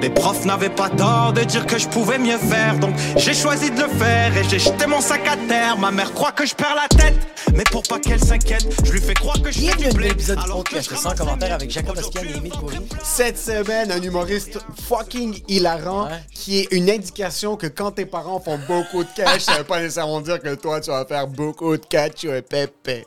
Les 0.00 0.10
profs 0.10 0.44
n'avaient 0.44 0.68
pas 0.68 0.90
tort 0.90 1.32
de 1.32 1.42
dire 1.44 1.66
que 1.66 1.78
je 1.78 1.88
pouvais 1.88 2.18
mieux 2.18 2.36
faire, 2.36 2.78
donc 2.78 2.94
j'ai 3.16 3.32
choisi 3.32 3.70
de 3.70 3.80
le 3.80 3.88
faire 3.88 4.36
et 4.36 4.44
j'ai 4.44 4.58
jeté 4.58 4.86
mon 4.86 5.00
sac 5.00 5.26
à 5.26 5.36
terre. 5.48 5.78
Ma 5.78 5.90
mère 5.90 6.12
croit 6.12 6.32
que 6.32 6.44
je 6.44 6.54
perds 6.54 6.74
la 6.74 6.88
tête, 6.94 7.14
mais 7.54 7.64
pour 7.64 7.82
pas 7.84 7.98
qu'elle 7.98 8.22
s'inquiète, 8.22 8.66
je 8.84 8.92
lui 8.92 9.00
fais 9.00 9.14
croire 9.14 9.40
que 9.40 9.50
je 9.50 9.60
fais 9.60 9.74
Bienvenue 9.76 9.86
à 9.86 9.88
du 9.90 9.94
un 9.94 9.98
blé. 9.98 10.08
nouvel 10.08 10.12
épisode 10.12 10.38
du 10.38 10.44
alors 10.44 10.56
podcast 10.58 10.88
que 10.90 10.94
je 10.96 11.00
sans 11.00 11.14
commentaire 11.14 11.48
des 11.48 11.54
avec 11.54 11.70
Jacob 11.70 11.96
Ospian 11.96 12.22
et 12.22 12.36
Émile 12.36 12.52
Coury. 12.52 12.76
Cette 13.02 13.38
semaine, 13.38 13.90
un 13.92 14.02
humoriste 14.02 14.58
fucking 14.86 15.40
hilarant 15.48 16.04
Ouais. 16.08 16.20
qui 16.34 16.60
est 16.60 16.68
une 16.72 16.90
indication 16.90 17.56
que 17.56 17.66
quand 17.66 17.92
tes 17.92 18.04
parents 18.04 18.40
font 18.40 18.58
beaucoup 18.68 19.04
de 19.04 19.08
cash, 19.16 19.42
ça 19.42 19.54
veut 19.56 19.64
pas 19.64 19.80
nécessairement 19.80 20.20
dire 20.20 20.38
que 20.38 20.54
toi, 20.54 20.82
tu 20.82 20.90
vas 20.90 21.06
faire 21.06 21.26
beaucoup 21.28 21.78
de 21.78 21.86
cash 21.86 22.24
un 22.26 22.42
pépé. 22.42 23.06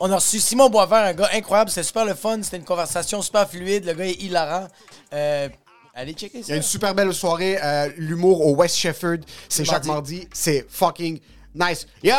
On 0.00 0.10
a 0.10 0.16
reçu 0.16 0.40
Simon 0.40 0.70
Boisvert, 0.70 1.04
un 1.04 1.12
gars 1.12 1.28
incroyable. 1.34 1.70
C'était 1.70 1.84
super 1.86 2.04
le 2.04 2.14
fun. 2.14 2.38
C'était 2.42 2.56
une 2.56 2.64
conversation 2.64 3.22
super 3.22 3.48
fluide. 3.48 3.84
Le 3.86 3.92
gars 3.92 4.06
est 4.06 4.20
hilarant. 4.20 4.66
Euh, 5.12 5.48
allez 5.96 6.12
checker 6.12 6.38
Il 6.38 6.40
y 6.40 6.44
ça. 6.44 6.52
a 6.52 6.56
une 6.56 6.62
super 6.62 6.94
belle 6.94 7.12
soirée, 7.12 7.58
euh, 7.62 7.88
l'humour 7.96 8.46
au 8.46 8.54
West 8.54 8.76
Shefford. 8.76 9.18
C'est 9.48 9.64
chaque 9.64 9.84
Mardi. 9.86 10.28
C'est 10.32 10.66
fucking 10.68 11.18
nice. 11.54 11.86
Yo! 12.02 12.12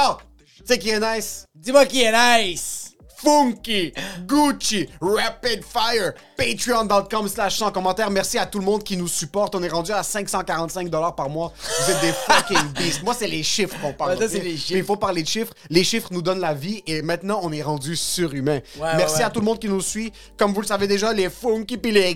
Tu 0.58 0.64
sais 0.66 0.80
qui 0.80 0.90
est 0.90 1.00
nice? 1.00 1.46
Dis-moi 1.56 1.86
qui 1.86 2.02
est 2.02 2.12
nice. 2.12 2.84
Funky, 3.20 3.94
Gucci, 4.28 4.88
Rapid 5.02 5.64
Fire, 5.64 6.14
Patreon.com 6.38 7.28
slash 7.28 7.58
sans 7.58 7.72
commentaires. 7.72 8.12
Merci 8.12 8.38
à 8.38 8.46
tout 8.46 8.60
le 8.60 8.66
monde 8.66 8.84
qui 8.84 8.96
nous 8.96 9.08
supporte. 9.08 9.56
On 9.56 9.64
est 9.64 9.70
rendu 9.70 9.92
à 9.92 10.04
545 10.04 10.92
par 11.16 11.28
mois. 11.28 11.52
Vous 11.58 11.92
êtes 11.92 12.02
des 12.02 12.12
fucking 12.28 12.74
beasts. 12.76 13.02
Moi, 13.02 13.16
c'est 13.16 13.28
les 13.28 13.42
chiffres 13.42 13.76
qu'on 13.82 13.94
parle. 13.94 14.18
Ouais, 14.20 14.28
ça, 14.28 14.38
Mais 14.38 14.54
il 14.78 14.84
faut 14.84 14.98
parler 14.98 15.24
de 15.24 15.28
chiffres. 15.28 15.52
Les 15.72 15.84
chiffres 15.84 16.10
nous 16.12 16.22
donnent 16.22 16.42
la 16.42 16.54
vie 16.54 16.84
et 16.86 17.02
maintenant, 17.02 17.40
on 17.42 17.52
est 17.52 17.64
rendu 17.64 17.96
surhumain. 17.96 18.60
Ouais, 18.80 18.96
Merci 18.98 19.18
ouais, 19.18 19.24
à 19.24 19.30
tout 19.32 19.40
le 19.40 19.46
monde 19.46 19.60
qui 19.60 19.68
nous 19.68 19.82
suit. 19.82 20.12
Comme 20.38 20.54
vous 20.54 20.62
le 20.62 20.68
savez 20.68 20.86
déjà, 20.86 21.12
les 21.12 21.32
Funky 21.32 21.78
puis 21.78 21.92
les 21.92 22.14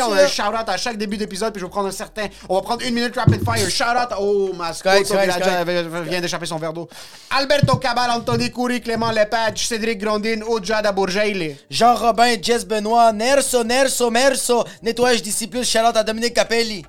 On 0.00 0.12
a 0.12 0.22
un 0.24 0.26
shout-out 0.28 0.68
à 0.68 0.76
chaque 0.76 0.96
début 0.96 1.16
d'épisode, 1.16 1.52
puis 1.52 1.60
je 1.60 1.66
vais 1.66 1.70
prendre 1.70 1.88
un 1.88 1.92
certain. 1.92 2.26
On 2.48 2.54
va 2.56 2.62
prendre 2.62 2.82
une 2.86 2.94
minute 2.94 3.16
rapid 3.16 3.42
fire. 3.44 3.68
Shout-out. 3.70 4.16
Oh, 4.20 4.50
ma 4.54 4.72
correct, 4.72 5.06
Scout, 5.06 5.06
c'est 5.06 5.14
il 5.14 5.30
a 5.30 5.38
correct, 5.40 5.66
déjà- 5.66 6.00
vient 6.02 6.20
d'échapper 6.20 6.46
son 6.46 6.58
verre 6.58 6.72
d'eau. 6.72 6.88
Alberto 7.30 7.76
Cabal, 7.76 8.10
Anthony 8.10 8.50
Coury, 8.52 8.80
Clément 8.80 9.10
Lepage, 9.10 9.66
Cédric 9.66 9.98
Grondin, 9.98 10.40
Ojada 10.46 10.92
Bourgeil. 10.92 11.56
Jean 11.70 11.94
Robin, 11.94 12.34
Jess 12.40 12.64
Benoît, 12.64 13.12
Nerso, 13.12 13.64
Nerso, 13.64 14.10
Merso, 14.10 14.64
nettoyage 14.82 15.22
d'ici 15.22 15.46
plus, 15.46 15.74
à 15.76 16.02
Dominique 16.04 16.34
Capelli. 16.34 16.84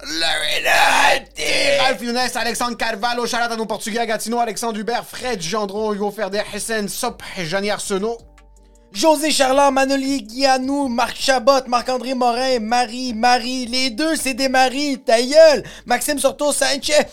Ralph 1.80 2.02
Younes, 2.02 2.18
Alexandre 2.36 2.78
Carvalho, 2.78 3.26
Charlotte 3.26 3.52
à 3.52 3.56
nos 3.56 3.66
Portugais 3.66 4.06
Gatineau, 4.06 4.40
Alexandre 4.40 4.78
Hubert, 4.80 5.06
Fred 5.06 5.42
Gendron, 5.42 5.94
Hugo 5.94 6.12
Ferdet, 6.12 6.44
Hessen 6.54 6.88
Sop, 6.88 7.22
Johnny 7.48 7.70
Arsenault. 7.72 8.18
José 8.94 9.32
Charland, 9.32 9.74
Manoli 9.74 10.22
Guianou, 10.22 10.88
Marc 10.88 11.18
Chabot, 11.18 11.68
Marc-André 11.68 12.14
Morin, 12.14 12.60
Marie, 12.60 13.14
Marie, 13.14 13.66
les 13.66 13.90
deux, 13.90 14.16
c'est 14.16 14.36
des 14.36 14.50
maris, 14.50 15.00
ta 15.00 15.20
gueule. 15.20 15.64
Maxime 15.88 16.20
Sorto, 16.20 16.52
Sanchez. 16.52 17.08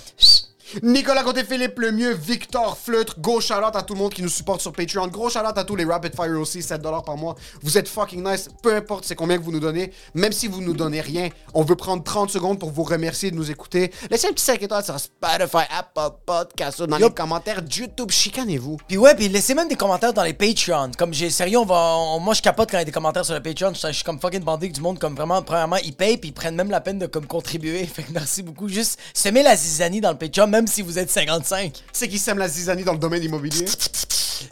Nicolas 0.83 1.23
Côté-Philippe 1.23 1.79
Lemieux, 1.79 2.15
Victor 2.15 2.77
Fleutre, 2.79 3.17
gros 3.21 3.41
shout-out 3.41 3.75
à 3.75 3.83
tout 3.83 3.95
le 3.95 4.01
monde 4.01 4.13
qui 4.15 4.23
nous 4.23 4.29
supporte 4.29 4.61
sur 4.61 4.73
Patreon, 4.73 5.09
gros 5.09 5.29
shout-out 5.29 5.57
à 5.57 5.65
tous 5.65 5.77
les 5.77 5.85
Rapid 5.85 6.15
Fire 6.15 6.39
aussi, 6.41 6.61
7$ 6.61 7.05
par 7.05 7.17
mois. 7.17 7.35
Vous 7.63 7.77
êtes 7.79 7.89
fucking 7.89 8.23
nice, 8.27 8.49
peu 8.63 8.75
importe 8.77 9.05
c'est 9.05 9.15
combien 9.15 9.37
que 9.39 9.43
vous 9.43 9.53
nous 9.53 9.61
donnez, 9.61 9.93
même 10.15 10.33
si 10.33 10.47
vous 10.49 10.61
nous 10.61 10.75
donnez 10.75 11.01
rien, 11.01 11.29
on 11.55 11.63
veut 11.63 11.77
prendre 11.77 12.03
30 12.05 12.31
secondes 12.31 12.59
pour 12.59 12.71
vous 12.71 12.83
remercier 12.85 13.31
de 13.31 13.37
nous 13.37 13.51
écouter. 13.51 13.91
Laissez 14.11 14.29
un 14.29 14.33
petit 14.33 14.45
5 14.45 14.63
étoiles 14.63 14.85
sur 14.85 14.99
Spotify, 14.99 15.65
Apple 15.77 16.17
Podcast, 16.25 16.83
dans 16.83 16.97
les 16.97 17.11
commentaires 17.11 17.61
YouTube, 17.71 18.11
chicanez-vous. 18.11 18.77
Puis 18.89 18.97
ouais, 18.97 19.15
puis 19.15 19.29
laissez 19.29 19.55
même 19.55 19.69
des 19.69 19.77
commentaires 19.77 20.13
dans 20.13 20.23
les 20.23 20.33
Patreon. 20.35 20.91
Comme 20.97 21.13
j'ai 21.15 21.31
sérieux, 21.31 21.59
on 21.59 21.65
va, 21.65 21.95
on- 21.97 22.21
moi 22.21 22.35
je 22.35 22.43
capote 22.43 22.71
quand 22.71 22.77
il 22.77 22.81
y 22.81 22.83
a 22.83 22.85
des 22.85 22.93
commentaires 22.93 23.25
sur 23.25 23.35
le 23.35 23.43
Patreon. 23.43 23.73
Je, 23.75 23.87
je 23.89 23.93
suis 23.93 24.05
comme 24.05 24.21
fucking 24.21 24.41
bandé 24.43 24.69
du 24.69 24.81
monde 24.81 24.99
comme 24.99 25.15
vraiment 25.15 25.43
premièrement 25.43 25.77
ils 25.77 25.95
payent 25.95 26.17
puis 26.17 26.31
ils 26.31 26.33
prennent 26.33 26.55
même 26.55 26.71
la 26.71 26.81
peine 26.81 26.99
de 26.99 27.07
comme 27.07 27.27
contribuer. 27.27 27.85
Fait 27.93 28.03
que 28.03 28.13
merci 28.13 28.43
beaucoup. 28.43 28.69
Juste 28.69 28.99
semez 29.15 29.43
la 29.43 29.57
zizanie 29.57 30.01
dans 30.01 30.11
le 30.13 30.19
Patreon 30.19 30.47
même 30.47 30.60
si 30.67 30.83
vous 30.83 30.99
êtes 30.99 31.11
55. 31.11 31.85
C'est 31.93 32.09
qui 32.09 32.19
sème 32.19 32.39
la 32.39 32.49
zizanie 32.49 32.85
dans 32.85 32.93
le 32.93 32.99
domaine 32.99 33.23
immobilier? 33.23 33.67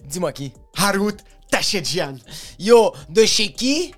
Dis-moi 0.05 0.33
qui. 0.33 0.53
Harut 0.77 1.17
Tachedjian. 1.51 2.17
Yo, 2.59 2.93
de 3.09 3.25
chez 3.25 3.53
qui? 3.53 3.93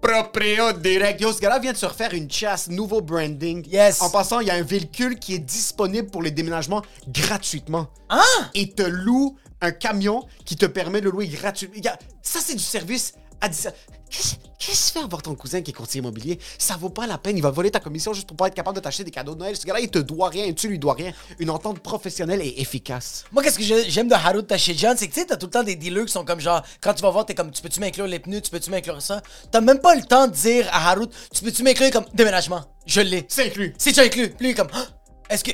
Proprio 0.00 0.72
direct. 0.72 1.20
Yo, 1.20 1.32
ce 1.32 1.40
gars-là 1.40 1.58
vient 1.58 1.72
de 1.72 1.76
se 1.76 1.86
refaire 1.86 2.14
une 2.14 2.30
chasse, 2.30 2.68
nouveau 2.68 3.00
branding. 3.00 3.66
Yes. 3.68 4.00
En 4.02 4.10
passant, 4.10 4.40
il 4.40 4.46
y 4.46 4.50
a 4.50 4.54
un 4.54 4.62
véhicule 4.62 5.18
qui 5.18 5.34
est 5.34 5.40
disponible 5.40 6.10
pour 6.10 6.22
les 6.22 6.30
déménagements 6.30 6.82
gratuitement. 7.08 7.88
Ah 8.08 8.22
Et 8.54 8.70
te 8.70 8.82
loue 8.82 9.36
un 9.60 9.72
camion 9.72 10.24
qui 10.44 10.56
te 10.56 10.66
permet 10.66 11.00
de 11.00 11.06
le 11.06 11.10
louer 11.10 11.26
gratuitement. 11.26 11.82
Ça, 12.22 12.40
c'est 12.42 12.54
du 12.54 12.62
service 12.62 13.14
à 13.40 13.48
distance. 13.48 13.72
Qu'est-ce 14.08 14.34
qu'est-ce 14.58 14.92
que 14.92 14.98
fait 15.00 15.04
avoir 15.04 15.20
ton 15.20 15.34
cousin 15.34 15.62
qui 15.62 15.72
est 15.72 15.74
conseiller 15.74 15.98
immobilier? 16.00 16.38
Ça 16.58 16.76
vaut 16.76 16.90
pas 16.90 17.06
la 17.06 17.18
peine. 17.18 17.36
Il 17.36 17.42
va 17.42 17.50
voler 17.50 17.70
ta 17.70 17.80
commission 17.80 18.12
juste 18.12 18.28
pour 18.28 18.36
pas 18.36 18.46
être 18.46 18.54
capable 18.54 18.76
de 18.76 18.80
t'acheter 18.80 19.02
des 19.04 19.10
cadeaux 19.10 19.34
de 19.34 19.40
Noël. 19.40 19.56
Ce 19.56 19.66
gars-là, 19.66 19.80
il 19.80 19.90
te 19.90 19.98
doit 19.98 20.28
rien. 20.28 20.52
Tu 20.52 20.68
lui 20.68 20.78
dois 20.78 20.94
rien. 20.94 21.12
Une 21.40 21.50
entente 21.50 21.80
professionnelle 21.80 22.40
et 22.40 22.60
efficace. 22.60 23.24
Moi, 23.32 23.42
qu'est-ce 23.42 23.58
que 23.58 23.64
j'ai- 23.64 23.90
j'aime 23.90 24.08
de 24.08 24.14
Haru 24.14 24.44
Tachidjan, 24.44 24.94
c'est 24.96 25.08
que 25.08 25.14
tu 25.14 25.20
sais, 25.20 25.26
t'as 25.26 25.36
tout 25.36 25.46
le 25.46 25.50
temps 25.50 25.64
des 25.64 25.74
dealers 25.76 26.06
qui 26.06 26.12
sont 26.12 26.24
comme 26.24 26.40
genre, 26.40 26.62
quand 26.80 26.94
tu 26.94 27.02
vas 27.02 27.10
voir, 27.10 27.26
t'es 27.26 27.34
comme, 27.34 27.50
tu 27.50 27.60
peux-tu 27.62 27.80
m'inclure 27.80 28.06
les 28.06 28.20
pneus, 28.20 28.40
tu 28.40 28.50
peux-tu 28.50 28.70
m'inclure 28.70 29.02
ça? 29.02 29.22
T'as 29.50 29.60
même 29.60 29.80
pas 29.80 29.94
le 29.96 30.02
temps 30.02 30.28
de 30.28 30.32
dire 30.32 30.68
à 30.70 30.90
Haru, 30.92 31.06
tu 31.34 31.42
peux-tu 31.42 31.62
m'inclure 31.64 31.90
comme 31.90 32.04
déménagement? 32.14 32.64
Je 32.86 33.00
l'ai. 33.00 33.26
C'est 33.28 33.46
inclus. 33.46 33.74
C'est 33.76 33.90
déjà 33.90 34.02
inclus. 34.02 34.32
Lui, 34.38 34.54
comme, 34.54 34.68
Ah, 34.72 34.86
est-ce 35.28 35.42
que. 35.44 35.50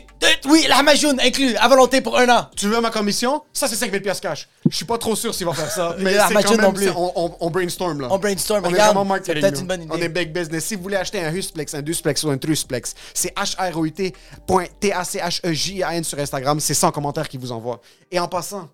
Oui, 0.47 0.67
la 0.69 0.83
majoune 0.83 1.19
inclus, 1.21 1.57
à 1.57 1.69
volonté 1.69 2.01
pour 2.01 2.19
un 2.19 2.29
an. 2.29 2.49
Tu 2.57 2.67
veux 2.69 2.81
ma 2.81 2.91
commission? 2.91 3.43
Ça, 3.53 3.69
c'est 3.69 3.77
5000 3.77 4.03
pièces 4.03 4.21
cash. 4.21 4.49
Je 4.69 4.75
suis 4.77 4.85
pas 4.85 4.99
trop 4.99 5.15
sûr 5.17 5.35
s'il 5.35 5.47
va 5.47 5.55
faire 5.55 5.71
ça. 5.71 5.95
Mais 5.99 6.15
La 6.15 6.29
quand 6.29 6.51
même, 6.51 6.61
non 6.61 6.73
plus. 6.73 6.85
c'est- 6.87 6.91
on, 6.97 7.13
on- 7.17 7.37
on 7.41 7.51
brainstorm, 7.51 8.01
là. 8.01 8.09
On 8.11 8.19
brainstorm, 8.19 8.63
On 8.65 8.69
est 8.69 8.73
regarde, 8.73 8.95
vraiment 8.97 9.19
peut-être 9.19 9.53
nous. 9.55 9.61
une 9.61 9.67
bonne 9.67 9.83
idée. 9.83 9.91
On 9.93 9.97
est 10.01 10.09
big 10.09 10.33
business. 10.33 10.65
Si 10.65 10.75
vous 10.77 10.83
voulez 10.83 10.97
acheter 10.97 11.21
un 11.25 11.33
Husplex, 11.33 11.75
un 11.75 11.83
Dusplex 11.83 12.23
ou 12.25 12.31
un 12.31 12.39
Trusplex, 12.39 12.95
c'est 13.15 13.33
H-R-O-I-T.T-A-C-H-E-J-A-N 13.37 16.01
E 16.01 16.05
sur 16.05 16.19
Instagram. 16.19 16.59
C'est 16.61 16.75
100 16.75 16.91
commentaires 16.93 17.29
qui 17.29 17.39
vous 17.39 17.53
envoient. 17.53 17.81
Et 18.11 18.19
en 18.19 18.29
passant, 18.29 18.69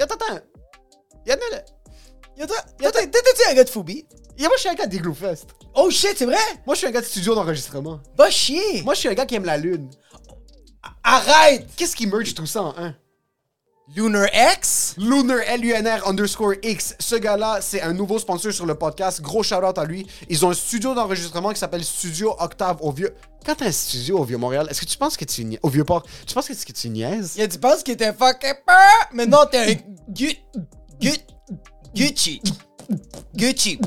attends, 0.00 0.16
yo, 1.26 1.34
toi, 2.46 2.56
t'étais-tu 2.92 3.50
un 3.50 3.54
gars 3.54 3.64
de 3.64 3.70
Foubi? 3.70 4.04
moi, 4.40 4.50
je 4.56 4.60
suis 4.60 4.68
un 4.68 4.74
gars 4.74 4.86
d'Igloo 4.86 5.14
Fest. 5.14 5.46
Oh 5.74 5.90
shit, 5.90 6.14
c'est 6.16 6.24
vrai? 6.24 6.36
Moi, 6.66 6.74
je 6.74 6.78
suis 6.78 6.86
un 6.86 6.90
gars 6.90 7.00
de 7.00 7.06
studio 7.06 7.34
d'enregistrement. 7.34 8.00
Va 8.16 8.30
chier. 8.30 8.82
Moi, 8.82 8.94
je 8.94 9.00
suis 9.00 9.08
un 9.08 9.14
gars 9.14 9.26
qui 9.26 9.34
aime 9.36 9.44
la 9.44 9.56
lune. 9.56 9.90
Arrête! 11.02 11.68
Qu'est-ce 11.76 11.94
qui 11.96 12.06
merge 12.06 12.34
tout 12.34 12.46
ça 12.46 12.62
en 12.62 12.74
un? 12.78 12.94
Lunar 13.94 14.26
X? 14.56 14.94
Lunar, 14.96 15.40
L-U-N-R 15.46 16.08
underscore 16.08 16.54
X. 16.62 16.94
Ce 16.98 17.16
gars-là, 17.16 17.58
c'est 17.60 17.82
un 17.82 17.92
nouveau 17.92 18.18
sponsor 18.18 18.50
sur 18.52 18.64
le 18.64 18.74
podcast. 18.74 19.20
Gros 19.20 19.42
shout-out 19.42 19.76
à 19.76 19.84
lui. 19.84 20.06
Ils 20.30 20.44
ont 20.46 20.50
un 20.50 20.54
studio 20.54 20.94
d'enregistrement 20.94 21.50
qui 21.52 21.58
s'appelle 21.58 21.84
Studio 21.84 22.34
Octave 22.38 22.78
au 22.80 22.90
Vieux... 22.92 23.14
Quand 23.44 23.56
t'as 23.56 23.66
un 23.66 23.72
studio 23.72 24.18
au 24.20 24.24
Vieux-Montréal, 24.24 24.66
est-ce 24.70 24.80
que 24.80 24.86
tu 24.86 24.96
penses 24.96 25.18
que 25.18 25.26
tu... 25.26 25.44
nia- 25.44 25.58
Au 25.62 25.68
Vieux-Port, 25.68 26.02
tu 26.26 26.32
penses 26.32 26.48
que, 26.48 26.54
que 26.54 26.72
tu 26.72 26.88
niaises? 26.88 27.34
Il 27.36 27.42
a 27.42 27.46
dit, 27.46 27.58
pense 27.58 27.82
qu'il 27.82 27.92
était 27.92 28.14
fucking 28.14 28.54
peur, 28.66 29.08
mais 29.12 29.26
non, 29.26 29.40
t'es 29.50 29.58
un 29.58 29.74
Gu... 30.10 30.34
Gu... 30.98 31.10
Gucci. 31.94 32.40
Gucci. 33.36 33.78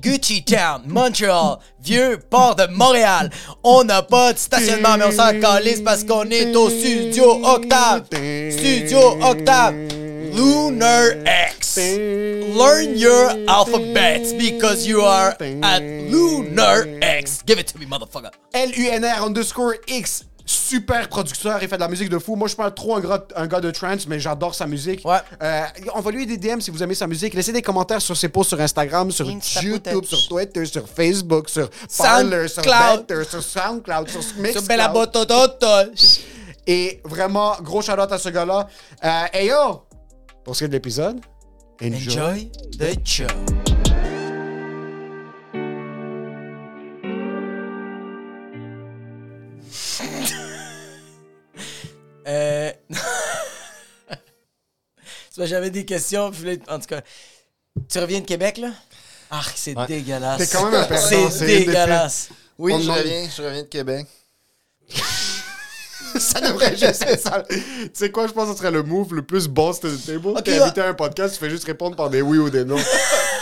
Gucci 0.00 0.44
Town, 0.44 0.82
Montreal, 0.86 1.58
vieux 1.82 2.18
port 2.28 2.56
de 2.56 2.66
Montréal. 2.66 3.30
On 3.62 3.84
n'a 3.84 4.02
pas 4.02 4.32
de 4.34 4.38
stationnement, 4.38 4.98
mais 4.98 5.04
on 5.06 5.10
s'en 5.12 5.40
calisse 5.40 5.80
parce 5.80 6.04
qu'on 6.04 6.24
est 6.30 6.54
au 6.54 6.68
studio 6.68 7.40
Octave. 7.44 8.04
Studio 8.50 9.18
Octave. 9.22 9.74
Lunar 10.34 11.10
X. 11.24 11.76
Learn 11.78 12.98
your 12.98 13.30
alphabets 13.48 14.32
because 14.32 14.86
you 14.86 15.00
are 15.00 15.36
at 15.62 15.80
Lunar 15.80 16.86
X. 17.00 17.42
Give 17.46 17.58
it 17.58 17.68
to 17.68 17.78
me, 17.78 17.86
motherfucker. 17.86 18.30
L-U-N-R 18.52 19.24
underscore 19.24 19.76
X. 19.88 20.24
Super 20.46 21.08
producteur, 21.08 21.58
il 21.62 21.68
fait 21.68 21.76
de 21.76 21.80
la 21.80 21.88
musique 21.88 22.10
de 22.10 22.18
fou. 22.18 22.36
Moi, 22.36 22.48
je 22.48 22.54
pas 22.56 22.70
trop 22.70 22.96
un 22.96 23.00
gars, 23.00 23.24
un 23.34 23.46
gars 23.46 23.60
de 23.60 23.70
trance, 23.70 24.06
mais 24.06 24.20
j'adore 24.20 24.54
sa 24.54 24.66
musique. 24.66 25.02
Ouais. 25.04 25.16
Euh, 25.42 25.62
Envoyez-lui 25.94 26.26
des 26.26 26.36
DM 26.36 26.60
si 26.60 26.70
vous 26.70 26.82
aimez 26.82 26.94
sa 26.94 27.06
musique. 27.06 27.32
Laissez 27.32 27.52
des 27.52 27.62
commentaires 27.62 28.02
sur 28.02 28.16
ses 28.16 28.28
posts 28.28 28.50
sur 28.50 28.60
Instagram, 28.60 29.10
sur 29.10 29.26
Insta 29.28 29.62
YouTube, 29.62 30.04
sur 30.04 30.28
Twitter, 30.28 30.66
sur 30.66 30.86
Facebook, 30.86 31.48
sur 31.48 31.70
Parler, 31.96 32.48
sur 32.48 32.62
SoundCloud. 32.62 33.06
Better, 33.06 33.24
sur 33.24 33.42
SoundCloud, 33.42 34.08
sur 34.10 34.20
Mixcloud. 34.38 35.92
Et 36.66 37.00
vraiment, 37.04 37.56
gros 37.62 37.82
shout-out 37.82 38.12
à 38.12 38.18
ce 38.18 38.28
gars-là. 38.28 38.68
Euh, 39.04 39.24
hey 39.32 39.48
yo! 39.48 39.82
Pour 40.44 40.54
ce 40.54 40.60
qui 40.60 40.64
est 40.64 40.68
de 40.68 40.72
l'épisode, 40.74 41.20
enjoy. 41.82 42.18
Enjoy 42.18 42.52
the 42.78 43.06
show. 43.06 43.73
J'avais 55.38 55.70
des 55.70 55.84
questions, 55.84 56.30
puis 56.30 56.44
là, 56.44 56.52
en 56.68 56.78
tout 56.78 56.86
cas, 56.86 57.00
tu 57.88 57.98
reviens 57.98 58.20
de 58.20 58.26
Québec, 58.26 58.58
là? 58.58 58.70
Ah, 59.30 59.42
c'est 59.54 59.74
dégueulasse. 59.86 60.38
T'es 60.38 60.56
quand 60.56 60.64
même 60.70 60.80
un 60.80 60.84
perdant, 60.84 61.08
C'est 61.08 61.30
c'est 61.30 61.46
dégueulasse. 61.46 62.28
Oui, 62.58 62.72
On 62.72 62.78
je 62.78 62.82
demande- 62.84 62.98
reviens, 62.98 63.28
je 63.36 63.42
reviens 63.42 63.62
de 63.62 63.66
Québec. 63.68 64.06
ça 66.18 66.40
devrait 66.40 66.76
juste 66.76 67.02
être 67.02 67.20
ça. 67.20 67.42
Tu 67.48 67.90
sais 67.92 68.10
quoi, 68.10 68.26
je 68.28 68.32
pense 68.32 68.46
que 68.48 68.52
ce 68.52 68.58
serait 68.58 68.70
le 68.70 68.82
move 68.82 69.14
le 69.14 69.22
plus 69.22 69.48
boss 69.48 69.80
de 69.80 69.90
table. 69.96 70.28
Ok, 70.28 70.44
T'es 70.44 70.58
invité 70.60 70.80
à 70.82 70.88
un 70.88 70.94
podcast, 70.94 71.34
tu 71.34 71.40
fais 71.40 71.50
juste 71.50 71.64
répondre 71.64 71.96
par 71.96 72.10
des 72.10 72.22
oui 72.22 72.38
ou 72.38 72.50
des 72.50 72.64
non. 72.64 72.76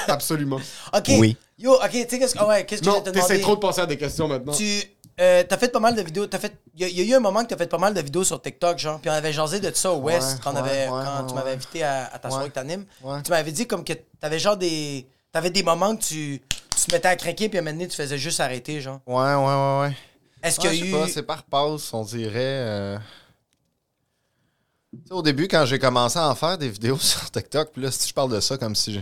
Absolument. 0.09 0.61
Ok. 0.95 1.11
Oui. 1.19 1.37
Yo, 1.59 1.75
ok, 1.75 1.91
tu 1.91 1.99
sais 2.09 2.19
qu'est-ce 2.19 2.35
que. 2.35 2.39
ah 2.41 2.47
ouais, 2.49 2.65
qu'est-ce 2.65 2.81
que 2.83 2.87
je 2.87 2.95
vais 2.95 3.03
te 3.03 3.11
demander? 3.11 3.41
trop 3.41 3.55
de 3.55 3.61
penser 3.61 3.81
à 3.83 3.87
des 3.87 3.99
questions 3.99 4.27
maintenant. 4.29 4.53
Tu. 4.53 4.83
Euh, 5.23 5.45
t'as 5.49 5.57
fait 5.57 5.69
pas 5.69 5.79
mal 5.79 5.95
de 5.95 6.03
vidéos. 6.03 6.27
T'as 6.27 6.39
fait. 6.41 6.53
Il 6.75 6.81
y, 6.81 6.85
a- 6.85 6.89
y 6.89 7.01
a 7.01 7.05
eu 7.05 7.15
un 7.17 7.21
moment 7.21 7.43
que 7.45 7.49
t'as 7.51 7.57
fait 7.57 7.69
pas 7.69 7.79
mal 7.79 7.95
de 7.95 8.01
vidéos 8.01 8.25
sur 8.25 8.43
TikTok, 8.43 8.79
genre. 8.79 8.99
Puis 9.01 9.09
on 9.09 9.13
avait 9.13 9.33
jasé 9.33 9.61
de 9.61 9.71
ça 9.73 9.93
au 9.93 9.99
West 9.99 10.33
Ouais, 10.33 10.39
quand, 10.43 10.53
ouais, 10.55 10.59
avait- 10.87 11.27
tu 11.29 11.35
m'avais 11.35 11.53
invité 11.53 11.83
à, 11.85 12.07
à 12.13 12.19
ta 12.19 12.29
soirée 12.29 12.49
que 12.49 12.55
t'animes. 12.55 12.85
Tu 13.25 13.31
m'avais 13.31 13.53
dit 13.53 13.67
comme 13.67 13.85
que 13.85 13.93
t'avais 14.21 14.39
genre 14.39 14.57
des. 14.57 15.07
T'avais 15.31 15.51
des 15.51 15.63
moments 15.63 15.95
que 15.97 16.03
tu, 16.03 16.43
tu 16.77 16.87
te 16.87 16.93
mettais 16.93 17.09
à 17.09 17.17
craquer, 17.17 17.49
puis 17.49 17.57
à 17.59 17.61
un 17.61 17.65
moment 17.65 17.77
donné, 17.77 17.89
tu 17.89 17.97
faisais 17.97 18.19
juste 18.19 18.41
arrêter, 18.41 18.81
genre. 18.81 19.01
Ouais, 19.07 19.15
ouais, 19.15 19.37
ouais, 19.37 19.81
ouais. 19.89 19.97
Est-ce 20.43 20.59
qu'il 20.61 20.71
je 20.71 20.75
y 20.75 20.79
sais 20.81 20.85
a 20.85 20.89
eu. 20.89 20.93
pas, 20.93 21.09
c'est 21.09 21.23
par 21.23 21.43
passe, 21.45 21.95
on 21.95 22.03
dirait. 22.05 22.33
euh, 22.37 22.99
Tu 24.93 24.99
sais, 25.07 25.13
au 25.15 25.23
début, 25.23 25.49
quand 25.49 25.65
j'ai 25.65 25.79
commencé 25.79 26.19
à 26.19 26.29
en 26.29 26.35
faire 26.35 26.59
des 26.59 26.69
vidéos 26.69 26.99
sur 27.01 27.31
TikTok, 27.31 27.71
puis 27.73 27.83
là, 27.83 27.91
si 27.91 28.09
je 28.09 28.13
parle 28.15 28.33
de 28.33 28.41
ça 28.41 28.59
comme 28.59 28.75
si 28.75 29.01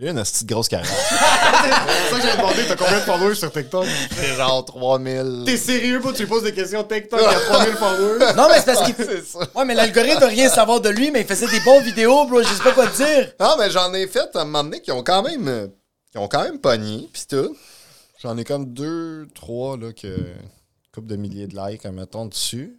eu 0.00 0.08
une 0.10 0.22
petite 0.22 0.46
grosse 0.46 0.68
carrière. 0.68 0.88
C'est 0.90 1.16
ça 2.14 2.20
que 2.20 2.22
j'ai 2.22 2.36
demandé, 2.36 2.62
t'as 2.68 2.76
combien 2.76 3.00
de 3.00 3.04
followers 3.04 3.34
sur 3.34 3.50
TikTok? 3.50 3.84
J'ai 4.20 4.34
genre 4.36 4.64
3000. 4.64 5.42
T'es 5.44 5.56
sérieux, 5.56 6.00
pas? 6.00 6.12
Tu 6.12 6.22
lui 6.22 6.28
poses 6.28 6.44
des 6.44 6.54
questions 6.54 6.84
TikTok, 6.84 7.20
il 7.20 7.24
y 7.24 7.34
a 7.34 7.40
3000 7.40 7.74
followers? 7.74 8.34
Non, 8.36 8.48
mais 8.48 8.58
c'est 8.60 8.66
parce 8.66 8.84
qu'il. 8.84 8.94
C'est 8.96 9.24
ça. 9.24 9.40
Ouais, 9.56 9.64
mais 9.64 9.74
l'algorithme 9.74 10.20
veut 10.20 10.26
rien 10.26 10.48
savoir 10.48 10.80
de 10.80 10.88
lui, 10.88 11.10
mais 11.10 11.22
il 11.22 11.26
faisait 11.26 11.48
des 11.48 11.60
bonnes 11.60 11.82
vidéos, 11.82 12.26
bro. 12.26 12.42
Je 12.42 12.48
sais 12.48 12.62
pas 12.62 12.72
quoi 12.72 12.86
te 12.86 12.96
dire. 12.96 13.32
Non, 13.40 13.56
mais 13.58 13.70
j'en 13.70 13.92
ai 13.92 14.06
fait 14.06 14.28
à 14.34 14.42
un 14.42 14.44
moment 14.44 14.64
donné 14.64 14.80
qui 14.80 14.92
ont 14.92 15.02
quand 15.02 15.22
même. 15.22 15.70
qui 16.12 16.18
ont 16.18 16.28
quand 16.28 16.44
même 16.44 16.60
pogné, 16.60 17.08
pis 17.12 17.26
tout. 17.26 17.56
J'en 18.22 18.36
ai 18.38 18.44
comme 18.44 18.72
deux, 18.72 19.26
trois, 19.34 19.76
là, 19.76 19.92
que. 19.92 20.32
couple 20.94 21.08
de 21.08 21.16
milliers 21.16 21.48
de 21.48 21.56
likes, 21.56 21.84
mettons, 21.86 22.26
dessus. 22.26 22.78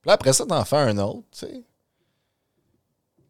Puis 0.00 0.08
là, 0.08 0.14
après 0.14 0.32
ça, 0.32 0.46
t'en 0.46 0.64
fais 0.64 0.76
un 0.76 0.96
autre, 0.98 1.24
tu 1.32 1.40
sais. 1.46 1.62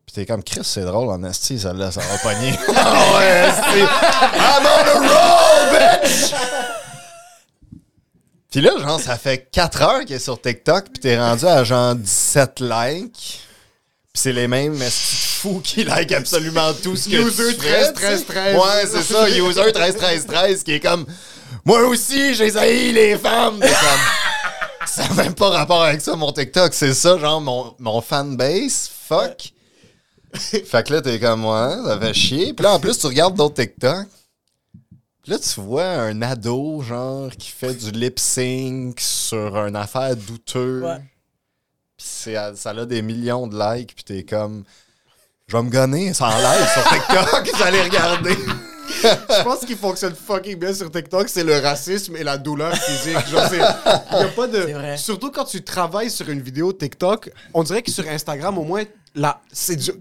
Pis 0.07 0.13
t'es 0.15 0.27
comme, 0.27 0.43
Chris, 0.45 0.61
c'est 0.63 0.85
drôle, 0.85 1.09
en 1.11 1.23
esti, 1.25 1.59
celle-là, 1.59 1.91
ça 1.91 2.01
va 2.01 2.19
pogner. 2.19 2.57
Ah 2.77 3.19
ouais, 3.19 3.49
esti. 3.49 3.81
I'm 3.81 4.65
on 4.65 4.87
a 4.89 5.09
roll, 5.09 6.03
bitch! 6.03 6.35
Pis 8.51 8.61
là, 8.61 8.71
genre, 8.79 9.01
ça 9.01 9.19
fait 9.19 9.49
4 9.51 9.83
heures 9.83 10.05
qu'il 10.05 10.15
est 10.17 10.21
sur 10.21 10.41
TikTok, 10.41 10.85
pis 10.93 11.01
t'es 11.01 11.19
rendu 11.19 11.45
à 11.47 11.65
genre 11.65 11.95
17 11.97 12.61
likes. 12.61 13.41
Pis 14.13 14.21
c'est 14.21 14.33
les 14.33 14.47
mêmes 14.49 14.79
fous 14.81 15.61
qui 15.63 15.85
like 15.85 16.13
absolument 16.13 16.73
tout 16.83 16.97
ce 16.97 17.09
que 17.09 17.17
User 17.17 17.55
tu 17.57 17.61
fais, 17.63 17.93
13, 17.93 17.95
13, 17.95 18.21
tu 18.21 18.27
sais. 18.27 18.33
13. 18.33 18.57
Ouais, 18.57 18.87
c'est 18.87 19.03
ça, 19.03 19.29
user 19.29 19.73
13 19.73 19.97
13 19.97 20.27
13 20.27 20.63
qui 20.63 20.73
est 20.73 20.81
comme 20.81 21.05
moi 21.65 21.83
aussi, 21.83 22.35
j'ai 22.35 22.57
haï 22.57 22.93
les 22.93 23.19
femmes. 23.19 23.61
Comme, 23.61 24.87
ça 24.87 25.03
n'a 25.09 25.23
même 25.23 25.35
pas 25.35 25.51
rapport 25.51 25.83
avec 25.83 26.01
ça 26.01 26.15
mon 26.17 26.33
TikTok, 26.33 26.73
c'est 26.73 26.95
ça 26.95 27.19
genre 27.19 27.41
mon 27.41 27.75
mon 27.79 28.01
fanbase. 28.01 28.89
Fuck. 29.09 29.53
fait 30.65 30.87
que 30.87 30.93
là 30.93 31.03
t'es 31.03 31.19
comme 31.21 31.41
moi, 31.41 31.77
ça 31.85 31.99
fait 31.99 32.15
chier. 32.15 32.53
Puis 32.55 32.63
là 32.65 32.73
en 32.75 32.81
plus 32.81 32.99
tu 32.99 33.07
regardes 33.07 33.35
d'autres 33.37 33.55
TikTok. 33.63 34.07
Puis 35.23 35.33
là 35.33 35.39
tu 35.39 35.61
vois 35.61 35.85
un 35.87 36.23
ado 36.23 36.83
genre 36.83 37.31
qui 37.37 37.51
fait 37.51 37.75
du 37.75 37.91
lip 37.91 38.19
sync 38.19 39.01
sur 39.01 39.57
une 39.67 39.77
affaire 39.77 40.15
douteuse. 40.17 40.83
Ouais. 40.85 40.99
Puis 41.97 42.07
c'est- 42.09 42.57
ça 42.57 42.71
a 42.71 42.85
des 42.87 43.03
millions 43.03 43.47
de 43.47 43.57
likes, 43.59 43.95
puis 43.95 44.05
t'es 44.05 44.23
comme. 44.23 44.65
Je 45.49 45.57
vais 45.57 45.63
me 45.63 45.71
gonner, 45.71 46.13
c'est 46.13 46.25
en 46.25 46.37
live 46.37 46.69
sur 46.73 46.83
TikTok, 46.91 47.61
allez 47.65 47.83
regarder. 47.83 48.37
Je 49.03 49.43
pense 49.45 49.61
qu'il 49.61 49.77
fonctionne 49.77 50.15
fucking 50.15 50.59
bien 50.59 50.75
sur 50.75 50.91
TikTok, 50.91 51.29
c'est 51.29 51.45
le 51.45 51.59
racisme 51.59 52.17
et 52.17 52.25
la 52.25 52.37
douleur 52.39 52.75
physique. 52.77 53.27
Genre, 53.29 53.47
c'est. 53.49 53.59
Y 53.59 53.63
a 53.63 54.29
pas 54.35 54.47
de. 54.49 54.63
Surtout 54.97 55.31
quand 55.31 55.45
tu 55.45 55.63
travailles 55.63 56.11
sur 56.11 56.29
une 56.29 56.41
vidéo 56.41 56.73
TikTok, 56.73 57.31
on 57.55 57.63
dirait 57.63 57.83
que 57.83 57.91
sur 57.93 58.07
Instagram, 58.09 58.59
au 58.59 58.65
moins, 58.65 58.83
là, 59.15 59.41
c'est 59.53 59.77
du. 59.77 59.93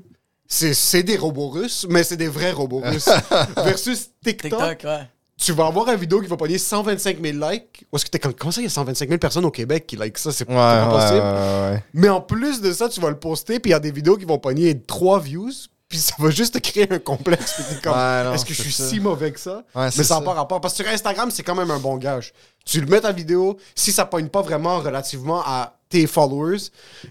C'est, 0.47 0.73
c'est 0.73 1.03
des 1.03 1.17
robots 1.17 1.49
russes, 1.49 1.85
mais 1.89 2.03
c'est 2.03 2.17
des 2.17 2.27
vrais 2.27 2.51
robots 2.51 2.81
russes. 2.83 3.09
Versus 3.57 4.09
TikTok, 4.23 4.51
TikTok, 4.51 4.83
ouais. 4.83 5.09
tu 5.37 5.51
vas 5.53 5.65
avoir 5.67 5.89
une 5.89 5.95
vidéo 5.99 6.21
qui 6.21 6.27
va 6.27 6.37
pogner 6.37 6.57
125 6.59 7.17
000 7.21 7.37
likes. 7.49 7.85
Ou 7.91 7.95
est-ce 7.97 8.05
que 8.05 8.09
t'es 8.11 8.19
comme, 8.19 8.33
comment 8.35 8.51
ça, 8.51 8.61
il 8.61 8.65
y 8.65 8.67
a 8.67 8.69
125 8.69 9.07
000 9.09 9.17
personnes 9.19 9.45
au 9.45 9.51
Québec 9.51 9.87
qui 9.87 9.95
like 9.95 10.17
ça? 10.17 10.31
C'est, 10.31 10.45
pas 10.45 10.87
possible. 10.87 11.83
Mais 11.93 12.09
en 12.09 12.21
plus 12.21 12.61
de 12.61 12.71
ça, 12.71 12.87
tu 12.89 12.99
vas 13.01 13.09
le 13.09 13.17
poster, 13.19 13.59
puis 13.59 13.69
il 13.69 13.73
y 13.73 13.75
a 13.75 13.79
des 13.79 13.91
vidéos 13.91 14.17
qui 14.17 14.25
vont 14.25 14.37
pogner 14.37 14.79
3 14.79 15.19
views, 15.19 15.51
puis 15.89 15.97
ça 15.99 16.13
va 16.19 16.29
juste 16.29 16.53
te 16.53 16.59
créer 16.59 16.91
un 16.91 16.99
complexe. 16.99 17.53
Puis 17.53 17.63
t'es 17.69 17.81
comme, 17.81 17.93
Ouais, 17.93 18.23
non, 18.23 18.33
est-ce 18.33 18.45
que 18.45 18.53
je 18.53 18.57
c'est 18.57 18.63
suis 18.69 18.73
ça. 18.73 18.87
si 18.87 18.99
mauvais 18.99 19.31
que 19.31 19.39
ça? 19.39 19.63
Ouais, 19.75 19.89
Mais 19.97 20.03
ça 20.03 20.15
n'a 20.19 20.21
pas 20.21 20.33
rapport. 20.33 20.61
Parce 20.61 20.75
que 20.77 20.83
sur 20.83 20.91
Instagram, 20.93 21.29
c'est 21.31 21.43
quand 21.43 21.55
même 21.55 21.71
un 21.71 21.79
bon 21.79 21.97
gage. 21.97 22.33
Tu 22.65 22.81
le 22.81 22.87
mets 22.87 23.01
ta 23.01 23.11
vidéo, 23.11 23.57
si 23.75 23.91
ça 23.91 24.05
pogne 24.05 24.27
pas 24.29 24.41
vraiment 24.43 24.79
relativement 24.79 25.41
à 25.43 25.75
tes 25.89 26.05
followers, 26.07 26.57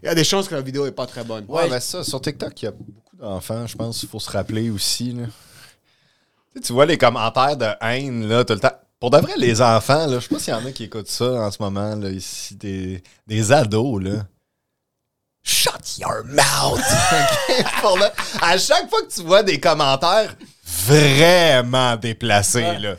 il 0.03 0.07
y 0.07 0.09
a 0.09 0.15
des 0.15 0.25
chances 0.25 0.49
que 0.49 0.55
la 0.55 0.61
vidéo 0.61 0.87
est 0.87 0.93
pas 0.93 1.07
très 1.07 1.23
bonne. 1.25 1.45
Ouais, 1.49 1.63
Ouais. 1.65 1.71
mais 1.71 1.81
ça, 1.81 2.03
sur 2.05 2.21
TikTok, 2.21 2.63
il 2.63 2.65
y 2.65 2.69
a 2.69 2.73
d'enfants, 3.25 3.67
je 3.67 3.76
pense 3.76 3.99
qu'il 3.99 4.09
faut 4.09 4.21
se 4.21 4.31
rappeler 4.31 4.71
aussi. 4.71 5.17
Tu 6.62 6.73
vois 6.73 6.87
les 6.87 6.99
commentaires 6.99 7.56
de 7.56 7.69
haine, 7.81 8.29
là, 8.29 8.44
tout 8.44 8.55
le 8.55 8.61
temps. 8.61 8.79
Pour 9.00 9.11
de 9.11 9.19
vrai, 9.19 9.32
les 9.37 9.61
enfants, 9.61 10.06
là, 10.06 10.19
je 10.19 10.21
sais 10.21 10.35
pas 10.35 10.38
s'il 10.38 10.55
y 10.55 10.56
en 10.56 10.65
a 10.65 10.73
qui 10.73 10.85
écoutent 10.85 11.09
ça 11.09 11.25
en 11.25 11.50
ce 11.50 11.59
moment, 11.61 11.97
là, 11.97 12.11
ici, 12.11 12.55
des, 12.55 13.03
des 13.26 13.53
ados, 13.53 14.03
là. 14.03 14.26
Shut 15.43 15.99
your 15.99 16.25
mouth! 16.25 16.81
Pour 17.82 17.99
à 18.41 18.56
chaque 18.56 18.88
fois 18.88 19.03
que 19.03 19.12
tu 19.12 19.23
vois 19.23 19.43
des 19.43 19.61
commentaires 19.61 20.35
vraiment 20.87 21.97
déplacés, 21.97 22.79
là. 22.79 22.97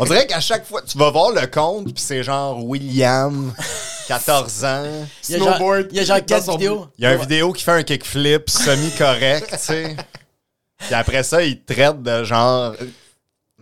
On 0.00 0.04
dirait 0.04 0.26
qu'à 0.26 0.40
chaque 0.40 0.66
fois, 0.66 0.82
tu 0.82 0.96
vas 0.98 1.10
voir 1.10 1.30
le 1.32 1.46
compte, 1.46 1.84
puis 1.94 2.02
c'est 2.02 2.22
genre 2.22 2.64
William, 2.64 3.52
14 4.08 4.64
ans. 4.64 4.84
Il 5.28 5.32
y 5.32 5.34
a 5.34 5.38
genre, 5.38 5.56
Snowboard 5.56 5.86
il 5.90 5.96
y 5.96 6.00
a 6.00 6.04
genre 6.04 6.18
dans 6.18 6.24
4 6.24 6.44
son- 6.44 6.52
vidéos. 6.52 6.86
Il 6.98 7.04
y 7.04 7.06
a 7.06 7.14
une 7.14 7.20
vidéo 7.20 7.52
qui 7.52 7.62
fait 7.64 7.72
un 7.72 7.82
kickflip 7.82 8.48
semi-correct, 8.50 9.48
tu 9.50 9.58
sais. 9.58 9.96
Puis 10.78 10.94
après 10.94 11.22
ça, 11.22 11.42
il 11.42 11.60
te 11.60 11.72
traite 11.72 12.02
de 12.02 12.24
genre. 12.24 12.74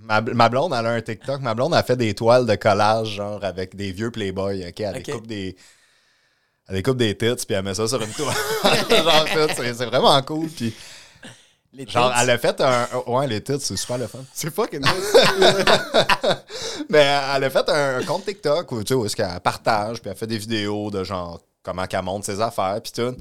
Ma, 0.02 0.20
ma 0.20 0.48
blonde, 0.50 0.74
elle 0.78 0.86
a 0.86 0.90
un 0.90 1.00
TikTok. 1.00 1.40
Ma 1.40 1.54
blonde 1.54 1.74
a 1.74 1.82
fait 1.82 1.96
des 1.96 2.12
toiles 2.12 2.44
de 2.44 2.54
collage, 2.56 3.08
genre, 3.14 3.42
avec 3.42 3.74
des 3.74 3.90
vieux 3.92 4.10
Playboy, 4.10 4.66
OK? 4.68 4.80
Elle 4.80 4.96
Ok. 4.96 5.02
découpe 5.04 5.26
des. 5.26 5.56
Elle 6.68 6.76
découpe 6.76 6.96
des 6.98 7.16
tits, 7.16 7.46
puis 7.46 7.54
elle 7.56 7.62
met 7.62 7.74
ça 7.74 7.86
sur 7.86 8.00
une 8.02 8.10
toile. 8.12 8.34
genre, 8.90 9.26
c'est 9.56 9.74
c'est 9.74 9.84
vraiment 9.86 10.20
cool. 10.22 10.48
Puis, 10.48 10.74
genre, 11.88 12.12
tits. 12.12 12.18
elle 12.20 12.30
a 12.30 12.38
fait 12.38 12.60
un. 12.60 12.86
Ouais, 13.06 13.26
les 13.26 13.42
tits, 13.42 13.60
c'est 13.60 13.76
super 13.76 13.98
le 13.98 14.06
fun. 14.06 14.20
C'est 14.32 14.52
fucking 14.54 14.80
nice. 14.80 15.16
Mais 16.88 17.20
elle 17.34 17.44
a 17.44 17.50
fait 17.50 17.68
un, 17.68 18.02
compte 18.04 18.24
TikTok 18.24 18.70
où, 18.72 18.82
tu 18.82 18.88
sais, 18.88 18.94
où 18.94 19.04
est-ce 19.06 19.16
qu'elle 19.16 19.40
partage, 19.40 20.00
puis 20.00 20.10
elle 20.10 20.16
fait 20.16 20.26
des 20.26 20.38
vidéos 20.38 20.90
de 20.90 21.04
genre 21.04 21.40
comment 21.62 21.86
qu'elle 21.86 22.02
monte 22.02 22.24
ses 22.24 22.40
affaires, 22.40 22.80
puis 22.82 22.92
tout. 22.92 23.16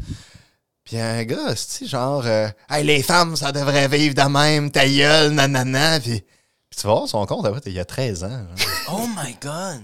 Puis 0.84 1.00
un 1.00 1.24
gars, 1.24 1.56
tu 1.56 1.88
genre, 1.88 2.24
euh, 2.26 2.48
hey, 2.70 2.84
les 2.84 3.02
femmes, 3.02 3.36
ça 3.36 3.52
devrait 3.52 3.88
vivre 3.88 4.16
de 4.16 4.30
même, 4.30 4.70
ta 4.70 4.88
gueule, 4.88 5.32
nanana. 5.32 6.00
Puis, 6.00 6.22
puis 6.70 6.80
tu 6.80 6.88
vas 6.88 6.94
voir 6.94 7.08
son 7.08 7.26
compte, 7.26 7.46
après, 7.46 7.62
il 7.68 7.74
y 7.74 7.80
a 7.80 7.86
13 7.86 8.24
ans. 8.26 8.30
genre. 8.30 8.68
Oh 8.92 9.08
my 9.08 9.36
god. 9.42 9.82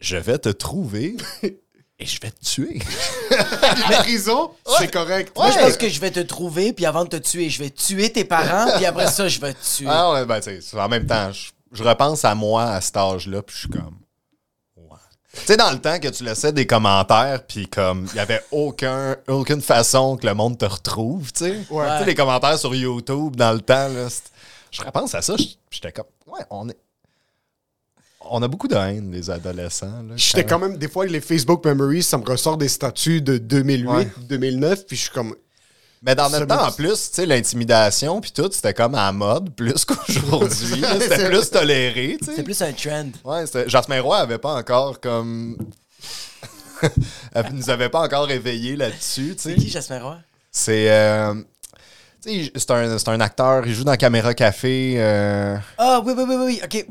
Je 0.00 0.16
vais 0.16 0.38
te 0.38 0.48
trouver 0.48 1.16
et 2.04 2.06
je 2.06 2.20
vais 2.20 2.30
te 2.30 2.44
tuer. 2.44 2.78
La 3.90 3.98
prison, 3.98 4.50
c'est 4.78 4.90
correct. 4.92 5.32
Moi, 5.36 5.50
je 5.50 5.58
pense 5.58 5.76
que 5.76 5.88
je 5.88 6.00
vais 6.00 6.10
te 6.10 6.20
trouver, 6.20 6.72
puis 6.72 6.84
avant 6.86 7.04
de 7.04 7.08
te 7.08 7.16
tuer, 7.16 7.48
je 7.50 7.58
vais 7.62 7.70
tuer 7.70 8.12
tes 8.12 8.24
parents, 8.24 8.70
puis 8.76 8.84
après 8.86 9.08
ça, 9.08 9.26
je 9.28 9.40
vais 9.40 9.54
te 9.54 9.64
tuer. 9.76 9.86
Ah 9.88 10.12
ouais, 10.12 10.26
ben, 10.26 10.40
tu 10.40 10.60
sais, 10.60 10.78
en 10.80 10.88
même 10.88 11.06
temps, 11.06 11.32
je, 11.32 11.50
je 11.72 11.82
repense 11.82 12.24
à 12.24 12.34
moi 12.34 12.64
à 12.64 12.80
cet 12.80 12.96
âge-là, 12.96 13.42
puis 13.42 13.54
je 13.54 13.60
suis 13.60 13.68
comme. 13.70 13.96
Ouais. 14.76 14.98
Tu 15.32 15.40
sais, 15.46 15.56
dans 15.56 15.70
le 15.70 15.80
temps 15.80 15.98
que 15.98 16.08
tu 16.08 16.22
laissais 16.24 16.52
des 16.52 16.66
commentaires, 16.66 17.42
puis 17.46 17.66
comme, 17.68 18.06
il 18.12 18.16
y 18.16 18.20
avait 18.20 18.42
aucun, 18.50 19.16
aucune 19.28 19.62
façon 19.62 20.16
que 20.16 20.26
le 20.26 20.34
monde 20.34 20.58
te 20.58 20.66
retrouve, 20.66 21.32
tu 21.32 21.44
sais. 21.44 21.50
Ouais. 21.70 21.86
Tu 21.92 21.98
sais, 22.00 22.04
les 22.04 22.14
commentaires 22.14 22.58
sur 22.58 22.74
YouTube 22.74 23.34
dans 23.36 23.52
le 23.52 23.60
temps, 23.60 23.88
là. 23.88 24.08
Je 24.70 24.82
repense 24.82 25.14
à 25.14 25.22
ça, 25.22 25.36
je- 25.38 25.44
j'étais 25.70 25.92
comme. 25.92 26.06
Ouais, 26.26 26.40
on 26.50 26.68
est. 26.68 26.76
On 28.30 28.42
a 28.42 28.48
beaucoup 28.48 28.68
de 28.68 28.74
haine, 28.76 29.10
les 29.12 29.30
adolescents. 29.30 29.86
là, 30.08 30.14
J'étais 30.16 30.44
quand 30.44 30.58
même, 30.58 30.76
des 30.78 30.88
fois, 30.88 31.06
les 31.06 31.20
Facebook 31.20 31.64
Memories, 31.64 32.02
ça 32.02 32.18
me 32.18 32.24
ressort 32.24 32.56
des 32.56 32.68
statuts 32.68 33.20
de 33.20 33.38
2008, 33.38 33.86
Ouais. 33.88 34.08
2009, 34.28 34.86
puis 34.86 34.96
je 34.96 35.02
suis 35.02 35.10
comme, 35.10 35.34
Mais 36.02 36.14
dans 36.14 36.28
notre 36.30 36.46
temps, 36.46 36.68
en 36.68 36.72
plus, 36.72 36.92
tu 37.10 37.16
sais, 37.16 37.26
l'intimidation 37.26 38.20
puis 38.20 38.30
tout, 38.32 38.48
c'était 38.52 38.74
comme 38.74 38.94
à 38.94 39.06
la 39.06 39.12
mode, 39.12 39.54
plus 39.54 39.84
qu'aujourd'hui. 39.86 40.82
C'est 40.82 41.00
c'était 41.00 41.28
plus 41.30 41.50
toléré, 41.50 42.16
tu 42.20 42.26
sais. 42.26 42.32
C'est 42.36 42.42
plus 42.42 42.60
un 42.62 42.72
trend. 42.72 43.08
Ouais, 43.24 43.46
c'était- 43.46 43.68
Jasmin 43.68 44.00
Roy 44.00 44.18
avait 44.18 44.38
pas 44.38 44.54
encore 44.54 45.00
comme. 45.00 45.56
Elle 47.34 47.52
nous 47.52 47.70
avait 47.70 47.88
pas 47.88 48.00
encore 48.02 48.26
réveillé 48.26 48.76
là-dessus, 48.76 49.34
tu 49.36 49.42
C'est 49.42 49.48
sais. 49.50 49.54
qui, 49.56 49.68
Jasmin 49.70 50.02
Roy? 50.02 50.16
C'est. 50.50 50.90
euh, 50.90 51.34
tu 52.22 52.44
sais, 52.44 52.52
c'est 52.56 52.70
un, 52.70 52.98
c'est 52.98 53.08
un 53.08 53.20
acteur, 53.20 53.66
il 53.66 53.74
joue 53.74 53.84
dans 53.84 53.96
Caméra 53.96 54.34
Café. 54.34 54.94
euh, 54.98 55.56
Ah, 55.78 56.00
oui, 56.04 56.12
oui, 56.16 56.24
oui, 56.26 56.36
oui, 56.38 56.60
ok. 56.64 56.86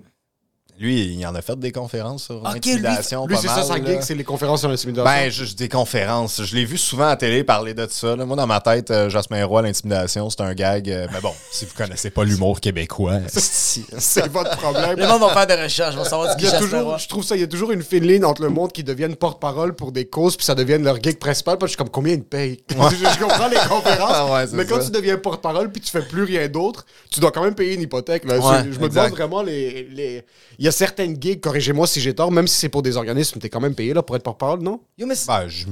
Lui, 0.80 1.02
il 1.14 1.26
en 1.28 1.36
a 1.36 1.42
fait 1.42 1.58
des 1.60 1.72
conférences 1.72 2.24
sur 2.26 2.36
lui, 2.36 2.44
l'intimidation. 2.54 3.28
Lui, 3.28 3.38
c'est 3.38 3.48
ça 3.48 3.62
sa 3.64 3.76
gig, 3.76 4.00
c'est 4.02 4.16
les 4.16 4.24
conférences 4.24 4.62
sur 4.62 4.70
l'intimidation. 4.70 5.04
Ben, 5.10 5.30
juste 5.30 5.58
des 5.60 5.70
conférences. 5.70 6.42
Je 6.44 6.56
l'ai 6.56 6.66
vu 6.66 6.78
souvent 6.80 7.08
à 7.08 7.16
télé 7.16 7.44
parler 7.44 7.74
de 7.76 7.88
ça. 7.90 8.16
là. 8.16 8.26
Moi, 8.26 8.36
dans 8.36 8.48
ma 8.48 8.60
tête, 8.60 8.90
euh, 8.90 9.08
Jasmin 9.10 9.46
Roy, 9.46 9.62
l'intimidation, 9.62 10.30
c'est 10.32 10.42
un 10.42 10.54
gag. 10.54 10.90
euh, 10.90 11.08
mais 11.14 11.22
bon, 11.22 11.32
si 11.52 11.66
vous 11.66 11.74
connaissez 11.78 12.10
pas 12.10 12.24
l'humour 12.24 12.60
québécois, 12.60 13.20
si- 13.28 13.86
c'est 14.00 14.28
votre 14.30 14.58
problème. 14.58 14.98
Les 14.98 15.06
gens 15.06 15.20
vont 15.20 15.30
faire 15.30 15.46
des 15.48 15.56
recherches, 15.56 15.96
vont 15.96 16.04
savoir 16.04 16.38
cherchent. 16.40 16.60
toujours, 16.60 16.98
je 16.98 17.08
trouve 17.08 17.24
ça, 17.24 17.36
il 17.36 17.42
y 17.42 17.44
a 17.44 17.48
toujours 17.48 17.72
une 17.72 17.84
fine 17.84 18.06
ligne 18.08 18.26
entre 18.26 18.42
le 18.42 18.50
monde 18.50 18.72
qui 18.72 18.84
deviennent 18.84 19.16
porte-parole 19.16 19.76
pour 19.76 19.92
des 19.92 20.06
causes 20.06 20.36
puis 20.36 20.46
ça 20.46 20.56
devienne 20.56 20.84
leur 20.84 21.02
gig 21.02 21.20
principal. 21.20 21.58
Parce 21.60 21.68
que 21.72 21.74
je 21.74 21.78
suis 21.78 21.78
comme 21.78 21.90
combien 21.92 22.14
ils 22.14 22.24
payent? 22.24 22.64
je, 22.70 22.76
je 22.76 23.20
comprends 23.24 23.48
les 23.48 23.58
conférences, 23.58 24.12
Ah 24.12 24.26
ouais, 24.34 24.46
mais 24.54 24.66
quand 24.66 24.80
ça. 24.82 24.86
tu 24.86 24.92
deviens 24.92 25.18
porte-parole 25.18 25.72
puis 25.72 25.82
tu 25.82 25.92
fais 25.92 26.02
plus 26.02 26.24
rien 26.24 26.48
d'autre, 26.48 26.86
tu 27.12 27.20
dois 27.20 27.32
quand 27.32 27.44
même 27.44 27.56
payer 27.56 27.76
une 27.76 27.82
hypothèque. 27.82 28.26
là. 28.26 28.40
Ouais, 28.40 28.64
je 28.66 28.72
je 28.74 28.80
me 28.80 28.90
demande 28.90 29.12
vraiment 29.12 29.44
les, 29.44 29.88
les. 29.92 30.26
Il 30.64 30.68
y 30.68 30.70
a 30.70 30.72
certaines 30.72 31.22
gigs, 31.22 31.42
corrigez-moi 31.42 31.86
si 31.88 32.00
j'ai 32.00 32.16
tort, 32.16 32.32
même 32.32 32.48
si 32.48 32.56
c'est 32.58 32.70
pour 32.70 32.82
des 32.82 32.96
organismes, 32.96 33.38
t'es 33.38 33.50
quand 33.50 33.60
même 33.60 33.76
payé 33.76 33.94
là 33.94 34.02
pour 34.02 34.16
être 34.16 34.24
porte-parole, 34.24 34.62
non? 34.62 34.80
Yo, 34.98 35.06
mais 35.06 35.14
c'est- 35.16 35.28
Ben, 35.28 35.46
j- 35.50 35.66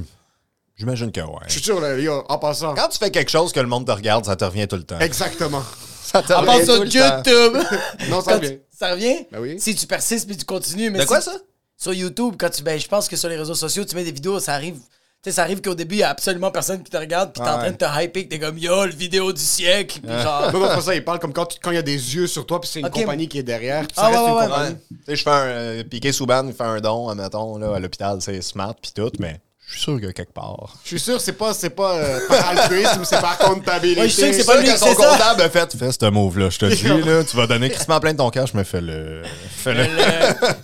j'imagine 0.76 1.10
que 1.10 1.20
ouais. 1.22 1.28
Je 1.46 1.52
suis 1.52 1.62
sûr, 1.62 1.80
là, 1.80 1.96
les 1.96 2.04
gars, 2.04 2.22
en 2.28 2.38
passant. 2.38 2.74
Quand 2.74 2.88
tu 2.88 2.98
fais 2.98 3.10
quelque 3.10 3.30
chose 3.30 3.52
que 3.52 3.60
le 3.60 3.68
monde 3.68 3.86
te 3.86 3.92
regarde, 3.92 4.26
ça 4.26 4.36
te 4.36 4.44
revient 4.44 4.68
tout 4.68 4.76
le 4.76 4.82
temps. 4.84 4.98
Exactement. 5.00 5.62
Ça 6.02 6.20
te 6.22 6.30
à 6.34 6.42
part 6.42 6.56
revient 6.56 6.66
sur 6.66 6.76
tout 6.76 6.82
le 6.82 6.90
temps. 6.90 7.16
YouTube. 7.16 7.78
Non, 8.10 8.20
ça 8.20 8.32
Quand 8.34 8.38
vient. 8.40 8.50
tu- 8.50 8.60
ça 8.78 8.90
revient? 8.92 9.26
Ben 9.32 9.40
oui. 9.40 9.58
Si 9.58 9.74
tu 9.74 9.86
persistes 9.86 10.26
puis 10.26 10.36
tu 10.36 10.44
continues. 10.44 10.90
Mais 10.90 10.98
De 10.98 11.04
quoi 11.06 11.22
ça? 11.22 11.32
Sur 11.78 11.94
YouTube, 11.94 12.34
quand 12.38 12.50
tu. 12.50 12.62
Ben, 12.62 12.78
je 12.78 12.86
pense 12.86 13.08
que 13.08 13.16
sur 13.16 13.30
les 13.30 13.36
réseaux 13.36 13.54
sociaux, 13.54 13.86
tu 13.86 13.94
mets 13.94 14.04
des 14.04 14.12
vidéos, 14.12 14.38
ça 14.40 14.52
arrive. 14.52 14.76
Tu 15.24 15.30
sais, 15.30 15.36
ça 15.36 15.42
arrive 15.42 15.60
qu'au 15.62 15.76
début, 15.76 15.94
il 15.94 15.98
y 15.98 16.02
a 16.02 16.10
absolument 16.10 16.50
personne 16.50 16.82
qui 16.82 16.90
te 16.90 16.96
regarde, 16.96 17.32
puis 17.32 17.40
t'es 17.40 17.48
en 17.48 17.52
Ouais. 17.54 17.58
train 17.60 17.70
de 17.70 17.76
te 17.76 17.84
hyper, 18.04 18.24
que 18.24 18.28
t'es 18.28 18.38
comme 18.40 18.58
yo, 18.58 18.86
le 18.86 18.90
vidéo 18.90 19.32
du 19.32 19.40
siècle, 19.40 20.00
puis 20.02 20.18
genre. 20.20 20.52
Non, 20.52 20.60
pas 20.66 20.80
ça, 20.80 20.96
il 20.96 21.04
parle 21.04 21.20
comme 21.20 21.32
quand 21.32 21.46
tu- 21.46 21.60
quand 21.62 21.70
il 21.70 21.74
y 21.76 21.78
a 21.78 21.82
des 21.82 21.92
yeux 22.16 22.26
sur 22.26 22.44
toi 22.44 22.60
puis 22.60 22.68
c'est 22.68 22.80
une 22.80 22.86
Ok. 22.86 22.94
compagnie 22.94 23.28
qui 23.28 23.38
est 23.38 23.44
derrière. 23.44 23.82
puis 23.86 23.92
Ah, 23.98 24.00
ça 24.00 24.06
reste 24.08 24.20
ouais, 24.20 24.28
une 24.30 24.36
ouais, 24.36 24.46
compagnie. 24.48 24.76
Tu 24.90 24.96
sais, 25.06 25.16
je 25.16 25.22
fais 25.22 25.30
un. 25.30 25.34
euh, 25.46 25.84
Piqué 25.84 26.10
Souban, 26.10 26.44
il 26.48 26.52
fait 26.52 26.64
un 26.64 26.80
don, 26.80 27.08
admettons, 27.08 27.56
là, 27.56 27.76
à 27.76 27.78
l'hôpital, 27.78 28.20
c'est 28.20 28.42
smart 28.42 28.74
pis 28.82 28.92
tout, 28.92 29.12
mais 29.20 29.40
je 29.72 29.78
suis 29.78 29.84
sûr 29.84 30.00
que 30.00 30.06
quelque 30.12 30.32
part. 30.32 30.76
Je 30.84 30.88
suis 30.90 31.00
sûr, 31.00 31.20
c'est 31.20 31.32
pas, 31.32 31.54
c'est 31.54 31.70
pas 31.70 31.94
euh, 31.96 32.20
par 32.28 32.46
altruisme, 32.50 33.04
c'est 33.04 33.20
par 33.20 33.38
comptabilité. 33.38 34.00
Ouais, 34.02 34.08
je 34.08 34.14
sais 34.14 34.30
que 34.30 34.36
c'est 34.36 34.44
pas 34.44 34.58
lui 34.60 34.66
que 34.66 34.72
que 34.72 34.78
son 34.78 34.94
ça. 34.94 35.08
comptable 35.08 35.42
a 35.42 35.48
fait, 35.50 35.76
fais 35.76 35.90
ce 35.92 36.10
move-là, 36.10 36.50
je 36.50 36.58
te 36.58 36.66
dis, 36.74 36.84
là, 37.06 37.24
tu 37.24 37.36
vas 37.36 37.46
donner 37.46 37.70
crissement 37.70 37.98
plein 37.98 38.12
de 38.12 38.18
ton 38.18 38.28
cash, 38.30 38.52
mais 38.54 38.64
fais-le. 38.64 39.22
Fais-le. 39.56 39.84
Le- 39.84 39.88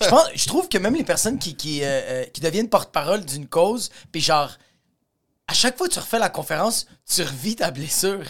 je, 0.02 0.08
pense, 0.08 0.24
je 0.34 0.46
trouve 0.46 0.68
que 0.68 0.76
même 0.78 0.94
les 0.94 1.04
personnes 1.04 1.38
qui, 1.38 1.54
qui, 1.56 1.82
euh, 1.82 1.86
euh, 1.86 2.24
qui 2.32 2.40
deviennent 2.42 2.68
porte-parole 2.68 3.24
d'une 3.24 3.46
cause, 3.46 3.90
puis 4.12 4.20
genre, 4.20 4.50
à 5.46 5.54
chaque 5.54 5.78
fois 5.78 5.88
que 5.88 5.94
tu 5.94 5.98
refais 6.00 6.18
la 6.18 6.28
conférence, 6.28 6.86
tu 7.10 7.22
revis 7.22 7.56
ta 7.56 7.70
blessure. 7.70 8.20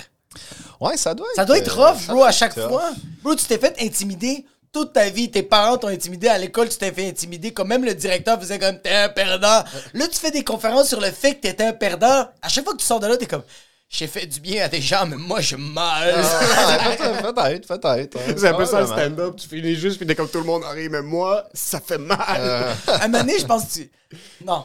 Ouais, 0.81 0.97
ça 0.97 1.15
doit 1.15 1.27
être. 1.31 1.37
Ça 1.37 1.45
doit 1.45 1.59
être 1.59 1.77
euh, 1.79 1.89
rough, 1.91 2.01
ça 2.07 2.13
bro, 2.13 2.23
à 2.23 2.31
chaque 2.33 2.55
tough. 2.55 2.69
fois. 2.69 2.91
Bro, 3.25 3.35
tu 3.35 3.45
t'es 3.47 3.59
fait 3.59 3.75
intimider 3.81 4.47
toute 4.73 4.93
ta 4.93 5.09
vie. 5.11 5.31
Tes 5.31 5.43
parents 5.43 5.79
t'ont 5.79 5.89
intimidé. 5.89 6.29
À 6.29 6.39
l'école, 6.39 6.69
tu 6.69 6.79
t'es 6.79 6.93
fait 6.93 7.09
intimider. 7.09 7.53
Comme 7.53 7.69
même 7.69 7.85
le 7.85 7.95
directeur 7.95 8.39
faisait 8.41 8.59
comme 8.59 8.81
t'es 8.81 8.95
un 8.95 9.09
perdant. 9.09 9.65
Là, 9.95 10.09
tu 10.09 10.19
fais 10.19 10.31
des 10.31 10.45
conférences 10.45 10.89
sur 10.89 11.01
le 11.01 11.11
fait 11.11 11.35
que 11.35 11.41
t'étais 11.41 11.65
un 11.65 11.73
perdant. 11.73 12.29
À 12.43 12.49
chaque 12.49 12.65
fois 12.65 12.75
que 12.75 12.79
tu 12.79 12.87
sors 12.87 13.01
de 13.01 13.07
là, 13.07 13.17
t'es 13.17 13.27
comme 13.27 13.43
j'ai 13.91 14.07
fait 14.07 14.27
du 14.27 14.41
bien 14.41 14.65
à 14.65 14.69
des 14.69 14.83
gens, 14.83 15.07
mais 15.07 15.17
moi, 15.17 15.41
j'ai 15.41 15.57
mal. 15.57 16.15
Ah, 16.23 16.95
peut-être, 17.23 17.67
peut-être, 17.67 18.17
hein. 18.19 18.35
C'est 18.37 18.49
un 18.49 18.55
peu 18.55 18.67
ça 18.67 18.81
le 18.81 18.87
stand-up. 18.87 19.37
Tu 19.37 19.49
finis 19.49 19.75
juste, 19.77 19.97
puis 19.97 20.07
t'es 20.07 20.15
comme 20.15 20.29
tout 20.29 20.39
le 20.39 20.45
monde 20.45 20.63
arrive, 20.65 20.91
mais 20.91 21.01
moi, 21.01 21.49
ça 21.55 21.81
fait 21.81 21.97
mal. 21.97 22.19
À 22.19 23.05
un 23.05 23.09
moment 23.09 23.21
donné, 23.21 23.39
je 23.39 23.47
pense 23.47 23.65
que 23.65 23.73
tu. 23.73 23.91
Non. 24.43 24.65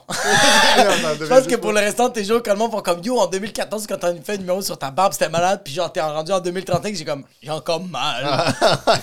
Je 1.19 1.25
pense 1.27 1.47
que 1.47 1.55
pour 1.55 1.73
le 1.73 1.79
restant 1.81 2.07
de 2.07 2.13
tes 2.13 2.23
jours, 2.23 2.41
quand 2.43 2.53
le 2.53 2.57
monde 2.59 2.71
font 2.71 2.81
comme 2.81 3.01
yo 3.03 3.19
en 3.19 3.27
2014, 3.27 3.87
quand 3.87 3.97
t'as 3.97 4.13
fait 4.23 4.33
un 4.35 4.37
numéro 4.37 4.61
sur 4.61 4.77
ta 4.77 4.89
barbe, 4.89 5.11
c'était 5.11 5.27
malade, 5.27 5.61
puis 5.65 5.73
genre 5.73 5.91
t'es 5.91 5.99
rendu 5.99 6.31
en 6.31 6.39
2035, 6.39 6.95
j'ai 6.95 7.03
comme 7.03 7.23
j'ai 7.41 7.51
encore 7.51 7.81
mal. 7.83 8.53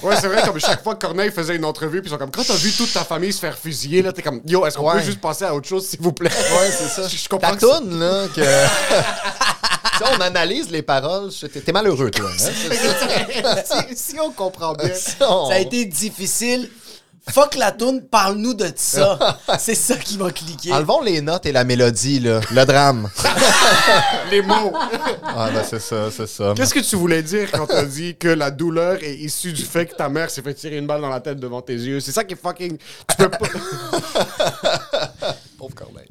Ouais, 0.03 0.17
c'est 0.19 0.29
vrai, 0.29 0.41
comme 0.43 0.59
chaque 0.59 0.83
fois 0.83 0.95
que 0.95 1.05
Corneille 1.07 1.31
faisait 1.31 1.57
une 1.57 1.65
entrevue, 1.67 2.01
puis 2.01 2.09
ils 2.09 2.13
sont 2.13 2.19
comme, 2.19 2.31
quand 2.31 2.45
t'as 2.47 2.55
vu 2.57 2.73
toute 2.73 2.91
ta 2.93 3.05
famille 3.05 3.35
se 3.35 3.39
faire 3.41 3.59
fusiller, 3.59 4.01
là, 4.01 4.13
t'es 4.13 4.23
comme, 4.23 4.41
yo, 4.47 4.65
est-ce 4.65 4.79
qu'on 4.79 4.89
Ouais. 4.91 4.95
peut 5.01 5.03
juste 5.05 5.21
passer 5.21 5.45
à 5.45 5.55
autre 5.55 5.69
chose, 5.69 5.87
s'il 5.87 6.01
vous 6.01 6.13
plaît? 6.13 6.31
Ouais, 6.31 6.71
c'est 6.71 6.89
ça. 6.89 7.07
Je, 7.07 7.17
je 7.19 7.29
comprends 7.29 7.51
Ta 7.51 7.57
que 7.57 7.61
toune, 7.79 8.01
là, 8.01 8.27
que. 8.35 8.41
si 9.99 10.05
on 10.17 10.21
analyse 10.23 10.71
les 10.71 10.81
paroles, 10.81 11.31
t'es 11.39 11.49
t'es 11.61 11.73
malheureux, 11.73 12.11
toi. 12.11 12.31
Hein? 12.31 13.59
si, 13.91 13.97
si 14.15 14.21
on 14.21 14.31
comprend 14.31 14.73
bien. 14.73 14.89
Si 14.95 15.17
on- 15.21 15.49
Ça 15.49 15.57
a 15.57 15.59
été 15.59 15.85
difficile. 15.85 16.71
Fuck 17.33 17.55
la 17.57 17.73
toune, 17.73 18.03
parle-nous 18.03 18.55
de 18.55 18.71
ça. 18.75 19.39
C'est 19.59 19.75
ça 19.75 19.97
qui 19.97 20.17
va 20.17 20.31
cliquer. 20.31 20.73
Enlevons 20.73 21.03
les 21.03 21.21
notes 21.21 21.47
et 21.47 21.53
la 21.53 21.65
mélodie, 21.65 22.21
là. 22.21 22.41
Le 22.53 22.65
drame. 22.65 23.09
Les 24.31 24.43
mots. 24.43 24.73
Ah, 25.25 25.51
ben, 25.53 25.65
c'est 25.69 25.81
ça, 25.81 26.11
c'est 26.11 26.27
ça. 26.27 26.53
Qu'est-ce 26.57 26.75
que 26.75 26.81
tu 26.81 26.97
voulais 26.97 27.23
dire 27.23 27.51
quand 27.51 27.67
t'as 27.67 27.85
dit 27.85 28.17
que 28.17 28.29
la 28.29 28.51
douleur 28.51 29.03
est 29.03 29.15
issue 29.15 29.53
du 29.53 29.63
fait 29.63 29.87
que 29.87 29.95
ta 29.95 30.09
mère 30.09 30.31
s'est 30.31 30.43
fait 30.43 30.55
tirer 30.55 30.79
une 30.79 30.87
balle 30.87 31.01
dans 31.01 31.09
la 31.09 31.21
tête 31.21 31.41
devant 31.41 31.63
tes 31.63 31.75
yeux? 31.75 32.01
C'est 32.01 32.13
ça 32.13 32.23
qui 32.23 32.35
est 32.35 32.41
fucking. 32.41 32.79
Tu 33.09 33.17
peux 33.17 33.29
pas. 33.29 33.39
Pauvre 35.59 35.75
Corneille. 35.75 36.10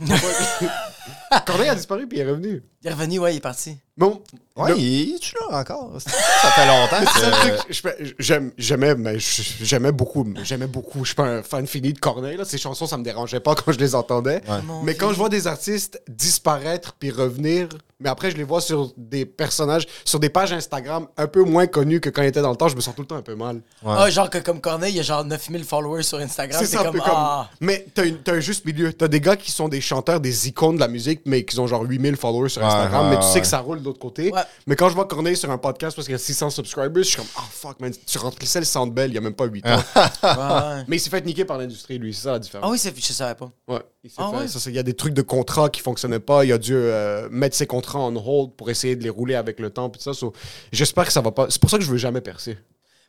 Corneille 1.46 1.68
a 1.68 1.74
disparu 1.74 2.06
puis 2.08 2.18
il 2.18 2.22
est 2.22 2.26
revenu. 2.30 2.62
Il 2.82 2.88
est 2.88 2.92
revenu, 2.92 3.18
ouais, 3.18 3.34
il 3.34 3.36
est 3.36 3.40
parti. 3.40 3.76
Bon. 3.96 4.22
Ouais, 4.56 4.70
Le- 4.70 4.78
il 4.78 5.14
est-tu 5.14 5.34
là 5.50 5.58
encore? 5.60 5.92
Ça 6.00 6.10
fait 6.50 6.66
longtemps 6.66 7.04
que. 7.12 8.52
j'aimais, 8.58 8.94
mais 8.94 9.16
j'aimais 9.18 9.92
beaucoup, 9.92 10.26
j'aimais 10.42 10.66
beaucoup. 10.66 11.00
Je 11.04 11.08
suis 11.08 11.14
pas 11.14 11.24
un 11.24 11.42
fan 11.42 11.66
fini 11.66 11.92
de 11.92 11.98
Corneille, 11.98 12.36
là. 12.36 12.44
Ces 12.44 12.58
chansons, 12.58 12.86
ça 12.86 12.96
me 12.98 13.04
dérangeait 13.04 13.40
pas 13.40 13.54
quand 13.54 13.72
je 13.72 13.78
les 13.78 13.94
entendais. 13.94 14.42
Mais 14.84 14.94
quand 14.94 15.12
je 15.12 15.16
vois 15.18 15.28
des 15.28 15.46
artistes 15.46 16.02
disparaître 16.08 16.94
puis 16.98 17.10
revenir, 17.10 17.68
mais 18.00 18.08
après 18.08 18.30
je 18.30 18.36
les 18.36 18.44
vois 18.44 18.60
sur 18.60 18.92
des 18.96 19.24
personnages, 19.26 19.86
sur 20.04 20.18
des 20.18 20.28
pages 20.28 20.52
Instagram 20.52 21.06
un 21.16 21.26
peu 21.26 21.42
moins 21.44 21.66
connues 21.66 22.00
que 22.00 22.08
quand 22.10 22.22
ils 22.22 22.28
étaient 22.28 22.42
dans 22.42 22.50
le 22.50 22.56
temps, 22.56 22.68
je 22.68 22.76
me 22.76 22.80
sens 22.80 22.94
tout 22.94 23.02
le 23.02 23.06
temps 23.08 23.16
un 23.16 23.22
peu 23.22 23.34
mal. 23.34 23.56
Ouais. 23.82 23.94
Ah, 23.96 24.10
genre 24.10 24.28
que 24.30 24.38
comme 24.38 24.60
Corneille, 24.60 24.92
il 24.92 24.96
y 24.96 25.00
a 25.00 25.02
genre 25.02 25.24
9000 25.24 25.64
followers 25.64 26.02
sur 26.02 26.18
Instagram. 26.18 26.58
C'est 26.60 26.66
C'est 26.66 26.76
ça, 26.76 26.82
un 26.82 26.84
comme, 26.86 26.94
peu 26.94 27.00
comme. 27.00 27.10
ah. 27.14 27.48
Mais 27.60 27.86
t'as, 27.94 28.04
une- 28.06 28.18
t'as 28.18 28.32
un 28.34 28.40
juste 28.40 28.64
milieu. 28.64 28.92
T'as 28.92 29.08
des 29.08 29.20
gars 29.20 29.36
qui 29.36 29.50
sont 29.52 29.68
des 29.68 29.80
chanteurs, 29.80 30.20
des 30.20 30.48
icônes 30.48 30.76
de 30.76 30.80
la 30.80 30.88
musique, 30.88 31.20
mais 31.26 31.44
qui 31.44 31.58
ont 31.60 31.66
genre 31.66 31.82
8000 31.82 32.16
followers 32.16 32.48
sur 32.50 32.64
Instagram, 32.64 33.04
ouais, 33.06 33.10
mais 33.10 33.16
tu 33.16 33.26
sais 33.28 33.34
ouais. 33.34 33.40
que 33.42 33.46
ça 33.46 33.58
roule 33.60 33.80
de 33.80 33.84
l'autre 33.84 33.98
côté. 33.98 34.32
Ouais. 34.32 34.40
Mais 34.66 34.76
quand 34.76 34.88
je 34.88 34.94
vois 34.94 35.06
Corneille 35.06 35.36
sur 35.36 35.50
un 35.50 35.58
podcast 35.58 35.94
parce 35.96 36.06
qu'il 36.06 36.12
y 36.12 36.16
a 36.16 36.18
600 36.18 36.50
subscribers, 36.50 37.02
je 37.02 37.08
suis 37.08 37.16
comme, 37.16 37.26
ah 37.36 37.42
fuck, 37.50 37.78
man, 37.80 37.92
tu 38.06 38.18
remplissais 38.18 38.58
le 38.60 38.64
Centre 38.64 38.92
Bell 38.92 39.10
il 39.10 39.14
y 39.14 39.18
a 39.18 39.20
même 39.20 39.34
pas 39.34 39.46
8 39.46 39.66
ans. 39.66 39.82
Mais 40.88 40.96
il 40.96 41.00
s'est 41.00 41.10
fait 41.10 41.24
niquer 41.24 41.44
par 41.44 41.58
l'industrie, 41.58 41.98
lui, 41.98 42.14
c'est 42.14 42.22
ça 42.24 42.32
la 42.32 42.38
différence. 42.38 42.66
Ah 42.66 42.70
oui, 42.70 42.78
c'est- 42.78 42.94
je 42.98 43.12
savais 43.12 43.34
pas. 43.34 43.50
Ouais, 43.68 43.80
il 44.04 44.10
s'est 44.10 44.16
Ah 44.18 44.30
fait- 44.32 44.36
ouais? 44.38 44.48
ça, 44.48 44.58
c'est- 44.60 44.70
il 44.70 44.76
y 44.76 44.78
a 44.78 44.82
des 44.82 44.94
trucs 44.94 45.14
de 45.14 45.22
contrat 45.22 45.68
qui 45.68 45.80
fonctionnaient 45.80 46.20
pas. 46.20 46.44
Il 46.44 46.52
a 46.52 46.58
dû 46.58 46.74
euh, 46.74 47.28
mettre 47.30 47.56
ses 47.56 47.66
contrats 47.66 47.89
en 47.98 48.14
hold 48.16 48.54
pour 48.56 48.70
essayer 48.70 48.96
de 48.96 49.02
les 49.02 49.10
rouler 49.10 49.34
avec 49.34 49.58
le 49.60 49.70
temps. 49.70 49.90
Puis 49.90 50.02
ça, 50.02 50.14
so, 50.14 50.32
j'espère 50.72 51.04
que 51.06 51.12
ça 51.12 51.20
va 51.20 51.30
pas. 51.32 51.46
C'est 51.50 51.60
pour 51.60 51.70
ça 51.70 51.78
que 51.78 51.84
je 51.84 51.90
veux 51.90 51.98
jamais 51.98 52.20
percer. 52.20 52.56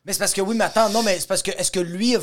Mais 0.06 0.14
c'est 0.14 0.20
parce 0.20 0.34
que 0.34 0.42
oui, 0.42 0.56
mais 0.56 0.66
attends, 0.66 0.90
non, 0.90 1.04
mais 1.04 1.20
c'est 1.20 1.28
parce 1.28 1.44
que 1.44 1.52
est-ce 1.52 1.70
que 1.72 1.80
lui, 1.80 2.14
tu 2.14 2.20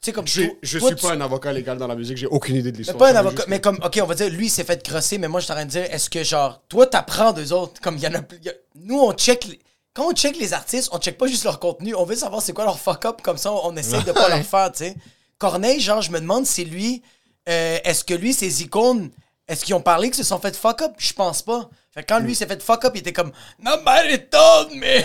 sais, 0.00 0.12
comme 0.12 0.26
Je, 0.26 0.42
toi- 0.42 0.54
je 0.62 0.78
toi, 0.78 0.88
suis 0.88 0.96
pas 0.96 1.12
un 1.12 1.20
avocat 1.20 1.52
légal 1.52 1.78
dans 1.78 1.86
la 1.86 1.94
musique. 1.94 2.16
J'ai 2.16 2.26
aucune 2.26 2.56
idée 2.56 2.72
de 2.72 2.76
l'histoire. 2.78 2.98
pas 2.98 3.12
un 3.12 3.16
avocat, 3.16 3.36
juste- 3.36 3.48
mais 3.48 3.60
comme, 3.60 3.78
ok, 3.84 4.00
on 4.02 4.06
va 4.06 4.14
dire, 4.14 4.28
lui, 4.30 4.46
il 4.46 4.50
s'est 4.50 4.64
fait 4.64 4.82
crosser, 4.82 5.18
mais 5.18 5.28
moi, 5.28 5.40
je 5.40 5.44
suis 5.44 5.52
en 5.52 5.56
train 5.56 5.64
de 5.66 5.70
dire, 5.70 5.82
est-ce 5.90 6.10
que, 6.10 6.24
genre, 6.24 6.62
toi, 6.68 6.86
t'apprends 6.86 7.32
d'eux 7.32 7.52
autres, 7.52 7.80
comme 7.80 7.96
il 7.96 8.02
y 8.02 8.06
en 8.08 8.14
a 8.14 8.20
y 8.42 8.48
a- 8.48 8.54
Nous, 8.74 8.98
on 8.98 9.12
check. 9.12 9.44
les- 9.44 9.60
Quand 9.92 10.06
on 10.08 10.12
check 10.12 10.38
les 10.38 10.52
artistes, 10.52 10.88
on 10.92 10.98
check 10.98 11.18
pas 11.18 11.26
juste 11.26 11.42
leur 11.44 11.58
contenu, 11.58 11.94
on 11.96 12.04
veut 12.04 12.14
savoir 12.16 12.40
c'est 12.42 12.52
quoi 12.52 12.64
leur 12.64 12.78
fuck-up, 12.78 13.22
comme 13.22 13.36
ça, 13.36 13.52
on 13.52 13.76
essaie 13.76 14.02
de 14.02 14.12
pas 14.12 14.28
leur 14.28 14.44
faire, 14.44 14.70
tu 14.72 14.78
sais. 14.84 14.94
Corneille, 15.38 15.80
genre, 15.80 16.00
je 16.00 16.10
me 16.12 16.20
demande 16.20 16.46
si 16.46 16.64
lui, 16.64 17.02
euh, 17.48 17.78
est-ce 17.84 18.04
que 18.04 18.14
lui, 18.14 18.32
ses 18.32 18.62
icônes, 18.62 19.10
est-ce 19.48 19.64
qu'ils 19.64 19.74
ont 19.74 19.80
parlé 19.80 20.08
qu'ils 20.10 20.16
se 20.22 20.28
sont 20.28 20.38
fait 20.38 20.54
fuck-up? 20.56 20.92
Je 20.98 21.12
pense 21.12 21.42
pas. 21.42 21.68
Fait 21.92 22.02
que 22.02 22.08
quand 22.08 22.20
lui 22.20 22.34
s'est 22.34 22.46
fait 22.46 22.62
fuck-up, 22.62 22.92
il 22.94 23.00
était 23.00 23.12
comme, 23.12 23.32
nobody 23.58 24.18
told 24.30 24.72
me! 24.72 25.02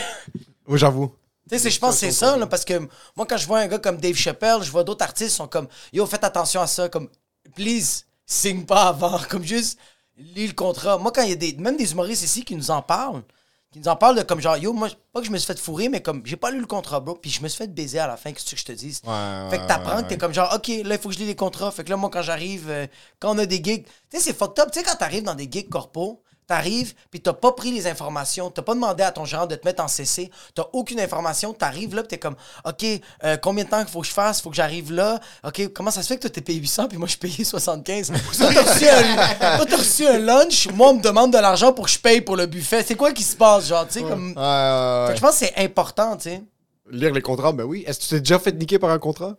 Oui, 0.67 0.77
j'avoue. 0.77 1.11
Tu 1.49 1.59
sais, 1.59 1.69
je 1.69 1.79
pense 1.79 1.93
que 1.93 1.99
c'est 1.99 2.11
ça, 2.11 2.37
là, 2.37 2.47
parce 2.47 2.65
que 2.65 2.79
moi, 3.15 3.25
quand 3.27 3.37
je 3.37 3.45
vois 3.45 3.59
un 3.59 3.67
gars 3.67 3.77
comme 3.77 3.97
Dave 3.97 4.15
Chappelle, 4.15 4.63
je 4.63 4.71
vois 4.71 4.83
d'autres 4.83 5.03
artistes 5.03 5.29
qui 5.29 5.35
sont 5.35 5.47
comme 5.47 5.67
Yo, 5.93 6.05
faites 6.05 6.23
attention 6.23 6.61
à 6.61 6.67
ça, 6.67 6.89
comme 6.89 7.07
Please, 7.55 8.05
signe 8.25 8.65
pas 8.65 8.87
avant, 8.87 9.19
comme 9.29 9.43
juste 9.43 9.79
lis 10.17 10.47
le 10.47 10.53
contrat. 10.53 10.97
Moi, 10.97 11.11
quand 11.11 11.21
il 11.23 11.29
y 11.29 11.33
a 11.33 11.35
des, 11.35 11.53
même 11.53 11.77
des 11.77 11.91
humoristes 11.91 12.23
ici 12.23 12.43
qui 12.43 12.55
nous 12.55 12.71
en 12.71 12.81
parlent, 12.81 13.23
qui 13.71 13.79
nous 13.79 13.87
en 13.87 13.95
parlent 13.95 14.17
de 14.17 14.23
comme 14.23 14.41
genre 14.41 14.57
Yo, 14.57 14.73
moi, 14.73 14.89
pas 15.13 15.19
que 15.19 15.27
je 15.27 15.31
me 15.31 15.37
suis 15.37 15.45
fait 15.45 15.59
fourrer, 15.59 15.89
mais 15.89 16.01
comme 16.01 16.21
j'ai 16.25 16.35
pas 16.35 16.49
lu 16.49 16.59
le 16.59 16.65
contrat, 16.65 16.99
bro, 16.99 17.15
puis 17.15 17.29
je 17.29 17.43
me 17.43 17.47
suis 17.47 17.57
fait 17.57 17.67
baiser 17.67 17.99
à 17.99 18.07
la 18.07 18.17
fin, 18.17 18.31
qu'est-ce 18.31 18.49
que 18.49 18.57
je 18.57 18.65
te 18.65 18.71
dise? 18.71 19.01
Ouais, 19.05 19.49
fait 19.51 19.59
que 19.59 19.67
t'apprends 19.67 19.97
ouais, 19.97 20.03
que 20.03 20.09
t'es 20.09 20.17
comme 20.17 20.33
genre, 20.33 20.51
ok, 20.55 20.67
là, 20.83 20.95
il 20.95 20.97
faut 20.99 21.09
que 21.09 21.15
je 21.15 21.19
lis 21.19 21.27
les 21.27 21.35
contrats. 21.35 21.69
Fait 21.71 21.83
que 21.83 21.91
là, 21.91 21.97
moi, 21.97 22.09
quand 22.09 22.23
j'arrive, 22.23 22.69
euh, 22.69 22.87
quand 23.19 23.35
on 23.35 23.37
a 23.37 23.45
des 23.45 23.61
gigs, 23.63 23.85
tu 23.85 24.17
sais, 24.17 24.19
c'est 24.19 24.37
fucked 24.37 24.59
up. 24.59 24.71
Tu 24.71 24.79
sais, 24.79 24.85
quand 24.85 24.95
t'arrives 24.95 25.23
dans 25.23 25.35
des 25.35 25.47
gigs 25.51 25.69
corpo, 25.69 26.23
t'arrives, 26.47 26.93
puis 27.11 27.19
t'as 27.19 27.33
pas 27.33 27.51
pris 27.51 27.71
les 27.71 27.87
informations, 27.87 28.49
t'as 28.51 28.61
pas 28.61 28.73
demandé 28.73 29.03
à 29.03 29.11
ton 29.11 29.25
gérant 29.25 29.47
de 29.47 29.55
te 29.55 29.65
mettre 29.65 29.83
en 29.83 29.87
CC, 29.87 30.29
t'as 30.53 30.65
aucune 30.73 30.99
information, 30.99 31.53
t'arrives 31.53 31.95
là, 31.95 32.01
puis 32.03 32.09
t'es 32.09 32.17
comme, 32.17 32.35
ok, 32.65 32.85
euh, 33.23 33.37
combien 33.37 33.63
de 33.63 33.69
temps 33.69 33.81
qu'il 33.81 33.91
faut 33.91 34.01
que 34.01 34.07
je 34.07 34.13
fasse, 34.13 34.41
faut 34.41 34.49
que 34.49 34.55
j'arrive 34.55 34.91
là, 34.91 35.19
ok, 35.43 35.73
comment 35.73 35.91
ça 35.91 36.01
se 36.01 36.07
fait 36.07 36.15
que 36.15 36.21
toi 36.21 36.29
t'es 36.29 36.41
payé 36.41 36.59
800, 36.59 36.87
puis 36.87 36.97
moi 36.97 37.07
je 37.07 37.11
suis 37.11 37.19
payé 37.19 37.43
75? 37.43 38.11
toi, 38.37 38.51
t'as 38.53 38.73
reçu 38.73 38.87
un, 38.87 39.57
reçu 39.77 40.07
un 40.07 40.19
lunch, 40.19 40.67
moi, 40.73 40.89
on 40.89 40.95
me 40.95 41.01
demande 41.01 41.31
de 41.31 41.37
l'argent 41.37 41.73
pour 41.73 41.85
que 41.85 41.91
je 41.91 41.99
paye 41.99 42.21
pour 42.21 42.35
le 42.35 42.45
buffet. 42.45 42.83
C'est 42.83 42.95
quoi 42.95 43.11
qui 43.11 43.23
se 43.23 43.35
passe, 43.35 43.67
genre, 43.67 43.87
tu 43.87 43.93
sais, 43.93 44.01
comme. 44.01 44.29
Ouais, 44.29 44.35
ouais, 44.35 45.07
Fait 45.07 45.13
que 45.13 45.17
je 45.17 45.21
pense 45.21 45.39
que 45.39 45.45
c'est 45.45 45.63
important, 45.63 46.17
tu 46.17 46.29
sais. 46.29 46.43
Lire 46.91 47.13
les 47.13 47.21
contrats, 47.21 47.51
ben 47.51 47.63
oui. 47.63 47.83
Est-ce 47.87 47.99
que 47.99 48.03
tu 48.03 48.09
t'es 48.09 48.19
déjà 48.19 48.39
fait 48.39 48.51
niquer 48.51 48.77
par 48.77 48.91
un 48.91 48.99
contrat? 48.99 49.35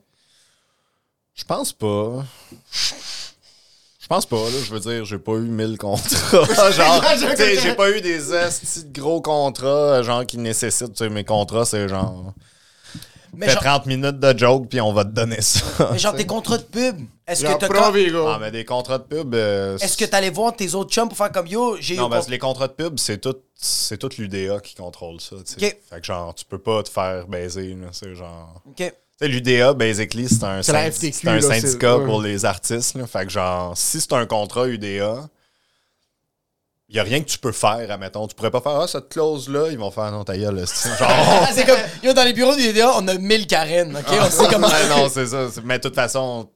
Je 1.34 1.44
pense 1.44 1.72
pas. 1.72 2.25
Je 4.06 4.08
pense 4.08 4.25
pas, 4.25 4.36
là. 4.36 4.50
Je 4.64 4.72
veux 4.72 4.78
dire, 4.78 5.04
j'ai 5.04 5.18
pas 5.18 5.32
eu 5.32 5.40
1000 5.40 5.78
contrats. 5.78 6.44
genre, 6.70 7.04
sais, 7.36 7.56
j'ai 7.58 7.75
pas 7.75 7.90
eu 7.90 8.00
des 8.00 8.32
estis 8.32 8.84
de 8.84 8.92
gros 9.00 9.20
contrats, 9.20 10.00
genre, 10.04 10.25
qui 10.25 10.38
nécessitent, 10.38 10.92
tu 10.92 11.02
sais, 11.02 11.10
mes 11.10 11.25
contrats, 11.25 11.64
c'est 11.64 11.88
genre. 11.88 12.32
Mais 13.34 13.46
Fais 13.46 13.54
genre- 13.54 13.62
30 13.64 13.86
minutes 13.86 14.20
de 14.20 14.38
joke, 14.38 14.68
puis 14.68 14.80
on 14.80 14.92
va 14.92 15.04
te 15.04 15.10
donner 15.10 15.40
ça. 15.42 15.60
Mais 15.92 15.98
genre, 15.98 16.14
tes 16.14 16.25
contrats 16.25 16.58
de 16.58 16.62
pub, 16.62 17.00
est-ce 17.26 17.44
que 17.44 17.58
t'as. 17.58 17.66
Ah, 18.28 18.38
mais 18.40 18.52
des 18.52 18.64
contrats 18.64 18.98
de 18.98 19.02
pub. 19.02 19.34
euh, 19.34 19.76
Est-ce 19.78 19.96
que 19.96 20.04
t'allais 20.04 20.30
voir 20.30 20.54
tes 20.54 20.72
autres 20.75 20.92
chums 20.92 21.08
pour 21.08 21.18
faire 21.18 21.32
comme 21.32 21.48
yo, 21.48 21.76
j'ai. 21.80 21.96
Non, 21.96 22.08
parce 22.08 22.26
que 22.26 22.30
les 22.30 22.38
contrats 22.38 22.68
de 22.68 22.75
pub, 22.75 23.00
c'est 23.00 23.18
tout, 23.18 23.34
c'est 23.56 23.98
tout 23.98 24.10
l'UDA 24.18 24.60
qui 24.60 24.76
contrôle 24.76 25.20
ça. 25.20 25.34
tu 25.44 25.58
sais. 25.58 25.66
Ok. 25.66 25.76
Fait 25.90 26.00
que 26.00 26.06
genre, 26.06 26.32
tu 26.32 26.44
peux 26.44 26.58
pas 26.60 26.84
te 26.84 26.88
faire 26.90 27.26
baiser. 27.26 27.76
C'est 27.90 28.14
genre. 28.14 28.62
Ok. 28.68 28.94
Sais, 29.18 29.28
l'UDA, 29.28 29.73
basically, 29.73 30.28
c'est 30.28 30.44
un, 30.44 30.62
FTQ, 30.62 31.26
là, 31.26 31.40
syndicat 31.40 31.99
pour 32.04 32.20
les 32.20 32.44
artistes. 32.44 32.96
là. 32.96 33.06
Fait 33.06 33.25
que 33.25 33.32
genre, 33.32 33.76
si 33.76 33.99
c'est 33.99 34.12
un 34.12 34.26
contrat 34.26 34.68
UDA, 34.68 35.26
il 36.88 36.96
y 36.96 36.99
a 36.99 37.02
rien 37.02 37.20
que 37.20 37.28
tu 37.28 37.38
peux 37.38 37.52
faire, 37.52 37.90
admettons. 37.90 38.28
Tu 38.28 38.35
pourrais 38.35 38.50
pas 38.50 38.61
faire, 38.61 38.73
ah, 38.73 38.87
cette 38.87 39.08
clause-là, 39.08 39.70
ils 39.70 39.78
vont 39.78 39.90
faire, 39.90 40.11
non, 40.12 40.23
ta 40.23 40.37
gueule, 40.37 40.62
c'est 40.66 40.90
genre. 40.99 41.08
Ah, 41.11 41.49
c'est 41.52 41.64
comme, 41.64 41.78
yo, 42.02 42.12
dans 42.12 42.25
les 42.25 42.35
bureaux 42.35 42.54
du 42.54 42.62
DDA, 42.62 42.92
on 42.94 43.08
a 43.08 43.14
1000 43.14 43.46
Karen, 43.46 43.96
ok? 43.96 44.18
On 44.20 44.30
sait 44.30 44.49
comment. 44.50 44.68
Non, 44.90 45.08
c'est 45.08 45.26
ça. 45.26 45.49
Mais 45.64 45.78
de 45.78 45.82
toute 45.82 45.94
façon, 45.94 46.50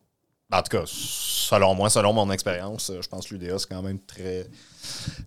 en 0.52 0.62
tout 0.62 0.76
cas, 0.76 0.82
selon 0.84 1.74
moi, 1.74 1.88
selon 1.88 2.12
mon 2.12 2.30
expérience, 2.30 2.90
euh, 2.90 3.00
je 3.00 3.08
pense 3.08 3.26
que 3.26 3.34
l'UDA, 3.34 3.58
c'est 3.58 3.68
quand 3.68 3.82
même 3.82 4.00
très, 4.00 4.46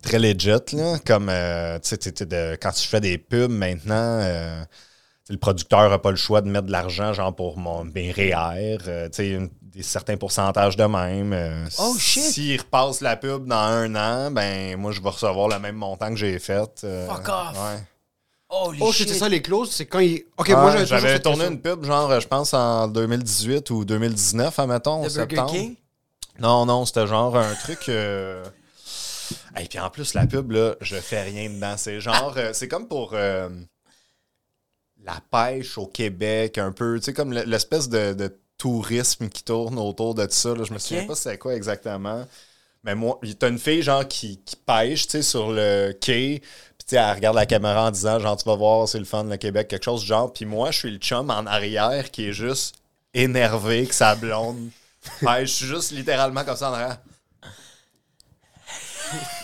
très 0.04 0.20
legit. 0.20 0.50
Là. 0.74 1.00
Comme, 1.06 1.30
euh, 1.30 1.80
tu 1.80 1.98
sais, 2.00 2.58
quand 2.62 2.72
tu 2.72 2.88
fais 2.88 3.02
des 3.02 3.18
pubs 3.18 3.52
maintenant, 3.52 4.20
euh, 4.22 4.64
le 5.30 5.38
producteur 5.38 5.90
n'a 5.90 6.00
pas 6.00 6.12
le 6.12 6.18
choix 6.18 6.42
de 6.42 6.50
mettre 6.50 6.68
de 6.68 6.72
l'argent, 6.72 7.14
genre 7.14 7.34
pour 7.36 7.58
mon, 7.58 7.86
mes 7.86 8.12
REER, 8.12 8.78
euh, 8.88 9.08
tu 9.10 9.16
sais, 9.16 9.30
une- 9.32 9.50
des 9.62 9.82
certains 9.82 10.18
pourcentages 10.18 10.76
de 10.78 10.84
même. 10.84 11.34
euh, 11.34 11.66
Oh, 11.80 11.96
shit! 11.98 12.24
S'il 12.24 12.60
repasse 12.60 13.02
la 13.02 13.16
pub 13.18 13.48
dans 13.48 13.56
un 13.56 13.96
an, 13.96 14.30
ben 14.32 14.78
moi, 14.78 14.92
je 14.92 15.02
vais 15.02 15.10
recevoir 15.10 15.48
le 15.48 15.58
même 15.58 15.76
montant 15.78 16.10
que 16.10 16.16
j'ai 16.16 16.38
fait. 16.38 16.70
euh, 16.84 17.08
Fuck 17.08 17.28
off. 17.30 17.54
Ouais. 17.58 17.84
Holy 18.50 18.78
Oh 18.84 18.92
shit. 18.92 19.10
c'est 19.10 19.16
ça 19.16 19.28
les 19.30 19.42
clauses, 19.42 19.72
c'est 19.72 19.88
quand 19.88 19.98
il. 20.00 20.26
Ok, 20.38 20.50
moi 20.50 20.76
j'avais 20.86 21.20
tourné 21.20 21.46
une 21.48 21.60
pub, 21.60 21.84
genre, 21.86 22.20
je 22.20 22.28
pense, 22.28 22.54
en 22.54 22.88
2018 22.88 23.68
ou 23.72 23.84
2019, 23.84 24.60
admettons, 24.60 25.04
en 25.06 25.10
septembre. 25.10 25.52
King? 25.52 25.76
Non, 26.40 26.68
non, 26.68 26.86
c'était 26.86 27.08
genre 27.08 27.36
un 27.36 27.56
truc. 27.56 27.90
Euh... 27.90 28.44
Et 29.60 29.66
puis 29.66 29.80
en 29.80 29.90
plus, 29.90 30.14
la 30.14 30.28
pub, 30.28 30.52
là, 30.52 30.76
je 30.82 30.98
fais 30.98 31.24
rien 31.24 31.50
dedans. 31.50 31.74
C'est 31.78 32.00
genre. 32.00 32.34
euh, 32.38 32.52
c'est 32.54 32.68
comme 32.68 32.88
pour 32.88 33.12
euh, 33.14 33.50
la 35.04 35.20
pêche 35.32 35.78
au 35.78 35.86
Québec, 35.88 36.58
un 36.58 36.72
peu. 36.72 36.98
Tu 37.00 37.06
sais, 37.06 37.14
comme 37.14 37.34
le- 37.34 37.44
l'espèce 37.44 37.90
de, 37.90 38.14
de 38.14 38.36
tourisme 38.58 39.30
qui 39.30 39.44
tourne 39.44 39.78
autour 39.78 40.16
de 40.16 40.26
ça. 40.30 40.54
là. 40.56 40.64
Je 40.64 40.74
me 40.74 40.80
souviens 40.80 41.06
pas 41.06 41.16
c'est 41.16 41.38
quoi 41.38 41.56
exactement. 41.56 42.26
Mais 42.84 42.96
moi, 42.96 43.20
t'as 43.40 43.50
une 43.50 43.60
fille, 43.60 43.82
genre, 43.82 44.08
qui, 44.08 44.40
qui 44.46 44.56
pêche, 44.56 45.04
tu 45.08 45.12
sais, 45.12 45.22
sur 45.22 45.52
le 45.52 45.94
quai. 46.00 46.42
Puis, 46.42 46.86
tu 46.86 46.86
sais, 46.88 46.96
elle 46.98 47.16
regarde 47.16 47.36
la 47.36 47.46
caméra 47.46 47.88
en 47.88 47.92
disant, 47.92 48.20
genre, 48.20 48.36
tu 48.38 48.44
vas 48.46 48.56
voir, 48.56 48.88
c'est 48.90 49.00
le 49.00 49.06
fun, 49.06 49.24
le 49.24 49.38
Québec, 49.38 49.68
quelque 49.70 49.86
chose 49.86 50.04
genre. 50.04 50.32
Puis 50.34 50.46
moi, 50.46 50.72
je 50.72 50.80
suis 50.80 50.92
le 50.92 50.98
chum 50.98 51.30
en 51.30 51.46
arrière 51.46 52.12
qui 52.12 52.28
est 52.28 52.34
juste 52.34 52.76
énervé 53.14 53.86
que 53.88 53.94
sa 53.96 54.16
blonde 54.16 54.70
pêche. 55.22 55.50
Je 55.50 55.56
suis 55.56 55.66
juste 55.68 55.92
littéralement 55.92 56.44
comme 56.44 56.58
ça 56.58 56.70
en 56.72 56.74
arrière. 56.74 56.98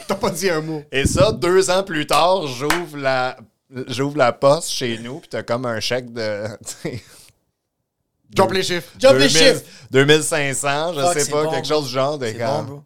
T'as 0.08 0.16
pas 0.16 0.32
dit 0.32 0.50
un 0.50 0.62
mot. 0.62 0.84
Et 0.92 1.06
ça, 1.06 1.32
deux 1.32 1.70
ans 1.70 1.84
plus 1.84 2.08
tard, 2.08 2.48
j'ouvre 2.48 2.98
la, 2.98 3.38
j'ouvre 3.88 4.18
la 4.18 4.32
poste 4.34 4.70
chez 4.70 4.98
nous, 5.00 5.20
puis 5.20 5.30
t'as 5.30 5.44
comme 5.44 5.66
un 5.66 5.80
chèque 5.80 6.12
de. 6.14 6.46
Jump 8.36 8.52
les 8.52 8.64
chiffres. 8.64 8.90
Jump 9.00 9.14
les 9.18 9.28
2000 9.28 9.30
chiffres! 9.38 9.64
2500, 9.92 10.94
je 10.94 11.02
Fuck, 11.02 11.20
sais 11.20 11.32
pas, 11.32 11.44
bon, 11.46 11.52
quelque 11.52 11.68
bro. 11.68 11.76
chose 11.78 11.86
du 11.88 11.94
genre. 11.94 12.18
de 12.18 12.28
quand- 12.32 12.64
bon. 12.64 12.84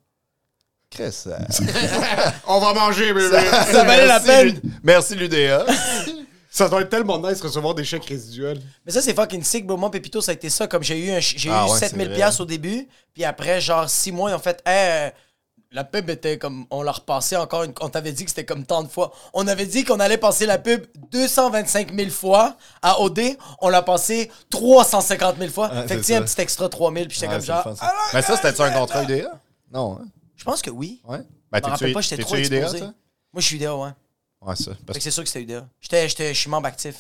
Chris, 0.89 1.23
euh, 1.25 1.37
On 2.47 2.59
va 2.59 2.73
manger, 2.73 3.13
bébé. 3.13 3.29
Ça 3.71 3.83
valait 3.83 4.05
la 4.05 4.19
peine. 4.19 4.61
Merci 4.83 5.15
l'UDA. 5.15 5.65
ça 6.51 6.69
doit 6.69 6.81
être 6.81 6.89
tellement 6.89 7.17
nice 7.19 7.39
de 7.41 7.47
recevoir 7.47 7.73
des 7.73 7.83
chèques 7.83 8.05
résiduels. 8.05 8.61
Mais 8.85 8.91
ça, 8.91 9.01
c'est 9.01 9.15
fucking 9.15 9.43
sick, 9.43 9.65
bro. 9.65 9.75
Moi, 9.75 9.89
Pépito, 9.89 10.21
ça 10.21 10.31
a 10.31 10.35
été 10.35 10.49
ça. 10.51 10.67
Comme 10.67 10.83
j'ai 10.83 10.99
eu, 10.99 11.09
un 11.09 11.13
ch- 11.15 11.33
j'ai 11.37 11.49
Ah 11.49 11.65
eu 11.67 11.71
ouais, 11.71 11.79
7000 11.79 12.03
c'est 12.05 12.09
vrai. 12.09 12.15
piastres 12.15 12.41
au 12.41 12.45
début, 12.45 12.87
puis 13.13 13.23
après, 13.25 13.59
genre, 13.59 13.89
6 13.89 14.11
mois, 14.11 14.29
ils 14.29 14.35
ont 14.35 14.39
fait, 14.39 14.61
hey, 14.67 15.09
euh, 15.09 15.11
la 15.73 15.83
pub 15.83 16.09
était 16.09 16.37
comme, 16.37 16.65
on 16.69 16.81
l'a 16.83 16.91
repassé 16.91 17.35
encore, 17.35 17.63
une, 17.63 17.73
on 17.81 17.89
t'avait 17.89 18.11
dit 18.11 18.23
que 18.23 18.29
c'était 18.29 18.45
comme 18.45 18.65
tant 18.65 18.83
de 18.83 18.87
fois. 18.87 19.11
On 19.33 19.47
avait 19.47 19.65
dit 19.65 19.83
qu'on 19.83 19.99
allait 19.99 20.17
passer 20.17 20.45
la 20.45 20.57
pub 20.59 20.85
225 21.11 21.93
000 21.93 22.09
fois 22.11 22.55
à 22.81 23.01
OD, 23.01 23.19
on 23.61 23.69
l'a 23.69 23.81
passé 23.81 24.31
350 24.51 25.37
000 25.37 25.51
fois. 25.51 25.69
Ouais, 25.73 25.87
fait 25.87 25.95
que 25.95 25.95
c'est 25.95 25.97
tu 25.99 26.03
sais, 26.03 26.15
un 26.15 26.21
petit 26.21 26.39
extra 26.41 26.69
3000, 26.69 27.07
puis 27.07 27.15
j'étais 27.15 27.27
Ouais, 27.27 27.33
comme 27.37 27.41
genre, 27.45 27.63
fun, 27.63 27.75
ça. 27.75 27.91
ah, 27.93 28.01
Mais 28.13 28.21
ça, 28.21 28.35
c'était-tu 28.35 28.61
un 28.61 28.71
contrat 28.71 29.03
UDA? 29.03 29.31
Non, 29.71 29.97
hein? 30.01 30.05
je 30.35 30.43
pense 30.43 30.61
que 30.61 30.69
oui. 30.69 31.01
Ouais. 31.07 31.17
Je 31.19 31.23
Ben, 31.59 31.67
me 31.67 31.71
rappelle 31.71 31.93
pas, 31.93 32.01
j'étais 32.01 32.21
trop 32.23 32.35
UDA, 32.35 32.57
exposé. 32.57 32.79
toi? 32.79 32.87
Moi, 33.33 33.41
je 33.41 33.45
suis 33.45 33.55
UDA, 33.57 33.75
ouais. 33.75 33.89
Ouais, 34.41 34.55
ça. 34.55 34.71
Fait 34.75 34.77
Parce 34.85 34.97
que 34.99 35.03
c'est 35.03 35.11
sûr 35.11 35.23
que 35.23 35.29
c'était 35.29 35.41
UDA. 35.43 35.65
J'étais, 35.81 36.07
j'étais, 36.09 36.33
je 36.33 36.39
suis 36.39 36.49
membre 36.49 36.67
actif. 36.67 36.95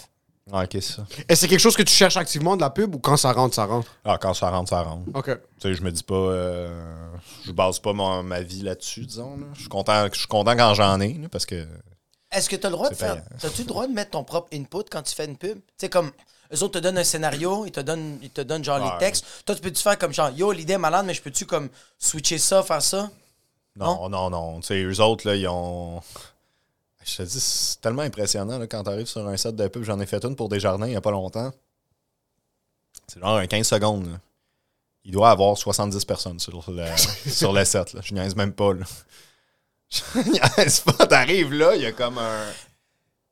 Ouais, 0.51 0.63
ok, 0.65 0.69
c'est 0.73 0.81
ça. 0.81 1.05
Est-ce 1.09 1.25
que 1.27 1.35
c'est 1.35 1.47
quelque 1.47 1.59
chose 1.59 1.77
que 1.77 1.83
tu 1.83 1.93
cherches 1.93 2.17
activement 2.17 2.55
de 2.57 2.61
la 2.61 2.69
pub 2.69 2.93
ou 2.95 2.99
quand 2.99 3.15
ça 3.15 3.31
rentre, 3.31 3.55
ça 3.55 3.65
rentre? 3.65 3.89
Ah, 4.03 4.17
quand 4.19 4.33
ça 4.33 4.49
rentre, 4.49 4.69
ça 4.69 4.81
rentre. 4.81 5.07
Ok. 5.13 5.25
Tu 5.25 5.39
sais, 5.61 5.73
je 5.73 5.81
me 5.81 5.91
dis 5.91 6.03
pas. 6.03 6.15
euh, 6.15 7.07
je 7.45 7.51
base 7.53 7.79
pas 7.79 7.93
mon- 7.93 8.23
ma 8.23 8.41
vie 8.41 8.61
là-dessus, 8.61 9.05
disons. 9.05 9.37
là. 9.37 9.45
Je 9.53 9.61
suis 9.61 9.69
content, 9.69 10.05
je 10.11 10.19
suis 10.19 10.27
content 10.27 10.55
quand 10.57 10.73
j'en 10.73 10.99
ai, 10.99 11.13
là, 11.13 11.29
parce 11.29 11.45
que. 11.45 11.65
Est-ce 12.29 12.49
que 12.49 12.55
tu 12.57 12.65
as 12.65 12.69
le 12.69 12.75
droit 12.75 12.89
de 12.89 12.95
faire. 12.95 13.23
T'as-tu 13.39 13.61
le 13.61 13.67
droit 13.67 13.87
de 13.87 13.93
mettre 13.93 14.11
ton 14.11 14.23
propre 14.25 14.49
input 14.53 14.83
quand 14.91 15.01
tu 15.03 15.15
fais 15.15 15.25
une 15.25 15.37
pub? 15.37 15.57
Tu 15.59 15.61
sais, 15.77 15.89
comme. 15.89 16.11
Eux 16.53 16.61
autres 16.61 16.73
te 16.79 16.83
donnent 16.83 16.97
un 16.97 17.03
scénario, 17.05 17.65
ils 17.65 17.71
te 17.71 17.79
donnent, 17.79 18.19
ils 18.21 18.29
te 18.29 18.41
donnent 18.41 18.63
genre 18.65 18.79
les 18.79 18.99
textes. 18.99 19.25
Toi, 19.45 19.55
tu 19.55 19.61
peux-tu 19.61 19.81
faire 19.81 19.97
comme 19.97 20.13
genre, 20.13 20.29
yo, 20.31 20.51
l'idée 20.51 20.73
est 20.73 20.77
malade, 20.77 21.05
mais 21.05 21.13
je 21.13 21.21
peux-tu 21.21 21.45
comme 21.45 21.69
switcher 21.97 22.37
ça, 22.37 22.61
faire 22.61 22.81
ça? 22.81 23.09
Non, 23.75 24.07
non, 24.09 24.29
non. 24.29 24.59
Tu 24.59 24.67
sais, 24.67 24.83
eux 24.83 24.99
autres, 25.01 25.25
là, 25.27 25.35
ils 25.35 25.47
ont. 25.47 26.01
Je 27.05 27.17
te 27.17 27.23
dis, 27.23 27.39
c'est 27.39 27.81
tellement 27.81 28.01
impressionnant 28.03 28.57
là, 28.57 28.67
quand 28.67 28.83
t'arrives 28.83 29.07
sur 29.07 29.27
un 29.27 29.35
set 29.37 29.55
de 29.55 29.67
pub. 29.67 29.83
J'en 29.83 29.99
ai 29.99 30.05
fait 30.05 30.23
une 30.23 30.35
pour 30.35 30.49
Desjardins 30.49 30.87
il 30.87 30.93
y 30.93 30.95
a 30.95 31.01
pas 31.01 31.11
longtemps. 31.11 31.51
C'est 33.07 33.19
genre 33.19 33.37
un 33.37 33.47
15 33.47 33.67
secondes. 33.67 34.05
là. 34.11 34.19
Il 35.05 35.11
doit 35.11 35.29
avoir 35.31 35.57
70 35.57 36.05
personnes 36.05 36.39
sur 36.39 36.71
le, 36.71 36.85
sur 37.27 37.51
le 37.51 37.65
set. 37.65 37.93
Là. 37.93 38.01
Je 38.03 38.13
niaise 38.13 38.35
même 38.35 38.53
pas. 38.53 38.73
Là. 38.73 38.85
Je 39.89 40.19
niaise 40.29 40.79
pas. 40.79 41.05
T'arrives 41.05 41.53
là, 41.53 41.75
il 41.75 41.81
y 41.81 41.85
a 41.85 41.91
comme 41.91 42.17
un. 42.17 42.45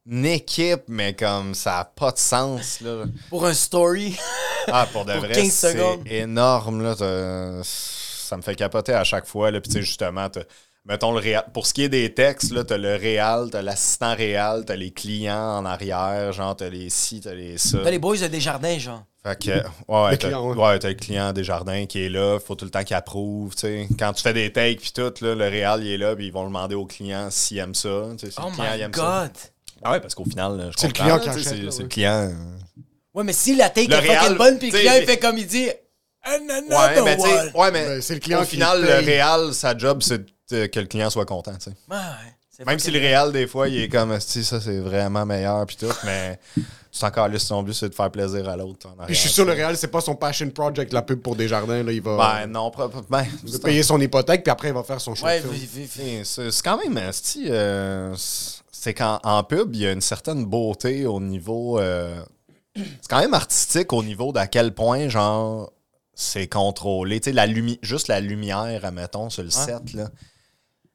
Une 0.08 0.26
équipe, 0.26 0.84
mais 0.88 1.16
comme 1.16 1.54
ça 1.54 1.72
n'a 1.78 1.86
pas 1.86 2.12
de 2.12 2.18
sens. 2.18 2.82
Là. 2.82 3.06
Pour 3.30 3.46
un 3.46 3.54
story. 3.54 4.18
Ah, 4.68 4.88
pour 4.92 5.06
de 5.06 5.14
Pour 5.14 5.22
vrai, 5.22 5.34
15 5.34 5.50
c'est 5.52 6.02
énorme. 6.06 6.82
Là, 6.82 6.96
ça 7.64 8.36
me 8.38 8.42
fait 8.42 8.56
capoter 8.56 8.94
à 8.94 9.04
chaque 9.04 9.28
fois. 9.28 9.52
Là. 9.52 9.62
Puis, 9.62 9.72
tu 9.72 9.84
justement, 9.84 10.28
t'as- 10.30 10.44
mettons 10.86 11.12
le 11.12 11.20
réal. 11.20 11.46
Pour 11.54 11.67
ce 11.67 11.74
qui 11.74 11.84
est 11.84 11.89
des 11.89 12.13
textes, 12.13 12.52
là, 12.52 12.63
t'as 12.63 12.78
le 12.78 12.96
réal, 12.96 13.50
t'as 13.52 13.62
l'assistant 13.62 14.15
réal, 14.15 14.63
t'as 14.65 14.76
les 14.76 14.91
clients 14.91 15.58
en 15.60 15.65
arrière, 15.65 16.32
genre, 16.34 16.56
t'as 16.56 16.70
les 16.70 16.89
ci, 16.89 17.22
t'as 17.22 17.34
les 17.34 17.58
ça. 17.58 17.80
T'as 17.84 17.91
les 17.91 18.00
boys 18.00 18.17
de 18.17 18.28
Desjardins, 18.28 18.78
genre. 18.80 19.04
Fait 19.24 19.38
que, 19.39 19.50
ouais, 19.52 19.62
ouais, 19.88 20.12
Le 20.12 20.17
t'as, 20.17 20.28
client, 20.30 20.50
ouais. 20.50 20.58
ouais, 20.58 20.80
t'as 20.80 20.88
le 20.89 20.94
client 20.96 21.32
des 21.32 21.44
jardins 21.44 21.86
qui 21.86 22.04
est 22.04 22.10
là, 22.10 22.39
faut 22.39 22.56
tout 22.56 22.65
le 22.65 22.72
temps 22.72 22.84
qu'il 22.84 22.96
approuve, 22.96 23.54
tu 23.54 23.62
sais. 23.62 23.88
Quand 24.00 24.13
tu 24.13 24.24
fais 24.24 24.34
des 24.34 24.52
takes 24.52 24.80
puis 24.80 24.91
tout, 24.91 25.13
là, 25.22 25.36
le 25.36 25.48
réal, 25.48 25.84
il 25.84 25.91
est 25.91 25.98
là, 26.00 26.15
puis 26.15 26.26
ils 26.28 26.34
vont 26.34 26.46
demander 26.46 26.74
au 26.74 26.86
client 26.88 27.30
s'il 27.30 27.60
aime 27.60 27.76
ça, 27.76 28.08
tu 28.17 28.26
sais, 28.26 28.32
si 28.32 28.38
Oh 28.41 28.48
le 28.50 28.56
client 28.56 28.72
il 28.74 28.78
my 28.78 28.84
aime 28.86 28.94
ça. 28.96 29.02
god! 29.28 29.32
Ah 29.84 29.91
ouais, 29.91 30.00
parce 30.00 30.15
qu'au 30.15 30.26
final, 30.26 30.58
là, 30.58 30.65
je 30.72 30.78
C'est 30.80 30.88
le 30.88 30.94
client 30.94 31.20
qui 31.20 31.30
achète, 31.30 31.44
c'est, 31.44 31.56
là, 31.58 31.70
c'est 31.70 31.78
ouais. 31.78 31.84
le 31.84 31.89
client. 31.89 32.32
Ouais, 33.13 33.24
mais 33.24 33.34
si 33.34 33.56
la 33.56 33.70
take 33.70 33.88
Le 33.89 33.94
est 33.94 33.98
fucking 33.98 34.10
réal, 34.12 34.38
bonne, 34.38 34.58
puis 34.58 34.72
le 34.72 34.78
client, 34.80 34.94
il 35.00 35.06
fait 35.06 35.17
comme 35.17 35.38
il 35.38 35.46
dit. 35.46 35.67
Ouais, 35.67 36.39
mais 37.04 37.15
tu 37.17 37.22
sais, 37.24 37.39
one. 37.39 37.52
ouais, 37.56 37.72
mais 37.72 37.86
Ben, 37.86 38.02
c'est 38.02 38.13
le 38.15 38.20
client 38.20 38.39
au 38.41 38.44
qui 38.46 38.52
final, 38.52 38.82
le 38.82 39.06
réal, 39.06 39.54
sa 39.54 39.78
job, 39.78 40.02
c'est 40.02 40.20
de- 40.20 40.26
que 40.52 40.80
le 40.80 40.86
client 40.88 41.10
soit 41.10 41.26
content, 41.26 41.54
tu 41.56 41.72
sais. 41.72 41.76
Ouais, 41.90 42.66
Même 42.66 42.80
si 42.80 42.92
le 42.92 43.00
réal, 43.00 43.32
des 43.32 43.48
fois, 43.48 43.68
il 43.68 43.80
est 43.82 43.90
comme, 43.90 44.20
si 44.20 44.44
ça, 44.44 44.60
c'est 44.62 44.80
vraiment 44.80 45.26
meilleur, 45.26 45.66
puis 45.66 45.78
tout, 45.78 45.88
mais 46.04 46.40
tu 46.56 47.06
encore 47.06 47.28
là, 47.30 47.40
son 47.40 47.64
but, 47.64 47.74
c'est 47.74 47.90
de 47.90 47.96
faire 47.96 48.12
plaisir 48.12 48.48
à 48.50 48.56
l'autre. 48.58 48.88
Puis 49.06 49.16
je 49.16 49.20
suis 49.22 49.30
sûr, 49.30 49.46
le 49.46 49.54
réel, 49.54 49.76
c'est 49.78 49.88
pas 49.88 50.02
son 50.02 50.16
passion 50.16 50.50
project, 50.52 50.92
la 50.94 51.02
pub 51.02 51.22
pour 51.22 51.36
Desjardins. 51.36 51.82
Là, 51.84 51.92
il 51.92 52.02
va, 52.02 52.18
Ben, 52.44 52.48
non, 52.48 52.70
propre- 52.70 53.04
ben, 53.10 53.26
il 53.46 53.52
va 53.52 53.60
payer 53.60 53.82
son 53.84 54.00
hypothèque, 54.00 54.44
puis 54.44 54.52
après, 54.52 54.68
il 54.68 54.74
va 54.74 54.84
faire 54.84 55.02
son 55.02 55.16
show 55.16 55.26
Ouais, 55.26 55.42
c'est 56.24 56.62
quand 56.64 56.78
même, 56.84 56.98
euh, 56.98 58.14
c'est 58.72 58.94
qu'en 58.94 59.20
en 59.24 59.44
pub, 59.44 59.74
il 59.76 59.82
y 59.82 59.88
a 59.88 59.92
une 59.92 60.02
certaine 60.02 60.46
beauté 60.46 61.06
au 61.06 61.20
niveau. 61.20 61.80
euh, 61.80 62.22
c'est 62.76 63.08
quand 63.10 63.20
même 63.20 63.34
artistique 63.34 63.92
au 63.94 64.04
niveau 64.04 64.32
d'à 64.32 64.48
quel 64.48 64.74
point, 64.74 65.08
genre, 65.10 65.72
c'est 66.14 66.48
contrôlé. 66.48 67.20
Tu 67.20 67.30
sais, 67.30 67.34
la 67.34 67.46
lumi 67.48 67.80
juste 67.82 68.08
la 68.08 68.20
lumière, 68.20 68.86
admettons, 68.86 69.30
sur 69.30 69.44
le 69.44 69.50
set, 69.50 69.94
là. 69.94 70.10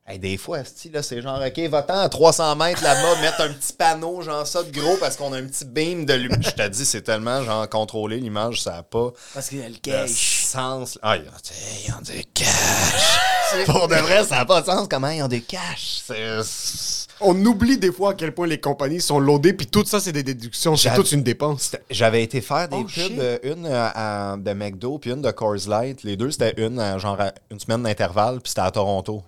Hey, 0.09 0.21
des 0.21 0.37
fois, 0.37 0.59
là, 0.93 1.03
c'est 1.03 1.21
genre, 1.21 1.41
OK, 1.45 1.59
va-t'en 1.69 1.99
à 1.99 2.09
300 2.09 2.55
mètres 2.55 2.81
là-bas, 2.81 3.17
mettre 3.21 3.41
un 3.41 3.49
petit 3.53 3.73
panneau, 3.73 4.23
genre 4.23 4.47
ça, 4.47 4.63
de 4.63 4.71
gros, 4.71 4.97
parce 4.99 5.17
qu'on 5.17 5.33
a 5.33 5.39
un 5.39 5.45
petit 5.47 5.65
beam 5.65 6.07
de 6.07 6.13
lumière. 6.15 6.41
Je 6.43 6.51
te 6.51 6.69
dis, 6.69 6.85
c'est 6.87 7.03
tellement, 7.03 7.43
genre, 7.43 7.69
contrôlé, 7.69 8.19
l'image, 8.19 8.63
ça 8.63 8.71
n'a 8.75 8.83
pas 8.85 9.11
Parce 9.35 9.49
qu'il 9.49 9.59
y 9.59 9.65
a 9.65 9.69
le 9.69 9.75
cash. 9.83 10.45
sens. 10.45 10.97
Ah, 11.03 11.17
ils 11.17 11.23
ont, 11.23 12.01
des 12.03 12.23
cash. 12.23 13.19
Pour 13.67 13.89
de 13.89 13.97
vrai, 13.97 14.23
ça 14.25 14.37
n'a 14.37 14.45
pas 14.45 14.61
de 14.61 14.67
sens. 14.67 14.87
Comment 14.89 15.09
ils 15.09 15.23
ont 15.25 15.29
des 15.29 15.41
cash? 15.41 16.03
C'est- 16.07 17.07
On 17.21 17.35
oublie 17.45 17.79
des 17.79 17.91
fois 17.91 18.11
à 18.11 18.15
quel 18.15 18.33
point 18.33 18.47
les 18.47 18.61
compagnies 18.61 19.01
sont 19.01 19.19
loadées, 19.19 19.55
puis 19.55 19.67
tout 19.67 19.85
ça, 19.87 19.99
c'est 19.99 20.13
des 20.13 20.23
déductions. 20.23 20.77
C'est 20.77 20.95
toute 20.95 21.11
une 21.13 21.23
dépense. 21.25 21.73
J'avais 21.91 22.23
été 22.23 22.41
faire 22.43 22.69
des 22.69 22.77
Oh, 22.77 22.83
pubs, 22.83 22.91
shit. 22.91 23.19
euh, 23.19 23.39
une 23.43 23.67
euh, 23.67 23.89
à- 23.95 24.37
de 24.39 24.53
McDo 24.53 24.99
puis 24.99 25.11
une 25.11 25.23
de 25.23 25.31
Coors 25.33 25.57
Light. 25.67 26.05
Les 26.05 26.17
deux, 26.17 26.31
c'était 26.31 26.55
une, 26.65 26.79
euh, 26.79 26.99
genre, 27.01 27.21
à 27.21 27.33
une 27.51 27.59
semaine 27.59 27.83
d'intervalle, 27.83 28.41
puis 28.41 28.51
c'était 28.51 28.61
à 28.61 28.71
Toronto. 28.71 29.25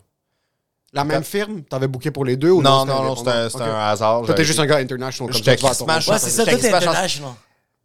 La 0.95 1.05
même 1.05 1.23
firme, 1.23 1.63
t'avais 1.63 1.87
booké 1.87 2.11
pour 2.11 2.25
les 2.25 2.37
deux 2.37 2.51
ou 2.51 2.63
Non, 2.63 2.81
c'était 2.87 2.93
non, 2.95 3.03
non, 3.05 3.17
c'était 3.17 3.51
c'était 3.51 3.65
Ok. 3.65 3.71
un 3.71 3.89
hasard. 3.91 4.23
Toi, 4.23 4.35
t'es 4.35 4.45
juste 4.45 4.59
un 4.59 4.67
gars 4.67 4.77
international. 4.79 5.31
Comme 5.33 5.37
J'étais 5.37 5.51
ça, 5.51 5.57
tu 5.57 5.63
vas 5.63 5.69
à 5.69 5.71
crissement 5.75 5.87
Toronto. 5.99 6.13
Ouais, 6.13 6.19
c'est 6.19 6.31
ça, 6.31 6.45
J'étais 6.45 6.57
tout 6.57 6.65
est 6.65 6.69
expert- 6.69 6.89
international. 6.91 7.31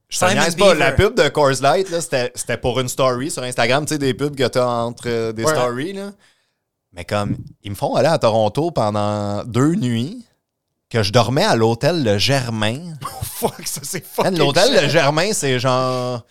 Je 0.10 0.20
te 0.20 0.26
Simon 0.30 0.42
niaise 0.42 0.56
pas, 0.56 0.66
Beaver. 0.74 0.80
la 0.80 0.92
pub 0.94 1.16
de 1.16 1.28
Coors 1.30 1.62
Light, 1.62 1.90
là, 1.90 2.00
c'était 2.00 2.32
c'était 2.36 2.58
pour 2.58 2.80
une 2.80 2.88
story 2.88 3.30
sur 3.32 3.44
Instagram, 3.44 3.86
tu 3.86 3.94
sais, 3.96 3.98
des 3.98 4.14
pubs 4.14 4.36
que 4.36 4.48
t'as 4.48 4.66
entre 4.66 5.04
euh, 5.08 5.32
des 5.34 5.44
Ouais. 5.44 5.52
stories, 5.52 5.94
là. 5.94 6.12
Mais 6.94 7.04
comme, 7.04 7.36
ils 7.64 7.72
me 7.72 7.76
font 7.76 7.96
aller 7.96 8.08
à 8.08 8.18
Toronto 8.20 8.70
pendant 8.72 9.44
deux 9.44 9.74
nuits, 9.76 10.24
que 10.90 11.02
je 11.04 11.12
dormais 11.12 11.44
à 11.44 11.56
l'hôtel 11.56 12.04
Le 12.04 12.18
Germain. 12.20 12.94
Fuck, 13.24 13.66
ça 13.68 13.82
c'est 13.84 14.04
Man, 14.18 14.28
fucking 14.28 14.38
L'hôtel. 14.38 14.84
Le 14.84 14.88
Germain, 14.90 15.34
c'est 15.34 15.60
genre... 15.60 16.24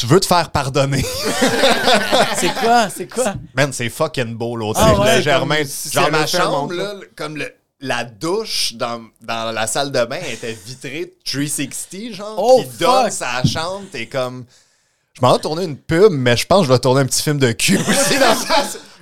Tu 0.00 0.06
veux 0.06 0.18
te 0.18 0.24
faire 0.24 0.48
pardonner. 0.50 1.04
C'est 2.36 2.54
quoi? 2.54 2.88
C'est 2.88 3.06
quoi? 3.06 3.34
Man, 3.54 3.70
c'est 3.70 3.90
fucking 3.90 4.34
beau, 4.34 4.56
l'hôtel 4.56 4.82
Ah 4.86 4.98
ouais, 4.98 5.20
Germain. 5.20 5.62
si 5.66 5.90
Genre, 5.90 6.10
ma 6.10 6.26
chambre, 6.26 6.72
là, 6.72 6.94
comme 7.14 7.36
le- 7.36 7.52
la 7.80 8.04
douche 8.04 8.72
dans, 8.74 9.02
dans 9.20 9.52
la 9.52 9.66
salle 9.66 9.92
de 9.92 10.02
bain 10.06 10.16
était 10.32 10.56
vitrée 10.64 11.12
360, 11.26 12.14
genre, 12.14 12.34
Oh, 12.38 12.62
qui 12.62 12.78
donne 12.78 13.10
sa 13.10 13.42
chambre. 13.44 13.82
T'es 13.92 14.06
comme... 14.06 14.46
Je 15.16 15.20
m'en 15.20 15.34
vais 15.34 15.38
tourner 15.38 15.64
une 15.64 15.76
pub, 15.76 16.12
mais 16.12 16.34
je 16.34 16.46
pense 16.46 16.60
que 16.60 16.68
je 16.68 16.72
vais 16.72 16.78
tourner 16.78 17.02
un 17.02 17.06
petit 17.06 17.22
film 17.22 17.38
de 17.38 17.52
cul 17.52 17.76
aussi 17.86 18.18
dans, 18.18 18.34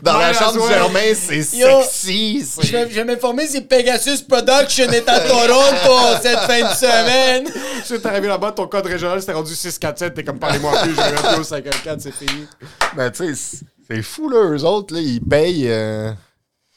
dans 0.02 0.18
la 0.18 0.32
chambre 0.32 0.66
du. 0.66 0.72
Germain. 0.72 1.14
C'est 1.14 1.42
sexy. 1.42 2.44
Je 2.62 2.72
vais, 2.72 2.88
je 2.90 2.94
vais 2.94 3.04
m'informer 3.04 3.46
si 3.46 3.60
Pegasus 3.60 4.22
Production 4.28 4.88
est 4.90 5.08
à 5.08 5.20
Toronto 5.20 6.18
cette 6.22 6.38
fin 6.40 6.70
de 6.70 6.74
semaine. 6.74 7.44
Tu 7.44 7.84
sais, 7.84 7.98
t'es 8.00 8.08
arrivé 8.08 8.28
là-bas, 8.28 8.52
ton 8.52 8.66
code 8.66 8.86
régional 8.86 9.20
c'était 9.20 9.32
rendu 9.32 9.54
647, 9.54 10.14
t'es 10.14 10.24
comme 10.24 10.38
parlez-moi 10.38 10.72
plus, 10.82 10.94
je 10.94 11.00
vais 11.00 11.28
plus 11.32 11.40
au 11.40 11.44
54, 11.44 12.00
c'est 12.00 12.14
payé. 12.14 12.30
Mais 12.96 13.10
tu 13.10 13.34
sais, 13.34 13.64
c'est- 13.88 14.02
fou, 14.02 14.28
là, 14.28 14.38
eux 14.50 14.64
autres, 14.64 14.94
là, 14.94 15.00
ils 15.00 15.20
payent... 15.20 15.68
euh, 15.68 16.12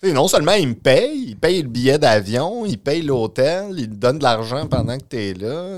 tu 0.02 0.08
sais, 0.08 0.14
non 0.14 0.28
seulement 0.28 0.54
ils 0.54 0.70
me 0.70 0.74
payent, 0.76 1.26
ils 1.30 1.36
payent 1.36 1.62
le 1.62 1.68
billet 1.68 1.98
d'avion, 2.00 2.66
ils 2.66 2.78
payent 2.80 3.02
l'hôtel, 3.04 3.76
ils 3.78 3.90
te 3.90 3.96
donnent 3.96 4.20
de 4.20 4.24
l'argent 4.24 4.68
pendant 4.68 4.98
que 4.98 5.04
t'es 5.04 5.34
là. 5.34 5.78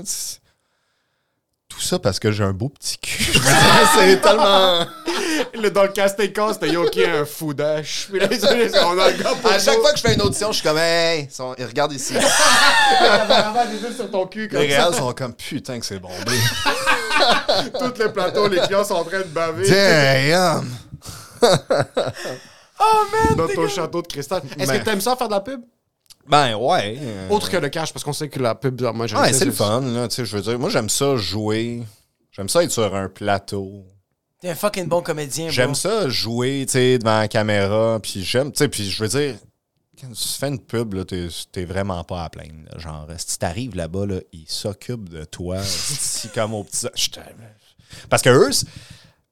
Tout 1.68 1.80
ça 1.80 1.98
parce 1.98 2.20
que 2.20 2.30
j'ai 2.30 2.44
un 2.44 2.52
beau 2.52 2.68
petit 2.68 2.98
cul. 2.98 3.24
Je 3.32 3.38
c'est 3.98 4.20
tellement... 4.20 4.86
Le, 5.54 5.70
dans 5.70 5.82
le 5.82 5.88
casting 5.88 6.32
call, 6.32 6.52
c'était 6.54 6.70
yo 6.70 6.84
qui 6.90 7.04
un 7.04 7.24
foudache. 7.24 8.08
Puis 8.10 8.20
là, 8.20 8.26
ils 8.30 8.44
ont- 8.44 8.88
on 8.88 8.98
a 8.98 9.04
un 9.08 9.12
gars 9.12 9.34
pour 9.40 9.50
À 9.50 9.58
chaque 9.58 9.76
nous. 9.76 9.82
fois 9.82 9.92
que 9.92 9.98
je 9.98 10.02
fais 10.02 10.14
une 10.14 10.22
audition, 10.22 10.48
je 10.52 10.58
suis 10.60 10.66
comme, 10.68 10.78
hey, 10.78 11.24
ils 11.30 11.34
sont- 11.34 11.54
ils 11.58 11.64
regardent 11.64 11.92
ici. 11.92 12.14
Avant, 12.16 13.64
des 13.66 13.76
yeux 13.82 13.92
sur 13.94 14.10
ton 14.10 14.26
cul 14.26 14.48
comme 14.48 14.60
Les 14.60 14.70
ça. 14.70 14.84
réels 14.84 14.94
sont 14.94 15.12
comme, 15.12 15.34
putain 15.34 15.78
que 15.80 15.86
c'est 15.86 15.98
bombé. 15.98 16.14
Tout 17.78 17.92
le 17.98 18.12
plateau, 18.12 18.48
les 18.48 18.60
clients 18.60 18.84
sont 18.84 18.94
en 18.94 19.04
train 19.04 19.18
de 19.18 19.24
baver 19.24 19.68
Damn! 19.68 20.68
Oh 22.80 23.04
man! 23.12 23.36
dans 23.36 23.54
ton 23.54 23.68
château 23.68 24.02
de 24.02 24.06
cristal. 24.08 24.42
Est-ce 24.58 24.70
Mais- 24.70 24.80
que 24.80 24.84
t'aimes 24.84 25.00
ça 25.00 25.14
faire 25.16 25.28
de 25.28 25.32
la 25.34 25.40
pub? 25.40 25.60
Ben 26.26 26.54
ouais. 26.56 26.98
euh, 27.00 27.28
Autre 27.28 27.50
que 27.50 27.56
le 27.56 27.68
cash, 27.68 27.92
parce 27.92 28.02
qu'on 28.02 28.12
sait 28.12 28.28
que 28.28 28.40
la 28.40 28.54
pub, 28.54 28.80
moi, 28.94 29.06
j'aime 29.06 29.20
Ouais, 29.20 29.32
ça, 29.32 29.38
c'est 29.40 29.44
le 29.44 29.52
fun, 29.52 29.80
là, 29.82 30.08
tu 30.08 30.16
sais, 30.16 30.24
je 30.24 30.36
veux 30.36 30.42
dire. 30.42 30.58
Moi, 30.58 30.70
j'aime 30.70 30.88
ça 30.88 31.16
jouer. 31.16 31.82
J'aime 32.32 32.48
ça 32.48 32.64
être 32.64 32.72
sur 32.72 32.94
un 32.94 33.08
plateau. 33.08 33.84
T'es 34.44 34.50
un 34.50 34.54
fucking 34.54 34.88
bon 34.88 35.00
comédien. 35.00 35.48
J'aime 35.48 35.74
ça 35.74 36.06
jouer, 36.10 36.64
tu 36.66 36.72
sais, 36.72 36.98
devant 36.98 37.18
la 37.18 37.28
caméra, 37.28 37.98
puis 38.02 38.22
j'aime, 38.22 38.52
tu 38.52 38.58
sais, 38.58 38.68
puis 38.68 38.90
je 38.90 39.02
veux 39.02 39.08
dire, 39.08 39.36
quand 39.98 40.12
tu 40.12 40.28
fais 40.28 40.48
une 40.48 40.58
pub, 40.58 40.92
là, 40.92 41.06
t'es, 41.06 41.28
t'es 41.50 41.64
vraiment 41.64 42.04
pas 42.04 42.24
à 42.24 42.28
plaindre, 42.28 42.68
là. 42.70 42.78
Genre, 42.78 43.08
si 43.16 43.38
t'arrives 43.38 43.74
là-bas, 43.74 44.04
là, 44.04 44.20
ils 44.34 44.44
s'occupent 44.46 45.08
de 45.08 45.24
toi, 45.24 45.60
si 45.64 46.28
comme 46.28 46.52
au 46.52 46.62
petit... 46.62 46.86
Parce 48.10 48.20
que 48.20 48.28
eux, 48.28 48.50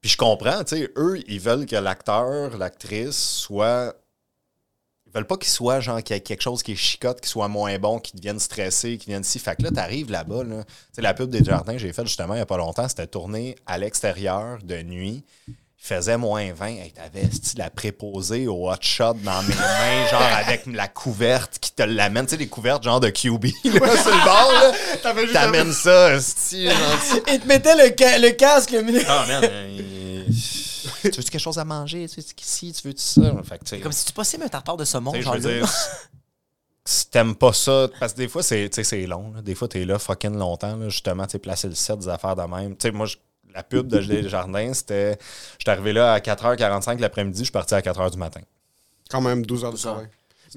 puis 0.01 0.11
je 0.11 0.16
comprends, 0.16 0.64
tu 0.64 0.77
sais, 0.77 0.90
eux, 0.96 1.20
ils 1.29 1.40
veulent 1.40 1.66
que 1.66 1.77
l'acteur, 1.77 2.57
l'actrice 2.57 3.18
soit... 3.18 3.94
Ils 5.14 5.18
veulent 5.18 5.27
pas 5.27 5.37
qu'il 5.37 5.51
soit, 5.51 5.81
genre, 5.81 6.03
qu'il 6.03 6.16
y 6.16 6.18
ait 6.18 6.22
quelque 6.22 6.40
chose 6.40 6.62
qui 6.62 6.72
est 6.72 6.77
chicote, 6.77 7.20
qui 7.20 7.29
soit 7.29 7.48
moins 7.48 7.79
bon, 7.79 7.98
qui 7.98 8.16
devienne 8.16 8.40
stressé, 8.40 8.96
qui 8.96 9.11
vienne 9.11 9.20
ici. 9.20 9.38
Fait 9.38 9.55
que 9.57 9.62
là, 9.62 9.70
t'arrives 9.70 10.11
là-bas, 10.11 10.42
là. 10.44 10.64
Tu 10.64 10.72
sais, 10.92 11.03
la 11.03 11.12
pub 11.12 11.29
des 11.29 11.44
jardins 11.44 11.72
que 11.75 11.79
j'ai 11.79 11.92
faite 11.92 12.07
justement 12.07 12.35
il 12.35 12.38
y 12.38 12.40
a 12.40 12.46
pas 12.46 12.57
longtemps, 12.57 12.88
c'était 12.88 13.07
tourné 13.07 13.57
à 13.66 13.77
l'extérieur 13.77 14.59
de 14.62 14.81
nuit. 14.83 15.22
Il 15.48 15.55
faisait 15.77 16.16
moins 16.16 16.53
20. 16.53 16.66
Hey, 16.68 16.92
T'avais 16.92 17.29
la 17.59 17.68
préposée 17.68 18.46
au 18.46 18.70
hot 18.70 18.77
shot 18.81 19.14
dans 19.22 19.42
mes 19.42 19.55
mains, 19.55 20.07
genre 20.11 20.22
avec 20.22 20.64
la 20.66 20.87
couverte 20.88 21.59
qui 21.61 21.72
te 21.72 21.83
l'amène. 21.83 22.25
Tu 22.25 22.31
sais, 22.31 22.37
les 22.37 22.46
couvertes 22.46 22.85
genre 22.85 23.01
de 23.01 23.11
QB, 23.11 23.44
là, 23.64 23.96
sur 23.96 24.11
le 24.14 24.25
bord, 24.25 24.75
T'amènes 25.33 25.72
ça, 25.72 26.14
esti, 26.14 26.66
genre, 26.70 26.77
Il 27.33 27.40
te 27.40 27.46
mettait 27.48 27.75
le, 27.75 27.92
ca- 27.98 28.18
le 28.18 28.31
casque, 28.31 28.70
le 28.70 28.83
minute. 28.83 29.05
ah, 29.09 29.25
man, 29.29 29.44
euh, 29.44 29.79
tu 31.10 31.16
veux-tu 31.16 31.30
quelque 31.30 31.38
chose 31.40 31.58
à 31.58 31.64
manger? 31.64 32.08
Tu 32.08 32.20
veux 32.20 32.26
ici? 32.40 32.72
Tu 32.72 32.88
veux 32.88 32.94
ça? 32.96 33.34
Fait 33.44 33.58
que, 33.58 33.82
Comme 33.82 33.92
si 33.92 34.04
tu 34.06 34.12
passais 34.12 34.42
un 34.42 34.48
tartare 34.48 34.76
de 34.76 34.84
saumon, 34.84 35.12
je 35.14 35.20
genre 35.22 35.36
veux 35.36 35.50
là. 35.50 35.60
dire, 35.60 35.74
si 36.84 37.08
t'aimes 37.10 37.36
pas 37.36 37.52
ça, 37.52 37.88
parce 38.00 38.12
que 38.12 38.18
des 38.18 38.28
fois, 38.28 38.42
c'est 38.42 39.06
long. 39.06 39.32
là. 39.34 39.42
Des 39.42 39.54
fois, 39.54 39.68
t'es 39.68 39.84
là 39.84 39.98
fucking 39.98 40.36
longtemps, 40.36 40.76
là, 40.76 40.88
justement, 40.88 41.26
tu 41.26 41.38
placer 41.38 41.68
le 41.68 41.74
set, 41.74 41.98
des 41.98 42.08
affaires 42.08 42.34
de 42.36 42.42
même. 42.42 42.76
Tu 42.76 42.88
sais, 42.88 42.92
moi, 42.92 43.06
je- 43.06 43.16
la 43.54 43.62
pub 43.62 43.86
de 43.86 43.98
Desjardins, 44.22 44.72
c'était. 44.74 45.18
J'étais 45.58 45.70
arrivé 45.70 45.92
là 45.92 46.12
à 46.14 46.18
4h45 46.20 46.98
l'après-midi, 46.98 47.38
je 47.40 47.44
suis 47.44 47.52
parti 47.52 47.74
à 47.74 47.80
4h 47.80 48.10
du 48.10 48.18
matin. 48.18 48.40
Quand 49.10 49.20
même 49.20 49.44
12 49.44 49.64
heures 49.64 49.70
de 49.72 49.76
heures. 49.76 49.82
travail. 49.82 50.08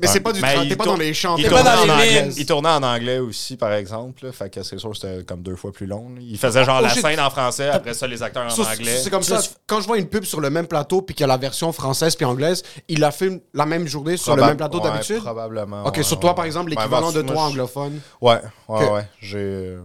Mais 0.02 0.08
c'est 0.08 0.20
pas 0.20 0.34
du 0.34 0.42
travail, 0.42 0.66
il 0.66 0.70
t'es 0.70 0.76
pas 0.76 0.86
dans 0.86 0.98
les 0.98 1.14
champs. 1.14 1.38
Il 1.38 1.48
tournait, 1.48 1.70
en 1.70 1.90
anglais, 1.90 2.22
lignes. 2.24 2.34
il 2.38 2.46
tournait 2.46 2.70
en 2.70 2.84
anglais 2.84 3.20
aussi, 3.20 3.56
par 3.56 3.72
exemple. 3.74 4.26
là. 4.26 4.32
fait 4.32 4.50
que 4.50 4.62
c'est 4.64 4.78
sûr 4.78 4.90
que 4.92 4.98
c'était 4.98 5.24
comme 5.24 5.42
deux 5.42 5.56
fois 5.56 5.72
plus 5.72 5.86
long. 5.86 6.10
là. 6.10 6.22
Il 6.22 6.38
faisait 6.38 6.66
genre 6.66 6.78
Oh, 6.80 6.84
la 6.84 6.90
shit. 6.90 7.02
scène 7.02 7.20
en 7.20 7.30
français, 7.30 7.70
après 7.70 7.94
ça, 7.94 8.06
les 8.08 8.22
acteurs 8.22 8.44
en 8.44 8.62
anglais. 8.62 8.98
C'est 9.02 9.10
comme 9.10 9.24
ça. 9.24 9.40
Quand 9.68 9.80
je 9.82 9.88
vois 9.88 9.98
une 9.98 10.08
pub 10.10 10.26
sur 10.26 10.42
le 10.42 10.50
même 10.50 10.68
plateau 10.68 11.02
puis 11.02 11.16
qu'il 11.16 11.22
y 11.22 11.24
a 11.24 11.28
la 11.28 11.38
version 11.38 11.72
française 11.72 12.16
puis 12.16 12.26
anglaise, 12.26 12.62
il 12.88 13.00
la 13.00 13.12
filme 13.12 13.40
la 13.54 13.66
même 13.66 13.88
journée 13.88 14.18
sur 14.18 14.36
le 14.36 14.44
même 14.44 14.58
plateau 14.58 14.80
ouais, 14.82 14.90
d'habitude? 14.92 15.22
Probablement. 15.22 15.84
Ok, 15.86 15.98
ouais, 15.98 16.04
sur 16.04 16.20
toi, 16.20 16.36
par 16.36 16.46
exemple, 16.46 16.70
Ben, 16.72 16.78
l'équivalent 16.82 17.12
de 17.12 17.22
toi 17.22 17.44
anglophone. 17.44 18.00
Ouais, 18.22 18.40
ouais, 18.68 18.90
ouais. 18.90 19.08
J'ai. 19.22 19.38
euh, 19.40 19.82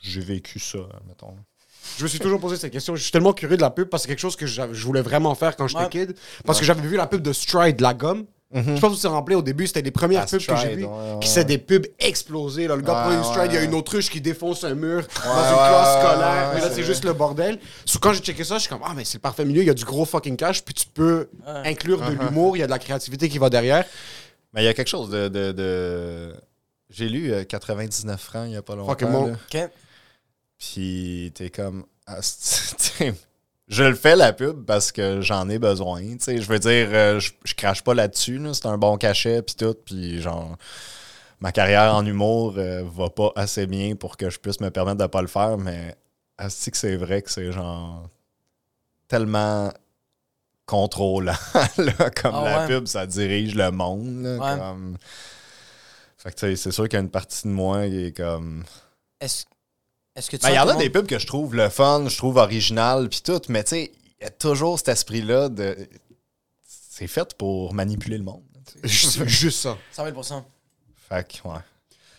J'ai 0.00 0.20
vécu 0.20 0.58
ça, 0.58 0.78
mettons. 1.08 1.34
Je 1.98 2.02
me 2.02 2.08
suis 2.08 2.18
toujours 2.18 2.40
posé 2.40 2.56
cette 2.56 2.72
question. 2.72 2.96
Je 2.96 3.02
suis 3.02 3.12
tellement 3.12 3.32
curieux 3.32 3.56
de 3.56 3.62
la 3.62 3.70
pub 3.70 3.88
parce 3.88 4.02
que 4.02 4.08
c'est 4.08 4.14
quelque 4.14 4.20
chose 4.20 4.36
que 4.36 4.46
je 4.46 4.84
voulais 4.84 5.02
vraiment 5.02 5.34
faire 5.34 5.54
quand 5.54 5.68
j'étais 5.68 5.84
Ouais. 5.84 5.88
kid. 5.88 6.16
Parce 6.44 6.58
que 6.58 6.64
j'avais 6.64 6.80
vu 6.80 6.96
la 6.96 7.06
pub 7.06 7.20
de 7.22 7.32
Stride, 7.32 7.80
la 7.80 7.94
gomme. 7.94 8.24
Je 8.54 8.74
sais 8.74 8.80
pas 8.80 8.88
si 8.90 9.02
vous 9.02 9.08
vous 9.08 9.14
rappelez, 9.14 9.34
au 9.36 9.42
début, 9.42 9.66
c'était 9.66 9.82
les 9.82 9.90
premières 9.90 10.26
pubs 10.26 10.38
que 10.46 10.56
j'ai 10.56 10.76
vues. 10.76 10.84
ouais, 10.84 10.90
ouais, 10.90 11.18
Qui 11.20 11.28
c'est 11.28 11.44
des 11.44 11.58
pubs 11.58 11.86
explosées. 11.98 12.68
Là. 12.68 12.76
Le 12.76 12.82
gars 12.82 13.08
Ouais, 13.08 13.14
prend 13.14 13.18
une 13.18 13.24
Stride, 13.24 13.50
il 13.52 13.54
y 13.54 13.58
a 13.58 13.62
une 13.64 13.74
autruche 13.74 14.08
qui 14.10 14.20
défonce 14.20 14.62
un 14.64 14.74
mur 14.74 15.02
dans 15.02 15.22
une 15.24 15.50
ouais, 15.50 15.68
classe 15.68 15.98
scolaire. 15.98 16.48
ouais, 16.50 16.54
mais 16.54 16.60
là, 16.60 16.70
c'est 16.72 16.84
juste 16.84 17.04
le 17.04 17.12
bordel. 17.12 17.58
So, 17.84 17.98
quand 17.98 18.12
j'ai 18.12 18.20
checké 18.20 18.44
ça, 18.44 18.54
je 18.56 18.60
suis 18.60 18.68
comme, 18.68 18.82
ah, 18.84 18.92
mais 18.94 19.04
c'est 19.04 19.18
le 19.18 19.22
parfait 19.22 19.44
milieu. 19.44 19.62
Il 19.62 19.66
y 19.66 19.70
a 19.70 19.74
du 19.74 19.84
gros 19.84 20.04
fucking 20.04 20.36
cash. 20.36 20.64
Puis 20.64 20.74
tu 20.74 20.86
peux 20.86 21.28
inclure 21.64 22.00
de 22.00 22.12
l'humour. 22.12 22.56
Il 22.56 22.60
y 22.60 22.62
a 22.62 22.66
de 22.66 22.70
la 22.70 22.78
créativité 22.78 23.28
qui 23.28 23.38
va 23.38 23.50
derrière. 23.50 23.84
Mais 24.52 24.62
il 24.62 24.66
y 24.66 24.68
a 24.68 24.74
quelque 24.74 24.88
chose 24.88 25.10
de. 25.10 25.26
de, 25.28 25.50
de- 25.52 26.34
J'ai 26.90 27.08
lu 27.08 27.32
euh, 27.32 27.42
99 27.44 28.20
francs 28.20 28.44
il 28.46 28.52
y 28.52 28.56
a 28.56 28.62
pas 28.62 28.76
longtemps. 28.76 28.92
Fucking. 28.92 29.68
Puis 30.58 31.32
t'es 31.34 31.50
comme. 31.50 31.84
ah, 32.06 32.20
je 33.68 33.82
le 33.84 33.94
fais 33.94 34.16
la 34.16 34.32
pub 34.32 34.64
parce 34.64 34.92
que 34.92 35.20
j'en 35.20 35.48
ai 35.48 35.58
besoin. 35.58 36.02
Je 36.26 36.46
veux 36.46 36.58
dire, 36.58 36.88
euh, 36.92 37.20
je, 37.20 37.32
je 37.44 37.54
crache 37.54 37.82
pas 37.82 37.94
là-dessus. 37.94 38.38
là. 38.38 38.52
C'est 38.54 38.66
un 38.66 38.78
bon 38.78 38.96
cachet, 38.98 39.42
puis 39.42 39.54
tout. 39.54 39.74
Puis 39.86 40.20
genre, 40.20 40.56
ma 41.40 41.50
carrière 41.52 41.94
en 41.94 42.04
humour 42.04 42.54
euh, 42.58 42.82
va 42.94 43.08
pas 43.10 43.32
assez 43.36 43.66
bien 43.66 43.96
pour 43.96 44.16
que 44.16 44.30
je 44.30 44.38
puisse 44.38 44.60
me 44.60 44.70
permettre 44.70 44.98
de 44.98 45.06
pas 45.06 45.22
le 45.22 45.28
faire. 45.28 45.56
Mais 45.58 45.94
asti 46.38 46.70
que 46.70 46.76
c'est 46.76 46.96
vrai 46.96 47.22
que 47.22 47.30
c'est 47.30 47.52
genre 47.52 48.08
tellement 49.08 49.72
contrôlant 50.66 51.32
là, 51.78 52.10
comme 52.10 52.34
Ah 52.34 52.44
la 52.44 52.60
ouais. 52.62 52.66
pub, 52.68 52.86
ça 52.86 53.06
dirige 53.06 53.54
le 53.54 53.70
monde. 53.70 54.22
là, 54.22 54.36
Ouais. 54.38 54.58
comme... 54.58 54.96
Fait 56.16 56.32
que 56.32 56.56
c'est 56.56 56.70
sûr 56.72 56.84
qu'il 56.84 56.94
y 56.94 56.96
a 56.96 57.00
une 57.02 57.10
partie 57.10 57.46
de 57.46 57.52
moi 57.52 57.86
qui 57.86 58.06
est 58.06 58.16
comme. 58.16 58.64
Est-ce 59.20 59.44
est-ce 60.16 60.30
que 60.30 60.36
tu 60.36 60.42
Ben, 60.42 60.50
il 60.50 60.56
y 60.56 60.58
en 60.58 60.68
a 60.68 60.76
des 60.76 60.90
pubs 60.90 61.06
que 61.06 61.18
je 61.18 61.26
trouve 61.26 61.54
le 61.54 61.68
fun, 61.68 62.08
je 62.08 62.16
trouve 62.16 62.36
original, 62.36 63.08
puis 63.08 63.20
tout, 63.22 63.40
mais 63.48 63.64
tu 63.64 63.70
sais, 63.70 63.92
il 64.20 64.24
y 64.24 64.26
a 64.26 64.30
toujours 64.30 64.78
cet 64.78 64.88
esprit-là 64.88 65.48
de. 65.48 65.76
C'est 66.66 67.08
fait 67.08 67.36
pour 67.36 67.74
manipuler 67.74 68.18
le 68.18 68.24
monde. 68.24 68.42
Juste 68.84 69.24
juste 69.26 69.60
ça. 69.60 69.76
100 69.92 70.04
000 70.04 70.22
Fait 71.08 71.26
que, 71.26 71.48
ouais. 71.48 71.58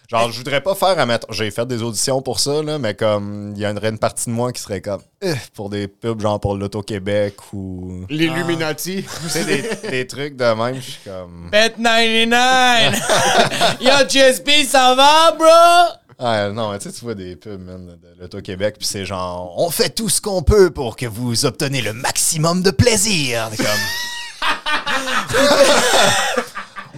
Genre, 0.09 0.31
je 0.31 0.37
voudrais 0.37 0.61
pas 0.61 0.75
faire 0.75 0.99
à 0.99 1.05
mettre. 1.07 1.31
J'ai 1.33 1.49
fait 1.49 1.65
des 1.65 1.81
auditions 1.81 2.21
pour 2.21 2.39
ça, 2.39 2.61
là, 2.61 2.77
mais 2.77 2.93
comme, 2.93 3.53
il 3.55 3.61
y 3.61 3.65
aurait 3.65 3.89
une 3.89 3.97
partie 3.97 4.29
de 4.29 4.35
moi 4.35 4.51
qui 4.51 4.61
serait 4.61 4.81
comme. 4.81 5.01
Eh, 5.21 5.33
pour 5.53 5.69
des 5.69 5.87
pubs, 5.87 6.21
genre 6.21 6.39
pour 6.39 6.55
l'Auto-Québec 6.55 7.35
ou. 7.53 8.05
L'Illuminati. 8.09 9.03
Tu 9.23 9.29
sais, 9.29 9.45
des, 9.45 9.63
des 9.89 10.05
trucs 10.05 10.35
de 10.35 10.53
même, 10.53 10.75
je 10.75 10.91
suis 10.91 10.99
comme. 11.03 11.49
Bet 11.49 11.73
99! 11.81 13.79
Yo, 13.81 13.91
GSP, 14.07 14.67
ça 14.67 14.93
va, 14.93 15.31
bro? 15.31 15.95
Ah 16.17 16.49
non, 16.49 16.71
mais 16.71 16.79
tu 16.79 16.89
sais, 16.89 16.95
tu 16.97 17.03
vois 17.03 17.13
des 17.15 17.35
pubs, 17.35 17.59
man, 17.59 17.97
de 18.01 18.21
l'Auto-Québec, 18.21 18.75
puis 18.79 18.87
c'est 18.87 19.05
genre, 19.05 19.53
on 19.57 19.69
fait 19.69 19.89
tout 19.89 20.07
ce 20.07 20.21
qu'on 20.21 20.43
peut 20.43 20.71
pour 20.71 20.95
que 20.95 21.05
vous 21.05 21.45
obtenez 21.45 21.81
le 21.81 21.91
maximum 21.93 22.61
de 22.61 22.71
plaisir. 22.71 23.49
Comme. 23.57 23.65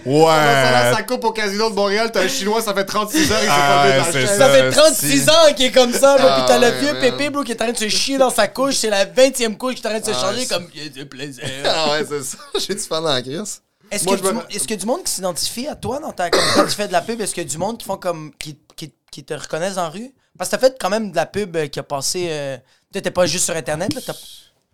ouais. 0.06 0.24
Ça, 0.26 0.92
ça 0.94 1.02
coupe 1.02 1.24
au 1.24 1.32
casino 1.32 1.70
de 1.70 1.74
Montréal, 1.74 2.10
t'as 2.12 2.22
un 2.22 2.28
chinois, 2.28 2.62
ça 2.62 2.72
fait 2.74 2.84
36 2.84 3.32
heures, 3.32 3.38
il 3.42 3.46
s'est 3.46 3.50
Ah, 3.50 3.84
pas 3.88 3.96
la 3.96 4.12
chaise. 4.12 4.38
Ça 4.38 4.48
fait 4.50 4.62
Euh, 4.62 4.72
36 4.72 5.22
si. 5.24 5.30
ans 5.30 5.54
qu'il 5.56 5.66
est 5.66 5.72
comme 5.72 5.92
ça, 5.92 6.16
bro. 6.16 6.26
Ah, 6.30 6.40
Pis 6.40 6.44
t'as 6.46 6.58
le 6.58 6.66
ouais, 6.68 6.80
vieux 6.80 6.92
man. 6.92 7.00
pépé, 7.00 7.30
bro, 7.30 7.42
qui 7.42 7.52
est 7.52 7.60
en 7.60 7.64
train 7.64 7.72
de 7.72 7.78
se 7.78 7.88
chier 7.88 8.18
dans 8.18 8.30
sa 8.30 8.46
couche. 8.48 8.76
C'est 8.76 8.90
la 8.90 9.04
20e 9.04 9.56
couche 9.56 9.74
qui 9.76 9.82
est 9.82 9.86
en 9.86 9.90
train 9.90 10.00
de 10.00 10.04
se 10.04 10.10
Ah, 10.12 10.20
changer 10.30 10.46
comme. 10.46 10.66
Il 10.74 10.84
y 10.84 10.86
a 10.86 10.90
du 10.90 11.06
plaisir. 11.06 11.44
Ah 11.64 11.90
ouais, 11.92 12.04
c'est 12.08 12.22
ça. 12.22 12.38
J'ai 12.68 12.74
du 12.74 12.80
fan 12.80 13.02
dans 13.02 13.12
la 13.12 13.22
crise. 13.22 13.62
Est-ce 13.90 14.04
que, 14.04 14.10
me- 14.32 14.42
est-ce 14.54 14.68
que 14.68 14.74
du 14.74 14.84
monde 14.86 15.02
qui 15.02 15.10
s'identifie 15.12 15.66
à 15.66 15.74
toi 15.74 15.98
dans 15.98 16.12
ta, 16.12 16.28
comme 16.30 16.42
quand 16.54 16.64
tu 16.66 16.74
fais 16.74 16.88
de 16.88 16.92
la 16.92 17.00
pub, 17.00 17.20
est-ce 17.22 17.34
que 17.34 17.40
du 17.40 17.56
monde 17.56 17.78
qui 17.78 17.86
font 17.86 17.96
comme 17.96 18.32
qui, 18.38 18.58
qui, 18.78 18.94
qui 19.10 19.24
te 19.24 19.34
reconnaissent 19.34 19.74
dans 19.74 19.82
la 19.82 19.88
rue? 19.90 20.14
Parce 20.38 20.48
que 20.50 20.56
t'as 20.56 20.60
fait 20.68 20.76
quand 20.80 20.88
même 20.90 21.10
de 21.10 21.16
la 21.16 21.26
pub 21.26 21.54
euh, 21.56 21.66
qui 21.66 21.78
a 21.78 21.82
passé. 21.82 22.28
Euh... 22.30 22.56
T'étais 22.92 23.10
pas 23.10 23.26
juste 23.26 23.44
sur 23.44 23.54
Internet, 23.56 23.92
là. 23.94 24.00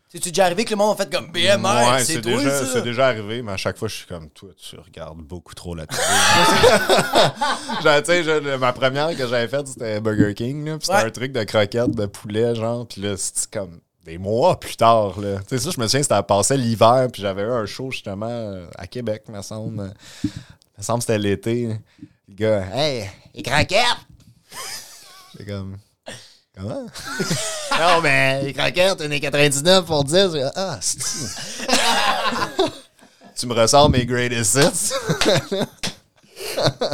C'est-tu 0.09 0.29
déjà 0.31 0.45
arrivé 0.45 0.65
que 0.65 0.71
le 0.71 0.77
monde 0.77 0.93
a 0.95 1.03
fait 1.05 1.13
comme 1.13 1.33
BMR, 1.33 1.65
Ouais, 1.91 1.99
c'est 2.05 2.13
c'est 2.15 2.21
déjà, 2.21 2.65
ça? 2.65 2.73
c'est 2.73 2.83
déjà 2.83 3.09
arrivé, 3.09 3.43
mais 3.43 3.51
à 3.51 3.57
chaque 3.57 3.77
fois, 3.77 3.89
je 3.89 3.97
suis 3.97 4.07
comme 4.07 4.31
toi, 4.31 4.51
tu 4.57 4.77
regardes 4.79 5.19
beaucoup 5.19 5.55
trop 5.57 5.75
la 5.75 5.87
télé. 5.89 6.01
Genre, 7.83 7.99
tu 8.03 8.05
sais, 8.07 8.23
je- 8.23 8.57
ma 8.57 8.73
première 8.73 9.09
que 9.17 9.27
j'avais 9.27 9.49
faite, 9.49 9.67
c'était 9.67 10.01
Burger 10.01 10.35
King, 10.35 10.65
là, 10.67 10.79
puis 10.79 10.87
c'était 10.87 10.99
Ouais. 10.99 11.05
un 11.07 11.11
truc 11.11 11.33
de 11.33 11.43
croquettes 11.43 11.91
de 11.97 12.07
poulet, 12.07 12.55
genre, 12.55 12.87
puis 12.87 13.01
là, 13.03 13.17
c'était 13.17 13.59
comme 13.59 13.81
des 14.05 14.19
mois 14.19 14.61
plus 14.61 14.77
tard, 14.77 15.19
là. 15.21 15.39
Tu 15.49 15.59
sais, 15.59 15.65
ça, 15.65 15.71
je 15.75 15.81
me 15.81 15.87
souviens, 15.89 16.03
c'était 16.03 16.23
passé 16.23 16.57
l'hiver, 16.57 17.09
puis 17.13 17.23
j'avais 17.23 17.43
eu 17.43 17.51
un 17.51 17.67
show, 17.67 17.91
justement, 17.91 18.61
à 18.77 18.87
Québec, 18.87 19.25
me 19.29 19.43
semble. 19.43 19.93
me 20.79 20.83
semble 20.83 20.99
que 21.01 21.07
c'était 21.07 21.19
l'été. 21.19 21.77
Le 22.29 22.35
gars, 22.35 22.67
hey, 22.75 23.11
les 23.35 23.43
croquettes! 23.43 23.85
C'est 25.37 25.47
comme... 25.47 25.79
Comment? 26.57 26.87
non, 27.73 28.01
mais 28.03 28.43
les 28.43 28.53
croquettes, 28.53 29.01
on 29.01 29.11
est 29.11 29.21
99 29.21 29.85
pour 29.85 30.05
10. 30.05 30.37
Ah, 30.55 30.79
c'est 30.81 31.01
Tu 33.37 33.47
me 33.47 33.55
ressors 33.55 33.91
mes 33.91 34.07
greatest 34.07 34.55
hits? 34.55 34.93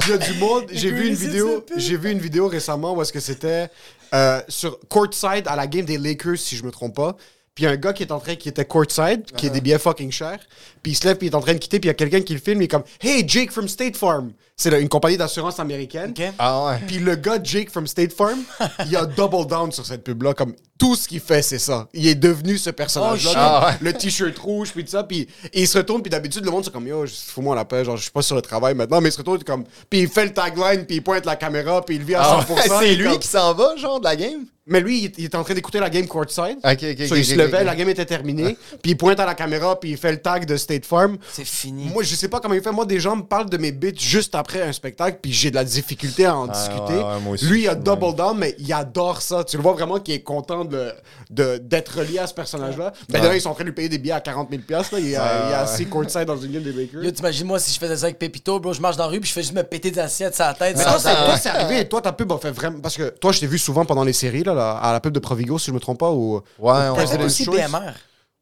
Il 0.03 0.09
y 0.09 0.13
a 0.13 0.19
du 0.19 0.33
monde. 0.39 0.65
J'ai 0.73 0.91
vu 0.91 1.09
une 1.09 1.15
vidéo. 1.15 1.67
J'ai 1.77 1.99
vu 1.99 2.11
une 2.11 2.21
vidéo 2.21 2.49
récemment 2.49 2.95
où 2.95 3.03
est-ce 3.03 3.13
que 3.13 3.21
c'était 3.21 3.69
euh, 4.15 4.41
sur 4.49 4.81
courtside 4.89 5.47
à 5.47 5.57
la 5.57 5.67
game 5.67 5.85
des 5.85 5.99
Lakers, 5.99 6.39
si 6.39 6.57
je 6.57 6.65
me 6.65 6.71
trompe 6.71 6.97
pas. 6.97 7.17
Puis 7.61 7.67
il 7.67 7.69
y 7.69 7.73
a 7.73 7.73
un 7.73 7.77
gars 7.77 7.93
qui 7.93 8.03
est 8.05 8.11
en 8.11 8.21
train, 8.21 8.37
qui 8.37 8.49
était 8.49 8.65
courtside, 8.65 9.23
qui 9.37 9.45
est 9.49 9.51
des 9.51 9.61
billets 9.61 9.79
fucking 9.79 10.11
chers. 10.11 10.39
Puis 10.83 10.93
il 10.93 10.95
se 10.95 11.05
lève, 11.07 11.19
puis 11.19 11.27
il 11.27 11.31
est 11.31 11.37
en 11.37 11.43
train 11.43 11.53
de 11.53 11.59
quitter, 11.59 11.79
puis 11.79 11.89
il 11.89 11.91
y 11.91 11.93
a 11.93 11.95
quelqu'un 11.95 12.23
qui 12.23 12.33
le 12.33 12.41
filme, 12.41 12.63
il 12.63 12.65
est 12.65 12.69
comme 12.69 12.85
Hey, 13.03 13.23
Jake 13.29 13.51
from 13.53 13.69
State 13.69 13.99
Farm. 13.99 14.33
C'est 14.57 14.79
une 14.81 14.89
compagnie 14.89 15.19
d'assurance 15.19 15.59
américaine. 15.61 16.15
Ah 16.39 16.65
ouais. 16.67 16.79
Puis 16.87 16.99
le 16.99 17.17
gars 17.17 17.39
Jake 17.43 17.71
from 17.71 17.87
State 17.87 18.15
Farm, 18.15 18.41
il 18.87 18.97
a 18.97 19.05
double 19.05 19.47
down 19.47 19.71
sur 19.73 19.85
cette 19.85 20.03
pub-là. 20.05 20.33
Comme 20.33 20.55
tout 20.79 20.97
ce 20.97 21.07
qu'il 21.07 21.21
fait, 21.21 21.43
c'est 21.43 21.59
ça. 21.59 21.87
Il 21.93 22.07
est 22.07 22.15
devenu 22.15 22.57
ce 22.57 22.71
personnage-là. 22.71 23.31
Oh, 23.35 23.39
Ah 23.39 23.67
ouais. 23.69 23.77
Le 23.83 23.93
t-shirt 23.93 24.39
rouge, 24.39 24.71
puis 24.73 24.85
tout 24.85 24.91
ça. 24.93 25.05
Puis 25.05 25.29
et 25.53 25.61
il 25.63 25.69
se 25.69 25.77
retourne, 25.77 26.01
puis 26.01 26.11
d'habitude, 26.11 26.45
le 26.47 26.51
monde, 26.51 26.65
c'est 26.65 26.73
comme 26.73 26.87
Yo, 26.87 27.05
je- 27.05 27.13
fous-moi 27.15 27.55
la 27.55 27.67
paix. 27.67 27.85
Genre, 27.85 27.97
je 27.99 28.03
suis 28.03 28.11
pas 28.11 28.23
sur 28.23 28.37
le 28.37 28.43
travail 28.43 28.75
maintenant. 28.75 29.03
Mais 29.03 29.11
il 29.11 29.13
se 29.13 29.19
retourne, 29.19 29.43
comme. 29.45 29.65
Puis 29.91 30.01
il 30.01 30.09
fait 30.09 30.25
le 30.25 30.33
tagline, 30.33 30.87
puis 30.87 30.97
il 30.97 31.03
pointe 31.03 31.27
la 31.27 31.37
caméra, 31.37 31.83
puis 31.85 31.97
il 31.97 32.05
vit 32.05 32.15
à 32.15 32.23
100%. 32.23 32.45
Ah 32.49 32.53
ouais, 32.55 32.63
c'est 32.81 32.95
lui 32.95 33.05
comme- 33.11 33.19
qui 33.19 33.29
s'en 33.29 33.53
va, 33.55 33.77
genre, 33.77 33.99
de 34.01 34.05
la 34.05 34.17
game? 34.17 34.45
Mais 34.71 34.81
lui, 34.81 35.01
il, 35.01 35.05
est- 35.07 35.19
il 35.19 35.25
est 35.25 35.35
en 35.35 35.45
train 35.45 35.53
d'écouter 35.55 35.81
la 35.81 35.91
game 35.91 36.07
courtside. 36.07 36.59
Ok, 36.65 36.79
ok, 36.83 37.07
So, 37.07 37.15
ok, 37.15 37.19
il 37.19 37.25
se 37.25 37.35
levait, 37.35 37.65
la 37.65 37.75
game 37.77 37.89
était 37.89 38.07
terminée. 38.07 38.57
puis 38.83 38.93
il 38.93 38.97
pointe 38.97 39.21
à 39.21 39.27
la 39.27 39.35
caméra, 39.35 39.79
puis 39.79 39.91
il 39.91 39.97
fait 39.99 40.13
le 40.13 40.23
tag 40.23 40.47
de 40.47 40.57
State 40.57 40.87
Farm. 40.87 41.19
C'est 41.33 41.45
fini. 41.45 41.87
Moi, 41.93 42.03
je 42.05 42.15
sais 42.15 42.29
pas 42.29 42.41
comment 42.41 42.55
il 42.55 42.63
fait. 42.63 42.73
Moi, 42.73 42.87
des 42.87 43.01
gens 43.01 43.17
me 43.17 43.23
parlent 43.23 43.51
de 43.51 43.57
mes 43.59 43.73
bits 43.73 43.93
juste 43.99 44.35
après 44.35 44.63
un 44.63 44.73
spectacle, 44.73 45.19
puis 45.21 45.33
j'ai 45.33 45.51
de 45.51 45.57
la 45.57 45.65
difficulté 45.65 46.25
à 46.27 46.37
en 46.37 46.47
discuter. 46.47 46.95
ouais, 46.95 47.03
ouais, 47.03 47.21
moi 47.23 47.35
aussi. 47.35 47.45
Lui, 47.47 47.63
il 47.63 47.69
a 47.69 47.75
double 47.75 48.15
down, 48.15 48.37
mais 48.39 48.55
il 48.59 48.73
adore 48.73 49.21
ça. 49.21 49.45
Tu 49.45 49.57
le 49.57 49.63
vois 49.63 49.73
vraiment 49.73 49.99
qu'il 49.99 50.15
est 50.15 50.23
content 50.23 50.65
de, 50.65 50.93
de- 51.31 51.59
d'être 51.59 51.99
relié 51.99 52.19
à 52.21 52.27
ce 52.27 52.35
personnage-là. 52.35 52.93
Ben, 53.09 53.15
Ouais. 53.15 53.21
d'ailleurs, 53.21 53.35
ils 53.35 53.41
sont 53.41 53.51
en 53.51 53.55
train 53.55 53.65
de 53.65 53.69
lui 53.71 53.75
payer 53.75 53.89
des 53.89 53.99
billets 53.99 54.15
à 54.15 54.21
40 54.21 54.49
000 54.51 54.63
là. 54.71 54.83
Il, 54.93 55.07
est- 55.07 55.09
il 55.11 55.15
est 55.15 55.19
assis 55.55 55.87
courtside 55.87 56.25
dans 56.27 56.37
une 56.37 56.53
game 56.53 56.63
des 56.63 56.73
Lakers. 56.73 57.03
Yo, 57.03 57.11
t'imagines 57.11 57.47
moi 57.47 57.59
si 57.59 57.73
je 57.73 57.79
faisais 57.79 57.97
ça 57.97 58.05
avec 58.07 58.19
Pépito, 58.19 58.61
bro, 58.61 58.73
je 58.73 58.81
marche 58.81 58.97
dans 58.97 59.05
la 59.05 59.11
rue 59.11 59.21
puis 59.21 59.29
je 59.29 59.35
fais 59.35 59.43
juste 59.43 59.55
me 59.55 59.63
péter 59.63 59.91
des 59.91 59.99
assiettes 60.01 60.35
sur 60.37 60.45
la 60.45 60.55
tête. 60.55 60.77
Mais 60.77 60.85
toi, 60.85 60.99
c'est 61.39 61.49
arrivé. 61.49 61.89
Toi, 61.89 62.01
ta 62.01 62.13
pub 62.13 62.31
a 62.33 62.39
fait 62.39 62.51
vraiment. 62.53 62.79
Parce 62.81 62.97
que 62.97 63.09
toi, 63.21 63.33
je 63.33 63.41
t'ai 63.41 63.47
vu 63.47 63.59
souvent 63.59 63.85
pendant 63.85 64.05
les 64.05 64.13
séries, 64.13 64.43
là, 64.45 64.55
là, 64.61 64.77
à 64.79 64.93
la 64.93 65.01
pub 65.01 65.13
de 65.13 65.19
Provigo, 65.19 65.59
si 65.59 65.67
je 65.67 65.73
me 65.73 65.81
trompe 65.81 65.99
pas. 65.99 66.11
Ou... 66.11 66.43
Ouais, 66.59 66.73
ouais. 66.73 66.79
T'avais 66.79 66.95
President's 67.19 67.25
aussi. 67.41 67.47
BMR. 67.51 67.93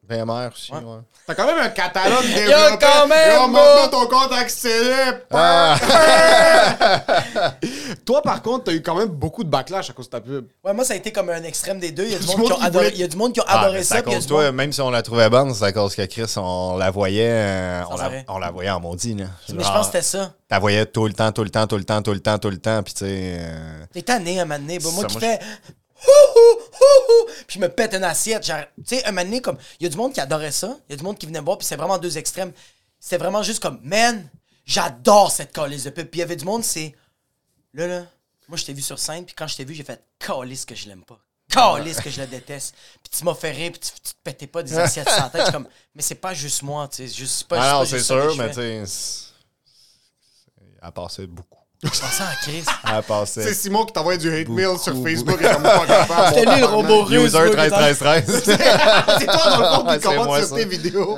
BMR 0.07 0.49
aussi, 0.51 0.71
ouais. 0.71 0.79
T'as 1.27 1.35
quand 1.35 1.45
même 1.45 1.59
un 1.59 1.69
catalogue 1.69 2.25
développé. 2.33 2.77
quand 2.81 3.07
même, 3.07 3.31
Yo, 3.31 3.39
bro. 3.41 3.47
maintenant, 3.49 3.87
ton 3.91 4.07
compte 4.07 4.31
accélère. 4.33 5.19
Ah. 5.29 5.75
Toi, 8.05 8.21
par 8.23 8.41
contre, 8.41 8.63
t'as 8.65 8.71
eu 8.73 8.81
quand 8.81 8.95
même 8.95 9.09
beaucoup 9.09 9.43
de 9.43 9.49
backlash 9.49 9.89
à 9.89 9.93
cause 9.93 10.07
de 10.07 10.11
ta 10.11 10.21
pub. 10.21 10.45
Ouais, 10.63 10.73
moi 10.73 10.83
ça 10.83 10.93
a 10.93 10.95
été 10.97 11.11
comme 11.11 11.29
un 11.29 11.43
extrême 11.43 11.79
des 11.79 11.91
deux. 11.91 12.05
Il 12.05 12.11
y 12.13 12.15
a 12.15 12.19
du 12.19 12.25
monde 12.25 12.45
qui 12.47 12.53
ont 12.53 12.59
adoré, 12.61 12.85
voulait- 12.85 12.95
il 12.97 13.01
y 13.01 13.03
a 13.03 13.07
du 13.07 13.17
monde 13.17 13.33
qui 13.33 13.41
Ah, 13.45 13.61
adoré 13.61 13.83
ça 13.83 13.95
à 13.95 13.97
a 13.99 14.01
cause 14.01 14.15
du 14.15 14.21
de 14.21 14.25
toi, 14.27 14.45
monde- 14.45 14.55
même 14.55 14.73
si 14.73 14.81
on 14.81 14.89
la 14.89 15.03
trouvait 15.03 15.29
bonne, 15.29 15.53
c'est 15.53 15.65
à 15.65 15.71
cause 15.71 15.95
que 15.95 16.05
Chris, 16.05 16.33
on 16.37 16.77
la 16.77 16.89
voyait, 16.89 17.29
euh, 17.29 17.81
on, 17.91 17.95
la, 17.97 18.09
on 18.29 18.39
la 18.39 18.49
voyait 18.49 18.71
en 18.71 18.79
maudit, 18.79 19.13
là. 19.13 19.25
Mais 19.53 19.63
je 19.63 19.69
pense 19.69 19.79
que 19.89 19.93
c'était 19.93 20.01
ça. 20.01 20.33
T'as 20.47 20.57
voyais 20.59 20.87
tout 20.87 21.05
le 21.05 21.13
temps, 21.13 21.31
tout 21.31 21.43
le 21.43 21.51
temps, 21.51 21.67
tout 21.67 21.77
le 21.77 21.83
temps, 21.83 22.01
tout 22.01 22.13
le 22.13 22.19
temps, 22.19 22.37
tout 22.39 22.49
le 22.49 22.57
temps, 22.57 22.81
puis 22.81 22.93
tu 22.95 23.05
sais... 23.05 23.37
euh, 23.39 23.85
T'es 23.93 24.01
tanné 24.01 24.39
un 24.39 24.45
moment 24.45 24.59
donné. 24.59 24.79
Moi 24.79 24.91
Ça, 25.01 25.05
qui 25.07 25.13
moi, 25.13 25.21
fais 25.21 25.39
puis 27.47 27.55
je 27.55 27.59
me 27.59 27.67
pète 27.69 27.93
une 27.93 28.03
assiette. 28.03 28.43
Tu 28.43 28.51
sais, 28.85 29.05
un 29.05 29.11
moment 29.11 29.23
donné, 29.25 29.41
comme, 29.41 29.57
il 29.79 29.83
y 29.83 29.85
a 29.87 29.89
du 29.89 29.97
monde 29.97 30.13
qui 30.13 30.19
adorait 30.21 30.51
ça, 30.51 30.77
il 30.87 30.91
y 30.91 30.93
a 30.93 30.97
du 30.97 31.03
monde 31.03 31.17
qui 31.17 31.25
venait 31.25 31.39
voir, 31.41 31.57
puis 31.57 31.67
c'est 31.67 31.75
vraiment 31.75 31.97
deux 31.97 32.17
extrêmes. 32.17 32.51
C'était 32.99 33.17
vraiment 33.17 33.43
juste 33.43 33.61
comme, 33.61 33.79
man, 33.83 34.27
j'adore 34.65 35.31
cette 35.31 35.51
calice 35.53 35.83
de 35.83 35.89
pub. 35.89 36.07
Puis 36.07 36.19
il 36.19 36.21
y 36.21 36.23
avait 36.23 36.35
du 36.35 36.45
monde, 36.45 36.63
c'est, 36.63 36.95
là, 37.73 37.87
là, 37.87 38.05
moi 38.47 38.57
je 38.57 38.65
t'ai 38.65 38.73
vu 38.73 38.81
sur 38.81 38.97
scène, 38.99 39.25
puis 39.25 39.35
quand 39.35 39.47
je 39.47 39.57
t'ai 39.57 39.65
vu, 39.65 39.73
j'ai 39.73 39.83
fait 39.83 40.03
calice 40.19 40.65
que 40.65 40.75
je 40.75 40.87
l'aime 40.87 41.03
pas. 41.03 41.19
Calice 41.51 41.99
que 41.99 42.09
je 42.11 42.21
le 42.21 42.27
déteste. 42.27 42.75
Puis 43.03 43.17
tu 43.17 43.23
m'as 43.25 43.33
fait 43.33 43.51
rire, 43.51 43.71
puis 43.71 43.79
tu, 43.79 43.89
tu 43.91 44.13
te 44.13 44.19
pétais 44.23 44.45
pas 44.47 44.61
des 44.63 44.77
assiettes 44.77 45.09
sans 45.09 45.29
tête. 45.29 45.51
Comme, 45.51 45.67
mais 45.95 46.01
c'est 46.03 46.15
pas 46.15 46.33
juste 46.33 46.61
moi, 46.61 46.87
tu 46.87 47.07
sais, 47.07 47.13
juste 47.13 47.45
pas, 47.47 47.57
Ah 47.59 47.73
non, 47.79 47.85
c'est 47.85 47.99
ça 47.99 48.05
sûr, 48.05 48.35
mais 48.37 48.49
tu 48.49 48.55
sais... 48.55 48.83
c'est- 48.85 49.29
Elle 50.81 50.91
passait 50.91 51.25
beaucoup. 51.27 51.58
Je 51.81 51.87
pensais. 51.89 52.23
Elle 52.93 53.03
passait... 53.03 53.41
C'est 53.43 53.53
Simon 53.53 53.85
qui 53.85 53.93
t'envoie 53.93 54.17
du 54.17 54.29
hate 54.33 54.49
mail 54.49 54.77
sur 54.81 54.93
Beaucoup, 54.93 55.07
Facebook 55.07 55.41
et 55.41 55.49
comme 55.49 55.63
pas 55.63 55.85
capable. 55.85 56.35
C'était 56.35 56.51
lui 56.51 56.59
le 56.59 56.65
robot 56.65 57.03
russe. 57.03 57.23
User 57.33 57.39
bro, 57.39 57.47
qui 57.47 57.51
était 57.61 57.73
en- 57.73 57.77
13 57.77 57.97
13 57.99 58.27
13. 58.27 58.43
C'est 58.45 59.25
toi, 59.25 59.49
dans 59.49 59.59
le 59.59 59.65
fond, 59.65 59.85
qui 59.93 59.99
commente 59.99 60.37
sur 60.39 60.45
ça. 60.47 60.55
tes 60.57 60.65
vidéos. 60.65 61.17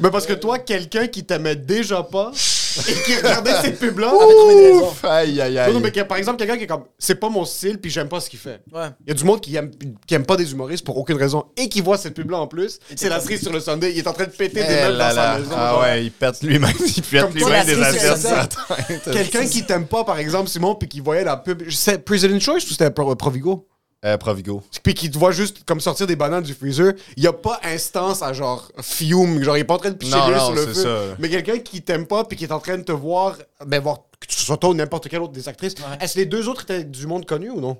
Mais 0.00 0.10
parce 0.10 0.26
que 0.26 0.32
toi, 0.32 0.58
quelqu'un 0.58 1.06
qui 1.06 1.24
t'aimait 1.24 1.54
déjà 1.56 2.02
pas 2.02 2.32
et 2.88 2.92
qui 3.04 3.16
regardait 3.16 3.60
ces 3.62 3.72
pubs-là. 3.72 4.08
Trouvé. 4.10 4.72
Ouf! 4.72 5.04
Aïe, 5.04 5.40
aïe, 5.40 5.58
aïe. 5.58 5.72
Non, 5.72 5.80
mais 5.80 5.90
par 6.04 6.18
exemple, 6.18 6.38
quelqu'un 6.38 6.56
qui 6.56 6.64
est 6.64 6.66
comme, 6.66 6.84
c'est 6.98 7.14
pas 7.16 7.28
mon 7.28 7.44
style, 7.44 7.78
puis 7.78 7.90
j'aime 7.90 8.08
pas 8.08 8.20
ce 8.20 8.28
qu'il 8.30 8.38
fait. 8.38 8.60
Ouais. 8.72 8.88
Il 9.06 9.08
y 9.08 9.10
a 9.10 9.14
du 9.14 9.24
monde 9.24 9.40
qui 9.40 9.54
aime, 9.56 9.70
qui 10.06 10.14
aime 10.14 10.24
pas 10.26 10.36
des 10.36 10.50
humoristes 10.52 10.84
pour 10.84 10.96
aucune 10.96 11.16
raison 11.16 11.44
et 11.56 11.68
qui 11.68 11.80
voit 11.80 11.98
cette 11.98 12.14
pub-là 12.14 12.38
en 12.38 12.46
plus. 12.46 12.78
C'est 12.96 13.08
la 13.08 13.20
cerise 13.20 13.42
sur 13.42 13.52
le 13.52 13.60
Sunday. 13.60 13.92
Il 13.92 13.98
est 13.98 14.06
en 14.08 14.12
train 14.12 14.24
de 14.24 14.30
péter 14.30 14.60
des 14.62 14.66
Eh 14.68 14.82
meubles 14.84 14.96
là 14.98 15.08
dans 15.10 15.14
sa 15.14 15.22
là. 15.32 15.38
maison. 15.38 15.50
Ah 15.56 15.70
genre. 15.70 15.80
ouais, 15.82 16.04
il 16.04 16.10
pète 16.12 16.42
lui-même, 16.42 16.70
il 16.96 17.02
pète 17.02 17.20
Comme 17.22 17.34
toi, 17.34 17.48
lui-même 17.50 17.52
la 17.52 17.64
des 17.64 17.74
cerise 17.74 18.00
sur 18.00 18.12
assiettes 18.12 18.56
le 18.58 18.64
sur 18.66 18.76
la 18.76 18.76
tête. 18.84 19.12
Quelqu'un 19.12 19.46
qui 19.46 19.64
t'aime 19.64 19.86
pas, 19.86 20.04
par 20.04 20.18
exemple, 20.18 20.48
Simon, 20.48 20.74
puis 20.74 20.88
qui 20.88 21.00
voyait 21.00 21.24
la 21.24 21.36
pub. 21.36 21.62
C'est 21.70 22.04
President 22.04 22.38
Choice 22.40 22.56
ou 22.56 22.70
c'était 22.70 22.90
Pro- 22.90 23.14
Provigo? 23.14 23.66
Euh, 24.04 24.18
Provigo. 24.18 24.62
Puis 24.82 24.92
qui 24.92 25.10
te 25.10 25.16
voit 25.18 25.32
juste 25.32 25.64
comme 25.64 25.80
sortir 25.80 26.06
des 26.06 26.14
bananes 26.16 26.42
du 26.44 26.52
freezer, 26.52 26.92
il 27.16 27.22
y 27.22 27.26
a 27.26 27.32
pas 27.32 27.58
instance 27.62 28.20
à 28.22 28.32
genre 28.34 28.70
fume, 28.82 29.42
genre 29.42 29.56
il 29.56 29.60
est 29.60 29.64
pas 29.64 29.74
en 29.74 29.78
train 29.78 29.90
de 29.90 29.96
picher 29.96 30.14
Non, 30.16 30.38
sur 30.46 30.54
le 30.54 30.66
feu. 30.66 30.74
ça. 30.74 31.16
Mais 31.18 31.30
quelqu'un 31.30 31.58
qui 31.58 31.80
t'aime 31.80 32.06
pas 32.06 32.24
puis 32.24 32.36
qui 32.36 32.44
est 32.44 32.52
en 32.52 32.60
train 32.60 32.76
de 32.76 32.82
te 32.82 32.92
voir, 32.92 33.38
ben 33.64 33.80
voir 33.80 34.00
que 34.20 34.26
ce 34.32 34.44
soit 34.44 34.58
toi 34.58 34.70
ou 34.70 34.74
n'importe 34.74 35.08
quelle 35.08 35.22
autre 35.22 35.32
des 35.32 35.48
actrices. 35.48 35.74
Est-ce 36.00 36.14
que 36.14 36.18
les 36.18 36.26
deux 36.26 36.48
autres 36.48 36.62
étaient 36.64 36.84
du 36.84 37.06
monde 37.06 37.24
connu 37.24 37.48
ou 37.50 37.60
non? 37.60 37.78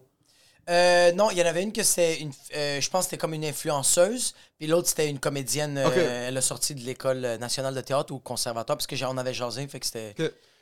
Euh, 0.71 1.13
non, 1.13 1.31
il 1.31 1.37
y 1.37 1.43
en 1.43 1.47
avait 1.47 1.63
une 1.63 1.73
que 1.75 1.83
c'est 1.83 2.17
une. 2.21 2.33
euh, 2.57 2.81
je 2.81 2.89
pense 2.89 3.01
que 3.01 3.11
c'était 3.11 3.19
comme 3.19 3.35
une 3.35 3.45
influenceuse, 3.45 4.35
puis 4.59 4.67
l'autre 4.67 4.89
c'était 4.89 5.11
une 5.11 5.19
comédienne. 5.19 5.77
euh, 5.77 6.29
elle 6.29 6.39
a 6.39 6.41
sorti 6.41 6.75
de 6.75 6.81
l'école 6.81 7.21
nationale 7.39 7.75
de 7.75 7.81
théâtre 7.83 8.15
ou 8.15 8.19
conservatoire, 8.19 8.79
parce 8.79 8.87
que 8.87 8.97
j'en 8.97 9.15
avais 9.19 9.35
jasé, 9.35 9.67
fait 9.69 9.79
que 9.79 9.85
c'était. 9.85 10.15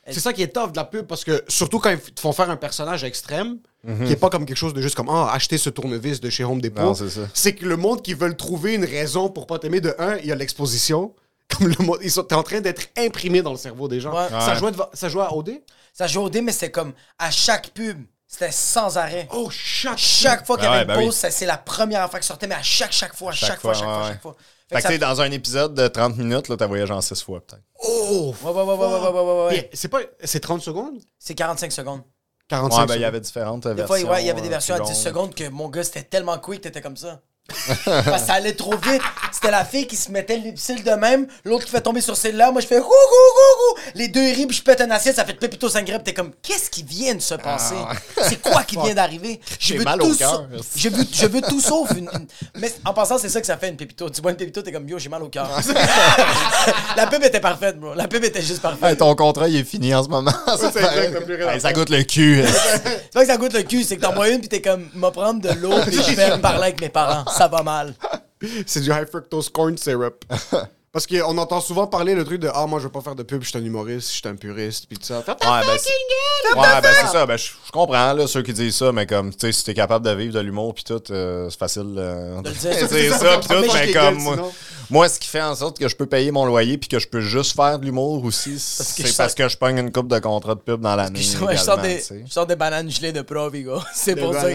C'est 0.09 0.19
ça 0.19 0.33
qui 0.33 0.41
est 0.43 0.49
tough 0.53 0.71
de 0.71 0.77
la 0.77 0.83
pub 0.83 1.05
parce 1.07 1.23
que 1.23 1.43
surtout 1.47 1.79
quand 1.79 1.89
ils 1.91 1.99
te 1.99 2.19
font 2.19 2.33
faire 2.33 2.49
un 2.49 2.57
personnage 2.57 3.03
extrême, 3.03 3.57
Mhm. 3.85 4.05
qui 4.05 4.11
est 4.13 4.17
pas 4.17 4.29
comme 4.29 4.45
quelque 4.45 4.57
chose 4.57 4.73
de 4.73 4.81
juste 4.81 4.95
comme 4.95 5.09
ah 5.09 5.29
acheter 5.33 5.57
ce 5.57 5.69
tournevis 5.69 6.19
de 6.21 6.29
chez 6.29 6.43
Home 6.45 6.61
Depot. 6.61 6.81
Non, 6.81 6.93
c'est 6.93 7.09
ça. 7.09 7.21
c'est 7.33 7.53
que 7.55 7.65
le 7.65 7.75
monde 7.77 8.01
qui 8.01 8.13
veulent 8.13 8.35
trouver 8.37 8.75
une 8.75 8.85
raison 8.85 9.29
pour 9.29 9.45
pas 9.47 9.59
t'aimer 9.59 9.81
de 9.81 9.93
un, 9.99 10.15
il 10.17 10.25
y 10.27 10.31
a 10.31 10.35
l'exposition. 10.35 11.13
Comme 11.57 11.67
le 11.67 11.83
monde, 11.85 11.99
ils 12.01 12.09
sont 12.09 12.23
t'es 12.23 12.35
en 12.35 12.43
train 12.43 12.61
d'être 12.61 12.87
imprimé 12.97 13.41
dans 13.41 13.51
le 13.51 13.57
cerveau 13.57 13.87
des 13.89 13.99
gens. 13.99 14.13
Ouais. 14.15 14.29
Ça 14.29 14.55
jouait 14.55 14.71
devant- 14.71 14.89
ça 14.93 15.07
jouait 15.09 15.23
à 15.23 15.33
OD. 15.33 15.61
Ça 15.93 16.07
jouait 16.07 16.23
au 16.23 16.29
dé, 16.29 16.41
mais 16.41 16.51
c'était 16.53 16.71
comme 16.71 16.93
à 17.19 17.29
chaque 17.29 17.69
pub, 17.69 18.01
c'était 18.33 18.51
sans 18.51 18.97
arrêt. 18.97 19.27
Oh, 19.31 19.47
chaque, 19.51 19.99
chaque 19.99 20.43
fois 20.47 20.57
qu'il 20.57 20.65
y 20.65 20.67
ah 20.67 20.71
avait 20.71 20.81
une 20.81 20.87
bah 20.87 20.95
pause, 20.95 21.13
c'est 21.13 21.45
la 21.45 21.57
première 21.57 22.09
fois 22.09 22.19
que 22.19 22.25
sortait, 22.25 22.47
mais 22.47 22.55
à 22.55 22.63
chaque, 22.63 22.91
chaque 22.91 23.13
fois, 23.13 23.29
à 23.29 23.35
chaque, 23.35 23.59
fois, 23.59 23.75
fois, 23.75 23.79
chaque 23.79 23.85
fois, 23.85 24.07
chaque 24.07 24.21
fois. 24.23 24.35
Fait, 24.71 24.81
que, 24.81 24.93
que 24.93 24.97
dans 24.97 25.21
un 25.21 25.29
épisode 25.29 25.75
de 25.75 25.87
30 25.87 26.17
minutes, 26.17 26.47
là, 26.47 26.57
t'as 26.57 26.65
voyagé 26.65 26.91
en 26.91 26.99
6 26.99 27.21
fois, 27.21 27.41
peut-être. 27.41 27.61
Oh! 27.83 28.33
Ouais, 28.43 28.49
ouais, 28.49 28.63
ouais, 28.63 28.75
ouais, 28.75 29.21
ouais, 29.21 29.45
ouais, 29.45 29.69
C'est 29.73 29.87
pas... 29.87 29.99
C'est 30.23 30.39
30 30.39 30.63
secondes? 30.63 30.97
C'est 31.19 31.35
45 31.35 31.71
secondes. 31.71 32.01
45 32.47 32.79
ouais, 32.79 32.87
ben, 32.87 32.95
il 32.95 33.01
y 33.01 33.05
avait 33.05 33.21
différentes 33.21 33.67
des 33.67 33.75
versions. 33.75 33.95
Fois, 34.07 34.15
ouais, 34.15 34.23
il 34.23 34.25
y 34.25 34.31
avait 34.31 34.41
des 34.41 34.49
versions 34.49 34.73
à 34.73 34.79
euh, 34.79 34.83
10 34.83 34.95
secondes 34.95 35.35
que 35.35 35.47
mon 35.49 35.69
gars, 35.69 35.83
c'était 35.83 36.01
tellement 36.01 36.39
quick, 36.39 36.61
t'étais 36.61 36.81
comme 36.81 36.97
ça. 36.97 37.21
Parce 37.85 38.21
que 38.21 38.27
ça 38.27 38.33
allait 38.33 38.53
trop 38.53 38.71
vite. 38.77 39.01
C'était 39.31 39.51
la 39.51 39.65
fille 39.65 39.85
qui 39.85 39.97
se 39.97 40.09
mettait 40.11 40.37
le 40.37 40.43
lip-sync 40.43 40.83
de 40.83 40.91
même, 40.91 41.27
l'autre 41.43 41.65
qui 41.65 41.71
fait 41.71 41.81
tomber 41.81 41.99
sur 42.01 42.15
celle-là. 42.15 42.51
Moi, 42.51 42.61
je 42.61 42.67
fais 42.67 42.79
hou, 42.79 42.83
hou, 42.83 42.87
hou, 42.87 43.75
hou. 43.75 43.79
Les 43.95 44.07
deux 44.07 44.21
rient, 44.21 44.45
puis 44.47 44.55
je 44.55 44.63
pète 44.63 44.79
un 44.81 44.89
assiette, 44.91 45.15
ça 45.17 45.25
fait 45.25 45.33
pépito 45.33 45.67
sangré, 45.67 45.95
puis 45.95 46.03
t'es 46.05 46.13
comme, 46.13 46.31
qu'est-ce 46.41 46.69
qui 46.69 46.83
vient 46.83 47.15
de 47.15 47.19
se 47.21 47.35
passer? 47.35 47.75
C'est 48.29 48.41
quoi 48.41 48.63
qui 48.63 48.77
vient 48.83 48.93
d'arriver? 48.93 49.41
Je 49.45 49.53
Ah, 49.53 49.57
J'ai 49.59 49.77
veux 49.77 49.83
mal 49.83 49.99
tout 49.99 50.05
au 50.05 50.13
sa-. 50.13 50.47
Je 50.75 50.89
veux, 50.89 51.03
je 51.11 51.25
veux 51.25 51.41
tout 51.41 51.59
sauf 51.59 51.91
une, 51.97 52.09
Mais 52.55 52.73
en 52.85 52.93
passant, 52.93 53.17
c'est 53.17 53.29
ça 53.29 53.41
que 53.41 53.47
ça 53.47 53.57
fait 53.57 53.69
une 53.69 53.75
pépito. 53.77 54.09
Tu 54.09 54.21
vois 54.21 54.31
une 54.31 54.37
pépito, 54.37 54.61
t'es 54.61 54.71
comme, 54.71 54.87
yo, 54.87 54.97
j'ai 54.97 55.09
mal 55.09 55.21
au 55.23 55.29
cœur. 55.29 55.49
la 56.95 57.07
pub 57.07 57.23
était 57.23 57.39
parfaite, 57.41 57.77
bro. 57.79 57.93
La 57.93 58.07
pub 58.07 58.23
était 58.23 58.41
juste 58.41 58.61
parfaite. 58.61 58.91
Hey, 58.91 58.97
ton 58.97 59.13
contrat, 59.15 59.47
il 59.49 59.57
est 59.57 59.63
fini 59.63 59.93
en 59.93 60.03
ce 60.03 60.09
moment. 60.09 60.31
Hey, 61.51 61.59
ça 61.59 61.73
goûte 61.73 61.89
le 61.89 62.03
cul. 62.03 62.43
C'est 62.45 63.13
pas 63.13 63.21
que 63.21 63.27
ça 63.27 63.37
goûte 63.37 63.53
le 63.53 63.63
cul, 63.63 63.83
c'est 63.83 63.97
que 63.97 64.01
t'en 64.01 64.13
bois 64.13 64.29
une, 64.29 64.39
puis 64.39 64.49
t'es 64.49 64.61
comme, 64.61 64.87
m'a 64.93 65.11
prendre 65.11 65.41
de 65.41 65.49
l'eau, 65.59 65.73
puis 65.85 65.95
je 65.95 66.15
vais 66.15 66.37
parler 66.39 66.63
avec 66.63 66.81
mes 66.81 66.89
parents. 66.89 67.25
Ça 67.33 67.47
va 67.47 67.63
mal. 67.63 67.93
C'est 68.65 68.81
du 68.81 68.91
high 68.91 69.07
fructose 69.07 69.49
corn 69.49 69.77
syrup. 69.77 70.25
Parce 70.93 71.07
qu'on 71.07 71.35
entend 71.39 71.59
souvent 71.59 71.87
parler 71.87 72.13
le 72.13 72.23
truc 72.23 72.39
de 72.39 72.51
Ah, 72.53 72.67
moi, 72.67 72.77
je 72.77 72.83
veux 72.83 72.91
pas 72.91 73.01
faire 73.01 73.15
de 73.15 73.23
pub, 73.23 73.41
je 73.41 73.49
suis 73.49 73.57
un 73.57 73.65
humoriste, 73.65 74.09
je 74.09 74.13
suis 74.17 74.27
un 74.27 74.35
puriste, 74.35 74.85
puis 74.87 74.99
tout 74.99 75.07
ça. 75.07 75.23
Fais 75.23 75.33
ta 75.33 75.51
Ouais, 75.51 75.65
ben, 75.65 75.75
gueule! 75.75 76.59
Ouais, 76.59 76.81
ben 76.83 76.93
c'est 77.01 77.07
ça. 77.07 77.25
Ben, 77.25 77.35
je 77.35 77.45
je 77.65 77.71
comprends 77.71 78.13
là, 78.13 78.27
ceux 78.27 78.43
qui 78.43 78.53
disent 78.53 78.75
ça, 78.75 78.91
mais 78.91 79.07
comme, 79.07 79.31
tu 79.31 79.47
sais, 79.47 79.51
si 79.51 79.63
t'es 79.63 79.73
capable 79.73 80.05
de 80.05 80.11
vivre 80.11 80.35
de 80.35 80.39
l'humour 80.39 80.75
puis 80.75 80.83
tout, 80.83 81.01
euh, 81.09 81.49
c'est 81.49 81.57
facile 81.57 81.95
euh, 81.97 82.39
De 82.43 82.49
le 82.49 82.53
de 82.53 82.59
dire. 82.59 82.73
C'est 82.87 83.09
ça 83.09 83.17
ça, 83.17 83.37
puis 83.39 83.47
tout, 83.47 83.73
mais 83.73 83.91
comme, 83.91 84.23
gueule, 84.23 84.43
moi, 84.91 85.09
ce 85.09 85.19
qui 85.19 85.27
fait 85.27 85.41
en 85.41 85.55
sorte 85.55 85.79
que 85.79 85.87
je 85.87 85.95
peux 85.95 86.05
payer 86.05 86.29
mon 86.29 86.45
loyer 86.45 86.77
puis 86.77 86.87
que 86.87 86.99
je 86.99 87.07
peux 87.07 87.21
juste 87.21 87.55
faire 87.55 87.79
de 87.79 87.85
l'humour 87.85 88.23
aussi, 88.23 88.59
c'est 88.59 89.17
parce 89.17 89.33
que 89.33 89.47
je 89.47 89.57
pogne 89.57 89.79
une 89.79 89.91
coupe 89.91 90.07
de 90.07 90.19
contrat 90.19 90.53
de 90.53 90.59
pub 90.59 90.81
dans 90.81 90.95
l'année. 90.95 91.19
Je, 91.19 91.37
je 91.51 91.57
sors 91.57 91.79
des, 91.79 91.97
tu 91.97 92.03
sais. 92.03 92.23
je 92.27 92.31
sors 92.31 92.45
des 92.45 92.55
bananes 92.55 92.91
gelées 92.91 93.11
de 93.11 93.23
Provi, 93.23 93.63
gars. 93.63 93.83
C'est 93.95 94.15
pour 94.15 94.35
ça. 94.35 94.47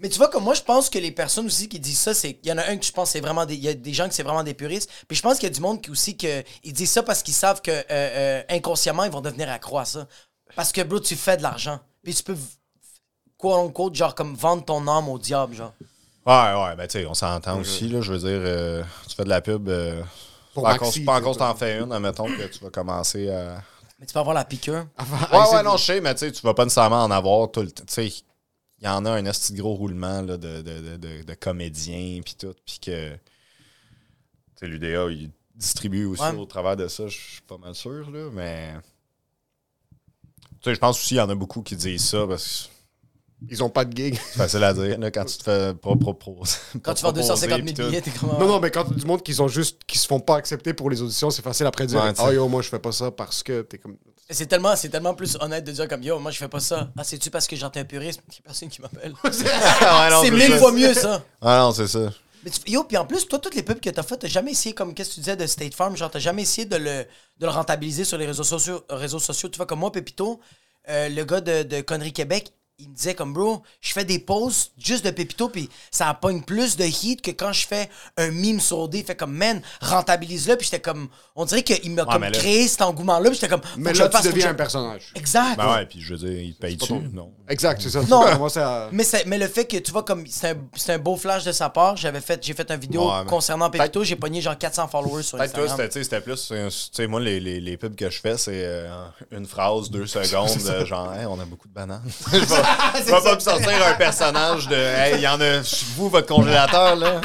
Mais 0.00 0.08
tu 0.08 0.18
vois, 0.18 0.26
comme 0.26 0.42
moi, 0.42 0.54
je 0.54 0.62
pense 0.62 0.90
que 0.90 0.98
les 0.98 1.12
personnes 1.12 1.46
aussi 1.46 1.68
qui 1.68 1.78
disent 1.78 2.00
ça, 2.00 2.14
c'est. 2.14 2.38
Il 2.42 2.48
y 2.48 2.52
en 2.52 2.58
a 2.58 2.68
un 2.68 2.76
que 2.78 2.84
je 2.84 2.90
pense 2.90 3.10
c'est 3.10 3.20
vraiment 3.20 3.46
des. 3.46 3.54
Il 3.54 3.62
y 3.62 3.68
a 3.68 3.74
des 3.74 3.92
gens 3.92 4.08
que 4.08 4.14
c'est 4.14 4.24
vraiment 4.24 4.42
des 4.42 4.54
puristes. 4.54 4.90
Puis 5.06 5.16
je 5.16 5.22
pense 5.22 5.34
qu'il 5.34 5.44
y 5.44 5.46
a 5.46 5.54
du 5.60 5.66
monde 5.66 5.82
qui 5.82 5.90
aussi 5.90 6.16
que. 6.16 6.42
Ils 6.64 6.72
disent 6.72 6.90
ça 6.90 7.02
parce 7.02 7.22
qu'ils 7.22 7.34
savent 7.34 7.60
que 7.60 7.70
euh, 7.70 7.84
euh, 7.90 8.42
inconsciemment, 8.48 9.04
ils 9.04 9.10
vont 9.10 9.20
devenir 9.20 9.50
accro 9.50 9.78
à 9.78 9.84
ça. 9.84 10.06
Parce 10.56 10.72
que, 10.72 10.80
bro, 10.80 10.98
tu 10.98 11.16
fais 11.16 11.36
de 11.36 11.42
l'argent. 11.42 11.78
Puis 12.02 12.14
tu 12.14 12.22
peux. 12.22 12.36
Quoi 13.36 13.56
en 13.56 13.68
quote, 13.70 13.94
genre, 13.94 14.14
comme 14.14 14.34
vendre 14.34 14.64
ton 14.64 14.86
âme 14.88 15.08
au 15.08 15.18
diable, 15.18 15.54
genre. 15.54 15.72
Ouais, 16.26 16.34
ouais, 16.34 16.76
ben 16.76 16.86
tu 16.86 16.98
sais, 16.98 17.06
on 17.06 17.14
s'entend 17.14 17.58
aussi, 17.58 17.88
là, 17.88 18.02
je 18.02 18.12
veux 18.12 18.18
dire, 18.18 18.28
euh, 18.28 18.82
tu 19.08 19.14
fais 19.16 19.24
de 19.24 19.30
la 19.30 19.40
pub, 19.40 19.68
euh, 19.70 20.02
Pour 20.52 20.64
pas, 20.64 20.76
Maxi, 20.76 21.04
encore, 21.06 21.36
t'en 21.36 21.54
fais 21.54 21.78
une, 21.78 21.90
admettons 21.92 22.26
que 22.26 22.46
tu 22.46 22.62
vas 22.62 22.68
commencer 22.68 23.30
à... 23.30 23.62
Mais 23.98 24.04
tu 24.04 24.12
peux 24.12 24.18
avoir 24.18 24.34
la 24.34 24.44
piqûre. 24.44 24.86
Enfin, 24.98 25.38
Ouais, 25.38 25.56
ouais, 25.56 25.62
non, 25.62 25.78
je 25.78 25.84
sais, 25.84 26.00
mais 26.02 26.12
tu 26.14 26.20
sais, 26.20 26.32
tu 26.32 26.42
vas 26.42 26.52
pas 26.52 26.64
nécessairement 26.64 27.02
en 27.04 27.10
avoir 27.10 27.50
tout 27.50 27.62
le 27.62 27.70
temps. 27.70 27.84
Tu 27.86 27.94
sais, 27.94 28.06
il 28.06 28.84
y 28.84 28.88
en 28.88 29.06
a 29.06 29.10
un 29.12 29.24
esti 29.24 29.54
de 29.54 29.62
gros 29.62 29.74
roulement 29.74 30.20
là, 30.20 30.36
de, 30.36 30.60
de, 30.60 30.80
de, 30.80 30.96
de, 30.98 31.22
de 31.22 31.34
comédiens, 31.34 32.20
puis 32.22 32.34
tout, 32.38 32.54
puis 32.66 32.78
que. 32.80 33.12
Tu 33.12 33.18
sais, 34.56 34.66
l'UDA, 34.66 35.10
il 35.10 35.30
distribue 35.60 36.06
aussi 36.06 36.22
Ouais. 36.22 36.34
au 36.36 36.46
travers 36.46 36.76
de 36.76 36.88
ça, 36.88 37.06
je 37.06 37.16
suis 37.16 37.40
pas 37.42 37.58
mal 37.58 37.74
sûr, 37.74 38.10
là, 38.10 38.28
mais. 38.32 38.72
Tu 40.62 40.68
sais, 40.70 40.74
je 40.74 40.80
pense 40.80 40.96
aussi 40.98 41.08
qu'il 41.08 41.16
y 41.18 41.20
en 41.20 41.28
a 41.30 41.34
beaucoup 41.34 41.62
qui 41.62 41.76
disent 41.76 42.04
ça 42.04 42.26
parce 42.28 42.68
que 42.68 43.50
Ils 43.54 43.62
ont 43.62 43.70
pas 43.70 43.84
de 43.86 43.96
gig. 43.96 44.18
c'est 44.32 44.38
facile 44.38 44.62
à 44.64 44.74
dire, 44.74 44.98
là, 44.98 45.10
quand 45.10 45.24
tu 45.24 45.38
te 45.38 45.42
fais 45.42 45.72
pro, 45.74 45.96
pro, 45.96 46.12
pro- 46.14 46.42
Quand 46.82 46.92
tu 46.94 47.02
vends 47.02 47.12
250 47.12 47.48
000 47.56 47.64
puis 47.64 47.74
tout. 47.74 47.88
billets, 47.88 48.00
t'es 48.02 48.10
comme. 48.10 48.30
Non, 48.38 48.46
non, 48.46 48.60
mais 48.60 48.70
quand 48.70 48.84
tu 48.84 48.94
du 48.94 49.06
monde 49.06 49.22
qui 49.22 49.32
sont 49.34 49.48
juste, 49.48 49.80
qui 49.86 49.96
se 49.98 50.06
font 50.06 50.20
pas 50.20 50.36
accepter 50.36 50.74
pour 50.74 50.90
les 50.90 51.00
auditions, 51.00 51.30
c'est 51.30 51.40
facile 51.42 51.66
après 51.66 51.84
de 51.84 51.90
dire 51.90 52.02
Ouais, 52.02 52.12
Ah 52.18 52.26
sais. 52.28 52.34
yo, 52.34 52.48
moi 52.48 52.60
je 52.62 52.68
fais 52.68 52.78
pas 52.78 52.92
ça 52.92 53.10
parce 53.10 53.42
que 53.42 53.62
t'es 53.62 53.78
comme. 53.78 53.96
C'est 54.32 54.46
tellement, 54.46 54.76
c'est 54.76 54.90
tellement 54.90 55.14
plus 55.14 55.36
honnête 55.40 55.64
de 55.64 55.72
dire 55.72 55.88
comme 55.88 56.02
yo, 56.02 56.18
moi 56.20 56.30
je 56.30 56.38
fais 56.38 56.48
pas 56.48 56.60
ça. 56.60 56.90
Ah, 56.96 57.02
c'est-tu 57.04 57.30
parce 57.30 57.46
que 57.46 57.56
j'entends 57.56 57.80
un 57.80 57.84
puriste? 57.84 58.22
Il 58.28 58.34
y 58.34 58.38
a 58.38 58.42
personne 58.44 58.68
qui 58.68 58.80
m'appelle. 58.82 59.12
Ouais, 59.24 60.10
non, 60.10 60.20
c'est 60.22 60.30
mille 60.30 60.42
ça. 60.52 60.58
fois 60.58 60.72
mieux 60.72 60.94
ça. 60.94 61.24
Ah 61.40 61.58
non, 61.60 61.72
c'est 61.72 61.88
ça. 61.88 62.12
Mais 62.42 62.50
tu- 62.50 62.70
yo, 62.70 62.84
puis 62.84 62.96
en 62.96 63.06
plus, 63.06 63.26
toi, 63.28 63.38
toutes 63.38 63.54
les 63.54 63.62
pubs 63.62 63.80
que 63.80 63.90
t'as 63.90 64.02
faites, 64.02 64.20
t'as 64.20 64.28
jamais 64.28 64.52
essayé, 64.52 64.74
comme 64.74 64.94
qu'est-ce 64.94 65.10
que 65.10 65.14
tu 65.16 65.20
disais 65.20 65.36
de 65.36 65.46
State 65.46 65.74
Farm, 65.74 65.96
genre, 65.96 66.10
t'as 66.10 66.18
jamais 66.18 66.42
essayé 66.42 66.66
de 66.66 66.76
le, 66.76 67.06
rentabiliser 67.48 68.04
sur 68.04 68.16
les 68.18 68.26
réseaux 68.26 68.44
sociaux. 68.44 68.82
Réseaux. 68.88 69.18
Tu 69.20 69.56
vois, 69.56 69.66
comme 69.66 69.80
moi, 69.80 69.92
Pépito, 69.92 70.40
euh, 70.88 71.08
le 71.08 71.24
gars 71.24 71.40
de, 71.40 71.62
de 71.64 71.80
Connery 71.82 72.12
Québec, 72.12 72.52
il 72.80 72.88
me 72.88 72.94
disait 72.94 73.14
comme, 73.14 73.32
bro, 73.32 73.62
je 73.80 73.92
fais 73.92 74.04
des 74.04 74.18
posts 74.18 74.72
juste 74.78 75.04
de 75.04 75.10
Pépito, 75.10 75.48
puis 75.48 75.68
ça 75.90 76.12
pogne 76.14 76.42
plus 76.42 76.76
de 76.76 76.84
hit 76.84 77.22
que 77.22 77.30
quand 77.30 77.52
je 77.52 77.66
fais 77.66 77.88
un 78.16 78.30
mime 78.30 78.60
sur 78.60 78.78
OD. 78.80 79.04
Fait 79.04 79.14
comme, 79.16 79.32
man, 79.34 79.60
rentabilise-le, 79.80 80.56
puis 80.56 80.64
j'étais 80.66 80.80
comme, 80.80 81.08
on 81.36 81.44
dirait 81.44 81.62
qu'il 81.62 81.90
m'a 81.92 82.04
comme 82.04 82.20
mais 82.20 82.30
là- 82.30 82.38
créé 82.38 82.68
cet 82.68 82.82
engouement-là, 82.82 83.30
puis 83.30 83.34
j'étais 83.40 83.48
comme, 83.48 83.60
Mais 83.76 83.92
là, 83.92 84.04
le 84.06 84.10
fasse, 84.10 84.22
tu 84.22 84.28
deviens 84.28 84.46
je- 84.46 84.50
un 84.50 84.54
personnage. 84.54 85.12
Exact. 85.14 85.56
Ben 85.56 85.72
ouais, 85.74 85.86
puis 85.86 86.00
je 86.00 86.14
veux 86.14 86.18
dire, 86.28 86.40
il 86.42 86.54
te 86.54 86.60
paye-tu? 86.60 86.86
ton- 86.88 87.02
Non. 87.12 87.32
Exact, 87.48 87.80
c'est 87.82 87.90
ça. 87.90 88.00
Non. 88.02 88.22
Commences 88.32 88.56
à. 88.56 88.88
Mais, 88.92 89.04
c'est- 89.04 89.24
mais 89.26 89.38
le 89.38 89.48
fait 89.48 89.64
que 89.66 89.76
tu 89.78 89.90
vois 89.92 90.02
comme 90.04 90.26
c'est 90.26 90.50
un, 90.50 90.56
c'est 90.76 90.92
un 90.94 90.98
beau 90.98 91.16
flash 91.16 91.44
de 91.44 91.52
sa 91.52 91.68
part, 91.68 91.96
j'avais 91.96 92.20
fait 92.20 92.42
j'ai 92.44 92.54
fait 92.54 92.70
une 92.70 92.80
vidéo 92.80 93.08
Ouais, 93.10 93.20
mais- 93.24 93.30
concernant 93.30 93.70
Pépito, 93.70 94.04
j'ai 94.04 94.16
pogné 94.16 94.40
genre 94.40 94.56
400 94.56 94.88
followers 94.88 95.22
sur 95.22 95.38
Peut-être 95.38 95.52
toi, 95.54 95.64
Instagram. 95.64 95.90
sais, 95.90 96.04
c'était 96.04 96.20
plus. 96.20 96.46
Tu 96.48 96.54
sais, 96.92 97.06
moi, 97.06 97.20
les, 97.20 97.40
les, 97.40 97.60
les 97.60 97.76
pubs 97.76 97.94
que 97.96 98.08
je 98.08 98.20
fais, 98.20 98.36
c'est 98.38 98.62
euh, 98.64 98.88
une 99.32 99.46
phrase, 99.46 99.90
deux 99.90 100.06
secondes, 100.06 100.56
de 100.56 100.84
genre, 100.84 101.12
hey, 101.14 101.26
on 101.26 101.38
a 101.40 101.44
beaucoup 101.44 101.68
de 101.68 101.74
bananes. 101.74 102.02
je 102.98 103.04
vais 103.04 103.10
pas 103.22 103.34
me 103.34 103.40
sortir 103.40 103.86
un 103.86 103.94
personnage 103.94 104.68
de, 104.68 104.76
hey, 104.76 105.14
il 105.16 105.20
y 105.20 105.28
en 105.28 105.40
a, 105.40 105.60
vous, 105.96 106.08
votre 106.08 106.26
congélateur, 106.26 106.96
là. 106.96 107.20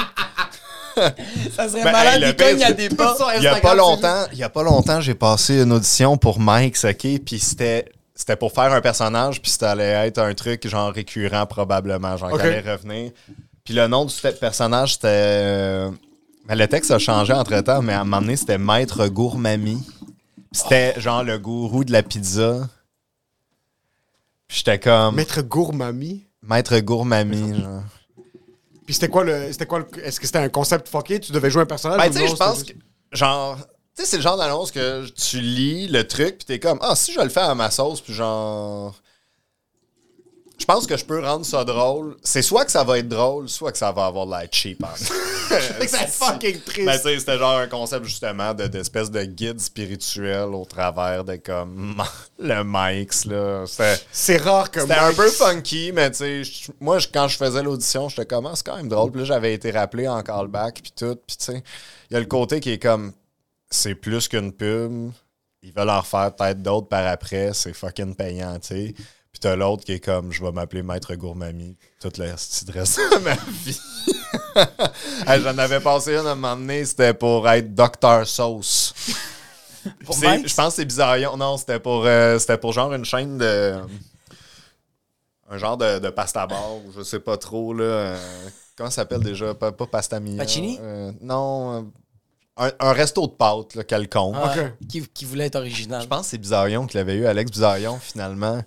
Ça 1.55 1.67
serait 1.67 1.84
Ben, 1.84 1.91
malade, 1.91 2.23
hey, 2.23 2.29
il 2.29 2.36
pire, 2.36 2.67
à 2.67 2.71
des 2.71 2.89
pas. 2.89 3.15
Il 3.38 3.43
y 3.43 3.47
a 3.47 3.55
pas 3.55 3.75
longtemps, 3.75 4.25
il 4.31 4.38
y 4.38 4.43
a 4.43 4.49
pas 4.49 4.63
longtemps, 4.63 5.01
j'ai 5.01 5.15
passé 5.15 5.62
une 5.62 5.73
audition 5.73 6.17
pour 6.17 6.39
Mike, 6.39 6.77
ok, 6.84 7.19
puis 7.25 7.39
c'était. 7.39 7.86
C'était 8.17 8.38
pour 8.38 8.53
faire 8.53 8.71
un 8.71 8.79
personnage, 8.79 9.41
puis 9.41 9.51
ça 9.51 9.71
allait 9.71 10.08
être 10.08 10.19
un 10.19 10.34
truc 10.34 10.65
genre 10.69 10.93
récurrent 10.93 11.45
probablement, 11.47 12.15
genre 12.15 12.31
Ok. 12.31 12.39
qui 12.39 12.47
allait 12.47 12.62
revenir. 12.71 13.12
Puis 13.65 13.73
le 13.73 13.88
nom 13.89 14.05
du 14.05 14.13
personnage, 14.39 14.93
c'était... 14.93 15.08
euh, 15.10 15.91
mais 16.47 16.55
le 16.55 16.65
texte 16.69 16.91
a 16.91 16.97
changé 16.97 17.34
entre-temps, 17.34 17.81
mais 17.81 17.91
à 17.91 17.99
un 17.99 18.03
moment 18.05 18.21
donné, 18.21 18.38
c'était 18.38 18.58
Maître 18.58 19.08
Gourmami. 19.08 19.84
C'était 20.53 20.97
genre 20.97 21.25
le 21.25 21.38
gourou 21.38 21.84
de 21.84 21.91
la 21.91 22.03
pizza. 22.03 22.69
J'étais 24.47 24.79
comme... 24.79 25.15
Maître 25.15 25.41
Gourmami? 25.41 26.25
Maître 26.41 26.77
Gourmami, 26.79 27.60
genre. 27.62 27.84
Puis 28.86 28.93
c'était 28.93 29.10
quoi 29.10 29.23
le. 29.23 29.51
C'était 29.51 29.65
quoi 29.65 29.79
le- 29.79 30.05
Est-ce 30.05 30.19
que 30.19 30.27
c'était 30.27 30.38
un 30.39 30.49
concept 30.49 30.88
fucké? 30.88 31.19
Tu 31.19 31.31
devais 31.31 31.49
jouer 31.49 31.63
un 31.63 31.65
personnage 31.65 31.97
Ben, 31.97 32.05
ou 32.08 32.13
tu 32.13 32.17
sais, 32.19 32.25
non, 32.25 32.29
je 32.31 32.36
pense 32.36 32.63
que, 32.63 32.73
genre, 33.12 33.58
tu 33.58 34.03
sais, 34.03 34.05
c'est 34.05 34.17
le 34.17 34.21
genre 34.21 34.38
d'annonce 34.38 34.71
que 34.71 35.10
tu 35.10 35.39
lis 35.41 35.88
le 35.88 36.05
truc, 36.08 36.38
puis 36.38 36.45
t'es 36.45 36.60
comme, 36.60 36.77
ah, 36.81 36.95
si 36.95 37.12
je 37.12 37.19
le 37.19 37.29
fais 37.29 37.39
à 37.39 37.55
ma 37.55 37.71
sauce, 37.71 37.99
puis 38.01 38.13
genre. 38.13 38.93
Je 40.58 40.65
pense 40.65 40.88
que 40.88 40.96
je 40.96 41.04
peux 41.04 41.20
rendre 41.24 41.46
ça 41.46 41.63
drôle. 41.65 42.15
C'est 42.24 42.41
soit 42.41 42.63
que 42.65 42.72
ça 42.72 42.84
va 42.84 43.00
être 43.00 43.10
drôle, 43.10 43.50
soit 43.50 43.72
que 43.74 43.78
ça 43.78 43.91
va 43.91 44.06
avoir 44.06 44.26
de 44.26 44.32
l'air 44.32 44.48
cheap. 44.52 44.84
hein. 44.84 44.88
C'est 45.88 46.08
fucking 46.08 46.60
triste. 46.62 46.86
Ben, 46.86 46.98
c'était 47.20 47.38
genre 47.38 47.58
un 47.58 47.68
concept 47.68 48.06
justement 48.06 48.54
de- 48.54 48.65
d'espèce 48.68 49.12
de, 49.12 49.24
guide 49.26 49.60
spirituel 49.60 50.46
au 50.56 50.65
travers 50.65 51.24
de 51.24 51.36
comme 51.36 52.02
le 52.39 52.63
Mike's, 52.65 53.26
là. 53.26 53.65
C'est 54.12 54.38
rare 54.38 54.72
que. 54.72 54.82
C'était 54.82 54.94
un 54.96 55.13
peu 55.13 55.30
funky, 55.30 55.91
mais 55.94 56.10
tu 56.12 56.44
sais, 56.44 56.72
moi, 56.80 57.00
je- 57.00 57.08
quand 57.13 57.28
je 57.28 57.38
faisais 57.38 57.62
l'audition, 57.62 58.10
j'étais 58.10 58.26
comme, 58.26 58.46
Ah, 58.48 58.54
c'est 58.56 58.65
quand 58.65 58.78
même 58.78 58.89
drôle. 58.89 59.12
Puis 59.12 59.20
là, 59.22 59.26
j'avais 59.26 59.54
été 59.54 59.72
rappelé 59.72 60.08
en 60.08 60.24
callback, 60.24 60.82
puis 60.82 60.94
tout. 60.96 61.15
Puis 61.28 61.38
tu 61.38 61.46
sais, 61.46 61.63
il 62.10 62.13
y 62.13 62.18
a 62.18 62.20
le 62.20 62.26
côté 62.26 62.60
qui 62.60 62.72
est 62.72 62.80
comme, 62.82 63.12
c'est 63.70 63.96
plus 63.96 64.28
qu'une 64.28 64.52
pub. 64.52 65.12
Ils 65.62 65.74
veulent 65.74 65.89
en 65.89 66.00
refaire 66.02 66.34
peut-être 66.36 66.62
d'autres 66.62 66.88
par 66.88 67.06
après. 67.08 67.52
C'est 67.54 67.74
fucking 67.74 68.15
payant, 68.15 68.58
tu 68.60 68.68
sais. 68.68 68.96
Puis 69.36 69.41
t'as 69.41 69.58
l'autre 69.58 69.84
qui 69.84 69.91
est 69.91 70.00
comme, 70.00 70.32
je 70.32 70.41
vais 70.41 70.54
m'appeler 70.54 70.82
Maître 70.82 71.13
Gourmami 71.15 71.76
tout 72.00 72.08
le 72.17 72.24
petit 72.34 72.71
reste 72.71 72.98
de 72.98 73.17
ma 73.17 73.34
vie. 73.65 73.80
Hey, 75.28 75.41
J'en 75.41 75.58
avais 75.58 75.82
passé 75.82 76.13
une 76.13 76.26
à 76.26 76.32
un 76.32 76.36
moment 76.36 76.56
donné, 76.56 76.86
c'était 76.86 77.13
pour 77.13 77.50
être 77.50 77.76
Dr 77.76 78.26
Sauce. 78.26 78.93
Je 79.84 80.06
pense 80.06 80.21
que 80.21 80.69
c'est 80.69 80.86
Bizarillon. 80.86 81.36
Non, 81.36 81.58
c'était 81.58 81.82
pour, 81.82 82.06
euh, 82.06 82.39
c'était 82.39 82.58
pour 82.58 82.71
genre 82.71 82.93
une 82.93 83.04
chaîne 83.04 83.38
de. 83.38 83.76
Un 85.50 85.58
genre 85.58 85.76
de, 85.76 86.00
de 86.00 86.10
pasta 86.12 86.48
bar, 86.48 86.76
ou 86.78 86.93
je 86.98 87.04
sais 87.04 87.19
pas 87.19 87.36
trop, 87.36 87.74
là. 87.74 87.84
euh, 87.84 88.17
comment 88.78 88.89
ça 88.89 89.02
s'appelle 89.02 89.19
déjà? 89.19 89.54
Pas, 89.54 89.74
pas 89.74 89.86
pasta 89.88 90.21
mia. 90.21 90.38
Pacini? 90.38 90.80
euh, 90.82 91.12
non. 91.19 91.91
un, 92.56 92.71
un 92.80 92.93
resto 92.93 93.28
de 93.28 93.34
pâtes, 93.34 93.76
là, 93.76 93.84
quelconque. 93.84 94.36
Ah, 94.38 94.54
Ok. 94.58 94.88
qui, 94.88 95.06
qui 95.10 95.26
voulait 95.26 95.48
être 95.48 95.58
original. 95.58 96.02
Je 96.02 96.08
pense 96.08 96.21
que 96.21 96.28
c'est 96.28 96.38
Bizarillon 96.38 96.88
qui 96.88 96.95
l'avait 96.95 97.15
eu, 97.15 97.26
Alex 97.26 97.52
Bizarillon, 97.52 98.00
finalement. 98.02 98.62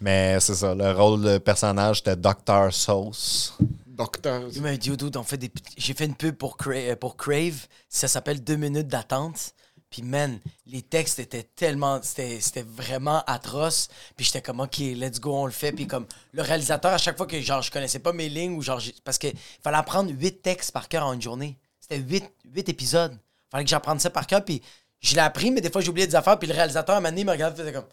Mais 0.00 0.38
c'est 0.40 0.54
ça, 0.54 0.74
le 0.74 0.92
rôle 0.92 1.22
de 1.22 1.38
personnage, 1.38 1.98
c'était 1.98 2.16
Dr 2.16 2.72
Sauce. 2.72 3.56
Docteur. 3.86 4.42
Il 4.52 4.60
m'a 4.62 4.76
dit, 4.76 4.88
Yo, 4.88 4.96
dude, 4.96 5.16
on 5.16 5.22
fait 5.22 5.36
des... 5.36 5.50
j'ai 5.76 5.94
fait 5.94 6.04
une 6.06 6.16
pub 6.16 6.34
pour, 6.36 6.56
Cra- 6.56 6.90
euh, 6.92 6.96
pour 6.96 7.16
Crave. 7.16 7.66
Ça 7.88 8.08
s'appelle 8.08 8.42
Deux 8.42 8.56
minutes 8.56 8.88
d'attente. 8.88 9.54
Puis, 9.88 10.02
man, 10.02 10.40
les 10.66 10.82
textes 10.82 11.20
étaient 11.20 11.44
tellement. 11.54 12.00
C'était 12.02 12.40
c'était 12.40 12.64
vraiment 12.68 13.22
atroce. 13.28 13.88
Puis, 14.16 14.26
j'étais 14.26 14.42
comme, 14.42 14.58
OK, 14.58 14.78
let's 14.78 15.20
go, 15.20 15.32
on 15.36 15.46
le 15.46 15.52
fait. 15.52 15.70
Puis, 15.70 15.86
comme, 15.86 16.06
le 16.32 16.42
réalisateur, 16.42 16.92
à 16.92 16.98
chaque 16.98 17.16
fois 17.16 17.28
que, 17.28 17.40
genre, 17.40 17.62
je 17.62 17.70
connaissais 17.70 18.00
pas 18.00 18.12
mes 18.12 18.28
lignes, 18.28 18.56
ou 18.56 18.62
genre, 18.62 18.82
parce 19.04 19.18
qu'il 19.18 19.34
fallait 19.62 19.76
apprendre 19.76 20.10
huit 20.10 20.42
textes 20.42 20.72
par 20.72 20.88
cœur 20.88 21.06
en 21.06 21.12
une 21.12 21.22
journée. 21.22 21.56
C'était 21.78 21.98
huit, 21.98 22.24
huit 22.52 22.68
épisodes. 22.68 23.16
fallait 23.52 23.62
que 23.62 23.70
j'apprenne 23.70 24.00
ça 24.00 24.10
par 24.10 24.26
cœur. 24.26 24.44
Puis, 24.44 24.60
je 25.00 25.14
l'ai 25.14 25.20
appris, 25.20 25.52
mais 25.52 25.60
des 25.60 25.70
fois, 25.70 25.80
j'oubliais 25.80 26.08
des 26.08 26.16
affaires. 26.16 26.36
Puis, 26.40 26.48
le 26.48 26.54
réalisateur, 26.54 26.96
à 26.96 26.98
un 26.98 27.00
moment 27.00 27.10
donné, 27.10 27.20
il 27.20 27.26
me 27.26 27.30
regardait 27.30 27.62
et 27.62 27.64
faisait 27.64 27.72
comme. 27.72 27.86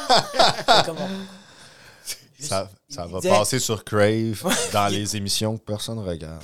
Ça, 2.39 2.69
ça 2.87 3.07
va 3.07 3.19
disait- 3.19 3.29
passer 3.29 3.59
sur 3.59 3.83
Crave 3.83 4.43
dans 4.71 4.87
les 4.89 5.15
émissions 5.17 5.57
que 5.57 5.63
personne 5.63 5.97
regarde. 5.99 6.43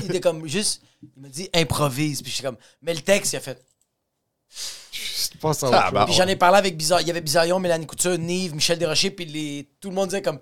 il 0.00 0.04
était 0.06 0.20
comme 0.20 0.46
juste. 0.48 0.82
Il 1.00 1.22
m'a 1.22 1.28
dit 1.28 1.48
improvise. 1.54 2.22
Puis, 2.22 2.30
je 2.30 2.36
suis 2.36 2.44
comme. 2.44 2.56
Mais 2.82 2.92
le 2.92 3.00
texte, 3.00 3.32
il 3.32 3.36
a 3.36 3.40
fait. 3.40 3.64
Je 4.50 5.38
pense 5.40 5.62
à 5.62 5.68
Ah, 5.72 5.90
bah. 5.92 6.04
Puis 6.06 6.14
j'en 6.14 6.26
ai 6.26 6.34
parlé 6.34 6.58
avec 6.58 6.76
Bizarre. 6.76 7.00
Il 7.02 7.06
y 7.06 7.10
avait 7.10 7.20
Bizarrion, 7.20 7.60
Mélanie 7.60 7.86
Couture, 7.86 8.18
Nive, 8.18 8.54
Michel 8.54 8.78
Desrochers, 8.78 9.10
puis 9.12 9.26
les... 9.26 9.68
tout 9.80 9.90
le 9.90 9.94
monde 9.94 10.08
disait 10.08 10.22
comme 10.22 10.40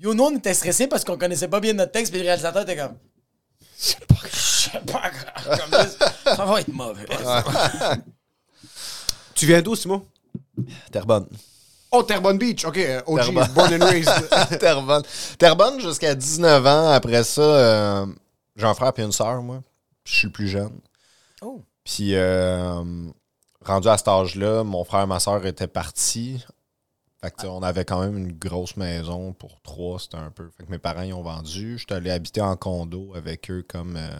Yo, 0.00 0.12
nous, 0.14 0.24
on 0.24 0.36
était 0.36 0.54
stressés 0.54 0.88
parce 0.88 1.04
qu'on 1.04 1.16
connaissait 1.16 1.46
pas 1.48 1.60
bien 1.60 1.72
notre 1.74 1.92
texte, 1.92 2.10
puis 2.12 2.20
le 2.20 2.26
réalisateur 2.26 2.62
était 2.62 2.76
comme 2.76 2.96
C'est 3.76 4.04
pas 4.06 4.14
grave. 4.14 4.30
C'est 4.72 4.84
pas. 4.92 5.10
Comme 5.56 5.70
ça, 5.70 6.34
ça 6.36 6.44
va 6.44 6.60
être 6.60 6.72
mauvais. 6.72 7.06
Tu 9.34 9.46
viens 9.46 9.62
d'où, 9.62 9.74
Simon? 9.76 10.06
Terrebonne. 10.90 11.26
Oh, 11.90 12.02
Terrebonne 12.02 12.38
Beach. 12.38 12.64
Ok, 12.64 12.78
euh, 12.78 13.02
OG, 13.06 13.18
Terrebonne. 13.20 13.52
born 13.54 13.74
and 13.74 13.86
raised. 13.86 14.58
Terrebonne. 14.58 15.02
Terrebonne 15.38 15.80
jusqu'à 15.80 16.14
19 16.14 16.66
ans. 16.66 16.88
Après 16.90 17.22
ça, 17.22 17.42
euh, 17.42 18.06
j'ai 18.56 18.66
un 18.66 18.74
frère 18.74 18.92
et 18.96 19.02
une 19.02 19.12
sœur, 19.12 19.42
moi. 19.42 19.62
puis 20.02 20.12
je 20.14 20.18
suis 20.18 20.26
le 20.26 20.32
plus 20.32 20.48
jeune. 20.48 20.80
Oh. 21.42 21.60
Puis, 21.84 22.14
euh, 22.14 22.82
rendu 23.64 23.88
à 23.88 23.98
cet 23.98 24.08
âge-là, 24.08 24.64
mon 24.64 24.84
frère 24.84 25.02
et 25.02 25.06
ma 25.06 25.20
soeur 25.20 25.44
étaient 25.44 25.66
partis. 25.66 26.44
Fait 27.20 27.30
que, 27.30 27.36
tu 27.36 27.42
sais, 27.42 27.48
on 27.48 27.62
avait 27.62 27.84
quand 27.84 28.00
même 28.00 28.16
une 28.16 28.32
grosse 28.32 28.76
maison 28.76 29.32
pour 29.32 29.60
trois, 29.62 29.98
c'était 30.00 30.16
un 30.16 30.30
peu. 30.30 30.50
Fait 30.56 30.64
que 30.64 30.70
mes 30.70 30.78
parents 30.78 31.02
ils 31.02 31.12
ont 31.12 31.22
vendu. 31.22 31.78
J'étais 31.78 31.94
allé 31.94 32.10
habiter 32.10 32.40
en 32.40 32.56
condo 32.56 33.12
avec 33.14 33.48
eux 33.50 33.64
comme 33.68 33.96
euh, 33.96 34.10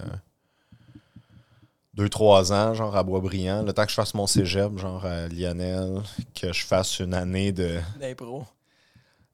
deux, 1.94 2.08
trois 2.08 2.52
ans, 2.52 2.74
genre 2.74 2.96
à 2.96 3.02
Boisbriand. 3.02 3.62
Le 3.62 3.72
temps 3.72 3.84
que 3.84 3.90
je 3.90 3.94
fasse 3.96 4.14
mon 4.14 4.26
cégep, 4.26 4.78
genre 4.78 5.04
à 5.04 5.28
Lionel, 5.28 6.02
que 6.34 6.52
je 6.52 6.64
fasse 6.64 7.00
une 7.00 7.14
année 7.14 7.52
de. 7.52 7.78
D'impro. 8.00 8.44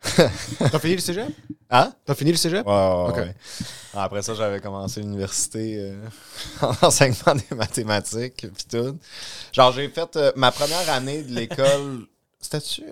T'as 0.59 0.79
fini 0.79 0.95
le 0.95 1.01
cégep? 1.01 1.29
Hein? 1.71 1.93
T'as 2.05 2.15
fini 2.15 2.31
le 2.31 2.37
cégep? 2.37 2.65
Ouais, 2.67 2.73
ouais, 2.73 3.09
Ok. 3.09 3.17
ouais. 3.17 3.35
Après 3.95 4.23
ça, 4.23 4.33
j'avais 4.35 4.61
commencé 4.61 5.01
l'université 5.01 5.77
euh, 5.79 5.97
en 6.63 6.87
enseignement 6.87 7.35
des 7.35 7.57
mathématiques, 7.57 8.47
puis 8.55 8.65
tout. 8.71 8.97
Genre, 9.53 9.73
j'ai 9.73 9.89
fait 9.89 10.17
euh, 10.17 10.31
ma 10.37 10.53
première 10.53 10.89
année 10.91 11.23
de 11.23 11.35
l'école. 11.35 12.07
C'était-tu? 12.41 12.85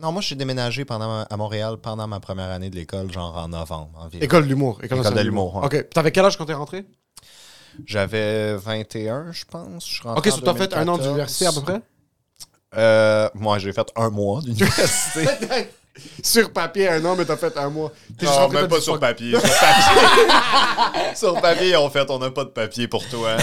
Non, 0.00 0.12
moi, 0.12 0.20
je 0.20 0.28
suis 0.28 0.36
déménagé 0.36 0.84
pendant, 0.84 1.22
à 1.28 1.36
Montréal 1.36 1.76
pendant 1.76 2.06
ma 2.06 2.20
première 2.20 2.50
année 2.50 2.68
de 2.70 2.76
l'école, 2.76 3.10
genre 3.12 3.36
en 3.36 3.48
novembre 3.48 3.90
environ. 3.98 4.22
École 4.24 4.44
de 4.44 4.48
l'humour. 4.48 4.78
École, 4.82 5.02
de 5.02 5.20
l'humour, 5.20 5.56
ouais. 5.56 5.66
OK. 5.66 5.90
T'avais 5.90 6.10
quel 6.12 6.24
âge 6.24 6.36
quand 6.38 6.46
t'es 6.46 6.54
rentré? 6.54 6.84
J'avais 7.86 8.54
21, 8.56 9.32
je 9.32 9.44
pense. 9.44 9.86
Je 9.88 9.94
suis 9.94 10.02
rentré 10.02 10.30
OK, 10.30 10.34
en 10.34 10.36
so 10.38 10.42
t'as 10.44 10.54
fait 10.54 10.74
un 10.74 10.88
an 10.88 10.96
2014. 10.98 11.00
d'université 11.06 11.46
à 11.46 11.52
peu 11.52 11.60
près? 11.62 11.80
Euh, 12.76 13.28
moi, 13.34 13.58
j'ai 13.58 13.72
fait 13.72 13.88
un 13.96 14.10
mois 14.10 14.40
d'université. 14.42 15.26
sur 16.22 16.52
papier, 16.52 16.88
un 16.88 17.04
an, 17.04 17.16
mais 17.16 17.24
t'as 17.24 17.36
fait 17.36 17.56
un 17.56 17.68
mois. 17.68 17.90
Non, 18.22 18.48
même 18.48 18.68
pas 18.68 18.80
sur 18.80 18.98
papier. 19.00 19.32
Sur 19.32 19.42
papier, 19.42 20.34
sur 21.16 21.40
papier, 21.40 21.76
en 21.76 21.90
fait, 21.90 22.08
on 22.10 22.18
n'a 22.18 22.30
pas 22.30 22.44
de 22.44 22.50
papier 22.50 22.86
pour 22.88 23.06
toi. 23.08 23.36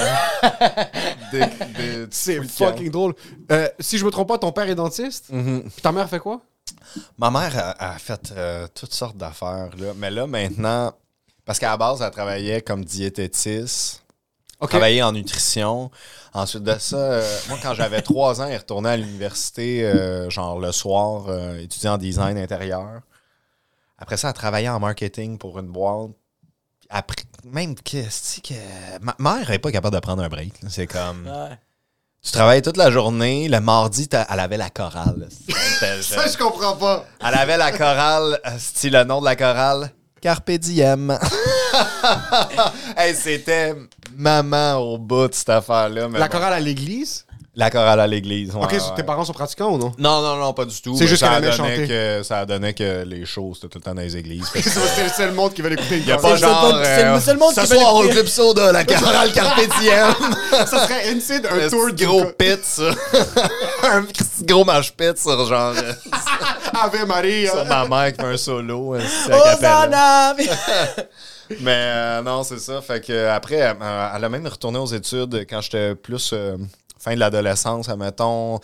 Des- 1.31 2.07
C'est 2.11 2.41
fucking 2.43 2.89
drôle. 2.89 3.13
Euh, 3.51 3.67
si 3.79 3.97
je 3.97 4.05
me 4.05 4.11
trompe 4.11 4.29
pas, 4.29 4.37
ton 4.37 4.51
père 4.51 4.69
est 4.69 4.75
dentiste? 4.75 5.25
Mhm. 5.29 5.63
Puis 5.63 5.81
ta 5.81 5.91
mère 5.91 6.07
fait 6.09 6.19
quoi? 6.19 6.41
Ma 7.17 7.29
mère 7.29 7.51
a, 7.57 7.93
a 7.93 7.97
fait 7.99 8.31
euh, 8.35 8.67
toutes 8.73 8.93
sortes 8.93 9.17
d'affaires, 9.17 9.69
là. 9.77 9.91
mais 9.97 10.09
là, 10.09 10.25
maintenant, 10.25 10.93
parce 11.45 11.59
qu'à 11.59 11.69
la 11.69 11.77
base, 11.77 12.01
elle 12.01 12.11
travaillait 12.11 12.61
comme 12.61 12.83
diététiste, 12.85 14.03
OK. 14.59 14.69
travaillait 14.69 15.03
en 15.03 15.11
nutrition. 15.11 15.91
Ensuite 16.33 16.63
de 16.63 16.75
ça, 16.79 16.97
euh, 16.97 17.37
moi, 17.49 17.57
quand 17.61 17.73
j'avais 17.73 18.01
trois 18.01 18.41
ans, 18.41 18.47
elle 18.47 18.57
retournait 18.57 18.89
à 18.89 18.97
l'université, 18.97 19.83
euh, 19.85 20.29
genre 20.29 20.59
le 20.59 20.71
soir, 20.71 21.25
euh, 21.29 21.59
étudiant 21.59 21.93
en 21.93 21.97
design 21.97 22.37
intérieur. 22.37 23.01
Après 23.99 24.17
ça, 24.17 24.29
elle 24.29 24.33
travaillait 24.33 24.69
en 24.69 24.79
marketing 24.79 25.37
pour 25.37 25.57
une 25.59 25.67
boîte. 25.67 26.11
Après, 26.89 27.17
même 27.43 27.75
que, 27.75 28.03
que 28.41 28.53
ma 29.01 29.15
mère 29.19 29.49
n'est 29.49 29.59
pas 29.59 29.71
capable 29.71 29.95
de 29.95 29.99
prendre 29.99 30.23
un 30.23 30.29
break. 30.29 30.53
C'est 30.69 30.87
comme, 30.87 31.25
Ouais. 31.27 31.57
tu 32.23 32.31
travailles 32.31 32.61
toute 32.61 32.77
la 32.77 32.91
journée, 32.91 33.47
le 33.49 33.59
mardi, 33.59 34.07
t'as- 34.07 34.25
elle 34.29 34.39
avait 34.39 34.57
la 34.57 34.69
chorale. 34.69 35.27
Ça, 36.01 36.27
je 36.27 36.37
comprends 36.37 36.75
pas. 36.77 37.05
elle 37.19 37.33
avait 37.35 37.57
la 37.57 37.71
chorale, 37.71 38.39
style 38.57 38.93
le 38.93 39.03
nom 39.03 39.19
de 39.19 39.25
la 39.25 39.35
chorale, 39.35 39.91
Carpe 40.21 40.51
Diem. 40.51 41.17
hey, 42.97 43.13
c'était 43.15 43.75
maman 44.17 44.75
au 44.77 44.97
bout 44.97 45.27
de 45.27 45.33
cette 45.33 45.49
affaire-là. 45.49 46.07
La 46.11 46.27
bon. 46.27 46.27
chorale 46.27 46.53
à 46.53 46.59
l'église? 46.59 47.23
La 47.55 47.71
chorale 47.71 47.99
à 47.99 48.05
l'église. 48.05 48.53
ouais, 48.53 48.63
OK, 48.65 48.71
ouais. 48.71 48.79
tes 48.95 49.01
parents 49.01 49.25
sont 49.25 49.33
pratiquants 49.33 49.71
ou 49.71 49.77
non? 49.79 49.91
Non, 49.97 50.21
non, 50.21 50.35
non, 50.35 50.53
pas 50.53 50.65
du 50.65 50.79
tout. 50.79 50.95
C'est 50.95 51.07
juste 51.07 51.21
ça 51.21 51.29
qu'elle 51.29 51.43
aimait 51.45 51.57
donnait 51.57 51.75
chanter. 51.75 51.87
que 51.87 52.21
Ça 52.23 52.45
donnait 52.45 52.73
que 52.75 53.03
les 53.03 53.25
shows, 53.25 53.53
c'était 53.55 53.67
tout 53.67 53.79
le 53.79 53.83
temps 53.83 53.95
dans 53.95 54.01
les 54.01 54.15
églises. 54.15 54.45
C'est 54.53 55.03
le 55.03 55.09
seul 55.09 55.31
monde 55.31 55.53
qui 55.55 55.63
va 55.63 55.69
l'écouter. 55.69 55.97
Il 55.97 56.05
y 56.05 56.11
a 56.11 56.17
C'est 56.17 56.21
pas 56.21 56.33
le 56.33 56.37
seul 56.37 56.49
genre. 56.49 56.61
monde- 56.73 56.81
c'est 56.83 57.03
le 57.03 57.09
euh, 57.09 57.19
seul 57.19 57.37
monde 57.37 57.53
ce 57.55 57.61
qui 57.61 57.67
veut 57.67 57.77
soir, 57.77 57.95
au 57.95 58.01
l'écouter. 58.03 58.13
Club 58.21 58.27
Soda, 58.27 58.71
la 58.71 58.85
chorale 58.85 59.31
Carpe 59.33 59.59
Diem. 59.79 60.13
Ça 60.51 60.87
serait 60.87 61.09
inside 61.11 61.47
un 61.51 61.67
tour 61.69 61.91
du 61.91 62.05
gros 62.05 62.25
pit, 62.37 62.59
ça. 62.63 62.83
un 63.91 64.03
petit 64.03 64.23
gros 64.45 64.63
marche 64.63 64.93
pit 64.93 65.17
sur 65.17 65.47
genre. 65.47 65.73
euh, 65.77 65.93
Ave 66.79 67.07
Maria. 67.07 67.51
sur 67.53 67.65
ma 67.65 67.87
mère 67.87 68.13
qui 68.13 68.21
fait 68.21 68.33
un 68.33 68.37
solo. 68.37 68.93
euh, 68.93 69.01
c'est 69.25 69.33
a 69.33 69.39
cappella. 69.55 69.87
Hosanna! 69.87 70.35
Mais 71.61 71.71
euh, 71.71 72.21
non, 72.21 72.43
c'est 72.43 72.59
ça. 72.59 72.81
Fait 72.81 73.05
que 73.05 73.13
euh, 73.13 73.33
après, 73.33 73.55
elle, 73.55 73.77
euh, 73.81 74.09
elle 74.15 74.23
a 74.23 74.29
même 74.29 74.47
retourné 74.47 74.79
aux 74.79 74.87
études 74.87 75.45
quand 75.49 75.61
j'étais 75.61 75.95
plus 75.95 76.33
fin 76.99 77.13
de 77.13 77.19
l'adolescence, 77.19 77.89
admettons, 77.89 78.59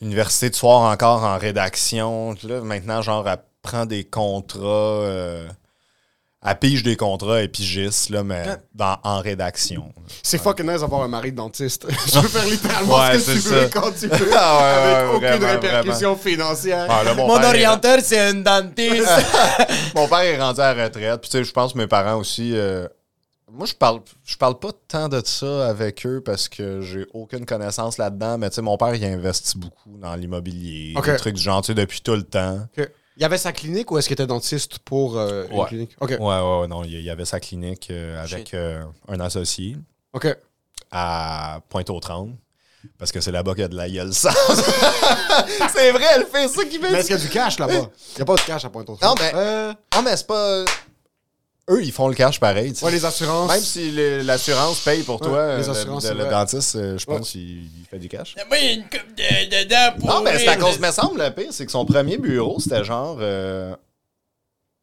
université 0.00 0.50
de 0.50 0.54
soir 0.54 0.90
encore 0.92 1.24
en 1.24 1.38
rédaction. 1.38 2.34
Là, 2.42 2.60
maintenant, 2.60 3.02
genre, 3.02 3.28
elle 3.28 3.38
prend 3.62 3.86
des 3.86 4.04
contrats. 4.04 5.46
Elle 6.46 6.58
pige 6.58 6.82
des 6.84 6.96
contrats 6.96 7.42
et 7.42 7.48
pigiste, 7.48 8.10
là, 8.10 8.22
mais 8.22 8.44
dans, 8.74 8.96
en 9.02 9.20
rédaction. 9.20 9.92
C'est 10.22 10.38
fucking 10.40 10.70
nice 10.70 10.80
d'avoir 10.82 11.02
un 11.02 11.08
mari 11.08 11.32
de 11.32 11.36
dentiste. 11.36 11.86
je 12.06 12.20
peux 12.20 12.28
faire 12.28 12.44
littéralement 12.46 12.98
Ouais, 13.00 13.18
ce 13.18 13.26
que 13.26 13.32
tu 13.32 13.38
veux 13.48 13.62
ça. 13.62 13.68
quand 13.70 13.90
tu 13.92 14.06
veux. 14.08 14.30
Ah 14.36 14.58
ouais, 14.58 14.64
avec 14.64 15.10
ouais, 15.10 15.16
aucune 15.16 15.28
vraiment, 15.46 15.60
répercussion 15.60 16.16
financière. 16.16 16.86
Ah, 16.88 17.02
là, 17.02 17.14
mon, 17.14 17.26
Mon 17.26 17.34
père 17.36 17.44
est- 17.46 17.48
orienteur, 17.66 17.98
c'est 18.02 18.20
un 18.20 18.34
dentiste. 18.34 19.08
mon 19.96 20.06
père 20.06 20.20
est 20.20 20.40
rendu 20.40 20.60
à 20.60 20.74
la 20.74 20.84
retraite. 20.84 21.20
Puis, 21.20 21.30
tu 21.30 21.38
sais, 21.38 21.44
je 21.44 21.52
pense 21.52 21.72
que 21.72 21.78
mes 21.78 21.86
parents 21.88 22.16
aussi. 22.18 22.52
euh, 22.56 22.86
moi, 23.50 23.66
je 23.66 23.74
parle, 23.74 24.00
je 24.24 24.36
parle 24.36 24.58
pas 24.58 24.70
tant 24.86 25.08
de 25.08 25.20
ça 25.24 25.68
avec 25.68 26.06
eux 26.06 26.22
parce 26.24 26.48
que 26.48 26.82
j'ai 26.82 27.06
aucune 27.14 27.46
connaissance 27.46 27.98
là-dedans. 27.98 28.38
Mais, 28.38 28.48
tu 28.50 28.56
sais, 28.56 28.62
mon 28.62 28.76
père, 28.76 28.94
il 28.94 29.04
a 29.04 29.08
investi 29.08 29.58
beaucoup 29.58 29.96
dans 29.98 30.14
l'immobilier, 30.14 30.94
des 31.04 31.16
trucs 31.16 31.34
du 31.34 31.42
genre, 31.42 31.62
tu 31.62 31.68
sais, 31.68 31.74
depuis 31.74 32.00
tout 32.00 32.14
le 32.14 32.22
temps. 32.22 32.60
Il 33.18 33.22
y 33.22 33.24
avait 33.24 33.36
sa 33.36 33.50
clinique 33.50 33.90
ou 33.90 33.98
est-ce 33.98 34.06
qu'il 34.06 34.14
était 34.14 34.28
dentiste 34.28 34.78
pour 34.78 35.18
euh, 35.18 35.44
une 35.50 35.58
Ouais. 35.58 35.66
clinique? 35.66 35.96
OK. 36.00 36.10
Ouais, 36.10 36.16
ouais, 36.18 36.60
ouais, 36.60 36.68
non, 36.68 36.84
il 36.84 37.00
y 37.02 37.10
avait 37.10 37.24
sa 37.24 37.40
clinique 37.40 37.88
euh, 37.90 38.22
avec 38.22 38.54
euh, 38.54 38.84
un 39.08 39.18
associé 39.18 39.76
OK. 40.12 40.28
à 40.92 41.60
Pointe-aux-Trembles. 41.68 42.36
Parce 42.96 43.10
que 43.10 43.20
c'est 43.20 43.32
là-bas 43.32 43.54
qu'il 43.54 43.62
y 43.62 43.64
a 43.64 43.68
de 43.68 43.76
la 43.76 43.90
gueule 43.90 44.14
sale. 44.14 44.32
c'est 45.74 45.90
vrai, 45.90 46.04
elle 46.14 46.26
fait 46.26 46.46
ça 46.46 46.64
qui 46.64 46.78
fait 46.78 46.92
Mais 46.92 46.98
est-ce 46.98 47.08
qu'il 47.08 47.16
y 47.16 47.20
a 47.20 47.22
du 47.22 47.28
cash 47.28 47.58
là-bas? 47.58 47.72
Il 47.74 48.16
n'y 48.16 48.22
a 48.22 48.24
pas 48.24 48.36
de 48.36 48.40
cash 48.42 48.64
à 48.64 48.70
pointe 48.70 48.88
Non, 48.88 49.14
mais- 49.18 49.32
Euh, 49.34 49.74
Ah, 49.96 50.00
mais 50.02 50.16
c'est 50.16 50.26
pas. 50.28 50.64
Eux, 51.70 51.82
ils 51.84 51.92
font 51.92 52.08
le 52.08 52.14
cash 52.14 52.40
pareil. 52.40 52.72
ouais, 52.82 52.90
les 52.90 53.04
assurances. 53.04 53.50
Même 53.50 53.60
si 53.60 53.90
l'assurance 54.24 54.80
paye 54.80 55.02
pour 55.02 55.20
Ouais, 55.20 55.28
toi, 55.28 55.56
les 55.58 55.64
le- 55.64 55.70
assurances, 55.70 56.04
le, 56.10 56.24
dentiste, 56.30 56.76
euh, 56.76 56.96
je 56.98 57.04
pense 57.04 57.30
qu'il 57.32 57.64
il 57.64 57.84
fait 57.90 57.98
du 57.98 58.08
cash. 58.08 58.34
Moi, 58.48 58.58
il 58.58 58.64
y 58.64 58.68
a 58.68 58.72
une 58.72 58.82
coupe 58.84 59.14
de, 59.16 59.64
de 59.64 59.68
dents 59.68 59.98
pour. 59.98 60.08
Non, 60.08 60.22
mais 60.22 60.38
c'est 60.38 60.48
à 60.48 60.56
cause, 60.56 60.78
me 60.80 60.90
semble, 60.90 61.22
le 61.22 61.30
pire, 61.30 61.52
c'est 61.52 61.66
que 61.66 61.72
son 61.72 61.84
premier 61.84 62.16
bureau, 62.16 62.58
c'était 62.58 62.84
genre. 62.84 63.18
euh, 63.20 63.72
tu 63.74 63.76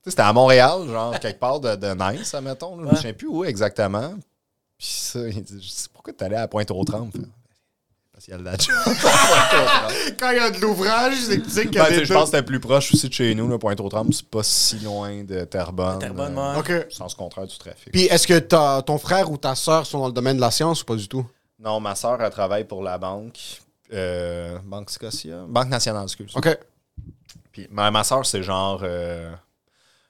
sais, 0.04 0.10
c'était 0.12 0.22
à 0.22 0.34
Montréal, 0.34 0.88
genre, 0.88 1.20
quelque 1.20 1.40
part 1.40 1.60
de, 1.60 1.76
de 1.76 1.94
Nice, 2.18 2.34
admettons. 2.36 2.78
là. 2.78 2.84
Je 2.84 2.88
Ouais. 2.90 2.96
ne 2.98 3.02
sais 3.02 3.14
plus 3.14 3.28
où 3.28 3.44
exactement. 3.44 4.14
Puis 4.78 4.88
ça, 4.88 5.20
il 5.28 5.42
dit 5.44 5.58
Je 5.64 5.70
sais 5.70 5.88
pourquoi 5.92 6.14
t'allais 6.14 6.36
à 6.36 6.48
Pointe-aux-Trembles 6.48 7.28
De 8.28 8.44
la 8.44 8.58
job. 8.58 8.76
Quand 10.20 10.32
il 10.32 10.38
y 10.38 10.40
a 10.40 10.50
de 10.52 10.60
l'ouvrage, 10.60 11.14
c'est 11.28 11.38
que 11.40 11.44
tu 11.46 11.50
sais 11.52 11.64
y 11.66 11.68
Ben, 11.68 12.04
je 12.04 12.12
pense 12.14 12.24
que 12.32 12.38
c'était 12.38 12.44
plus 12.44 12.60
proche 12.60 12.92
aussi 12.94 13.08
de 13.08 13.14
chez 13.14 13.36
nous, 13.36 13.48
là, 13.48 13.58
Pointe-aux-Trembles. 13.60 14.14
C'est 14.14 14.26
pas 14.28 14.42
si 14.44 14.80
loin 14.80 15.24
de 15.24 15.44
Terrebonne. 15.46 16.00
Terrebonne, 16.00 16.36
euh, 16.38 16.54
ouais. 16.62 16.82
OK. 16.82 16.92
Sens 16.92 17.14
contraire 17.14 17.46
du 17.48 17.58
trafic. 17.58 17.92
Puis 17.92 18.06
est-ce 18.06 18.26
que 18.28 18.40
ta- 18.40 18.82
ton 18.86 18.98
frère 18.98 19.30
ou 19.32 19.38
ta 19.38 19.54
soeur 19.56 19.86
sont 19.86 20.00
dans 20.00 20.08
le 20.08 20.14
domaine 20.14 20.38
de 20.38 20.42
la 20.42 20.52
science 20.52 20.82
ou 20.82 20.86
pas 20.86 20.96
du 20.96 21.08
tout? 21.08 21.26
Non, 21.60 21.80
ma 21.80 21.94
soeur, 21.96 22.22
elle 22.22 22.30
travaille 22.32 22.64
pour 22.66 22.82
la 22.84 22.98
banque. 22.98 23.38
euh, 23.94 24.58
banque 24.66 24.90
Scotia? 24.90 25.46
Banque 25.48 25.70
nationale, 25.70 26.04
excuse. 26.04 26.32
OK. 26.36 26.58
Puis 27.52 27.68
ma, 27.72 27.92
ma 27.92 28.04
soeur, 28.04 28.26
c'est 28.26 28.42
genre. 28.44 28.82
euh, 28.84 29.32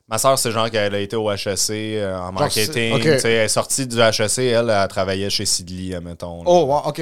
ma 0.07 0.17
soeur, 0.17 0.39
c'est 0.39 0.51
genre 0.51 0.69
qu'elle 0.71 0.95
a 0.95 0.99
été 0.99 1.15
au 1.15 1.29
HEC 1.31 1.69
euh, 1.69 2.17
en 2.17 2.31
marketing. 2.31 2.73
c'est- 2.73 2.91
ok. 2.93 3.01
Tu 3.01 3.19
sais, 3.19 3.31
Elle 3.33 3.45
est 3.45 3.47
sortie 3.49 3.85
du 3.85 3.99
HEC, 3.99 4.39
elle, 4.39 4.69
elle 4.69 4.87
travaillait 4.87 5.29
chez 5.29 5.45
Sidley, 5.45 5.93
admettons. 5.95 6.37
là. 6.37 6.49
Oh, 6.49 6.63
wow, 6.65 6.81
OK. 6.89 7.01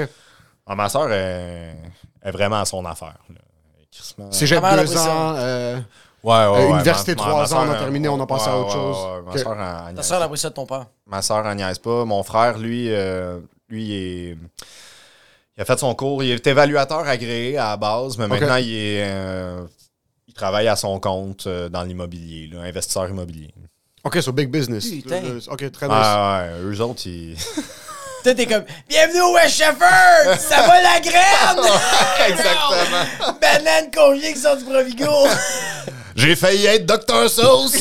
Ah, 0.65 0.75
ma 0.75 0.87
soeur 0.89 1.11
est, 1.11 1.75
est 2.23 2.31
vraiment 2.31 2.61
à 2.61 2.65
son 2.65 2.85
affaire. 2.85 3.17
C'est 4.31 4.47
j'ai 4.47 4.55
deux 4.87 4.87
ça? 4.87 5.13
ans. 5.13 5.35
euh, 5.37 5.79
Ouais, 6.23 6.31
ouais, 6.31 6.39
Euh, 6.45 6.65
ouais, 6.65 6.69
université, 6.71 7.15
ma- 7.15 7.21
trois 7.21 7.33
ma 7.33 7.43
ans, 7.43 7.47
soeur, 7.47 7.59
on 7.67 7.69
a 7.71 7.75
terminé, 7.75 8.07
on 8.07 8.19
a 8.19 8.25
passé 8.25 8.49
à 8.49 8.57
autre 8.57 8.69
ouais, 8.69 8.73
chose. 8.73 8.97
ouais, 8.97 9.21
ma 9.23 9.37
soeur, 9.37 9.87
elle 9.89 9.95
Ta 9.95 10.03
soeur 10.03 10.19
pas. 10.19 10.33
a 10.33 10.37
ça 10.37 10.49
de 10.49 10.53
ton 10.53 10.65
père. 10.65 10.85
Ma 11.05 11.21
soeur, 11.21 11.45
elle 11.47 11.57
niaise 11.57 11.79
pas. 11.79 12.05
Mon 12.05 12.23
frère, 12.23 12.57
lui, 12.57 12.87
euh, 12.89 13.39
lui, 13.69 13.83
il 13.85 13.93
est. 13.93 14.37
Il 15.57 15.61
a 15.61 15.65
fait 15.65 15.77
son 15.77 15.93
cours. 15.95 16.23
Il 16.23 16.31
est 16.31 16.47
évaluateur 16.47 16.99
agréé 17.07 17.57
à 17.57 17.71
la 17.71 17.77
base, 17.77 18.17
mais 18.17 18.27
maintenant, 18.27 18.55
il 18.55 18.73
est. 18.73 19.03
euh, 19.11 19.65
il 20.27 20.33
travaille 20.33 20.67
à 20.69 20.75
son 20.77 20.99
compte 20.99 21.47
dans 21.47 21.83
l'immobilier, 21.83 22.49
investisseur 22.57 23.09
immobilier. 23.09 23.53
OK, 24.05 24.21
so 24.21 24.31
big 24.31 24.49
business. 24.49 24.89
Putain. 24.89 25.39
OK, 25.49 25.71
très 25.71 25.87
nice. 25.87 25.95
Ah 25.99 26.45
ouais, 26.47 26.61
eux 26.61 26.81
autres, 26.81 27.05
ils. 27.05 27.35
Toi, 28.23 28.33
t'es 28.33 28.45
comme 28.45 28.63
Bienvenue 28.87 29.21
au 29.21 29.33
West 29.33 29.55
Shepherd! 29.57 30.39
Ça 30.39 30.61
va 30.67 30.81
la 30.81 30.99
graine! 30.99 31.71
Exactement. 32.29 33.35
Banane 33.41 33.91
congelée 33.93 34.33
qui 34.33 34.39
sort 34.39 34.55
du 34.57 34.63
Provigo! 34.63 35.27
J'ai 36.15 36.35
failli 36.35 36.65
être 36.67 36.85
Dr. 36.85 37.27
Sauce. 37.29 37.75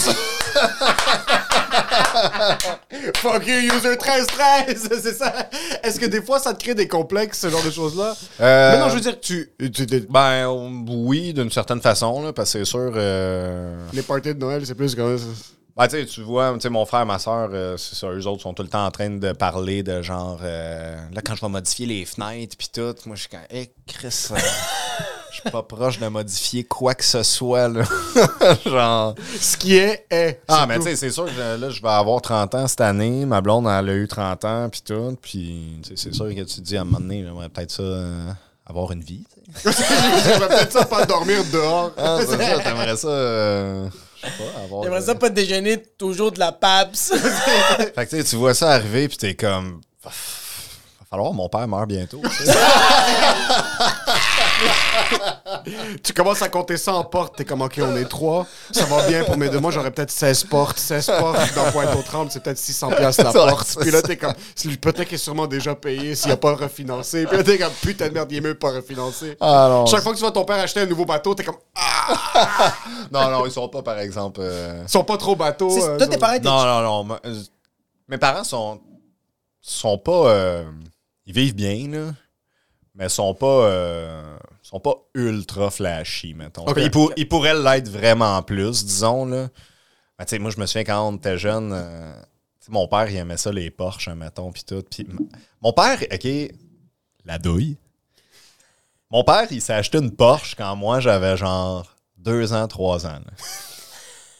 Fuck 3.16 3.47
you, 3.47 3.55
user 3.57 3.90
1313! 3.90 4.88
c'est 5.03 5.12
ça. 5.12 5.32
Est-ce 5.82 6.01
que 6.01 6.07
des 6.07 6.22
fois, 6.22 6.38
ça 6.40 6.55
te 6.55 6.62
crée 6.64 6.74
des 6.74 6.88
complexes, 6.88 7.40
ce 7.40 7.51
genre 7.51 7.62
de 7.62 7.70
choses-là? 7.70 8.14
Euh, 8.40 8.72
Mais 8.72 8.78
non, 8.78 8.88
je 8.88 8.95
veux 8.95 9.01
dire, 9.01 9.20
tu. 9.20 9.51
tu- 9.72 9.86
Ben 10.09 10.49
oui, 10.88 11.32
d'une 11.34 11.51
certaine 11.51 11.80
façon, 11.82 12.22
là, 12.22 12.32
parce 12.32 12.53
que 12.53 12.61
c'est 12.61 12.64
sûr. 12.70 12.93
euh, 12.97 13.76
les 13.93 14.03
parties 14.03 14.34
de 14.34 14.40
Noël, 14.40 14.62
c'est 14.66 14.74
plus 14.74 14.95
comme. 14.97 15.20
Ben, 15.76 15.88
tu 15.88 16.20
vois, 16.22 16.56
mon 16.70 16.84
frère, 16.84 17.06
ma 17.06 17.18
soeur, 17.18 17.50
c'est 17.78 17.94
ça, 17.94 18.08
eux 18.08 18.26
autres 18.26 18.42
sont 18.42 18.52
tout 18.52 18.62
le 18.62 18.68
temps 18.68 18.84
en 18.84 18.90
train 18.90 19.08
de 19.08 19.32
parler 19.32 19.82
de 19.82 20.02
genre, 20.02 20.38
euh, 20.42 20.96
là, 21.12 21.22
quand 21.24 21.34
je 21.34 21.40
vais 21.40 21.48
modifier 21.48 21.86
les 21.86 22.04
fenêtres 22.04 22.56
puis 22.58 22.68
tout, 22.72 22.94
moi, 23.06 23.16
je 23.16 23.22
suis 23.22 23.30
quand, 23.30 23.40
hé, 23.50 23.72
Chris, 23.86 24.28
euh, 24.32 24.36
je 25.30 25.40
suis 25.40 25.50
pas 25.50 25.62
proche 25.62 25.98
de 25.98 26.06
modifier 26.08 26.64
quoi 26.64 26.94
que 26.94 27.04
ce 27.04 27.22
soit, 27.22 27.68
là. 27.68 27.84
genre. 28.66 29.14
Ce 29.40 29.56
qui 29.56 29.76
est, 29.76 30.04
est. 30.10 30.42
Ah, 30.46 30.66
mais 30.68 30.76
tu 30.76 30.84
sais, 30.84 30.96
c'est 30.96 31.10
sûr 31.10 31.24
que 31.24 31.58
là, 31.58 31.70
je 31.70 31.80
vais 31.80 31.88
avoir 31.88 32.20
30 32.20 32.54
ans 32.54 32.68
cette 32.68 32.82
année. 32.82 33.24
Ma 33.24 33.40
blonde, 33.40 33.66
elle 33.66 33.88
a 33.88 33.94
eu 33.94 34.06
30 34.06 34.44
ans, 34.44 34.68
puis 34.68 34.82
tout. 34.84 35.16
Puis, 35.22 35.80
c'est 35.96 36.12
sûr 36.12 36.28
que 36.28 36.42
tu 36.42 36.56
te 36.56 36.60
dis 36.60 36.76
à 36.76 36.82
un 36.82 36.84
moment 36.84 37.00
donné, 37.00 37.24
j'aimerais 37.24 37.48
peut-être 37.48 37.70
ça, 37.70 37.82
euh, 37.82 38.30
avoir 38.66 38.92
une 38.92 39.02
vie. 39.02 39.24
tu 39.62 39.72
sais. 39.72 39.72
Peut-être 40.38 40.72
ça 40.72 40.84
pas 40.84 41.06
dormir 41.06 41.42
dehors. 41.50 41.92
Ah, 41.96 42.18
c'est 42.20 42.26
ça, 42.26 42.58
t'aimerais 42.58 42.96
ça, 42.96 43.08
euh, 43.08 43.88
je 44.22 44.28
sais 44.28 44.32
pas, 44.38 44.60
avoir. 44.62 44.82
J'aimerais 44.84 45.02
euh, 45.02 45.06
ça 45.06 45.14
pas 45.14 45.30
déjeuner 45.30 45.82
toujours 45.98 46.32
de 46.32 46.38
la 46.38 46.52
PAPS. 46.52 47.12
Fait 47.94 48.06
que 48.06 48.10
tu 48.10 48.16
sais, 48.16 48.24
tu 48.24 48.36
vois 48.36 48.54
ça 48.54 48.70
arriver, 48.70 49.08
puis 49.08 49.16
t'es 49.16 49.34
comme. 49.34 49.80
Va 50.02 50.10
falloir 51.10 51.30
que 51.30 51.36
mon 51.36 51.48
père 51.48 51.66
meure 51.68 51.86
bientôt. 51.86 52.22
tu 56.02 56.12
commences 56.12 56.42
à 56.42 56.48
compter 56.48 56.76
ça 56.76 56.94
en 56.94 57.04
portes. 57.04 57.36
T'es 57.36 57.44
comme, 57.44 57.62
OK, 57.62 57.80
on 57.82 57.96
est 57.96 58.04
trois. 58.08 58.46
Ça 58.70 58.84
va 58.86 59.06
bien 59.08 59.24
pour 59.24 59.36
mes 59.36 59.48
deux. 59.48 59.60
Moi, 59.60 59.70
j'aurais 59.70 59.90
peut-être 59.90 60.10
16 60.10 60.44
portes. 60.44 60.78
16 60.78 61.06
portes 61.18 61.54
dans 61.54 61.70
Pointe-aux-Trembles, 61.70 62.30
c'est 62.30 62.42
peut-être 62.42 62.58
600 62.58 62.90
piastres 62.90 63.24
la 63.24 63.32
porte. 63.32 63.76
Puis 63.80 63.90
là, 63.90 64.02
t'es 64.02 64.16
comme, 64.16 64.34
peut-être 64.80 65.04
qu'il 65.04 65.14
est 65.14 65.18
sûrement 65.18 65.46
déjà 65.46 65.74
payé 65.74 66.14
s'il 66.14 66.30
a 66.32 66.36
pas 66.36 66.54
refinancé. 66.54 67.26
Puis 67.26 67.36
là, 67.36 67.42
t'es 67.44 67.58
comme, 67.58 67.72
putain 67.82 68.08
de 68.08 68.14
merde, 68.14 68.30
il 68.32 68.38
est 68.38 68.40
mieux 68.40 68.54
pas 68.58 68.70
refinancer. 68.72 69.36
Ah 69.40 69.66
non. 69.70 69.86
Chaque 69.86 70.02
fois 70.02 70.12
que 70.12 70.16
tu 70.18 70.22
vois 70.22 70.32
ton 70.32 70.44
père 70.44 70.56
acheter 70.58 70.80
un 70.80 70.86
nouveau 70.86 71.04
bateau, 71.04 71.34
t'es 71.34 71.44
comme, 71.44 71.56
ah, 71.74 72.72
Non, 73.12 73.30
non, 73.30 73.46
ils 73.46 73.52
sont 73.52 73.68
pas, 73.68 73.82
par 73.82 73.98
exemple. 73.98 74.40
euh, 74.42 74.82
ils 74.84 74.90
sont 74.90 75.04
pas 75.04 75.16
trop 75.16 75.36
bateaux. 75.36 75.70
C'est- 75.70 75.82
euh, 75.82 75.98
Toi, 75.98 76.06
t'es 76.08 76.16
t'es 76.18 76.40
Non, 76.40 76.64
non, 76.64 76.82
non. 76.82 77.04
ma- 77.04 77.20
euh, 77.26 77.34
Mes 78.08 78.18
parents 78.18 78.44
sont. 78.44 78.80
sont 79.60 79.98
pas. 79.98 80.26
euh, 80.28 80.64
Ils 81.26 81.32
vivent 81.34 81.54
bien, 81.54 81.88
là. 81.88 82.12
Mais 82.94 83.08
sont 83.08 83.32
pas. 83.34 83.46
euh, 83.46 84.36
sont 84.72 84.80
pas 84.80 84.96
ultra 85.14 85.70
flashy, 85.70 86.34
mettons. 86.34 86.64
Ok. 86.66 86.78
Ils, 86.80 86.90
pour- 86.90 87.12
ils 87.16 87.28
pourraient 87.28 87.54
l'être 87.58 87.88
vraiment 87.88 88.42
plus, 88.42 88.84
disons, 88.84 89.26
là. 89.26 89.48
Ben, 90.18 90.40
moi, 90.40 90.50
je 90.50 90.58
me 90.60 90.66
souviens 90.66 90.84
quand 90.84 91.08
on 91.08 91.16
était 91.16 91.36
jeune. 91.38 91.72
euh, 91.74 92.14
mon 92.68 92.86
père, 92.88 93.10
il 93.10 93.16
aimait 93.16 93.36
ça, 93.36 93.50
les 93.52 93.70
Porsche, 93.70 94.08
mettons, 94.10 94.52
puis 94.52 94.62
tout. 94.64 94.84
Mon 95.60 95.72
père, 95.72 95.98
OK, 96.12 96.28
la 97.24 97.38
douille. 97.38 97.76
Mon 99.10 99.24
père, 99.24 99.46
il 99.50 99.60
s'est 99.60 99.74
acheté 99.74 99.98
une 99.98 100.10
Porsche 100.14 100.54
quand 100.56 100.74
moi, 100.76 101.00
j'avais 101.00 101.36
genre 101.36 101.94
deux 102.16 102.52
ans, 102.52 102.66
trois 102.68 103.04
ans. 103.04 103.18
là. 103.18 103.32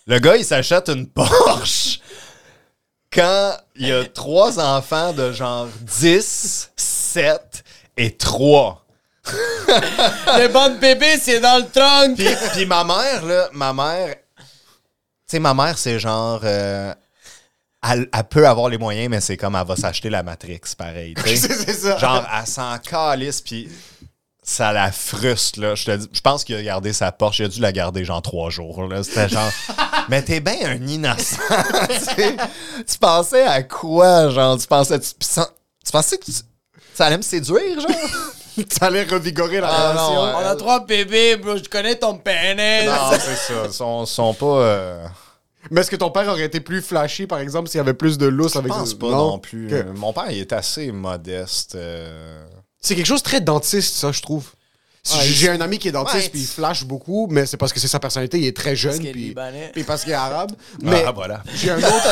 Le 0.07 0.19
gars, 0.19 0.37
il 0.37 0.45
s'achète 0.45 0.89
une 0.89 1.07
Porsche 1.09 2.01
quand 3.13 3.57
il 3.77 3.89
y 3.89 3.93
a 3.93 4.05
trois 4.07 4.59
enfants 4.59 5.13
de 5.13 5.33
genre 5.33 5.69
10, 6.01 6.73
7 6.77 7.65
et 7.97 8.17
3. 8.17 8.87
Le 9.67 10.49
banc 10.49 10.69
de 10.71 10.79
bébé, 10.79 11.19
c'est 11.21 11.41
dans 11.41 11.59
le 11.59 11.69
trunk. 11.71 12.17
Puis, 12.17 12.29
puis 12.55 12.67
ma 12.67 12.85
mère, 12.85 13.25
là, 13.25 13.49
ma 13.53 13.73
mère, 13.73 14.17
tu 14.37 14.45
sais, 15.27 15.39
ma 15.39 15.55
mère, 15.55 15.79
c'est 15.79 15.99
genre, 15.99 16.41
euh, 16.45 16.93
elle, 17.89 18.09
elle 18.13 18.25
peut 18.25 18.47
avoir 18.47 18.69
les 18.69 18.79
moyens, 18.79 19.09
mais 19.09 19.21
c'est 19.21 19.37
comme 19.37 19.57
elle 19.57 19.67
va 19.67 19.77
s'acheter 19.77 20.11
la 20.11 20.23
Matrix, 20.23 20.61
pareil. 20.77 21.15
C'est 21.25 21.73
ça. 21.73 21.99
Genre, 21.99 22.27
elle 22.39 22.47
s'en 22.47 22.79
calisse, 22.79 23.41
puis 23.41 23.69
ça 24.43 24.73
la 24.73 24.93
frustre, 24.93 25.61
là. 25.61 25.75
Je 25.75 25.85
te 25.85 25.97
dis, 25.97 26.09
je 26.13 26.21
pense 26.21 26.45
qu'il 26.45 26.55
a 26.57 26.63
gardé 26.63 26.93
sa 26.93 27.13
Porsche. 27.13 27.41
Il 27.41 27.45
a 27.47 27.49
dû 27.49 27.61
la 27.61 27.73
garder, 27.73 28.05
genre, 28.05 28.23
trois 28.23 28.51
jours, 28.51 28.87
là. 28.89 29.03
C'était 29.03 29.29
genre... 29.29 29.51
mais 30.09 30.23
t'es 30.23 30.41
bien 30.41 30.57
un 30.65 30.87
innocent. 30.87 31.37
Tu 32.87 32.99
pensais 33.01 33.45
à 33.45 33.63
quoi, 33.63 34.29
genre? 34.31 34.59
Tu 34.59 34.67
pensais... 34.67 35.01
Tu, 35.01 35.11
tu 35.15 35.91
pensais 35.93 36.19
que 36.19 36.25
tu- 36.25 36.33
ça 36.95 37.07
allait 37.07 37.17
me 37.17 37.23
séduire, 37.23 37.81
genre? 37.81 37.91
Ça 38.79 38.87
allait 38.87 39.05
revigorer 39.05 39.61
la 39.61 39.69
Ah, 39.69 39.91
relation. 39.93 40.15
non, 40.15 40.33
On 40.37 40.47
a 40.51 40.57
trois 40.57 40.85
bébés, 40.85 41.37
bro. 41.37 41.57
Je 41.57 41.69
connais 41.69 41.97
ton 41.97 42.17
pénis. 42.19 42.87
non, 42.87 43.11
c'est 43.13 43.19
ça. 43.37 43.55
Ils 43.67 43.73
sont, 43.73 44.05
sont 44.07 44.35
pas... 44.35 44.47
euh, 44.47 45.07
Mais 45.71 45.81
est-ce 45.81 45.91
que 45.91 45.97
ton 45.97 46.11
père 46.11 46.29
aurait 46.29 46.45
été 46.45 46.61
plus 46.61 46.83
flashy, 46.83 47.27
par 47.27 47.39
exemple, 47.39 47.69
s'il 47.69 47.79
y 47.79 47.81
avait 47.81 47.95
plus 47.95 48.19
de 48.19 48.27
lousse 48.27 48.55
Je 48.55 48.59
avec 48.59 48.73
pense 48.73 48.95
pas 48.95 49.11
non, 49.11 49.39
plus. 49.39 49.67
Ok. 49.67 49.73
Euh, 49.73 49.93
Mon 49.95 50.13
père, 50.13 50.31
il 50.31 50.39
est 50.39 50.53
assez 50.53 50.91
modeste. 50.93 51.75
euh, 51.77 52.45
C'est 52.81 52.95
quelque 52.95 53.07
chose 53.07 53.23
de 53.23 53.29
très 53.29 53.41
dentiste, 53.41 53.95
ça, 53.97 54.13
je 54.13 54.21
trouve. 54.21 54.47
Si 55.05 55.19
Ouais, 55.19 55.25
J'ai 55.25 55.49
un 55.49 55.61
ami 55.61 55.79
qui 55.81 55.89
est 55.89 55.93
dentiste, 55.93 56.31
puis 56.31 56.41
il 56.43 56.47
flash 56.47 56.85
beaucoup, 56.85 57.27
mais 57.29 57.45
c'est 57.45 57.57
parce 57.57 57.73
que 57.73 57.81
c'est 57.81 57.89
sa 57.89 57.99
personnalité, 57.99 58.39
il 58.39 58.47
est 58.47 58.57
très 58.57 58.77
jeune, 58.77 59.01
puis 59.03 59.83
parce 59.85 60.05
qu'il 60.05 60.13
est 60.13 60.15
arabe. 60.15 60.53
Mais 60.81 61.03
Ah, 61.05 61.11
voilà. 61.11 61.43
j'ai 61.57 61.71
un 61.71 61.79
autre... 61.79 62.07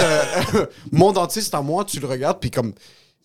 euh, 0.56 0.66
mon 0.92 1.12
dentiste 1.12 1.54
à 1.54 1.60
moi, 1.62 1.84
tu 1.84 2.00
le 2.00 2.06
regardes, 2.08 2.40
puis 2.40 2.50
comme... 2.50 2.72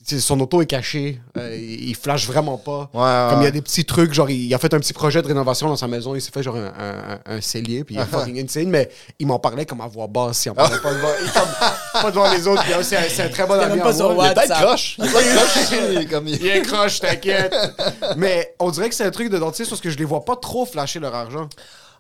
Son 0.08 0.40
auto 0.40 0.62
est 0.62 0.68
caché, 0.68 1.20
euh, 1.36 1.58
il 1.58 1.96
flash 1.96 2.28
vraiment 2.28 2.58
pas. 2.60 2.90
Ouais, 2.94 3.02
ouais, 3.02 3.28
Comme 3.32 3.42
il 3.42 3.46
y 3.46 3.48
a 3.48 3.52
des 3.52 3.62
petits 3.64 3.86
trucs, 3.86 4.14
genre 4.14 4.30
il, 4.30 4.46
il 4.46 4.54
a 4.54 4.60
fait 4.60 4.72
un 4.76 4.80
petit 4.80 4.94
projet 4.94 5.20
de 5.22 5.28
rénovation 5.28 5.68
dans 5.68 5.76
sa 5.76 5.88
maison, 5.88 6.14
il 6.14 6.22
s'est 6.22 6.30
fait 6.32 6.44
genre 6.44 6.58
un, 6.58 6.66
un, 6.78 7.14
un- 7.16 7.38
un 7.38 7.42
cellier, 7.42 7.84
puis 7.84 7.96
il 7.96 8.02
est 8.02 8.06
fucking 8.12 8.40
insane, 8.44 8.70
mais 8.70 8.90
il 9.18 9.26
m'en 9.26 9.40
parlait 9.40 9.66
comme 9.66 9.82
à 9.82 9.88
voix 9.88 10.06
basse, 10.08 10.46
il 10.46 10.52
en 10.52 10.54
parlait 10.54 10.78
pas 10.78 10.94
devant, 10.94 11.08
il- 11.24 11.32
pas 12.02 12.12
devant 12.12 12.32
les 12.32 12.48
autres, 12.48 12.64
puis, 12.64 12.74
euh, 12.74 12.84
c'est 12.84 12.98
un, 13.22 13.26
un 13.26 13.30
très 13.30 13.48
bon 13.48 13.60
ami 13.60 13.82
pas 13.82 13.94
sur 13.94 14.14
moi. 14.14 14.26
Il 14.28 14.32
est 14.32 14.34
peut-être 14.36 14.50
WhatsApp. 14.50 14.66
croche. 14.68 14.98
Il 15.00 15.06
est 15.06 16.06
croche. 16.06 16.40
Il 16.40 16.48
est 16.48 16.62
croche, 16.62 17.00
t'inquiète. 17.00 17.56
Mais 18.18 18.54
on 18.60 18.70
dirait 18.70 18.90
que 18.90 18.96
c'est 18.96 19.06
un 19.06 19.12
truc 19.12 19.30
de 19.30 19.40
dentiste 19.40 19.70
parce 19.72 19.82
que 19.82 19.90
je 19.90 19.98
les 19.98 20.06
vois 20.06 20.24
pas 20.24 20.36
trop 20.36 20.66
flasher 20.66 21.00
leur 21.00 21.16
argent. 21.16 21.50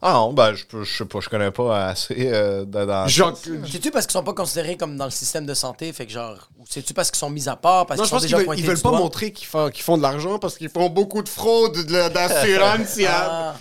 Ah 0.07 0.13
non, 0.13 0.33
ben, 0.33 0.53
je, 0.53 0.65
peux- 0.65 0.83
je 0.83 0.97
sais 0.97 1.05
pas, 1.05 1.19
je 1.19 1.29
connais 1.29 1.49
pas 1.49 1.87
assez 1.87 2.15
euh, 2.31 2.63
de 2.63 2.85
dans- 2.85 3.07
Genre, 3.07 3.35
C'est-tu 3.71 3.89
parce 3.89 4.05
qu'ils 4.05 4.13
sont 4.13 4.23
pas 4.23 4.33
considérés 4.35 4.77
comme 4.77 4.95
dans 4.97 5.05
le 5.05 5.09
système 5.11 5.47
de 5.47 5.53
santé, 5.55 5.91
fait 5.93 6.05
que 6.05 6.11
genre, 6.11 6.47
ou 6.59 6.63
c'est-tu 6.69 6.93
parce 6.93 7.09
qu'ils 7.09 7.17
sont 7.17 7.31
mis 7.31 7.49
à 7.49 7.55
part, 7.55 7.87
parce 7.87 7.97
non, 7.99 8.03
qu'ils 8.05 8.19
sont 8.19 8.25
qu'ils 8.27 8.35
veulent, 8.35 8.45
pointés 8.45 8.61
ils 8.61 8.67
veulent 8.67 8.79
pas 8.79 8.89
doigt? 8.91 8.99
montrer 8.99 9.31
qu'ils 9.31 9.47
font, 9.47 9.69
qu'ils 9.71 9.81
font 9.83 9.97
de 9.97 10.03
l'argent 10.03 10.37
parce 10.37 10.57
qu'ils 10.59 10.69
font 10.69 10.89
beaucoup 10.89 11.23
de 11.23 11.29
fraude, 11.29 11.73
de- 11.73 12.09
d'assurance. 12.13 12.99
Ah. 13.07 13.55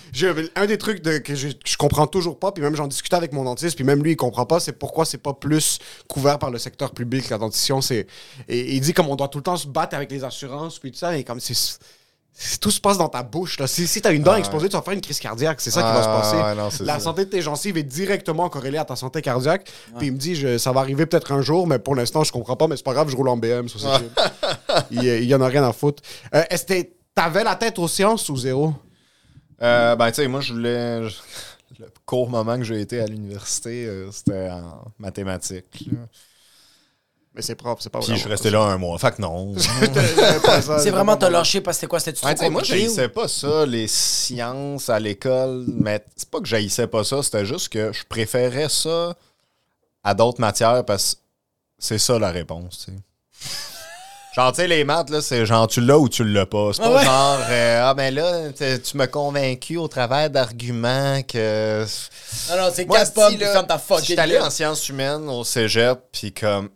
Un 0.57 0.67
des 0.67 0.77
trucs 0.77 1.03
de- 1.03 1.17
que 1.17 1.35
je, 1.35 1.49
je 1.65 1.77
comprends 1.79 2.07
toujours 2.07 2.39
pas, 2.39 2.53
puis 2.53 2.63
même 2.63 2.77
j'en 2.77 2.89
discutais 2.89 3.17
avec 3.17 3.33
mon 3.33 3.45
dentiste, 3.45 3.77
puis 3.77 3.85
même 3.85 4.03
lui 4.03 4.13
il 4.13 4.17
comprend 4.17 4.45
pas, 4.45 4.61
c'est 4.61 4.73
pourquoi 4.73 5.07
c'est 5.07 5.17
pas 5.17 5.33
plus 5.33 5.79
couvert 6.09 6.39
par 6.39 6.51
le 6.51 6.59
secteur 6.59 6.91
public 6.93 7.31
la 7.31 7.39
dentition. 7.39 7.81
C'est 7.81 8.07
et, 8.49 8.75
il 8.75 8.81
dit 8.83 8.93
comme 8.93 9.09
on 9.09 9.17
doit 9.17 9.29
tout 9.29 9.39
le 9.39 9.45
temps 9.45 9.57
se 9.57 9.67
battre 9.67 9.97
avec 9.97 10.11
les 10.11 10.25
assurances 10.25 10.79
puis 10.79 10.93
tout 10.93 10.99
ça, 10.99 11.17
et 11.17 11.25
comme 11.25 11.41
c'est- 11.41 11.79
tout 12.61 12.71
se 12.71 12.81
passe 12.81 12.99
dans 12.99 13.09
ta 13.09 13.23
bouche. 13.23 13.59
Là. 13.61 13.67
Si, 13.67 13.87
si 13.87 14.03
tu 14.03 14.09
as 14.09 14.13
une 14.13 14.23
dent 14.23 14.35
exposée, 14.35 14.69
tu 14.69 14.75
vas 14.77 14.83
faire 14.83 14.93
une 14.95 15.01
crise 15.01 15.21
cardiaque. 15.21 15.61
C'est 15.61 15.71
ça 15.71 15.83
qui 15.83 15.89
va 15.89 16.03
se 16.03 16.09
passer. 16.09 16.37
non, 16.57 16.87
la 16.87 16.95
ça. 16.95 17.01
santé 17.01 17.25
de 17.27 17.31
tes 17.31 17.41
gencives 17.43 17.77
est 17.77 17.83
directement 17.85 18.49
corrélée 18.49 18.79
à 18.79 18.85
ta 18.85 18.97
santé 18.97 19.23
cardiaque. 19.23 19.71
Puis 19.99 20.09
il 20.09 20.13
me 20.13 20.19
dit, 20.19 20.35
je- 20.35 20.59
ça 20.59 20.73
va 20.73 20.81
arriver 20.81 21.07
peut-être 21.07 21.33
un 21.33 21.43
jour, 21.43 21.67
mais 21.67 21.79
pour 21.79 21.95
l'instant, 21.95 22.25
je 22.25 22.33
comprends 22.33 22.57
pas. 22.57 22.67
Mais 22.67 22.77
c'est 22.77 22.83
pas 22.85 22.93
grave, 22.95 23.09
je 23.09 23.17
roule 23.17 23.29
en 23.29 23.37
BM. 23.37 23.69
ça, 23.69 24.01
il, 24.91 25.05
il 25.05 25.25
y 25.25 25.35
en 25.35 25.41
a 25.41 25.47
rien 25.49 25.63
à 25.69 25.73
foutre. 25.73 26.03
Euh, 26.35 26.43
Est-ce 26.51 26.65
que 26.65 26.89
t'avais 27.15 27.45
la 27.45 27.55
tête 27.55 27.79
aux 27.79 27.89
sciences 27.89 28.29
ou 28.29 28.37
zéro? 28.37 28.75
Euh, 29.63 29.95
ben, 29.97 30.09
tu 30.09 30.17
sais, 30.17 30.27
moi, 30.29 30.41
je 30.41 30.53
voulais. 30.53 31.09
je- 31.09 31.17
Le 31.81 31.87
court 32.07 32.29
moment 32.31 32.57
que 32.57 32.63
j'ai 32.65 32.81
été 32.81 33.01
à 33.01 33.07
l'université, 33.07 33.87
euh, 33.87 34.11
c'était 34.13 34.49
en 34.51 34.85
mathématiques. 34.99 35.87
là. 35.91 35.99
Mais 37.35 37.43
c'est 37.43 37.57
propre, 37.57 37.83
c'est 37.83 37.91
pas 37.91 37.99
Puis 37.99 38.13
je 38.15 38.21
suis 38.21 38.29
resté 38.29 38.49
là 38.49 38.61
un 38.61 38.79
mois. 38.79 38.97
Fait 38.99 39.11
que 39.17 39.21
non. 39.21 39.55
C'est 40.79 40.91
vraiment 40.91 41.17
t'as 41.17 41.31
lâché 41.31 41.61
parce 41.61 41.77
que 41.77 41.81
c'était 41.81 41.87
quoi? 41.89 41.99
C'était 42.01 42.13
trop 42.17 42.29
Ouais, 42.29 42.51
moi, 42.51 42.61
compliqué, 42.63 42.77
ou- 42.77 42.81
j'haïssais 42.87 43.09
pas 43.09 43.27
ça, 43.27 43.67
les 43.67 43.89
sciences 43.89 44.89
à 44.89 45.01
l'école, 45.01 45.65
mais 45.67 46.05
c'est 46.17 46.31
pas 46.31 46.39
que 46.39 46.47
j'haïssais 46.47 46.87
pas 46.87 47.03
ça, 47.03 47.23
c'était 47.25 47.45
juste 47.45 47.71
que 47.71 47.93
je 47.93 48.05
préférais 48.09 48.69
ça 48.69 49.15
à 50.05 50.15
d'autres 50.15 50.41
matières 50.41 50.85
parce 50.85 51.15
que 51.17 51.21
c'est 51.79 51.99
ça 51.99 52.19
la 52.21 52.31
réponse, 52.31 52.85
tu 52.87 52.93
sais. 52.93 52.99
Genre, 54.37 54.51
tu 54.51 54.57
sais, 54.63 54.67
les 54.67 54.83
maths, 54.83 55.11
là, 55.11 55.21
c'est 55.21 55.47
genre, 55.47 55.69
tu 55.69 55.81
l'as 55.81 55.97
ou 55.97 56.09
tu 56.09 56.25
l'as 56.25 56.45
pas. 56.45 56.71
C'est 56.73 56.83
pas 56.83 56.89
Ah 56.89 56.97
ouais. 56.97 57.05
genre, 57.05 57.39
euh, 57.51 57.83
ah, 57.85 57.95
ben 57.95 58.13
là, 58.13 58.51
tu 58.53 58.97
m'as 58.97 59.07
convaincu 59.07 59.77
au 59.77 59.87
travers 59.87 60.29
d'arguments 60.29 61.23
que. 61.23 61.85
Non, 62.51 62.57
non, 62.65 62.71
c'est 62.75 62.85
pommes, 62.85 62.97
si, 63.31 63.39
ta 63.39 63.79
si 63.79 63.87
fucking 63.87 64.05
j'étais 64.05 64.21
allé 64.21 64.41
en 64.41 64.51
sciences 64.51 64.89
humaines 64.89 65.29
au 65.29 65.45
cégep, 65.45 66.01
puis 66.11 66.33
comme, 66.33 66.69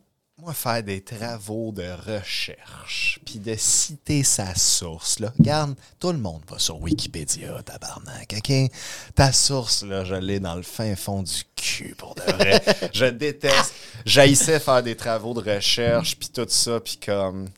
moi, 0.49 0.55
faire 0.55 0.83
des 0.83 1.03
travaux 1.03 1.73
de 1.73 1.85
recherche, 2.07 3.21
puis 3.27 3.39
de 3.39 3.55
citer 3.55 4.23
sa 4.23 4.55
source, 4.55 5.21
là. 5.21 5.31
Regarde, 5.39 5.75
tout 6.01 6.11
le 6.11 6.17
monde 6.17 6.41
va 6.49 6.59
sur 6.59 6.81
Wikipédia, 6.81 7.63
tabarnak, 7.63 8.35
OK? 8.39 8.71
Ta 9.15 9.31
source, 9.31 9.83
là, 9.83 10.07
je 10.07 10.15
l'ai 10.15 10.41
dans 10.41 10.55
le 10.55 10.63
fin 10.63 10.97
fond 10.97 11.23
du 11.23 11.43
cul, 11.55 11.95
pour 11.99 12.15
de 12.15 12.23
vrai. 12.23 12.63
je 12.95 13.05
déteste. 13.05 13.75
J'haïssais 14.07 14.59
faire 14.59 14.83
des 14.83 14.97
travaux 14.97 15.35
de 15.35 15.55
recherche, 15.55 16.19
puis 16.19 16.31
tout 16.31 16.47
ça, 16.49 16.81
puis 16.81 16.99
comme... 17.05 17.51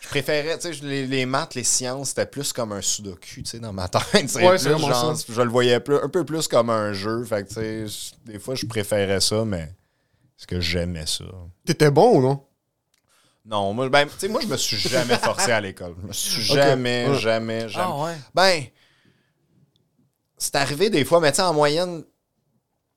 Je 0.00 0.08
préférais, 0.08 0.58
tu 0.58 0.72
sais, 0.72 0.80
les, 0.82 1.06
les 1.06 1.26
maths, 1.26 1.54
les 1.54 1.64
sciences, 1.64 2.08
c'était 2.08 2.24
plus 2.24 2.54
comme 2.54 2.72
un 2.72 2.80
sudoku, 2.80 3.20
tu 3.20 3.44
sais, 3.44 3.58
dans 3.58 3.74
ma 3.74 3.88
tête. 3.88 4.34
Ouais, 4.36 4.56
plus 4.56 4.60
genre. 4.60 5.14
Je 5.28 5.42
le 5.42 5.50
voyais 5.50 5.80
plus, 5.80 5.96
un 5.96 6.08
peu 6.08 6.24
plus 6.24 6.48
comme 6.48 6.70
un 6.70 6.94
jeu. 6.94 7.22
Fait 7.24 7.44
que, 7.44 7.48
tu 7.48 7.88
sais, 7.90 8.14
des 8.24 8.38
fois, 8.38 8.54
je 8.54 8.64
préférais 8.64 9.20
ça, 9.20 9.44
mais 9.44 9.70
est-ce 10.40 10.46
que 10.46 10.58
j'aimais 10.58 11.04
ça? 11.04 11.24
T'étais 11.66 11.90
bon 11.90 12.16
ou 12.16 12.22
non? 12.22 12.46
Non, 13.44 13.74
moi, 13.74 13.90
ben, 13.90 14.06
tu 14.06 14.12
sais, 14.16 14.28
moi, 14.28 14.40
je 14.40 14.46
me 14.46 14.56
suis 14.56 14.78
jamais 14.78 15.18
forcé 15.18 15.52
à 15.52 15.60
l'école. 15.60 15.94
Je 16.00 16.06
me 16.06 16.12
suis 16.14 16.42
Ok. 16.50 16.56
jamais, 16.56 17.14
jamais, 17.18 17.68
jamais. 17.68 17.92
Ah 17.94 18.04
ouais. 18.04 18.16
Ben, 18.34 18.64
c'est 20.38 20.54
arrivé 20.54 20.88
des 20.88 21.04
fois, 21.04 21.20
mais 21.20 21.30
tu 21.30 21.36
sais, 21.36 21.42
en 21.42 21.52
moyenne, 21.52 22.04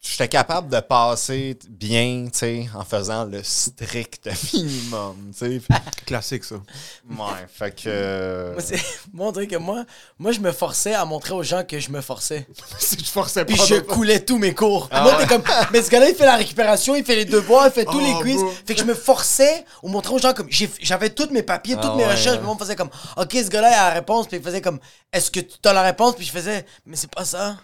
j'étais 0.06 0.28
capable 0.28 0.70
de 0.70 0.80
passer 0.82 1.58
bien, 1.70 2.26
tu 2.32 2.38
sais, 2.40 2.70
en 2.76 2.84
faisant 2.84 3.24
le 3.26 3.42
strict 3.42 4.30
minimum, 4.54 5.32
tu 5.38 5.60
sais. 5.60 5.62
Classique, 6.06 6.44
ça. 6.44 6.56
Ouais, 6.56 7.48
fait 7.52 7.72
que. 7.74 7.84
euh, 7.88 8.54
Moi, 8.54 8.62
c'est- 8.62 8.84
moi, 9.14 9.28
on 9.28 9.32
dirait 9.32 9.48
que 9.48 9.56
moi, 9.56 9.86
moi, 10.20 10.32
je 10.34 10.40
me 10.42 10.52
forçais 10.52 10.94
à 10.94 11.06
montrer 11.06 11.34
aux 11.34 11.44
gens 11.44 11.64
que 11.64 11.80
je 11.80 11.90
me 11.90 12.02
forçais. 12.02 12.46
si 12.80 12.98
tu 12.98 13.06
forçais 13.06 13.46
Puis 13.46 13.56
pas. 13.56 13.66
je 13.66 13.76
d'autres- 13.76 13.88
coulais 13.88 14.20
tous 14.20 14.38
mes 14.38 14.54
cours. 14.54 14.90
moi, 14.92 15.16
t'es 15.20 15.28
comme, 15.28 15.44
mais 15.72 15.82
ce 15.82 15.90
gars-là, 15.90 16.10
il 16.10 16.16
fait 16.16 16.26
la 16.26 16.36
récupération, 16.36 16.96
il 16.96 17.06
fait 17.06 17.16
les 17.16 17.26
devoirs, 17.26 17.68
il 17.68 17.72
fait 17.72 17.86
tous 17.86 18.00
Oh, 18.02 18.06
les 18.06 18.14
quiz. 18.22 18.42
bro. 18.42 18.52
Fait 18.66 18.74
que 18.76 18.80
je 18.82 18.86
me 18.86 18.94
forçais 18.96 19.64
ou 19.82 19.88
montrer 19.88 20.14
aux 20.14 20.20
gens 20.20 20.34
comme, 20.34 20.48
j'avais 20.82 21.10
tous 21.10 21.30
mes 21.32 21.44
papiers, 21.44 21.76
toutes 21.76 21.86
Ah 21.86 21.96
mes 21.96 22.04
ouais, 22.06 22.12
recherches. 22.12 22.26
ouais. 22.26 22.32
Puis 22.34 22.42
le 22.42 22.48
monde 22.48 22.60
faisait 22.60 22.76
comme, 22.76 22.90
ok, 23.18 23.32
ce 23.34 23.50
gars-là, 23.50 23.70
il 23.70 23.74
a 23.74 23.88
la 23.90 23.94
réponse. 23.96 24.28
Puis 24.28 24.38
il 24.38 24.44
faisait 24.44 24.62
comme, 24.62 24.80
est-ce 25.14 25.32
que 25.32 25.40
tu 25.40 25.58
as 25.64 25.74
la 25.74 25.82
réponse? 25.84 26.16
Puis 26.16 26.26
je 26.26 26.32
faisais, 26.32 26.66
mais 26.86 26.96
c'est 26.98 27.10
pas 27.10 27.24
ça. 27.26 27.56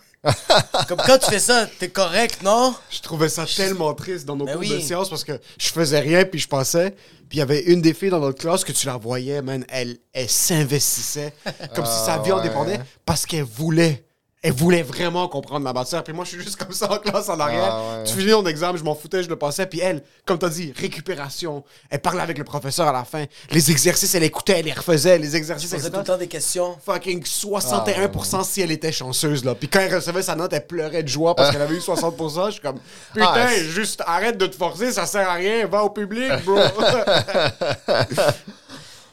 Comme 0.87 0.99
quand 1.05 1.17
tu 1.17 1.29
fais 1.29 1.39
ça, 1.39 1.67
t'es 1.79 1.89
correct, 1.89 2.41
non? 2.43 2.75
Je 2.91 2.99
trouvais 2.99 3.29
ça 3.29 3.45
tellement 3.45 3.93
triste 3.93 4.25
dans 4.25 4.35
nos 4.35 4.45
Ben 4.45 4.53
cours 4.53 4.61
oui. 4.61 4.69
de 4.69 4.79
sciences 4.79 5.09
parce 5.09 5.23
que 5.23 5.39
je 5.57 5.69
faisais 5.69 5.99
rien 5.99 6.25
puis 6.25 6.39
je 6.39 6.47
passais. 6.47 6.91
Puis 7.29 7.37
il 7.37 7.39
y 7.39 7.41
avait 7.41 7.61
une 7.61 7.81
des 7.81 7.93
filles 7.93 8.09
dans 8.09 8.19
notre 8.19 8.39
classe 8.39 8.63
que 8.63 8.71
tu 8.71 8.85
la 8.87 8.97
voyais, 8.97 9.41
man, 9.41 9.63
elle, 9.69 9.97
elle 10.13 10.29
s'investissait 10.29 11.33
comme 11.75 11.85
si 11.85 12.05
sa 12.05 12.17
vie 12.19 12.31
en 12.31 12.37
ouais. 12.37 12.43
dépendait 12.43 12.79
parce 13.05 13.25
qu'elle 13.25 13.43
voulait. 13.43 14.03
Elle 14.41 14.53
voulait 14.53 14.83
vraiment 14.83 15.27
comprendre 15.27 15.65
ma 15.65 15.73
matière. 15.73 16.01
Puis 16.01 16.13
moi, 16.13 16.23
je 16.23 16.29
suis 16.29 16.41
juste 16.41 16.55
comme 16.55 16.71
ça 16.71 16.89
en 16.89 16.97
classe 16.97 17.27
en 17.27 17.37
arrière. 17.41 17.73
Ah 17.73 17.97
ouais. 17.97 18.03
Tu 18.05 18.13
finis 18.15 18.31
ton 18.31 18.45
examen, 18.45 18.77
je 18.77 18.83
m'en 18.85 18.95
foutais, 18.95 19.21
je 19.21 19.27
le 19.27 19.35
passais. 19.35 19.65
Puis 19.65 19.81
elle, 19.81 20.01
comme 20.25 20.39
t'as 20.39 20.47
dit, 20.47 20.73
récupération. 20.77 21.65
Elle 21.89 21.99
parlait 21.99 22.21
avec 22.21 22.37
le 22.37 22.45
professeur 22.45 22.87
à 22.87 22.93
la 22.93 23.03
fin. 23.03 23.25
Les 23.51 23.69
exercices, 23.69 24.15
elle 24.15 24.23
écoutait, 24.23 24.59
elle 24.59 24.65
les 24.65 24.71
refaisait. 24.71 25.17
Les 25.17 25.35
exercices, 25.35 25.73
elle 25.73 25.91
tout 25.91 25.97
le 25.97 26.03
temps 26.05 26.17
des 26.17 26.27
questions. 26.29 26.77
fucking 26.85 27.21
61% 27.21 28.45
si 28.45 28.61
elle 28.61 28.71
était 28.71 28.93
chanceuse, 28.93 29.43
là. 29.43 29.55
Puis 29.55 29.67
quand 29.67 29.81
elle 29.81 29.93
recevait 29.95 30.21
sa 30.23 30.35
note, 30.37 30.53
elle 30.53 30.65
pleurait 30.65 31.03
de 31.03 31.09
joie 31.09 31.35
parce 31.35 31.51
qu'elle 31.51 31.61
avait 31.61 31.75
eu 31.75 31.79
60%. 31.79 32.45
Je 32.45 32.51
suis 32.51 32.61
comme, 32.61 32.79
putain, 33.13 33.27
Ah, 33.35 33.47
c'est- 33.49 33.63
juste 33.65 34.01
arrête 34.07 34.37
de 34.37 34.45
te 34.47 34.55
forcer, 34.55 34.93
ça 34.93 35.05
sert 35.05 35.27
à 35.29 35.33
rien, 35.33 35.67
va 35.67 35.83
au 35.83 35.89
public, 35.89 36.31
bro. 36.45 36.55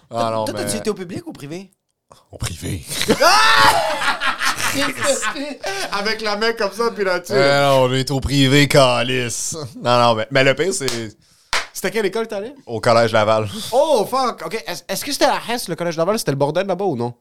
Ah 0.09 0.31
non, 0.33 0.45
Toi, 0.45 0.55
mais... 0.57 0.65
t'as-tu 0.65 0.77
été 0.77 0.89
au 0.91 0.95
public 0.95 1.27
ou 1.27 1.31
au 1.31 1.33
privé? 1.33 1.71
Au 2.33 2.39
privé. 2.39 2.85
Avec 5.93 6.21
la 6.23 6.37
main 6.37 6.53
comme 6.53 6.73
ça, 6.73 6.91
puis 6.95 7.05
là. 7.05 7.21
Euh, 7.31 7.69
non, 7.69 7.85
on 7.89 7.93
est 7.95 8.11
au 8.11 8.21
privé, 8.21 8.69
calice. 8.69 9.57
Non, 9.83 9.99
non, 9.99 10.15
mais, 10.15 10.27
mais 10.31 10.45
le 10.45 10.55
pire, 10.55 10.73
c'est 10.75 11.17
C'était 11.73 11.91
quelle 11.91 12.07
école 12.07 12.27
t'allais? 12.29 12.55
au 12.67 12.81
collège 12.81 13.13
Laval. 13.13 13.49
Oh, 13.73 14.07
fuck, 14.11 14.43
ok. 14.45 14.63
Est-ce 14.67 14.83
est-ce 14.89 15.05
que 15.05 15.13
c'était 15.13 15.27
la 15.29 15.41
Hesse, 15.49 15.69
le 15.69 15.77
collège 15.77 15.97
Laval? 15.97 16.19
C'était 16.19 16.33
le 16.33 16.37
bordel 16.37 16.67
là-bas 16.67 16.85
ou 16.85 16.97
non? 16.97 17.15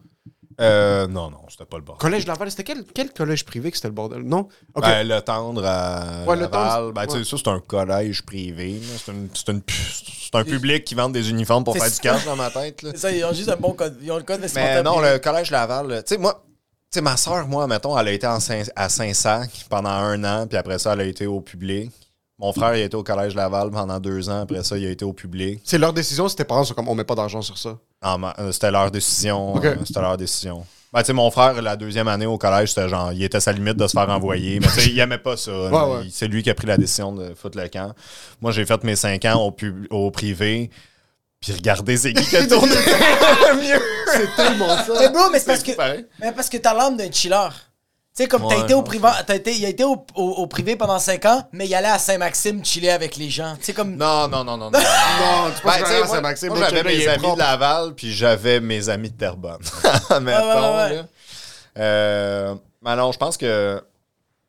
Euh, 0.62 1.06
non, 1.08 1.30
non, 1.30 1.40
c'était 1.50 1.66
pas 1.66 1.78
le 1.78 1.84
bord. 1.84 1.98
Collège 1.98 2.26
Laval, 2.28 2.50
c'était 2.50 2.64
quel, 2.64 2.86
quel 2.86 3.12
collège 3.12 3.44
privé 3.44 3.72
que 3.72 3.78
c'était 3.78 3.90
le 3.90 3.94
bordel? 3.94 4.22
Non? 4.22 4.48
Ok. 4.74 4.84
Ben, 4.84 5.06
le 5.08 5.20
tendre 5.22 5.66
à 5.66 6.24
Ouais, 6.26 6.36
le 6.36 6.44
Laval, 6.44 6.70
Tendre, 6.70 6.94
ben, 6.94 7.06
tu 7.06 7.12
sais, 7.12 7.18
ouais. 7.18 7.24
ça, 7.26 7.38
c'est 7.38 7.48
un 7.50 7.60
collège 7.60 8.22
privé. 8.22 8.80
C'est 9.04 9.12
une- 9.12 9.30
c'est 9.34 9.50
une- 9.52 9.62
c'est 9.68 10.36
un 10.36 10.44
public 10.46 10.86
qui 10.86 10.96
vend 10.96 11.10
des 11.10 11.30
uniformes 11.30 11.64
pour 11.66 11.74
C'est 11.74 11.80
faire 11.82 11.92
du 11.92 12.00
cash 12.00 12.26
dans 12.26 12.36
ma 12.38 12.50
tête. 12.52 12.82
Là. 12.84 12.92
C'est 12.94 13.00
ça, 13.00 13.12
ils 13.12 13.24
ont 13.26 13.34
juste 13.34 13.50
un 13.50 13.58
bon 13.58 13.74
code. 13.74 13.98
Ils 14.02 14.12
ont 14.12 14.18
le 14.18 14.24
code 14.24 14.42
Mais 14.56 14.82
non, 14.82 15.00
le 15.02 15.18
collège 15.20 15.52
Laval, 15.52 16.04
tu 16.08 16.16
sais, 16.16 16.18
moi, 16.22 16.42
tu 16.92 16.98
sais, 17.00 17.02
ma 17.02 17.18
soeur, 17.18 17.48
moi, 17.48 17.68
mettons, 17.68 17.98
elle 17.98 18.08
a 18.08 18.12
été 18.12 18.26
en 18.28 18.40
Saint- 18.40 18.64
à 18.78 18.88
Saint-Sac 18.88 19.50
pendant 19.70 19.90
un 19.90 20.24
an, 20.24 20.48
puis 20.48 20.58
après 20.58 20.80
ça, 20.80 20.94
elle 20.94 21.02
a 21.02 21.06
été 21.06 21.26
au 21.28 21.42
public. 21.42 21.92
Mon 22.38 22.52
frère, 22.52 22.76
il 22.76 22.82
a 22.82 22.86
été 22.86 22.98
au 22.98 23.04
collège 23.04 23.34
Laval 23.34 23.72
pendant 23.72 23.98
deux 24.00 24.30
ans, 24.30 24.42
après 24.42 24.62
ça, 24.64 24.78
il 24.78 24.86
a 24.86 24.90
été 24.90 25.06
au 25.06 25.14
public. 25.14 25.62
C'est 25.64 25.78
leur 25.78 25.94
décision, 25.94 26.28
si 26.28 26.36
tes 26.36 26.44
parents 26.44 26.66
sont 26.66 26.74
comme, 26.74 26.90
on 26.90 26.96
met 26.96 27.06
pas 27.06 27.16
d'argent 27.16 27.42
sur 27.42 27.58
ça? 27.58 27.78
Ah, 28.02 28.18
euh, 28.40 28.52
c'était 28.52 28.72
leur 28.72 28.92
décision. 28.92 29.56
Euh, 29.64 29.76
c'était 29.86 30.02
leur 30.02 30.18
décision. 30.18 30.66
Ben, 30.92 31.00
tu 31.02 31.08
sais, 31.08 31.14
mon 31.14 31.32
frère, 31.32 31.62
la 31.62 31.76
deuxième 31.78 32.08
année 32.10 32.26
au 32.26 32.38
collège, 32.38 32.70
c'était 32.70 32.90
genre, 32.90 33.12
il 33.14 33.24
était 33.24 33.38
à 33.38 33.40
sa 33.42 33.52
limite 33.54 33.78
de 33.78 33.88
se 33.88 33.92
faire 33.94 34.10
envoyer. 34.10 34.60
Mais 34.60 34.68
tu 34.68 34.74
sais, 34.82 34.90
il 34.90 35.00
aimait 35.00 35.18
pas 35.18 35.38
ça. 35.38 35.52
ouais. 35.52 36.08
C'est 36.12 36.28
lui 36.28 36.44
qui 36.44 36.50
a 36.50 36.54
pris 36.56 36.68
la 36.68 36.78
décision 36.78 37.14
de 37.14 37.34
foutre 37.36 37.58
le 37.58 37.68
camp. 37.70 37.94
Moi, 38.42 38.52
j'ai 38.52 38.66
fait 38.66 38.84
mes 38.84 38.96
cinq 38.98 39.24
ans 39.26 39.42
au, 39.42 39.52
pub- 39.52 39.88
au 39.90 40.12
privé. 40.12 40.70
Puis 41.42 41.54
regardez, 41.54 41.96
c'est 41.98 42.14
qui 42.14 42.26
qui 42.26 42.38
a 42.38 42.46
tourné 42.48 42.76
mieux. 42.76 43.82
C'est 44.12 44.36
tellement 44.36 44.70
ça. 44.78 44.94
Mais 45.00 45.10
bro, 45.10 45.30
mais 45.32 45.40
c'est 45.40 45.46
parce 45.48 45.64
que. 45.64 45.72
pareil. 45.74 46.06
Mais 46.20 46.32
parce 46.32 46.50
que 46.50 46.58
t'as 46.58 46.74
l'âme 46.74 46.98
d'un 46.98 47.12
chiller. 47.12 47.50
Tu 48.16 48.24
sais, 48.24 48.30
comme 48.30 48.48
t'as 48.48 48.56
Ouais, 48.56 48.64
été 48.64 48.74
au 48.74 48.82
privé, 48.82 49.10
t'as 49.28 49.36
été, 49.36 49.54
il 49.54 49.66
a 49.66 49.68
été 49.70 49.84
au, 49.84 50.06
au- 50.16 50.24
au 50.24 50.48
privé 50.48 50.78
pendant 50.78 51.00
5 51.00 51.26
ans, 51.26 51.50
mais 51.52 51.68
il 51.68 51.76
allait 51.76 51.90
à 51.90 52.00
Saint-Maxime 52.00 52.64
chiller 52.64 52.92
avec 52.92 53.18
les 53.18 53.30
gens. 53.30 53.56
Tu 53.58 53.66
sais, 53.66 53.74
comme. 53.74 53.98
Non, 53.98 54.30
non, 54.30 54.46
non, 54.46 54.56
non. 54.56 54.72
non. 54.72 54.80
Non, 54.80 55.52
tu 55.54 55.62
penses 55.62 55.74
Ben, 55.80 55.80
tu 56.34 56.38
sais, 56.38 56.48
que 56.48 56.54
moi, 56.54 56.70
j'avais 56.70 56.84
mes 56.84 57.08
amis 57.10 57.18
propre. 57.24 57.36
de 57.36 57.40
Laval, 57.42 57.94
puis 57.94 58.14
j'avais 58.14 58.62
mes 58.62 58.88
amis 58.88 59.10
de 59.12 59.18
Terrebonne. 59.18 59.60
Mettons, 60.22 60.78
ouais, 60.78 60.78
ouais. 60.78 60.96
là. 60.96 61.06
Euh, 61.78 62.56
mais 62.82 62.96
non, 62.96 63.12
je 63.12 63.18
pense 63.18 63.36
que... 63.36 63.84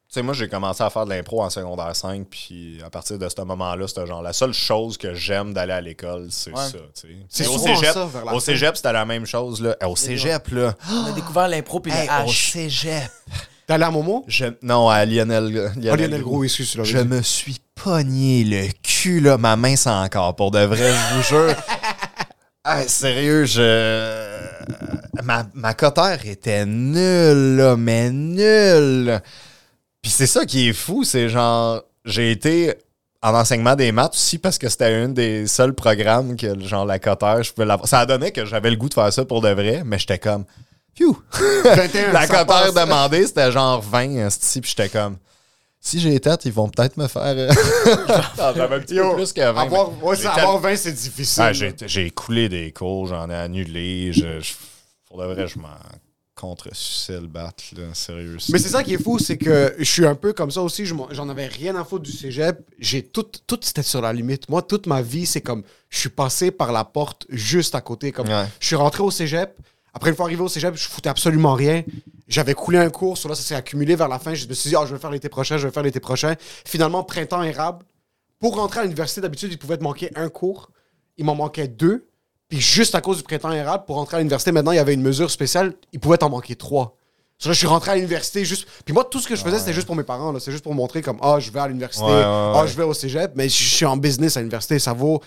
Tu 0.08 0.14
sais, 0.14 0.22
moi, 0.22 0.32
j'ai 0.34 0.48
commencé 0.48 0.84
à 0.84 0.88
faire 0.88 1.04
de 1.04 1.10
l'impro 1.10 1.42
en 1.42 1.50
secondaire 1.50 1.94
5, 1.96 2.24
puis 2.30 2.80
à 2.86 2.90
partir 2.90 3.18
de 3.18 3.28
ce 3.28 3.40
moment-là, 3.42 3.88
c'était 3.88 4.06
genre 4.06 4.22
la 4.22 4.32
seule 4.32 4.52
chose 4.52 4.96
que 4.96 5.12
j'aime 5.14 5.52
d'aller 5.52 5.72
à 5.72 5.80
l'école, 5.80 6.28
c'est 6.30 6.52
Ouais. 6.52 6.62
ça, 6.62 6.78
tu 6.94 7.08
sais. 7.08 7.08
C'est 7.28 7.46
au 7.48 7.58
cégep, 7.58 7.92
ça, 7.92 8.04
au 8.04 8.08
fin. 8.08 8.38
cégep, 8.38 8.76
c'était 8.76 8.92
la 8.92 9.04
même 9.04 9.26
chose, 9.26 9.60
là. 9.60 9.76
Au 9.84 9.96
cégep, 9.96 10.46
là. 10.52 10.74
On 10.88 11.06
a 11.06 11.10
découvert 11.10 11.48
l'impro 11.48 11.80
puis 11.80 11.90
Hey, 11.92 12.06
le 12.06 12.24
au 12.28 12.32
cégep. 12.32 13.10
Allé 13.68 13.84
à 13.84 13.90
Momo? 13.90 14.24
Je- 14.28 14.44
non, 14.62 14.88
à 14.88 15.04
Lionel, 15.04 15.48
Lionel, 15.52 15.72
Lionel 16.00 16.22
Gros, 16.22 16.44
excuse, 16.44 16.78
Je 16.82 16.98
me 16.98 17.20
suis 17.22 17.56
pogné 17.74 18.44
le 18.44 18.68
cul, 18.82 19.20
là. 19.20 19.38
Ma 19.38 19.56
main, 19.56 19.74
c'est 19.76 19.90
encore. 19.90 20.36
Pour 20.36 20.50
de 20.52 20.60
vrai, 20.60 20.92
je 20.92 21.16
vous 21.16 21.22
jure. 21.22 21.54
Ah, 22.68 22.82
sérieux, 22.88 23.44
je. 23.44 24.40
Ma, 25.22 25.46
ma 25.54 25.72
cotère 25.72 26.18
était 26.26 26.66
nulle, 26.66 27.54
là, 27.58 27.76
mais 27.76 28.10
nulle. 28.10 29.20
Puis 30.02 30.10
c'est 30.10 30.26
ça 30.26 30.44
qui 30.44 30.68
est 30.70 30.72
fou, 30.72 31.04
c'est 31.04 31.28
genre. 31.28 31.80
J'ai 32.04 32.32
été 32.32 32.74
en 33.22 33.34
enseignement 33.34 33.76
des 33.76 33.92
maths 33.92 34.14
aussi 34.14 34.38
parce 34.38 34.58
que 34.58 34.68
c'était 34.68 34.92
un 34.92 35.08
des 35.10 35.46
seuls 35.46 35.74
programmes 35.74 36.34
que, 36.34 36.58
genre, 36.58 36.84
la 36.84 36.98
cotère, 36.98 37.40
je 37.44 37.52
pouvais 37.52 37.66
l'avoir. 37.68 37.88
Ça 37.88 38.00
a 38.00 38.06
donné 38.06 38.32
que 38.32 38.44
j'avais 38.44 38.70
le 38.70 38.76
goût 38.76 38.88
de 38.88 38.94
faire 38.94 39.12
ça 39.12 39.24
pour 39.24 39.42
de 39.42 39.50
vrai, 39.50 39.82
mais 39.86 40.00
j'étais 40.00 40.18
comme. 40.18 40.44
Phew! 40.96 41.16
21, 41.64 42.12
La 42.12 42.44
passe. 42.44 42.74
demandée, 42.74 43.26
c'était 43.26 43.52
genre 43.52 43.80
20, 43.82 44.26
esti, 44.26 44.60
puis 44.60 44.70
j'étais 44.76 44.88
comme. 44.88 45.16
Si 45.80 46.00
j'ai 46.00 46.18
tête, 46.18 46.44
ils 46.46 46.52
vont 46.52 46.68
peut-être 46.68 46.96
me 46.96 47.06
faire. 47.06 47.22
euh, 47.26 47.52
J'avais 48.36 48.74
un 48.76 48.80
petit 48.80 48.96
peu 48.96 49.14
plus 49.14 49.32
que 49.32 49.40
20. 49.40 49.56
Avoir, 49.62 49.90
mais 49.92 50.02
ouais, 50.02 50.26
avoir 50.26 50.58
20, 50.58 50.76
c'est 50.76 50.92
difficile. 50.92 51.42
Ah, 51.44 51.52
j'ai, 51.52 52.10
coulé 52.10 52.48
des 52.48 52.72
cours, 52.72 53.06
j'en 53.06 53.30
ai 53.30 53.34
annulé. 53.34 54.12
Je, 54.12 54.40
je- 54.40 54.54
pour 55.06 55.20
de 55.20 55.26
vrai, 55.26 55.46
je 55.46 55.58
m'en 55.60 55.68
contre-suçais 56.34 57.20
le 57.20 57.28
battre, 57.28 57.62
là, 57.76 57.84
sérieux. 57.94 58.36
Mais 58.50 58.58
c'est 58.58 58.68
ça 58.70 58.82
qui 58.82 58.94
est 58.94 59.02
fou, 59.02 59.18
c'est 59.18 59.36
que 59.38 59.74
je 59.78 59.84
suis 59.84 60.04
un 60.06 60.14
peu 60.16 60.32
comme 60.32 60.50
ça 60.50 60.60
aussi. 60.62 60.84
J'en 60.86 61.28
avais 61.28 61.46
rien 61.46 61.76
à 61.76 61.84
foutre 61.84 62.02
du 62.04 62.12
cégep. 62.12 62.58
J'ai 62.78 63.02
tout, 63.04 63.24
tout 63.46 63.58
c'était 63.62 63.82
sur 63.84 64.00
la 64.02 64.12
limite. 64.12 64.48
Moi, 64.48 64.62
toute 64.62 64.86
ma 64.86 65.02
vie, 65.02 65.24
c'est 65.24 65.40
comme 65.40 65.62
je 65.88 65.98
suis 66.00 66.08
passé 66.08 66.50
par 66.50 66.72
la 66.72 66.84
porte 66.84 67.26
juste 67.28 67.74
à 67.74 67.80
côté. 67.80 68.10
Comme 68.12 68.28
Ouais. 68.28 68.46
je 68.60 68.66
suis 68.66 68.76
rentré 68.76 69.02
au 69.02 69.10
cégep. 69.10 69.56
Après, 69.96 70.10
une 70.10 70.16
fois 70.16 70.26
arrivé 70.26 70.42
au 70.42 70.48
cégep, 70.48 70.76
je 70.76 70.88
foutais 70.88 71.08
absolument 71.08 71.54
rien. 71.54 71.82
J'avais 72.28 72.52
coulé 72.52 72.76
un 72.76 72.90
cours. 72.90 73.16
Là, 73.26 73.34
ça 73.34 73.40
s'est 73.42 73.54
accumulé 73.54 73.96
vers 73.96 74.08
la 74.08 74.18
fin. 74.18 74.34
Je 74.34 74.46
me 74.46 74.52
suis 74.52 74.68
dit, 74.68 74.76
ah, 74.76 74.84
je 74.86 74.92
vais 74.94 75.00
faire 75.00 75.10
l'été 75.10 75.30
prochain, 75.30 75.56
je 75.56 75.66
vais 75.66 75.72
faire 75.72 75.82
l'été 75.82 76.00
prochain. 76.00 76.34
Finalement, 76.66 77.02
printemps 77.02 77.42
érable. 77.42 77.82
Pour 78.38 78.56
rentrer 78.56 78.80
à 78.80 78.82
l'université, 78.82 79.22
d'habitude, 79.22 79.50
il 79.52 79.56
pouvait 79.58 79.78
te 79.78 79.82
manquer 79.82 80.10
un 80.14 80.28
cours. 80.28 80.70
Il 81.16 81.24
m'en 81.24 81.34
manquait 81.34 81.66
deux. 81.66 82.06
Puis 82.50 82.60
juste 82.60 82.94
à 82.94 83.00
cause 83.00 83.16
du 83.16 83.22
printemps 83.22 83.50
érable, 83.52 83.84
pour 83.86 83.96
rentrer 83.96 84.16
à 84.16 84.20
l'université, 84.20 84.52
maintenant, 84.52 84.72
il 84.72 84.76
y 84.76 84.80
avait 84.80 84.92
une 84.92 85.00
mesure 85.02 85.30
spéciale. 85.30 85.72
Il 85.94 85.98
pouvait 85.98 86.18
t'en 86.18 86.28
manquer 86.28 86.56
trois. 86.56 86.98
Là, 87.46 87.52
je 87.52 87.56
suis 87.58 87.66
rentré 87.66 87.92
à 87.92 87.94
l'université 87.94 88.44
juste. 88.44 88.68
Puis 88.84 88.92
moi, 88.92 89.02
tout 89.10 89.18
ce 89.18 89.26
que 89.26 89.34
je 89.34 89.42
faisais, 89.42 89.58
c'était 89.58 89.72
juste 89.72 89.86
pour 89.86 89.96
mes 89.96 90.02
parents. 90.04 90.38
C'est 90.40 90.52
juste 90.52 90.62
pour 90.64 90.74
montrer 90.74 91.00
comme, 91.00 91.16
ah, 91.22 91.38
je 91.40 91.50
vais 91.50 91.60
à 91.60 91.68
l'université, 91.68 92.04
Ouais, 92.04 92.12
ouais, 92.12 92.60
ouais. 92.60 92.68
je 92.68 92.76
vais 92.76 92.82
au 92.84 92.92
cégep. 92.92 93.32
Mais 93.34 93.48
je 93.48 93.54
suis 93.64 93.86
en 93.86 93.96
business 93.96 94.36
à 94.36 94.40
l'université. 94.40 94.78
Ça 94.78 94.92
vaut 94.92 95.22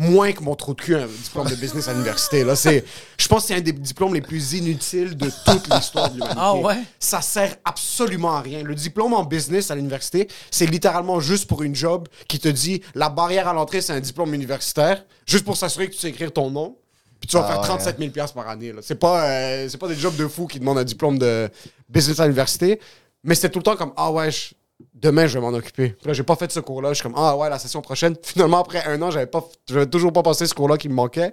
moins 0.00 0.30
que 0.30 0.42
mon 0.44 0.54
trou 0.54 0.74
de 0.74 0.80
cul, 0.80 0.94
un 0.94 1.06
diplôme 1.06 1.48
de 1.48 1.56
business 1.56 1.88
à 1.88 1.92
l'université. 1.92 2.44
Là, 2.44 2.54
c'est, 2.54 2.84
je 3.18 3.26
pense 3.26 3.42
que 3.42 3.48
c'est 3.48 3.54
un 3.56 3.60
des 3.60 3.72
diplômes 3.72 4.14
les 4.14 4.20
plus 4.20 4.52
inutiles 4.54 5.16
de 5.16 5.28
toute 5.44 5.74
l'histoire 5.74 6.08
de 6.08 6.14
l'humanité. 6.14 6.38
Ah 6.40 6.54
ouais? 6.54 6.76
Ça 7.00 7.20
sert 7.20 7.56
absolument 7.64 8.36
à 8.36 8.40
rien. 8.40 8.62
Le 8.62 8.76
diplôme 8.76 9.12
en 9.12 9.24
business 9.24 9.72
à 9.72 9.74
l'université, 9.74 10.28
c'est 10.52 10.66
littéralement 10.66 11.18
juste 11.18 11.46
pour 11.48 11.64
une 11.64 11.74
job 11.74 12.06
qui 12.28 12.38
te 12.38 12.46
dit 12.48 12.80
la 12.94 13.08
barrière 13.08 13.48
à 13.48 13.52
l'entrée, 13.52 13.80
c'est 13.80 13.92
un 13.92 13.98
diplôme 14.00 14.32
universitaire, 14.34 15.04
juste 15.26 15.44
pour 15.44 15.56
s'assurer 15.56 15.88
que 15.88 15.94
tu 15.94 15.98
sais 15.98 16.10
écrire 16.10 16.32
ton 16.32 16.48
nom. 16.48 16.76
Puis 17.20 17.26
tu 17.28 17.36
vas 17.36 17.42
Ah 17.44 17.48
faire 17.54 17.60
ouais. 17.62 17.66
37 17.66 17.98
000 17.98 18.10
piastres 18.12 18.34
par 18.36 18.48
année. 18.48 18.72
là. 18.72 18.78
C'est 18.80 18.94
pas, 18.94 19.24
euh, 19.28 19.68
c'est 19.68 19.78
pas 19.78 19.88
des 19.88 19.96
jobs 19.96 20.14
de 20.14 20.28
fou 20.28 20.46
qui 20.46 20.60
demandent 20.60 20.78
un 20.78 20.84
diplôme 20.84 21.18
de 21.18 21.50
business 21.88 22.20
à 22.20 22.24
l'université. 22.26 22.78
Mais 23.24 23.34
c'était 23.34 23.48
tout 23.50 23.58
le 23.58 23.64
temps 23.64 23.74
comme 23.74 23.92
Ah 23.96 24.12
ouais, 24.12 24.30
je- 24.30 24.54
demain 25.00 25.26
je 25.26 25.38
vais 25.38 25.40
m'en 25.40 25.56
occuper. 25.56 25.90
Puis 25.90 26.06
là, 26.08 26.12
j'ai 26.12 26.22
pas 26.22 26.36
fait 26.36 26.50
ce 26.52 26.60
cours-là. 26.60 26.90
Je 26.90 26.94
suis 26.94 27.02
comme 27.02 27.14
Ah 27.16 27.36
ouais, 27.36 27.48
la 27.48 27.58
session 27.58 27.80
prochaine. 27.82 28.14
Finalement, 28.22 28.60
après 28.60 28.84
un 28.84 29.00
an, 29.02 29.10
j'avais 29.10 29.26
pas, 29.26 29.44
j'avais 29.68 29.86
toujours 29.86 30.12
pas 30.12 30.22
passé 30.22 30.46
ce 30.46 30.54
cours-là 30.54 30.76
qui 30.78 30.88
me 30.88 30.94
manquait. 30.94 31.32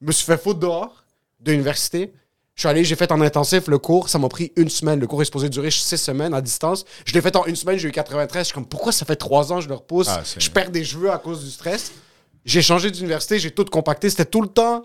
Je 0.00 0.06
me 0.06 0.12
suis 0.12 0.24
fait 0.24 0.38
foutre 0.40 0.60
dehors 0.60 1.04
de 1.40 1.52
l'université. 1.52 2.12
Je 2.54 2.60
suis 2.60 2.68
allé, 2.68 2.84
j'ai 2.84 2.94
fait 2.94 3.10
en 3.10 3.20
intensif 3.20 3.66
le 3.66 3.78
cours. 3.78 4.08
Ça 4.08 4.18
m'a 4.18 4.28
pris 4.28 4.52
une 4.56 4.68
semaine. 4.68 5.00
Le 5.00 5.06
cours 5.08 5.20
est 5.22 5.24
supposé 5.24 5.48
durer 5.48 5.70
six 5.72 5.96
semaines 5.96 6.32
à 6.34 6.40
distance. 6.40 6.84
Je 7.04 7.12
l'ai 7.12 7.20
fait 7.20 7.34
en 7.34 7.44
une 7.46 7.56
semaine, 7.56 7.78
j'ai 7.78 7.88
eu 7.88 7.92
93. 7.92 8.40
Je 8.40 8.44
suis 8.46 8.54
comme 8.54 8.66
Pourquoi 8.66 8.92
ça 8.92 9.04
fait 9.04 9.16
trois 9.16 9.52
ans 9.52 9.56
que 9.56 9.62
je 9.64 9.68
le 9.68 9.74
repousse? 9.74 10.06
Ah, 10.08 10.22
Je 10.38 10.50
perds 10.50 10.70
des 10.70 10.84
cheveux 10.84 11.10
à 11.10 11.18
cause 11.18 11.44
du 11.44 11.50
stress. 11.50 11.90
J'ai 12.44 12.62
changé 12.62 12.90
d'université, 12.92 13.38
j'ai 13.40 13.50
tout 13.50 13.64
compacté. 13.64 14.08
C'était 14.08 14.24
tout 14.26 14.40
le 14.42 14.48
temps 14.48 14.84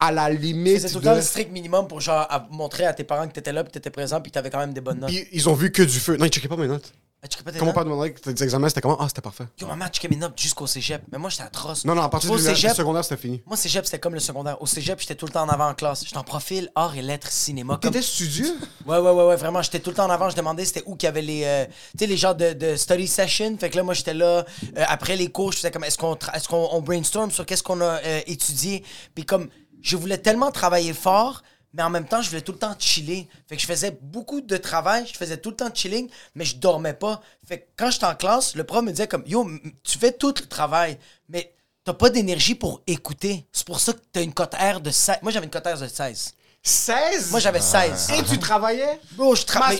à 0.00 0.12
la 0.12 0.28
limite. 0.28 0.80
C'est 0.80 0.88
tout 0.88 0.96
le 0.96 1.00
de- 1.00 1.04
temps 1.06 1.14
le 1.14 1.22
strict 1.22 1.50
minimum 1.52 1.86
pour 1.88 2.00
genre 2.00 2.26
à- 2.28 2.46
montrer 2.50 2.84
à 2.84 2.92
tes 2.92 3.04
parents 3.04 3.26
que 3.26 3.32
t'étais 3.32 3.52
là, 3.52 3.62
puis 3.64 3.72
t'étais 3.72 3.88
présent, 3.90 4.20
puis 4.20 4.30
que 4.30 4.34
t'avais 4.34 4.50
quand 4.50 4.58
même 4.58 4.74
des 4.74 4.80
bonnes 4.80 4.98
notes. 4.98 5.08
Puis 5.10 5.26
ils 5.32 5.48
ont 5.48 5.54
vu 5.54 5.70
que 5.72 5.82
du 5.82 5.98
feu. 5.98 6.16
Non, 6.16 6.24
ils 6.26 6.30
checkaient 6.30 6.48
pas 6.48 6.56
mes 6.56 6.66
notes. 6.68 6.92
Tes 7.22 7.58
Comment 7.60 7.72
pas 7.72 7.84
demander 7.84 8.12
que 8.12 8.18
tes 8.20 8.42
examens, 8.42 8.68
c'était 8.68 8.80
comment? 8.80 8.96
Ah, 8.98 9.06
c'était 9.06 9.20
parfait. 9.20 9.44
Yo, 9.60 9.68
maman, 9.68 9.86
checkait 9.86 10.08
mes 10.08 10.16
notes 10.16 10.36
jusqu'au 10.36 10.66
cégep. 10.66 11.02
Mais 11.12 11.18
moi, 11.18 11.30
j'étais 11.30 11.44
atroce. 11.44 11.84
Non, 11.84 11.94
non, 11.94 12.02
à 12.02 12.08
partir 12.08 12.34
du, 12.34 12.42
cégep, 12.42 12.74
secondaire, 12.74 13.04
c'était 13.04 13.20
fini. 13.20 13.40
Moi, 13.46 13.56
cégep, 13.56 13.84
c'était 13.84 14.00
comme 14.00 14.14
le 14.14 14.18
secondaire. 14.20 14.60
Au 14.60 14.66
cégep, 14.66 14.98
j'étais 14.98 15.14
tout 15.14 15.26
le 15.26 15.30
temps 15.30 15.44
en 15.44 15.48
avant 15.48 15.68
en 15.68 15.74
classe. 15.74 16.02
J'étais 16.04 16.16
en 16.16 16.24
profil, 16.24 16.68
art 16.74 16.96
et 16.96 17.02
lettres, 17.02 17.30
cinéma. 17.30 17.78
Comme... 17.80 17.92
T'étais 17.92 18.02
studieux? 18.04 18.52
Ouais, 18.86 18.98
ouais, 18.98 19.12
ouais, 19.12 19.26
ouais, 19.26 19.36
vraiment. 19.36 19.62
J'étais 19.62 19.78
tout 19.78 19.90
le 19.90 19.96
temps 19.96 20.06
en 20.06 20.10
avant. 20.10 20.28
Je 20.30 20.34
demandais 20.34 20.64
c'était 20.64 20.82
où 20.86 20.96
qu'il 20.96 21.06
y 21.06 21.08
avait 21.08 21.22
les, 21.22 21.44
euh, 21.44 21.64
tu 21.66 21.98
sais, 22.00 22.06
les 22.08 22.16
genres 22.16 22.34
de, 22.34 22.52
de 22.54 22.74
study 22.74 23.06
session. 23.06 23.56
Fait 23.56 23.70
que 23.70 23.76
là, 23.76 23.84
moi, 23.84 23.94
j'étais 23.94 24.14
là. 24.14 24.24
euh, 24.26 24.44
après 24.88 25.14
les 25.14 25.30
cours, 25.30 25.52
je 25.52 25.58
faisais 25.58 25.70
comme, 25.70 25.84
est-ce 25.84 25.96
qu'on 25.98 26.16
est-ce 26.34 26.48
qu'on 26.48 26.68
on 26.72 26.82
brainstorm 26.82 27.30
sur 27.30 27.46
qu'est-ce 27.46 27.62
qu'on 27.62 27.80
a 27.80 28.00
euh, 28.04 28.20
étudié? 28.26 28.82
Puis 29.14 29.24
comme, 29.24 29.48
je 29.80 29.96
voulais 29.96 30.18
tellement 30.18 30.50
travailler 30.50 30.92
fort, 30.92 31.42
mais 31.72 31.82
en 31.82 31.90
même 31.90 32.06
temps, 32.06 32.20
je 32.20 32.28
voulais 32.28 32.42
tout 32.42 32.52
le 32.52 32.58
temps 32.58 32.74
chiller. 32.78 33.28
Fait 33.48 33.56
que 33.56 33.62
je 33.62 33.66
faisais 33.66 33.98
beaucoup 34.02 34.40
de 34.40 34.56
travail, 34.56 35.06
je 35.10 35.16
faisais 35.16 35.36
tout 35.38 35.50
le 35.50 35.56
temps 35.56 35.70
de 35.70 35.76
chilling, 35.76 36.08
mais 36.34 36.44
je 36.44 36.56
dormais 36.56 36.94
pas. 36.94 37.20
Fait 37.46 37.60
que 37.60 37.64
quand 37.76 37.90
j'étais 37.90 38.06
en 38.06 38.14
classe, 38.14 38.54
le 38.54 38.64
prof 38.64 38.82
me 38.82 38.90
disait 38.90 39.08
comme, 39.08 39.24
yo, 39.26 39.48
tu 39.82 39.98
fais 39.98 40.12
tout 40.12 40.34
le 40.38 40.46
travail, 40.46 40.98
mais 41.28 41.54
t'as 41.84 41.94
pas 41.94 42.10
d'énergie 42.10 42.54
pour 42.54 42.82
écouter. 42.86 43.46
C'est 43.52 43.66
pour 43.66 43.80
ça 43.80 43.92
que 43.92 44.00
t'as 44.12 44.22
une 44.22 44.34
cote 44.34 44.54
R 44.54 44.80
de 44.80 44.90
16. 44.90 45.16
Moi, 45.22 45.32
j'avais 45.32 45.46
une 45.46 45.50
cote 45.50 45.66
R 45.66 45.78
de 45.78 45.88
16. 45.88 46.34
16? 46.64 47.30
Moi, 47.32 47.40
j'avais 47.40 47.60
16. 47.60 48.10
Et 48.10 48.22
tu 48.22 48.38
travaillais? 48.38 49.00
Bro, 49.12 49.34
je 49.34 49.44
travaillais. 49.44 49.78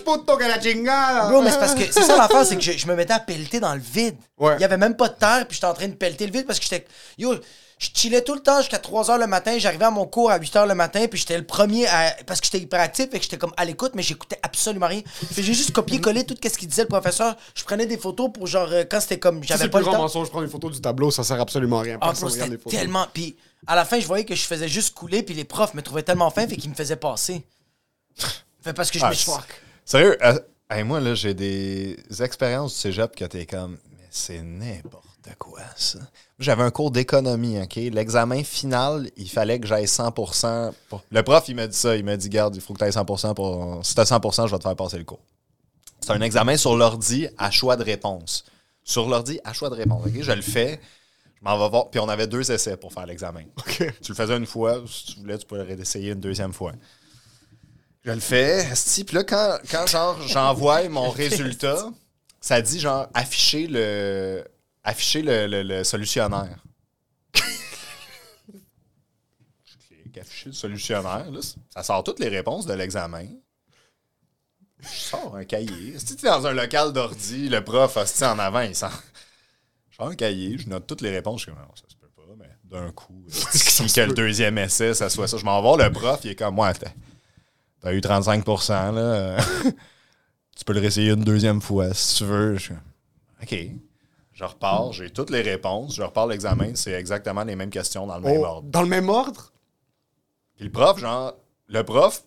Bro, 1.28 1.43
mais 1.43 1.51
c'est 1.53 1.59
parce 1.61 1.74
que 1.74 1.84
c'est 1.93 2.03
ça 2.03 2.16
l'affaire, 2.16 2.45
c'est 2.45 2.57
que 2.57 2.62
je, 2.62 2.72
je 2.72 2.86
me 2.88 2.97
mettais 2.97 3.12
à 3.12 3.20
pelleter 3.20 3.61
dans 3.61 3.74
le 3.74 3.80
vide. 3.80 4.16
Ouais. 4.36 4.57
Il 4.57 4.62
y 4.62 4.64
avait 4.64 4.76
même 4.78 4.97
pas 4.97 5.09
de 5.09 5.14
terre, 5.14 5.47
puis 5.47 5.55
j'étais 5.55 5.66
en 5.66 5.74
train 5.74 5.86
de 5.86 5.95
pelleter 5.95 6.26
le 6.26 6.32
vide 6.32 6.47
parce 6.47 6.59
que 6.59 6.64
j'étais. 6.64 6.84
Yo, 7.18 7.36
je 7.83 7.91
chillais 8.01 8.22
tout 8.22 8.35
le 8.35 8.41
temps 8.41 8.59
jusqu'à 8.59 8.78
3 8.78 9.05
h 9.09 9.18
le 9.18 9.26
matin. 9.26 9.59
J'arrivais 9.59 9.85
à 9.87 9.91
mon 9.91 10.07
cours 10.07 10.30
à 10.30 10.39
8 10.39 10.55
h 10.55 10.68
le 10.68 10.74
matin, 10.74 11.07
puis 11.09 11.18
j'étais 11.18 11.37
le 11.37 11.45
premier 11.45 11.87
à. 11.89 12.14
Parce 12.26 12.41
que 12.41 12.47
j'étais 12.47 12.61
hyperactif, 12.61 13.07
et 13.12 13.18
que 13.18 13.22
j'étais 13.22 13.39
comme 13.39 13.53
à 13.57 13.64
l'écoute, 13.64 13.93
mais 13.95 14.03
j'écoutais 14.03 14.39
absolument 14.43 14.87
rien. 14.87 15.03
Puis 15.35 15.43
j'ai 15.43 15.55
juste 15.55 15.72
copié-collé 15.72 16.24
tout 16.24 16.37
ce 16.43 16.49
qu'il 16.59 16.68
disait 16.68 16.83
le 16.83 16.89
professeur. 16.89 17.37
Je 17.55 17.64
prenais 17.64 17.87
des 17.87 17.99
photos 17.99 18.30
pour 18.33 18.47
genre. 18.47 18.68
euh, 18.70 18.85
Quand 18.89 19.01
c'était 19.01 19.18
comme. 19.18 19.41
C'est 19.43 19.49
J'avais 19.49 19.68
pas 19.68 19.78
le 19.80 19.85
grand 19.85 19.95
temps. 19.95 20.03
mensonge, 20.03 20.28
prendre 20.30 20.45
une 20.45 20.51
photo 20.51 20.70
du 20.70 20.80
tableau, 20.80 21.11
ça 21.11 21.24
sert 21.24 21.41
absolument 21.41 21.80
à 21.80 21.83
rien. 21.83 21.99
Ah, 22.01 22.12
bro, 22.12 22.28
tellement. 22.70 23.07
Puis 23.12 23.37
à 23.66 23.74
la 23.76 23.85
fin, 23.85 23.99
je 24.01 24.07
voyais 24.07 24.24
que 24.24 24.35
je 24.35 24.43
faisais 24.43 24.68
juste 24.68 24.95
couler, 24.95 25.22
puis 25.22 25.35
les 25.35 25.45
profs 25.45 25.74
me 25.74 25.83
trouvaient 25.83 26.03
tellement 26.03 26.30
fin, 26.30 26.47
fait 26.47 26.57
qu'ils 26.57 26.70
me 26.70 26.74
faisaient 26.74 26.97
passer. 26.97 27.43
Fait 28.62 28.72
parce 28.72 28.91
que 28.91 28.99
je 28.99 29.05
Ah, 29.05 29.11
me 29.11 29.14
c'est- 29.14 29.30
Sérieux, 29.85 30.16
euh, 30.24 30.39
hey, 30.70 30.85
moi, 30.85 31.01
là, 31.01 31.14
j'ai 31.14 31.35
des 31.35 31.97
expériences 32.20 32.74
du 32.74 32.78
cégep 32.80 33.16
que 33.16 33.24
t'es 33.24 33.47
comme, 33.47 33.78
mais 33.91 34.07
c'est 34.11 34.41
n'importe 34.43 35.05
quoi, 35.39 35.61
ça. 35.76 35.99
J'avais 36.43 36.62
un 36.62 36.70
cours 36.70 36.90
d'économie, 36.90 37.61
OK? 37.61 37.76
L'examen 37.76 38.43
final, 38.45 39.09
il 39.16 39.28
fallait 39.30 39.59
que 39.61 39.66
j'aille 39.66 39.88
100 39.88 40.12
pour- 40.12 40.32
Le 41.11 41.22
prof, 41.22 41.45
il 41.49 41.55
m'a 41.57 41.66
dit 41.66 41.76
ça. 41.76 41.97
Il 41.97 42.05
m'a 42.05 42.16
dit, 42.16 42.28
garde, 42.28 42.55
il 42.57 42.61
faut 42.61 42.72
que 42.74 42.78
tu 42.78 42.84
ailles 42.84 42.90
100% 42.93 43.34
pour... 43.34 43.80
Si 43.84 43.95
t'as 43.95 44.05
100% 44.05 44.47
je 44.47 44.53
vais 44.53 44.59
te 44.59 44.62
faire 44.62 44.76
passer 44.76 44.99
le 44.99 45.05
cours. 45.05 45.20
C'est 46.01 46.11
un 46.12 46.20
examen 46.20 46.57
sur 46.57 46.76
l'ordi 46.76 47.28
à 47.38 47.51
choix 47.51 47.76
de 47.76 47.84
réponse. 47.84 48.45
Sur 48.84 49.09
l'ordi 49.09 49.38
à 49.45 49.53
choix 49.53 49.70
de 49.70 49.76
réponse, 49.76 50.05
OK? 50.07 50.20
Je 50.20 50.32
le 50.32 50.43
fais. 50.43 50.80
Je 51.38 51.45
m'en 51.49 51.59
vais 51.59 51.68
voir. 51.70 51.90
Puis 51.90 52.01
on 52.01 52.09
avait 52.09 52.26
deux 52.26 52.51
essais 52.51 52.76
pour 52.76 52.93
faire 52.93 53.07
l'examen. 53.07 53.43
Tu 53.78 53.84
le 54.09 54.14
faisais 54.14 54.36
une 54.36 54.47
fois. 54.47 54.82
Si 54.86 55.07
tu 55.14 55.20
voulais, 55.20 55.38
tu 55.38 55.47
pouvais 55.47 55.62
le 55.64 55.74
réessayer 55.74 56.11
une 56.12 56.20
deuxième 56.20 56.53
fois. 56.53 56.72
Je 58.05 58.11
le 58.11 58.18
fais, 58.20 58.66
puis 59.07 59.14
là, 59.14 59.22
quand, 59.22 59.59
quand 59.70 59.86
genre, 59.86 60.18
j'envoie 60.26 60.88
mon 60.88 61.11
résultat, 61.11 61.88
ça 62.40 62.61
dit 62.61 62.80
genre 62.80 63.07
afficher 63.14 63.68
le, 63.68 64.43
afficher 64.85 65.22
le, 65.22 65.47
le- 65.47 65.62
le 65.62 65.85
solutionnaire. 65.85 66.59
Je 69.64 69.76
clique 69.89 70.18
afficher 70.18 70.47
le 70.51 70.53
solutionnaire, 70.55 71.30
là, 71.30 71.41
ça 71.70 71.83
sort 71.83 72.05
toutes 72.05 72.18
les 72.20 72.28
réponses 72.28 72.66
de 72.66 72.74
l'examen. 72.74 73.26
Je 74.80 74.89
sors 74.89 75.37
un 75.37 75.45
cahier. 75.45 75.97
Si 75.99 76.16
tu 76.16 76.26
es 76.26 76.28
dans 76.28 76.47
un 76.47 76.53
local 76.53 76.93
d'ordi, 76.93 77.49
le 77.49 77.62
prof, 77.62 77.97
esti, 77.97 78.24
en 78.24 78.39
avant, 78.39 78.61
il 78.62 78.74
sort. 78.74 79.01
Je 79.91 79.97
sors 79.97 80.09
un 80.09 80.14
cahier, 80.16 80.59
je 80.59 80.68
note 80.68 80.87
toutes 80.87 81.03
les 81.03 81.11
réponses. 81.11 81.43
Je 81.43 81.45
suis 81.47 81.53
comme, 81.53 81.62
non, 81.62 81.74
ça 81.76 81.85
se 81.89 81.95
peut 81.97 82.09
pas, 82.09 82.22
mais 82.37 82.51
d'un 82.64 82.91
coup, 82.91 83.24
si 83.28 83.87
que 83.87 84.01
le 84.01 84.12
deuxième 84.14 84.59
essai, 84.59 84.93
ça 84.95 85.09
soit 85.09 85.28
ça. 85.28 85.37
Je 85.37 85.45
m'en 85.45 85.62
vais 85.76 85.85
le 85.85 85.93
prof, 85.93 86.20
il 86.24 86.30
est 86.33 86.35
comme, 86.37 86.57
moi, 86.57 86.72
t'as 87.80 87.93
eu 87.95 88.01
35 88.01 88.45
là. 88.47 89.37
tu 90.57 90.64
peux 90.64 90.72
le 90.72 90.80
réessayer 90.80 91.11
une 91.12 91.24
deuxième 91.24 91.61
fois 91.61 91.95
si 91.95 92.16
tu 92.16 92.24
veux. 92.24 92.57
Je 92.57 92.62
suis 92.64 92.74
OK. 93.43 93.57
Je 94.33 94.45
repars, 94.45 94.93
j'ai 94.93 95.11
toutes 95.11 95.30
les 95.30 95.43
réponses, 95.43 95.95
je 95.95 96.03
repars 96.03 96.26
l'examen, 96.26 96.72
c'est 96.74 96.93
exactement 96.93 97.45
les 97.45 97.55
mêmes 97.55 97.70
questions 97.70 98.07
dans 98.07 98.16
le 98.16 98.22
même 98.22 98.41
Oh, 98.41 98.45
ordre. 98.45 98.68
dans 98.70 98.83
le 98.83 98.89
même 98.89 99.09
ordre? 99.09 99.53
Puis 100.57 100.64
le 100.64 100.70
prof, 100.72 100.99
genre, 100.99 101.35
le 101.68 101.83
prof, 101.85 102.22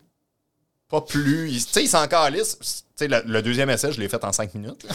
pas 0.87 1.01
plus. 1.01 1.49
Tu 1.51 1.59
sais, 1.59 1.83
il 1.83 1.87
s'en 1.89 2.07
calisse. 2.07 2.57
Tu 2.59 2.65
sais, 2.95 3.07
le, 3.07 3.23
le 3.25 3.41
deuxième 3.41 3.69
essai, 3.71 3.91
je 3.91 3.99
l'ai 3.99 4.07
fait 4.07 4.23
en 4.23 4.31
5 4.31 4.53
minutes. 4.53 4.85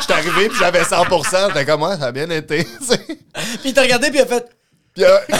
J'étais 0.00 0.12
arrivé, 0.12 0.48
puis 0.48 0.58
j'avais 0.58 0.84
100 0.84 1.04
J'étais 1.48 1.64
comme, 1.64 1.82
ouais, 1.82 1.96
ça 1.96 2.06
a 2.06 2.12
bien 2.12 2.28
été. 2.30 2.64
Puis 2.64 3.70
il 3.70 3.74
t'a 3.74 3.82
regardé, 3.82 4.10
puis 4.10 4.18
il 4.18 4.22
a 4.22 4.26
fait. 4.26 4.48
Puis, 4.94 5.04
euh, 5.04 5.18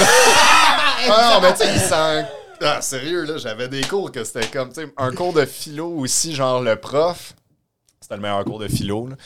ah 1.10 1.34
non, 1.34 1.40
mais 1.42 1.52
tu 1.52 1.58
sais, 1.64 1.74
il 1.74 1.80
s'en. 1.80 2.24
Ah, 2.60 2.80
sérieux, 2.82 3.24
là, 3.24 3.38
j'avais 3.38 3.68
des 3.68 3.82
cours 3.82 4.10
que 4.10 4.24
c'était 4.24 4.46
comme, 4.48 4.70
tu 4.72 4.80
sais, 4.82 4.92
un 4.96 5.12
cours 5.12 5.32
de 5.32 5.44
philo 5.44 5.86
aussi, 5.98 6.34
genre 6.34 6.60
le 6.60 6.76
prof. 6.76 7.34
C'était 8.00 8.16
le 8.16 8.22
meilleur 8.22 8.44
cours 8.44 8.58
de 8.58 8.68
philo, 8.68 9.06
là. 9.08 9.16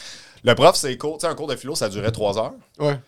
Le 0.44 0.54
prof, 0.54 0.76
c'est 0.76 0.96
cours, 0.96 1.18
tu 1.18 1.26
sais, 1.26 1.32
un 1.32 1.34
cours 1.34 1.46
de 1.46 1.56
philo, 1.56 1.74
ça 1.74 1.88
durait 1.88 2.10
3 2.10 2.38
heures. 2.38 2.54
Ouais. 2.78 2.98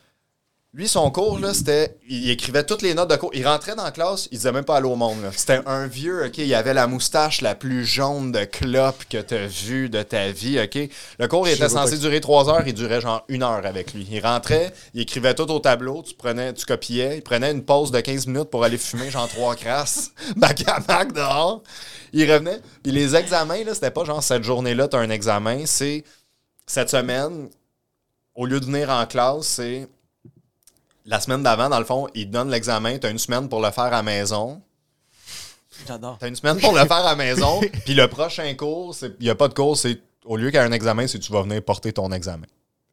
Lui, 0.77 0.89
son 0.89 1.09
cours, 1.13 1.39
là, 1.39 1.55
c'était. 1.55 1.97
Il 2.09 2.29
écrivait 2.31 2.65
toutes 2.65 2.83
les 2.83 2.95
notes 2.95 3.09
de 3.09 3.15
cours. 3.15 3.31
Il 3.33 3.47
rentrait 3.47 3.77
dans 3.77 3.85
la 3.85 3.93
classe, 3.93 4.27
il 4.33 4.39
disait 4.39 4.51
même 4.51 4.65
pas 4.65 4.79
allô 4.79 4.91
au 4.91 4.97
monde. 4.97 5.19
C'était 5.37 5.61
un 5.67 5.87
vieux, 5.87 6.27
OK? 6.27 6.39
Il 6.39 6.53
avait 6.53 6.75
la 6.75 6.89
moustache 6.89 7.43
la 7.43 7.55
plus 7.55 7.85
jaune 7.85 8.33
de 8.33 8.43
clope 8.45 9.05
que 9.09 9.19
t'as 9.19 9.47
vue 9.47 9.89
de 9.89 10.03
ta 10.03 10.33
vie, 10.33 10.59
OK? 10.61 10.91
Le 11.21 11.29
cours, 11.29 11.47
il 11.47 11.55
était 11.55 11.69
censé 11.69 11.97
durer 11.99 12.21
trois 12.21 12.49
heures, 12.49 12.67
il 12.67 12.75
durait 12.75 13.01
genre 13.01 13.25
une 13.29 13.45
heure 13.45 13.65
avec 13.65 13.95
lui. 13.95 14.05
Il 14.11 14.19
rentrait, 14.19 14.73
il 14.95 15.03
écrivait 15.03 15.35
tout 15.35 15.49
au 15.49 15.61
tableau, 15.61 16.03
tu 16.03 16.15
prenais, 16.15 16.53
tu 16.55 16.67
copiais, 16.67 17.19
il 17.19 17.23
prenait 17.23 17.53
une 17.53 17.65
pause 17.65 17.93
de 17.93 18.01
15 18.01 18.27
minutes 18.27 18.51
pour 18.51 18.65
aller 18.65 18.79
fumer, 18.79 19.11
genre 19.11 19.29
trois 19.29 19.55
crasses, 19.55 20.11
bac 20.37 20.65
à 20.67 20.81
bac 20.81 21.13
dehors. 21.13 21.63
Il 22.13 22.29
revenait. 22.29 22.59
Puis 22.83 22.91
les 22.91 23.15
examens, 23.15 23.63
là, 23.63 23.75
c'était 23.75 23.93
pas 23.93 24.03
genre 24.03 24.25
cette 24.25 24.43
journée-là, 24.43 24.89
t'as 24.89 24.99
un 24.99 25.11
examen, 25.11 25.67
c'est 25.67 26.03
cette 26.67 26.91
semaine, 26.91 27.49
au 28.35 28.47
lieu 28.47 28.61
de 28.61 28.67
venir 28.67 28.91
en 28.91 29.07
classe, 29.07 29.47
c'est 29.47 29.89
la 31.07 31.21
semaine 31.21 31.43
d'avant, 31.43 31.69
dans 31.69 31.79
le 31.79 31.85
fond, 31.85 32.09
ils 32.15 32.27
te 32.27 32.33
donnent 32.33 32.51
l'examen, 32.51 32.99
tu 32.99 33.07
as 33.07 33.11
une 33.11 33.19
semaine 33.19 33.49
pour 33.49 33.61
le 33.61 33.71
faire 33.71 33.85
à 33.85 33.91
la 33.91 34.03
maison. 34.03 34.63
J'adore. 35.87 36.19
Tu 36.19 36.25
as 36.25 36.29
une 36.29 36.37
semaine 36.37 36.59
pour 36.59 36.73
le 36.73 36.81
faire 36.81 36.93
à 36.93 37.11
la 37.11 37.17
maison, 37.17 37.61
puis 37.85 37.95
le 37.95 38.09
prochain 38.09 38.53
cours, 38.55 38.97
il 39.03 39.25
n'y 39.25 39.31
a 39.31 39.35
pas 39.35 39.49
de 39.49 39.55
cours, 39.55 39.77
c'est 39.77 40.01
au 40.25 40.37
lieu 40.37 40.51
qu'il 40.51 40.59
y 40.59 40.63
ait 40.63 40.67
un 40.67 40.73
examen, 40.73 41.07
c'est 41.07 41.19
tu 41.19 41.33
vas 41.33 41.43
venir 41.43 41.63
porter 41.63 41.93
ton 41.93 42.11
examen. 42.13 42.47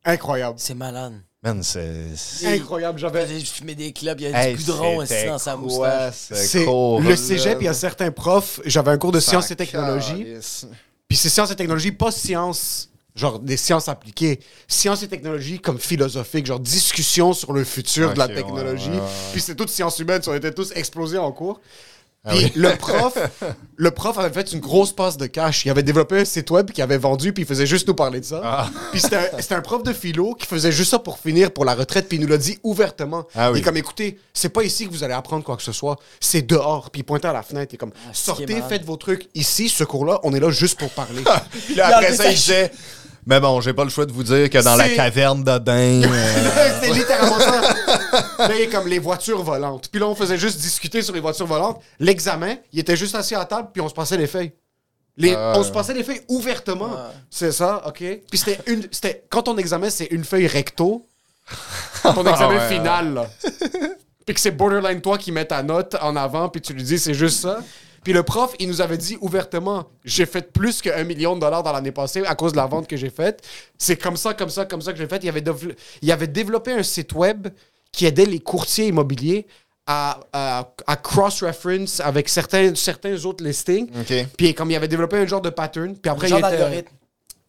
Incroyable. 0.04 0.56
C'est 0.58 0.74
malade. 0.74 1.14
Man, 1.44 1.64
c'est. 1.64 2.06
Incroyable. 2.46 3.00
J'avais. 3.00 3.24
a 3.24 3.40
fumé 3.40 3.74
des 3.74 3.92
clubs, 3.94 4.20
il 4.20 4.30
y 4.30 4.34
a 4.34 4.44
Hey, 4.48 4.56
du 4.56 4.64
goudron 4.64 5.00
assis 5.00 5.26
dans 5.26 5.40
sa 5.40 5.56
moustache. 5.56 6.14
ce 6.14 6.36
C'est 6.36 6.66
le 6.66 7.16
cégep, 7.16 7.58
il 7.62 7.66
y 7.66 7.68
a 7.68 7.74
certains 7.74 8.12
profs. 8.12 8.60
J'avais 8.66 8.92
un 8.92 8.98
cours 8.98 9.12
de 9.12 9.20
sciences 9.20 9.50
et 9.50 9.56
technologies. 9.56 10.26
Puis 11.08 11.18
c'est 11.18 11.30
sciences 11.30 11.52
et 11.52 11.56
technologies, 11.56 11.92
pas 11.92 12.12
sciences, 12.12 12.91
genre 13.16 13.40
des 13.40 13.58
sciences 13.58 13.88
appliquées. 13.88 14.40
Sciences 14.68 15.04
et 15.04 15.08
technologies 15.08 15.60
comme 15.60 15.80
philosophiques, 15.80 16.46
genre 16.46 16.60
discussion 16.60 17.34
sur 17.34 17.54
le 17.54 17.64
futur 17.64 18.14
de 18.14 18.20
la 18.20 18.28
ouais, 18.28 18.36
technologie. 18.36 18.90
ouais, 18.90 18.98
ouais. 18.98 19.08
Puis 19.32 19.42
c'est 19.42 19.56
toutes 19.56 19.70
sciences 19.70 20.00
humaines, 20.00 20.22
on 20.28 20.34
était 20.34 20.54
tous 20.54 20.72
explosés 20.76 21.18
en 21.18 21.32
cours. 21.32 21.60
Ah 22.24 22.34
Puis 22.36 22.46
oui. 22.46 22.52
le 22.54 22.76
prof, 22.76 23.18
le 23.78 23.92
prof 23.92 24.16
avait 24.20 24.32
fait 24.32 24.54
une 24.54 24.60
grosse 24.60 24.92
passe 24.94 25.18
de 25.18 25.26
cash. 25.26 25.66
Il 25.66 25.72
avait 25.72 25.82
développé 25.82 26.20
un 26.20 26.26
site 26.26 26.52
web 26.52 26.70
qu'il 26.70 26.84
avait 26.84 27.00
vendu, 27.00 27.34
puis 27.34 27.42
il 27.44 27.48
faisait 27.48 27.66
juste 27.66 27.88
nous 27.88 27.96
parler 27.96 28.20
de 28.20 28.26
ça. 28.26 28.42
Ah. 28.44 28.70
Puis 28.92 29.02
c'était 29.02 29.56
un, 29.56 29.62
prof 29.62 29.82
de 29.82 29.92
philo 29.92 30.36
qui 30.36 30.46
faisait 30.46 30.72
juste 30.72 30.92
ça 30.92 31.00
pour 31.00 31.18
finir 31.18 31.50
pour 31.50 31.66
la 31.66 31.74
retraite, 31.74 32.08
puis 32.08 32.20
il 32.20 32.22
nous 32.22 32.28
l'a 32.28 32.38
dit 32.38 32.60
ouvertement. 32.62 33.26
Ah 33.34 33.52
oui. 33.52 33.58
Il 33.58 33.62
est 33.62 33.64
comme, 33.64 33.78
écoutez, 33.78 34.20
c'est 34.34 34.50
pas 34.50 34.62
ici 34.62 34.86
que 34.88 34.92
vous 34.92 35.04
allez 35.04 35.16
apprendre 35.16 35.44
quoi 35.44 35.58
que 35.58 35.64
ce 35.64 35.72
soit, 35.72 35.98
c'est 36.20 36.44
dehors. 36.44 36.92
Puis 36.92 37.02
il 37.02 37.04
pointait 37.04 37.28
à 37.28 37.34
la 37.34 37.42
fenêtre, 37.42 37.74
il 37.74 37.76
est 37.76 37.80
comme, 37.80 37.94
Ah, 38.08 38.12
sortez, 38.14 38.62
faites 38.70 38.86
vos 38.86 38.98
trucs. 38.98 39.28
Ici, 39.34 39.68
ce 39.68 39.84
cours-là, 39.84 40.20
on 40.22 40.32
est 40.36 40.40
là 40.40 40.52
juste 40.52 40.78
pour 40.78 40.92
parler. 40.92 41.24
Puis 41.66 41.74
là, 41.74 41.88
après 41.88 42.14
ça, 42.14 42.30
il 42.30 42.36
disait 42.36 42.72
Mais 43.26 43.40
bon, 43.40 43.62
j'ai 43.62 43.74
pas 43.74 43.84
le 43.84 43.90
choix 43.90 44.06
de 44.06 44.12
vous 44.12 44.24
dire 44.24 44.50
que 44.50 44.58
dans 44.64 44.76
la 44.76 44.86
C'est- 44.86 44.96
caverne 44.96 45.44
d'Odin. 45.44 46.02
euh, 46.04 46.80
C'était 46.82 46.94
littéralement 46.94 47.40
ça. 47.40 47.62
Là, 48.48 48.60
il 48.60 48.70
comme 48.70 48.88
les 48.88 49.00
voitures 49.00 49.44
volantes. 49.44 49.90
Puis 49.90 50.00
là, 50.00 50.08
on 50.08 50.16
faisait 50.16 50.38
juste 50.38 50.60
discuter 50.60 51.02
sur 51.02 51.14
les 51.14 51.20
voitures 51.20 51.46
volantes. 51.48 51.82
L'examen, 52.00 52.56
il 52.74 52.80
était 52.80 52.96
juste 52.96 53.14
assis 53.16 53.36
à 53.36 53.40
la 53.40 53.46
table, 53.46 53.70
puis 53.72 53.82
on 53.82 53.90
se 53.90 53.94
passait 53.94 54.18
les 54.18 54.28
feuilles. 54.28 54.52
Les, 55.18 55.36
on 55.36 55.64
se 55.64 55.72
passait 55.72 55.94
les 55.94 56.04
feuilles 56.04 56.22
ouvertement. 56.30 56.86
Ouais. 56.90 57.12
C'est 57.30 57.52
ça, 57.52 57.84
OK? 57.86 57.98
Puis 58.00 58.38
c'était 58.40 58.60
une. 58.72 58.88
C'était, 58.92 59.24
quand 59.30 59.44
ton 59.44 59.58
examen, 59.58 59.90
c'est 59.90 60.06
une 60.06 60.24
feuille 60.24 60.48
recto. 60.48 61.06
Ton 62.04 62.26
examen 62.26 62.56
ouais, 62.58 62.70
final, 62.70 63.14
là. 63.14 63.30
puis 64.26 64.34
que 64.34 64.40
c'est 64.40 64.52
borderline 64.52 65.02
toi 65.02 65.18
qui 65.18 65.32
mets 65.34 65.44
ta 65.44 65.62
note 65.64 65.98
en 66.02 66.16
avant, 66.16 66.48
puis 66.50 66.62
tu 66.62 66.72
lui 66.74 66.84
dis 66.84 66.98
c'est 66.98 67.14
juste 67.14 67.42
ça. 67.42 67.60
Puis 68.04 68.14
le 68.14 68.24
prof, 68.24 68.54
il 68.60 68.68
nous 68.68 68.82
avait 68.82 68.98
dit 68.98 69.18
ouvertement 69.22 69.86
j'ai 70.04 70.26
fait 70.26 70.52
plus 70.52 70.82
qu'un 70.82 71.04
million 71.04 71.36
de 71.36 71.42
dollars 71.42 71.62
dans 71.64 71.72
l'année 71.72 71.92
passée 71.92 72.24
à 72.26 72.34
cause 72.36 72.52
de 72.54 72.58
la 72.58 72.66
vente 72.66 72.88
que 72.88 72.98
j'ai 72.98 73.10
faite. 73.12 73.42
C'est 73.78 73.96
comme 73.98 74.18
ça, 74.18 74.34
comme 74.34 74.50
ça, 74.50 74.66
comme 74.66 74.82
ça 74.82 74.92
que 74.92 74.98
j'ai 74.98 75.08
fait. 75.08 75.24
Il 75.24 75.30
avait, 75.30 75.44
il 76.02 76.12
avait 76.12 76.28
développé 76.28 76.72
un 76.72 76.84
site 76.84 77.14
web 77.14 77.48
qui 77.92 78.06
aidait 78.06 78.26
les 78.26 78.40
courtiers 78.40 78.88
immobiliers 78.88 79.46
à, 79.86 80.20
à- 80.34 80.74
à 80.88 80.96
cross-reference 80.96 82.00
avec 82.00 82.30
certains, 82.30 82.74
certains 82.76 83.24
autres 83.26 83.44
listings. 83.44 83.90
Puis 84.38 84.54
comme 84.54 84.72
il 84.72 84.76
avait 84.76 84.88
développé 84.88 85.18
un 85.18 85.26
genre 85.28 85.42
de 85.42 85.50
pattern. 85.50 85.96
Puis 85.96 86.10
après, 86.10 86.28
Genre 86.28 86.40
il 86.40 86.46
était- 86.46 86.58
d'algorithme. 86.58 86.90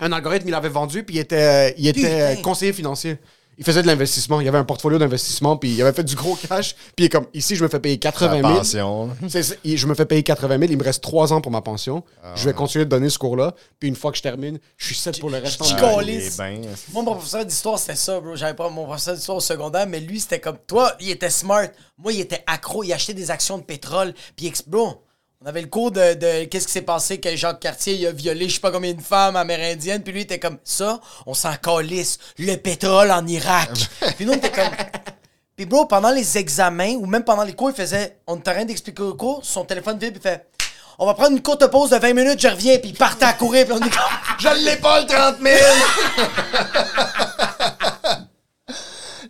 un 0.00 0.12
algorithme, 0.12 0.48
il 0.48 0.54
avait 0.54 0.68
vendu, 0.68 1.02
puis 1.04 1.16
il 1.16 1.18
était, 1.20 1.74
il 1.78 1.86
était 1.88 2.30
Putain. 2.34 2.42
conseiller 2.42 2.72
financier. 2.72 3.18
Il 3.58 3.64
faisait 3.64 3.82
de 3.82 3.86
l'investissement. 3.86 4.40
Il 4.40 4.48
avait 4.48 4.58
un 4.58 4.64
portfolio 4.64 4.98
d'investissement, 4.98 5.56
puis 5.58 5.72
il 5.74 5.82
avait 5.82 5.92
fait 5.92 6.02
du 6.04 6.14
gros 6.16 6.36
cash. 6.36 6.74
Puis 6.74 6.92
il 6.98 7.04
est 7.04 7.08
comme, 7.10 7.26
ici, 7.34 7.54
je 7.54 7.62
me 7.62 7.68
fais 7.68 7.78
payer 7.80 7.98
80 7.98 8.40
La 8.40 8.48
000. 8.48 8.54
pension. 8.58 9.10
je 9.64 9.86
me 9.86 9.94
fais 9.94 10.06
payer 10.06 10.22
80 10.22 10.58
000. 10.58 10.72
Il 10.72 10.78
me 10.78 10.82
reste 10.84 11.02
3 11.02 11.32
ans 11.32 11.40
pour 11.40 11.52
ma 11.52 11.60
pension. 11.60 12.02
je 12.34 12.44
vais 12.46 12.54
continuer 12.54 12.84
de 12.86 12.90
donner 12.90 13.10
ce 13.10 13.18
cours-là. 13.18 13.54
Puis 13.78 13.88
une 13.88 13.96
fois 13.96 14.10
que 14.10 14.16
je 14.16 14.22
termine, 14.22 14.58
je 14.78 14.86
suis 14.86 14.94
set 14.94 15.20
pour 15.20 15.28
le 15.30 15.38
restant 15.38 15.64
je 15.66 15.74
de 15.74 15.80
colle. 15.80 15.90
ma 15.90 15.98
Ah, 15.98 16.02
vie. 16.04 16.12
il 16.12 16.22
est 16.22 16.36
bien. 16.36 16.70
Moi, 16.92 17.02
mon 17.02 17.12
professeur 17.14 17.44
d'histoire, 17.44 17.78
c'était 17.78 17.94
ça, 17.96 18.18
bro. 18.20 18.36
J'avais 18.36 18.54
pas 18.54 18.68
mon 18.70 18.84
professeur 18.84 19.14
d'histoire 19.14 19.36
au 19.36 19.40
secondaire, 19.40 19.86
mais 19.86 20.00
lui, 20.00 20.18
c'était 20.18 20.40
comme 20.40 20.58
toi, 20.66 20.94
il 21.00 21.10
était 21.10 21.30
smart. 21.30 21.68
Moi, 21.98 22.12
il 22.14 22.20
était 22.20 22.42
accro. 22.46 22.82
Il 22.84 22.92
achetait 22.92 23.14
des 23.14 23.30
actions 23.30 23.58
de 23.58 23.62
pétrole. 23.64 24.14
Puis, 24.34 24.52
bro, 24.66 25.02
on 25.42 25.48
avait 25.48 25.62
le 25.62 25.68
cours 25.68 25.90
de, 25.90 26.14
de 26.14 26.44
qu'est-ce 26.44 26.66
qui 26.66 26.72
s'est 26.72 26.82
passé 26.82 27.18
que 27.18 27.34
Jacques 27.34 27.58
Cartier 27.58 27.94
il 27.94 28.06
a 28.06 28.12
violé 28.12 28.48
je 28.48 28.54
sais 28.54 28.60
pas 28.60 28.70
combien 28.70 28.94
de 28.94 29.00
femmes 29.00 29.34
amérindiennes. 29.34 30.02
Puis 30.02 30.12
lui, 30.12 30.20
il 30.20 30.24
était 30.24 30.38
comme 30.38 30.58
ça, 30.62 31.00
on 31.26 31.34
s'en 31.34 31.54
calisse. 31.56 32.18
Le 32.38 32.54
pétrole 32.56 33.10
en 33.10 33.26
Irak. 33.26 33.70
puis 34.16 34.24
nous, 34.24 34.32
on 34.32 34.36
était 34.36 34.50
comme. 34.50 34.70
Puis, 35.56 35.66
bro, 35.66 35.86
pendant 35.86 36.10
les 36.10 36.38
examens 36.38 36.94
ou 36.94 37.06
même 37.06 37.24
pendant 37.24 37.42
les 37.42 37.54
cours, 37.54 37.70
il 37.70 37.76
faisait. 37.76 38.18
On 38.26 38.36
était 38.36 38.50
en 38.50 38.54
train 38.54 38.64
d'expliquer 38.64 39.02
le 39.02 39.12
cours, 39.14 39.44
son 39.44 39.64
téléphone 39.64 39.98
vibre, 39.98 40.16
il 40.16 40.22
fait. 40.22 40.46
On 40.98 41.06
va 41.06 41.14
prendre 41.14 41.32
une 41.32 41.42
courte 41.42 41.66
pause 41.70 41.90
de 41.90 41.96
20 41.96 42.14
minutes, 42.14 42.40
je 42.40 42.48
reviens, 42.48 42.78
puis 42.78 42.90
il 42.90 42.96
partait 42.96 43.24
à 43.24 43.32
courir, 43.32 43.64
puis 43.66 43.74
on 43.74 43.78
est 43.78 43.90
comme. 43.90 44.02
Je 44.38 44.64
l'ai 44.64 44.76
pas 44.76 45.00
le 45.00 45.06
30 45.06 45.36
000! 45.42 45.58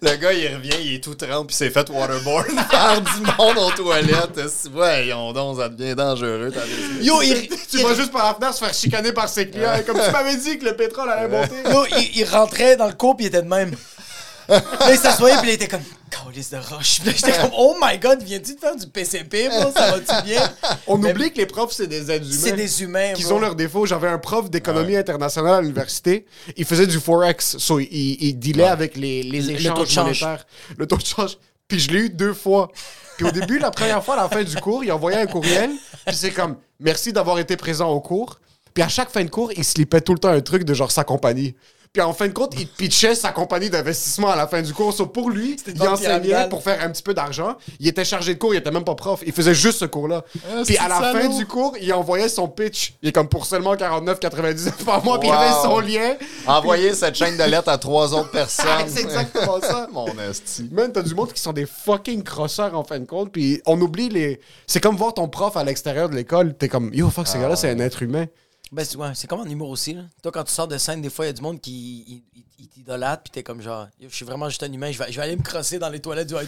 Le 0.05 0.17
gars, 0.17 0.33
il 0.33 0.53
revient, 0.55 0.75
il 0.85 0.95
est 0.97 1.01
tout 1.05 1.15
trempe, 1.15 1.47
puis 1.47 1.57
s'est 1.57 1.71
fait 1.71 1.89
waterboard 1.89 2.47
par 2.71 3.01
du 3.01 3.21
monde 3.21 3.57
aux 3.59 3.71
toilettes. 3.71 4.49
Si, 4.49 4.69
voyons 4.69 5.33
donc, 5.33 5.59
ça 5.59 5.69
devient 5.69 5.95
dangereux. 5.95 6.53
Yo, 7.01 7.23
il, 7.23 7.49
Tu 7.49 7.79
il- 7.79 7.83
vas 7.87 7.95
juste 7.95 8.11
par 8.11 8.27
la 8.27 8.35
fenêtre 8.35 8.55
se 8.55 8.65
faire 8.65 8.75
chicaner 8.75 9.13
par 9.13 9.29
ses 9.29 9.49
clients. 9.49 9.81
Comme 9.87 10.01
tu 10.05 10.11
m'avais 10.11 10.37
dit 10.37 10.59
que 10.59 10.65
le 10.65 10.75
pétrole 10.77 11.09
allait 11.09 11.29
monter. 11.29 11.55
Yo, 11.71 11.85
il, 11.99 12.19
il 12.19 12.25
rentrait 12.25 12.77
dans 12.77 12.89
le 12.89 12.95
cours 12.95 13.17
puis 13.17 13.27
il 13.27 13.29
était 13.29 13.43
de 13.43 13.49
même. 13.49 13.73
Là, 14.49 14.61
il 14.91 14.99
s'assoyait 14.99 15.37
puis 15.39 15.51
il 15.51 15.55
était 15.55 15.69
comme 15.69 15.83
Calice 16.25 16.51
de 16.51 16.57
roche. 16.59 17.01
J'étais 17.05 17.33
comme 17.33 17.51
Oh 17.57 17.75
my 17.83 17.99
god, 17.99 18.23
viens-tu 18.23 18.55
de 18.55 18.61
faire 18.61 18.77
du 18.77 18.87
PCP, 18.87 19.49
bro? 19.49 19.71
Ça 19.73 19.91
va-tu 19.93 20.27
bien? 20.27 20.41
On 20.87 20.99
Mais- 20.99 21.11
oublie 21.13 21.33
que 21.33 21.39
les 21.39 21.47
profs, 21.47 21.73
c'est 21.73 21.87
des 21.87 22.11
êtres 22.11 22.27
humains. 22.27 22.37
C'est 22.41 22.53
des 22.53 22.83
humains. 22.83 23.13
Qu'ils 23.15 23.27
bro. 23.27 23.35
ont 23.35 23.41
leurs 23.41 23.55
défauts. 23.55 23.87
J'avais 23.87 24.09
un 24.09 24.19
prof 24.19 24.51
d'économie 24.51 24.97
internationale 24.97 25.55
à 25.55 25.61
l'université. 25.61 26.27
Il 26.57 26.65
faisait 26.65 26.87
du 26.87 26.99
forex. 27.01 27.57
So, 27.59 27.81
il, 27.81 27.87
il 27.91 28.39
dealait 28.39 28.65
avec 28.69 28.97
les, 28.97 29.23
les 29.23 29.41
Le 29.41 29.51
échanges 29.53 29.75
taux 29.75 29.85
de 29.85 29.89
change. 29.89 30.05
monétaires. 30.23 30.47
Le 30.77 30.87
taux 30.87 30.97
de 30.97 31.05
change. 31.07 31.39
Puis 31.69 31.81
je 31.81 31.91
l'ai 31.91 32.01
eu 32.01 32.11
deux 32.11 32.35
fois. 32.35 32.71
Puis 33.17 33.27
au 33.27 33.31
début, 33.31 33.59
la 33.59 33.71
première 33.71 34.03
fois, 34.05 34.15
à 34.19 34.23
la 34.25 34.29
fin 34.29 34.43
du 34.43 34.57
cours, 34.57 34.85
il 34.85 34.93
envoyait 34.93 35.19
un 35.19 35.27
courriel. 35.27 35.71
Puis 36.07 36.17
c'est 36.17 36.31
comme 36.31 36.57
merci 36.81 37.13
d'avoir 37.13 37.39
été 37.39 37.57
présent 37.57 37.89
au 37.91 38.01
cours. 38.01 38.39
Puis 38.75 38.83
à 38.83 38.89
chaque 38.89 39.11
fin 39.11 39.23
de 39.23 39.29
cours, 39.31 39.53
il 39.57 39.65
slipait 39.65 40.01
tout 40.01 40.13
le 40.15 40.19
temps 40.19 40.31
un 40.31 40.41
truc 40.41 40.65
de 40.65 40.73
genre 40.75 40.91
sa 40.91 41.05
compagnie. 41.05 41.55
Puis 41.93 42.01
en 42.01 42.15
fin 42.15 42.27
de 42.27 42.33
compte, 42.33 42.55
il 42.59 42.67
pitchait 42.67 43.15
sa 43.15 43.33
compagnie 43.33 43.69
d'investissement 43.69 44.29
à 44.29 44.37
la 44.37 44.47
fin 44.49 44.63
du 44.63 44.73
cours. 44.73 44.95
So, 44.95 45.05
pour 45.05 45.29
lui, 45.29 45.59
il 45.67 45.83
enseignait 45.87 46.49
pour 46.49 46.63
faire 46.63 46.83
un 46.83 46.89
petit 46.89 47.03
peu 47.03 47.13
d'argent. 47.13 47.59
Il 47.81 47.87
était 47.87 48.07
chargé 48.07 48.33
de 48.33 48.39
cours, 48.39 48.55
il 48.55 48.57
était 48.57 48.71
même 48.71 48.85
pas 48.85 48.95
prof. 48.95 49.23
Il 49.27 49.33
faisait 49.35 49.53
juste 49.53 49.81
ce 49.81 49.85
cours-là. 49.85 50.25
Ah, 50.51 50.63
Puis 50.65 50.79
à 50.79 50.89
la 50.89 50.99
salaud. 51.01 51.21
fin 51.21 51.29
du 51.37 51.45
cours, 51.45 51.77
il 51.79 51.93
envoyait 51.93 52.31
son 52.31 52.49
pitch. 52.49 52.95
Il 53.03 53.11
est 53.11 53.13
comme 53.13 53.29
pour 53.29 53.45
seulement 53.45 53.75
49,99 53.75 54.85
par 54.87 55.05
mois. 55.05 55.21
Puis 55.21 55.29
il 55.29 55.35
avait 55.35 55.53
son 55.63 55.81
lien. 55.81 56.15
Envoyer 56.47 56.95
cette 56.95 57.15
chaîne 57.15 57.37
de 57.37 57.43
lettres 57.43 57.69
à 57.69 57.77
trois 57.77 58.15
autres 58.15 58.31
personnes. 58.33 58.89
C'est 58.89 59.03
exactement 59.03 59.61
ça. 59.61 59.87
Mon 59.93 60.07
esti. 60.19 60.71
Man, 60.73 60.93
t'as 60.93 61.03
du 61.03 61.15
monde 61.15 61.35
qui 61.35 61.43
sont 61.43 61.53
des 61.53 61.67
fucking 61.67 62.23
crosseurs 62.23 62.75
en 62.75 62.85
fin 62.85 63.01
de 63.01 63.05
compte. 63.05 63.33
Puis 63.33 63.61
on 63.67 63.79
oublie 63.79 64.09
les. 64.09 64.41
C'est 64.67 64.81
comme 64.81 64.97
voir 64.97 65.13
ton 65.13 65.29
prof 65.29 65.59
à 65.59 65.65
l'extérieur 65.65 66.09
de 66.09 66.15
l'école. 66.15 66.55
T'es 66.55 66.69
comme, 66.69 66.91
yo, 66.95 67.11
fuck, 67.11 67.29
ce 67.29 67.37
gars-là, 67.37 67.57
c'est 67.57 67.69
un 67.69 67.79
être 67.81 68.03
humain. 68.03 68.25
Ben, 68.73 68.85
c'est 68.87 68.97
ouais, 68.97 69.11
c'est 69.15 69.27
comme 69.27 69.41
en 69.41 69.45
humour 69.45 69.69
aussi. 69.69 69.93
Là. 69.93 70.03
Toi, 70.23 70.33
quand 70.33 70.45
tu 70.45 70.53
sors 70.53 70.67
de 70.67 70.79
scène, 70.79 71.03
des 71.03 71.11
fois, 71.11 71.27
il 71.27 71.29
y 71.29 71.31
a 71.31 71.35
du 71.35 71.43
monde 71.43 71.61
qui 71.61 72.25
t'idolâtre, 72.73 73.25
puis 73.25 73.31
t'es 73.31 73.43
comme 73.43 73.61
genre, 73.61 73.87
je 74.01 74.09
suis 74.09 74.25
vraiment 74.25 74.49
juste 74.49 74.63
un 74.63 74.73
humain, 74.73 74.91
je 74.91 74.99
vais, 74.99 75.11
je 75.13 75.17
vais 75.17 75.23
aller 75.23 75.37
me 75.37 75.43
crosser 75.43 75.79
dans 75.79 75.89
les 75.89 76.01
toilettes 76.01 76.29
du 76.29 76.35
là, 76.35 76.43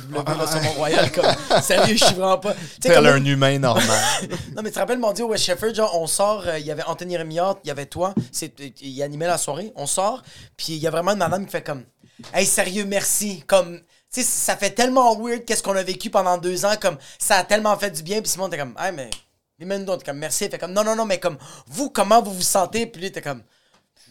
sur 0.46 0.62
Mont-Royal. 0.62 1.12
Comme, 1.12 1.26
sérieux, 1.62 1.96
je 1.96 2.04
suis 2.04 2.14
vraiment 2.14 2.38
pas. 2.38 2.54
Tel 2.80 2.94
comme- 2.94 3.06
un 3.06 3.24
humain 3.24 3.58
normal. 3.58 3.86
Non, 4.56 4.62
mais 4.62 4.70
tu 4.70 4.74
te 4.74 4.78
rappelles, 4.78 4.98
mon 4.98 5.12
Dieu, 5.12 5.24
West 5.24 5.44
Shefford, 5.44 5.74
genre, 5.74 6.00
on 6.00 6.06
sort, 6.06 6.44
euh, 6.46 6.58
il 6.58 6.66
y 6.66 6.70
avait 6.70 6.84
Anthony 6.84 7.16
Rémillard, 7.16 7.56
il 7.64 7.68
y 7.68 7.70
avait 7.70 7.86
toi, 7.86 8.14
c'est, 8.32 8.54
il 8.80 9.02
animait 9.02 9.26
la 9.26 9.38
soirée, 9.38 9.72
on 9.76 9.86
sort, 9.86 10.22
puis 10.56 10.72
il 10.74 10.78
y 10.78 10.86
a 10.86 10.90
vraiment 10.90 11.12
une 11.12 11.18
madame 11.18 11.44
qui 11.44 11.50
fait 11.52 11.62
comme, 11.62 11.84
hey, 12.32 12.46
sérieux, 12.46 12.84
merci, 12.84 13.42
comme, 13.46 13.78
tu 14.12 14.20
sais, 14.20 14.22
ça 14.22 14.56
fait 14.56 14.70
tellement 14.70 15.16
weird 15.20 15.44
qu'est-ce 15.44 15.62
qu'on 15.62 15.76
a 15.76 15.82
vécu 15.82 16.08
pendant 16.10 16.38
deux 16.38 16.64
ans, 16.64 16.74
comme, 16.80 16.96
ça 17.18 17.36
a 17.36 17.44
tellement 17.44 17.76
fait 17.76 17.90
du 17.90 18.02
bien, 18.02 18.20
puis 18.20 18.30
Simon, 18.30 18.48
t'es 18.48 18.58
comme, 18.58 18.74
hey, 18.78 18.92
mais, 18.92 19.10
les 19.58 19.66
mêmes 19.66 19.84
d'autres, 19.84 20.04
comme, 20.04 20.18
merci, 20.18 20.48
fait 20.48 20.58
comme, 20.58 20.72
non, 20.72 20.84
non, 20.84 20.96
non, 20.96 21.06
mais 21.06 21.18
comme, 21.18 21.38
vous, 21.66 21.90
comment 21.90 22.22
vous 22.22 22.34
vous 22.34 22.42
sentez, 22.42 22.86
puis 22.86 23.02
lui, 23.02 23.12
t'es 23.12 23.22
comme, 23.22 23.42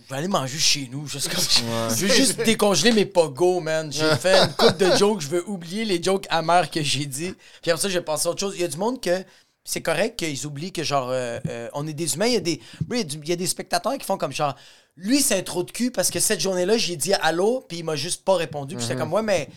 je 0.04 0.10
vais 0.10 0.18
aller 0.18 0.28
manger 0.28 0.58
chez 0.58 0.90
nous, 0.92 1.08
juste 1.08 1.30
comme, 1.30 1.44
je 1.90 2.06
veux 2.06 2.14
juste 2.14 2.42
décongeler 2.44 2.92
mes 2.92 3.06
pogos, 3.06 3.60
man. 3.60 3.92
J'ai 3.92 4.16
fait 4.16 4.38
une 4.38 4.54
coupe 4.54 4.78
de 4.78 4.96
jokes, 4.98 5.22
je 5.22 5.28
veux 5.28 5.48
oublier 5.50 5.86
les 5.86 6.02
jokes 6.02 6.26
amers 6.30 6.70
que 6.70 6.82
j'ai 6.82 7.06
dit. 7.06 7.34
Puis 7.62 7.72
après 7.72 7.82
ça, 7.82 7.90
je 7.90 7.98
vais 7.98 8.04
passer 8.04 8.28
à 8.28 8.32
autre 8.32 8.40
chose. 8.40 8.54
Il 8.56 8.62
y 8.62 8.66
a 8.66 8.68
du 8.68 8.78
monde 8.78 9.02
que 9.02 9.24
c'est 9.64 9.82
correct 9.82 10.18
qu'ils 10.18 10.46
oublient 10.46 10.74
que, 10.74 10.84
genre, 10.84 11.10
euh, 11.10 11.40
euh, 11.48 11.70
on 11.74 11.88
est 11.88 11.94
des 11.94 12.16
humains. 12.16 12.26
Il 12.28 12.34
y, 12.34 12.38
a 12.38 12.42
des, 12.42 12.62
il, 12.92 13.30
y 13.30 13.32
a 13.32 13.36
des 13.36 13.48
spectateurs 13.48 13.98
qui 13.98 14.06
font 14.06 14.18
comme, 14.18 14.34
genre, 14.34 14.56
lui, 14.98 15.22
c'est 15.22 15.38
un 15.38 15.42
trou 15.42 15.64
de 15.64 15.72
cul 15.72 15.92
parce 15.92 16.10
que 16.10 16.20
cette 16.20 16.40
journée-là, 16.40 16.78
j'ai 16.78 16.96
dit 16.98 17.14
allô, 17.14 17.64
puis 17.68 17.80
il 17.80 17.84
m'a 17.84 17.96
juste 17.96 18.26
pas 18.26 18.36
répondu. 18.36 18.76
Puis 18.76 18.86
j'étais 18.86 19.00
comme, 19.00 19.14
ouais, 19.14 19.24
mais 19.24 19.48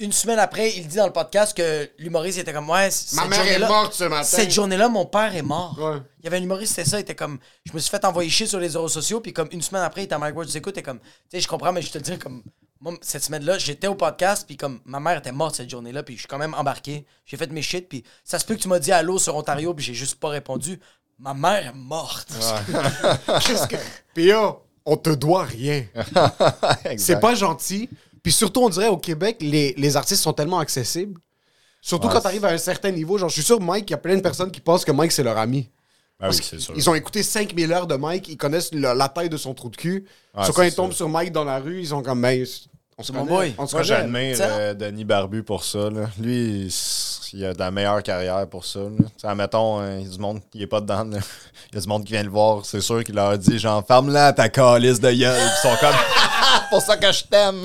une 0.00 0.12
semaine 0.12 0.38
après, 0.38 0.70
il 0.76 0.88
dit 0.88 0.96
dans 0.96 1.06
le 1.06 1.12
podcast 1.12 1.54
que 1.54 1.88
l'humoriste 1.98 2.38
était 2.38 2.54
comme, 2.54 2.68
ouais, 2.70 2.86
Ma 2.86 2.90
cette 2.90 3.28
mère 3.28 3.46
est 3.46 3.58
morte 3.58 3.92
ce 3.92 4.04
matin. 4.04 4.24
Cette 4.24 4.50
journée-là, 4.50 4.88
mon 4.88 5.04
père 5.04 5.36
est 5.36 5.42
mort. 5.42 5.78
Ouais. 5.78 5.98
Il 6.20 6.24
y 6.24 6.26
avait 6.26 6.38
un 6.38 6.42
humoriste, 6.42 6.74
c'était 6.74 6.88
ça, 6.88 6.98
il 6.98 7.02
était 7.02 7.14
comme. 7.14 7.38
Je 7.66 7.72
me 7.74 7.78
suis 7.78 7.90
fait 7.90 8.02
envoyer 8.06 8.30
chier 8.30 8.46
sur 8.46 8.58
les 8.58 8.66
réseaux 8.66 8.88
sociaux, 8.88 9.20
puis 9.20 9.34
comme 9.34 9.48
une 9.52 9.60
semaine 9.60 9.82
après, 9.82 10.00
il 10.00 10.04
était 10.04 10.14
à 10.14 10.18
Mike 10.18 10.34
Ward, 10.34 10.48
tu 10.48 10.56
écoutes, 10.56 10.78
et 10.78 10.82
comme. 10.82 10.98
Tu 10.98 11.06
sais, 11.32 11.40
je 11.40 11.46
comprends, 11.48 11.72
mais 11.72 11.82
je 11.82 11.92
te 11.92 11.98
le 11.98 12.02
dis, 12.04 12.18
comme. 12.18 12.42
Moi, 12.80 12.94
cette 13.02 13.22
semaine-là, 13.22 13.58
j'étais 13.58 13.88
au 13.88 13.94
podcast, 13.94 14.44
puis 14.46 14.56
comme 14.56 14.80
ma 14.86 15.00
mère 15.00 15.18
était 15.18 15.32
morte 15.32 15.56
cette 15.56 15.68
journée-là, 15.68 16.02
puis 16.02 16.14
je 16.14 16.20
suis 16.20 16.28
quand 16.28 16.38
même 16.38 16.54
embarqué. 16.54 17.04
J'ai 17.26 17.36
fait 17.36 17.52
mes 17.52 17.60
shit, 17.60 17.86
puis 17.90 18.02
ça 18.24 18.38
se 18.38 18.46
peut 18.46 18.54
que 18.54 18.60
tu 18.60 18.68
m'as 18.68 18.78
dit 18.78 18.90
allô 18.90 19.18
sur 19.18 19.36
Ontario, 19.36 19.74
puis 19.74 19.84
j'ai 19.84 19.92
juste 19.92 20.14
pas 20.18 20.30
répondu. 20.30 20.80
Ma 21.18 21.34
mère 21.34 21.66
est 21.66 21.74
morte. 21.74 22.32
Qu'est-ce 23.44 23.66
que- 23.66 23.76
on 24.86 24.96
te 24.96 25.10
doit 25.10 25.44
rien. 25.44 25.84
C'est 26.96 27.20
pas 27.20 27.34
gentil. 27.34 27.90
Puis 28.22 28.32
surtout, 28.32 28.62
on 28.62 28.68
dirait 28.68 28.88
au 28.88 28.96
Québec, 28.98 29.38
les, 29.40 29.74
les 29.76 29.96
artistes 29.96 30.22
sont 30.22 30.32
tellement 30.32 30.58
accessibles. 30.58 31.18
Surtout 31.82 32.08
Ouais, 32.08 32.12
quand 32.14 32.20
t'arrives 32.20 32.44
à 32.44 32.50
un 32.50 32.58
certain 32.58 32.90
niveau. 32.90 33.16
Genre, 33.16 33.28
je 33.30 33.34
suis 33.34 33.42
sûr, 33.42 33.60
Mike, 33.60 33.88
il 33.88 33.92
y 33.92 33.94
a 33.94 33.98
plein 33.98 34.14
de 34.16 34.20
personnes 34.20 34.50
qui 34.50 34.60
pensent 34.60 34.84
que 34.84 34.92
Mike, 34.92 35.12
c'est 35.12 35.22
leur 35.22 35.38
ami. 35.38 35.70
Ah 36.22 36.28
oui, 36.28 36.36
c'est 36.42 36.60
sûr. 36.60 36.74
Ils 36.76 36.90
ont 36.90 36.94
écouté 36.94 37.22
5000 37.22 37.72
heures 37.72 37.86
de 37.86 37.94
Mike, 37.96 38.28
ils 38.28 38.36
connaissent 38.36 38.74
le- 38.74 38.92
la 38.92 39.08
taille 39.08 39.30
de 39.30 39.38
son 39.38 39.54
trou 39.54 39.70
de 39.70 39.76
cul. 39.76 40.06
Ouais, 40.36 40.44
Sauf 40.44 40.54
quand 40.54 40.62
c'est 40.62 40.68
ils 40.68 40.74
tombent 40.74 40.92
sur 40.92 41.08
Mike 41.08 41.32
dans 41.32 41.44
la 41.44 41.58
rue, 41.58 41.80
ils 41.80 41.86
sont 41.88 42.02
comme, 42.02 42.20
ben, 42.20 42.44
on 42.98 43.02
se 43.02 43.12
mon 43.12 43.20
connaît. 43.20 43.30
boy. 43.30 43.54
On 43.56 43.66
se 43.66 43.74
Moi, 43.74 43.82
connaît. 43.82 43.84
j'admire 43.96 44.36
Ça? 44.36 44.44
euh, 44.44 44.74
Denis 44.74 45.06
Barbu 45.06 45.42
pour 45.42 45.64
ça. 45.64 45.88
là. 45.88 46.10
Lui, 46.20 46.66
il, 46.66 46.72
il 47.32 47.44
a 47.46 47.54
de 47.54 47.58
la 47.58 47.70
meilleure 47.70 48.02
carrière 48.02 48.46
pour 48.46 48.66
ça. 48.66 48.80
là. 48.80 48.90
Tu 48.98 49.04
sais, 49.16 49.26
Admettons, 49.28 49.80
euh, 49.80 49.96
il 50.00 50.04
y 50.04 50.10
a 50.10 50.12
du 50.12 50.18
monde 50.18 50.40
qui 50.50 50.60
est 50.62 50.66
pas 50.66 50.82
dedans. 50.82 51.04
là. 51.04 51.16
Il 51.72 51.76
y 51.76 51.78
a 51.78 51.80
du 51.80 51.88
monde 51.88 52.04
qui 52.04 52.12
vient 52.12 52.22
le 52.22 52.28
voir. 52.28 52.66
C'est 52.66 52.82
sûr 52.82 53.02
qu'il 53.02 53.14
leur 53.14 53.38
dit 53.38 53.58
genre, 53.58 53.82
ferme-la 53.86 54.34
ta 54.34 54.50
calice 54.50 55.00
de 55.00 55.10
gueule. 55.10 55.34
Puis 55.40 55.50
Ils 55.64 55.70
sont 55.70 55.76
comme, 55.80 55.96
pour 56.70 56.82
ça 56.82 56.98
que 56.98 57.10
je 57.10 57.24
t'aime. 57.24 57.62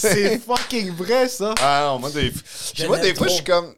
C'est 0.00 0.38
fucking 0.38 0.90
vrai, 0.92 1.28
ça. 1.28 1.54
Ah 1.60 1.88
non, 1.92 1.98
moi, 1.98 2.10
des, 2.10 2.32
Je 2.74 2.86
moi, 2.86 2.98
des 2.98 3.14
fois, 3.14 3.28
je 3.28 3.34
suis 3.34 3.44
comme. 3.44 3.74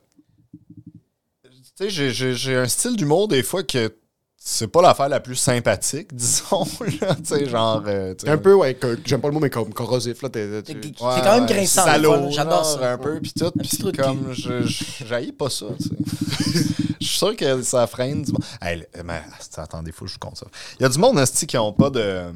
Tu 1.45 1.51
sais, 1.77 1.91
j'ai- 1.91 2.11
j'ai 2.13 2.35
j'ai 2.35 2.57
un 2.57 2.69
style 2.69 2.97
d'humour, 2.97 3.29
des 3.29 3.43
fois, 3.43 3.63
que 3.63 3.95
c'est 4.37 4.67
pas 4.69 4.83
l'affaire 4.83 5.09
la 5.09 5.21
plus 5.21 5.37
sympathique, 5.37 6.15
disons. 6.15 6.67
là. 7.01 7.15
Tu 7.15 7.25
sais, 7.25 7.49
genre. 7.49 7.83
euh, 7.87 8.15
Un 8.27 8.37
peu, 8.39 8.55
ouais, 8.55 8.75
que- 8.75 8.99
j'aime 9.05 9.21
pas 9.21 9.29
le 9.29 9.35
mot, 9.35 9.41
mais 9.41 9.51
comme 9.51 9.73
corrosif, 9.73 10.21
là. 10.23 10.29
t'es- 10.29 10.63
c'est 10.67 10.75
quand 10.99 11.35
même 11.35 11.45
ouais, 11.45 11.49
grinçant. 11.55 11.85
salaud. 11.85 12.31
J'adore 12.31 12.65
ça. 12.65 12.93
un 12.93 12.99
peu, 12.99 13.21
puis 13.21 13.33
tout. 13.33 13.51
Puis 13.53 13.93
comme, 13.93 14.33
je 14.33 14.65
je- 14.67 15.05
j'haïs 15.07 15.33
pas 15.33 15.49
ça, 15.51 15.67
tu 15.81 15.89
sais. 15.89 16.65
Je 17.03 17.09
suis 17.09 17.19
sûr 17.19 17.35
que 17.37 17.63
ça 17.63 17.85
freine 17.89 18.23
du 18.23 18.31
monde. 18.31 18.45
Hey, 18.61 18.87
mais, 19.05 19.23
attendez, 19.57 19.91
faut 19.91 20.05
que 20.05 20.09
je 20.11 20.15
vous 20.15 20.21
compte 20.21 20.37
ça. 20.37 20.47
Il 20.79 20.83
y 20.85 20.87
a 20.87 20.89
du 20.89 20.99
monde, 20.99 21.19
asti, 21.19 21.49
qui 21.49 21.59
ont 21.59 21.73
pas 21.73 21.91
de... 21.91 22.27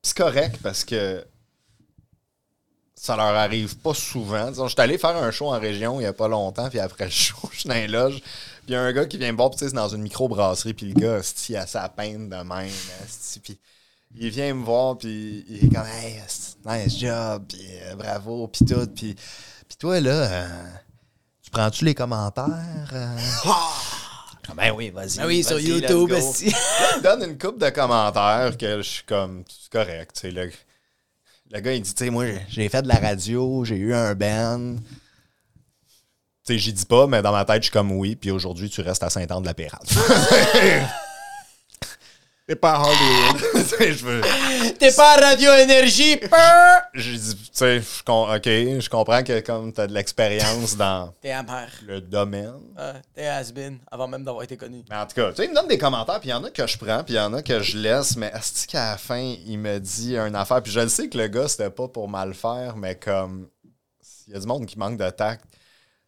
C'est 0.00 0.16
correct, 0.16 0.58
parce 0.62 0.84
que 0.84 1.24
ça 2.98 3.14
leur 3.14 3.26
arrive 3.26 3.76
pas 3.76 3.94
souvent. 3.94 4.48
Disons, 4.50 4.68
j'étais 4.68 4.82
allé 4.82 4.98
faire 4.98 5.16
un 5.16 5.30
show 5.30 5.48
en 5.48 5.60
région 5.60 6.00
il 6.00 6.04
y 6.04 6.06
a 6.06 6.12
pas 6.14 6.28
longtemps, 6.28 6.68
puis 6.70 6.80
après 6.80 7.04
le 7.04 7.10
show, 7.10 7.36
je 7.52 7.60
suis 7.60 7.68
dans 7.68 7.74
les 7.74 7.88
loges, 7.88 8.20
puis 8.20 8.68
il 8.68 8.72
y 8.72 8.76
a 8.76 8.80
un 8.80 8.92
gars 8.92 9.04
qui 9.04 9.18
vient 9.18 9.30
me 9.32 9.36
voir, 9.36 9.50
puis 9.50 9.58
c'est 9.60 9.72
dans 9.72 9.88
une 9.88 10.02
microbrasserie, 10.02 10.74
puis 10.74 10.92
le 10.92 10.98
gars, 10.98 11.20
il 11.48 11.56
a 11.56 11.66
sa 11.66 11.88
peine 11.90 12.28
de 12.30 12.36
même, 12.36 12.70
puis 13.42 13.58
il 14.18 14.30
vient 14.30 14.54
me 14.54 14.64
voir, 14.64 14.96
puis 14.96 15.44
il 15.48 15.66
est 15.66 15.74
comme, 15.74 15.86
hey, 15.86 16.20
nice 16.64 16.98
job, 16.98 17.44
puis 17.48 17.66
euh, 17.82 17.94
bravo, 17.96 18.48
puis 18.48 18.64
tout, 18.64 18.86
puis, 18.86 19.14
puis 19.14 19.76
toi, 19.78 20.00
là, 20.00 20.10
euh, 20.10 20.48
tu 21.42 21.50
prends-tu 21.50 21.84
les 21.84 21.94
commentaires? 21.94 22.90
euh? 22.94 23.16
Ah, 23.44 24.54
ben 24.56 24.70
oui, 24.70 24.90
vas-y. 24.90 25.18
Ah 25.20 25.26
oui, 25.26 25.44
sur 25.44 25.56
vas-y, 25.56 25.66
YouTube. 25.66 26.12
Il 26.40 26.52
donne 27.02 27.24
une 27.24 27.38
coupe 27.38 27.58
de 27.60 27.68
commentaires 27.68 28.56
que 28.56 28.78
je 28.78 28.88
suis 28.88 29.04
comme, 29.04 29.44
c'est 29.48 29.70
correct, 29.70 30.12
tu 30.14 30.32
sais, 30.32 30.50
le, 31.52 31.60
gars, 31.60 31.72
il 31.72 31.82
dit, 31.82 31.94
tu 31.94 32.04
sais, 32.04 32.10
moi, 32.10 32.26
j'ai 32.48 32.68
fait 32.68 32.82
de 32.82 32.88
la 32.88 32.96
radio, 32.96 33.64
j'ai 33.64 33.76
eu 33.76 33.94
un 33.94 34.14
band. 34.14 34.76
Tu 36.46 36.52
sais, 36.54 36.58
j'y 36.58 36.72
dis 36.72 36.86
pas, 36.86 37.06
mais 37.06 37.22
dans 37.22 37.32
ma 37.32 37.44
tête, 37.44 37.62
je 37.62 37.64
suis 37.64 37.72
comme 37.72 37.92
oui, 37.92 38.16
puis 38.16 38.30
aujourd'hui, 38.30 38.70
tu 38.70 38.80
restes 38.80 39.02
à 39.02 39.10
Saint-Anne-de-la-Pérade. 39.10 39.86
T'es 42.46 42.54
pas 42.54 42.74
à 42.74 42.82
Hollywood. 42.82 43.42
Tu 43.54 43.76
sais, 43.76 43.92
je 43.92 44.04
veux. 44.04 44.20
T'es 44.78 44.92
pas 44.92 45.14
à 45.14 45.20
Radio 45.30 45.52
Énergie. 45.52 46.16
peur. 46.16 46.82
J'ai 46.94 47.16
dit, 47.16 47.34
tu 47.36 47.48
sais, 47.52 47.80
je 47.80 48.02
com- 48.04 48.28
ok, 48.34 48.44
je 48.44 48.88
comprends 48.88 49.22
que 49.22 49.40
comme 49.40 49.72
t'as 49.72 49.86
de 49.86 49.92
l'expérience 49.94 50.76
dans 50.76 51.12
T'es 51.20 51.30
amer. 51.30 51.68
le 51.86 52.00
domaine. 52.00 52.52
T'es 53.14 53.26
has-been 53.26 53.78
avant 53.90 54.08
même 54.08 54.24
d'avoir 54.24 54.44
été 54.44 54.56
connu. 54.56 54.82
Mais 54.90 54.96
en 54.96 55.06
tout 55.06 55.14
cas, 55.14 55.30
tu 55.30 55.36
sais, 55.36 55.44
il 55.44 55.50
me 55.50 55.54
donne 55.54 55.68
des 55.68 55.78
commentaires, 55.78 56.20
puis 56.20 56.28
il 56.28 56.32
y 56.32 56.34
en 56.34 56.44
a 56.44 56.50
que 56.50 56.66
je 56.66 56.78
prends, 56.78 57.02
puis 57.04 57.14
il 57.14 57.16
y 57.16 57.20
en 57.20 57.32
a 57.34 57.42
que 57.42 57.60
je 57.60 57.78
laisse, 57.78 58.16
mais 58.16 58.30
est-ce 58.34 58.66
qu'à 58.66 58.92
la 58.92 58.96
fin, 58.98 59.34
il 59.46 59.58
me 59.58 59.78
dit 59.78 60.16
une 60.16 60.34
affaire, 60.36 60.62
puis 60.62 60.72
je 60.72 60.80
le 60.80 60.88
sais 60.88 61.08
que 61.08 61.18
le 61.18 61.28
gars, 61.28 61.48
c'était 61.48 61.70
pas 61.70 61.88
pour 61.88 62.08
mal 62.08 62.34
faire, 62.34 62.76
mais 62.76 62.94
comme, 62.96 63.48
il 64.28 64.34
y 64.34 64.36
a 64.36 64.40
du 64.40 64.46
monde 64.46 64.66
qui 64.66 64.78
manque 64.78 64.98
de 64.98 65.08
tact. 65.10 65.44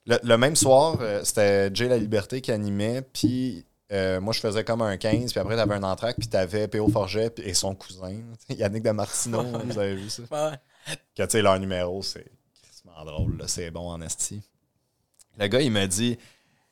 Le, 0.07 0.19
le 0.23 0.39
même 0.39 0.57
soir, 0.57 0.97
euh, 1.01 1.21
c'était 1.23 1.71
Jay 1.75 1.87
La 1.87 1.99
Liberté 1.99 2.41
qui 2.41 2.51
animait, 2.51 3.03
puis 3.03 3.65
euh, 3.93 4.21
moi, 4.21 4.33
je 4.33 4.41
faisais 4.41 4.65
comme 4.65 4.83
un 4.83 4.97
15, 4.97 5.31
puis 5.33 5.41
après, 5.41 5.57
t'avais 5.57 5.75
un 5.75 5.83
entraque, 5.83 6.17
puis 6.19 6.29
t'avais 6.29 6.69
P.O. 6.69 6.89
Forget 6.89 7.33
et 7.39 7.55
son 7.55 7.75
cousin, 7.75 8.15
Yannick 8.51 8.83
de 8.83 8.91
Martino, 8.91 9.43
vous 9.43 9.79
avez 9.79 9.95
vu 9.97 10.11
ça? 10.11 10.23
Ouais, 10.31 10.57
que 11.17 11.23
tu 11.23 11.31
sais, 11.31 11.43
leur 11.43 11.59
numéro, 11.59 12.03
c'est 12.03 12.31
crissement 12.63 13.05
drôle, 13.05 13.39
là, 13.39 13.49
c'est 13.49 13.71
bon 13.71 13.89
en 13.91 14.01
esti. 14.03 14.43
Le 15.39 15.47
gars, 15.47 15.61
il 15.61 15.71
m'a 15.71 15.87
dit, 15.87 16.17
tu 16.17 16.23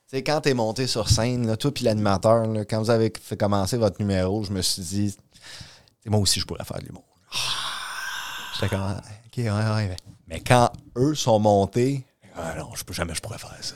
sais, 0.08 0.22
quand 0.22 0.40
t'es 0.42 0.54
monté 0.54 0.86
sur 0.86 1.08
scène, 1.08 1.46
là, 1.46 1.56
toi 1.56 1.72
puis 1.72 1.84
l'animateur, 1.84 2.46
quand 2.68 2.80
vous 2.80 2.90
avez 2.90 3.12
fait 3.20 3.36
commencer 3.36 3.76
votre 3.76 4.00
numéro, 4.00 4.42
je 4.42 4.52
me 4.52 4.60
suis 4.62 4.82
dit, 4.82 5.16
moi 6.06 6.20
aussi, 6.20 6.40
je 6.40 6.44
pourrais 6.46 6.64
faire 6.64 6.78
de 6.78 6.84
l'humour. 6.86 7.04
J'étais 8.54 8.68
comme, 8.68 8.80
Ah, 8.82 9.02
ok, 9.26 9.36
ouais, 9.38 9.50
ouais. 9.50 9.88
Mais, 9.88 9.96
mais 10.26 10.40
quand 10.40 10.70
eux 10.96 11.14
sont 11.14 11.38
montés, 11.38 12.04
ah 12.34 12.54
non, 12.58 12.74
je 12.74 12.84
peux 12.84 12.92
jamais, 12.92 13.14
je 13.14 13.20
pourrais 13.20 13.38
faire 13.38 13.56
ça. 13.60 13.74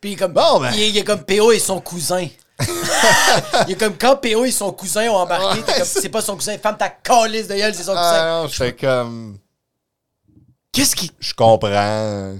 Puis 0.00 0.16
comme, 0.16 0.32
Bon, 0.32 0.60
ben. 0.60 0.70
il, 0.74 0.80
est, 0.82 0.88
il 0.90 0.98
est 0.98 1.04
comme 1.04 1.24
PO 1.24 1.52
et 1.52 1.58
son 1.58 1.80
cousin. 1.80 2.26
il 3.66 3.72
est 3.72 3.78
comme 3.78 3.96
quand 3.98 4.16
PO 4.16 4.44
et 4.44 4.50
son 4.50 4.72
cousin 4.72 5.08
ont 5.08 5.16
embarqué, 5.16 5.62
t'es 5.62 5.72
Ouais, 5.72 5.78
comme, 5.78 5.86
c'est- 5.86 6.08
pas 6.08 6.22
son 6.22 6.36
cousin, 6.36 6.56
femme 6.58 6.76
ta 6.76 6.88
calice 6.88 7.48
de 7.48 7.54
gueule, 7.56 7.74
c'est 7.74 7.82
son 7.82 7.92
cousin. 7.92 8.00
Ah 8.02 8.42
non, 8.42 8.48
j'étais 8.48 8.74
comme, 8.74 9.38
Qu'est-ce 10.72 10.94
qui. 10.96 11.10
je 11.20 11.34
comprends 11.34 12.36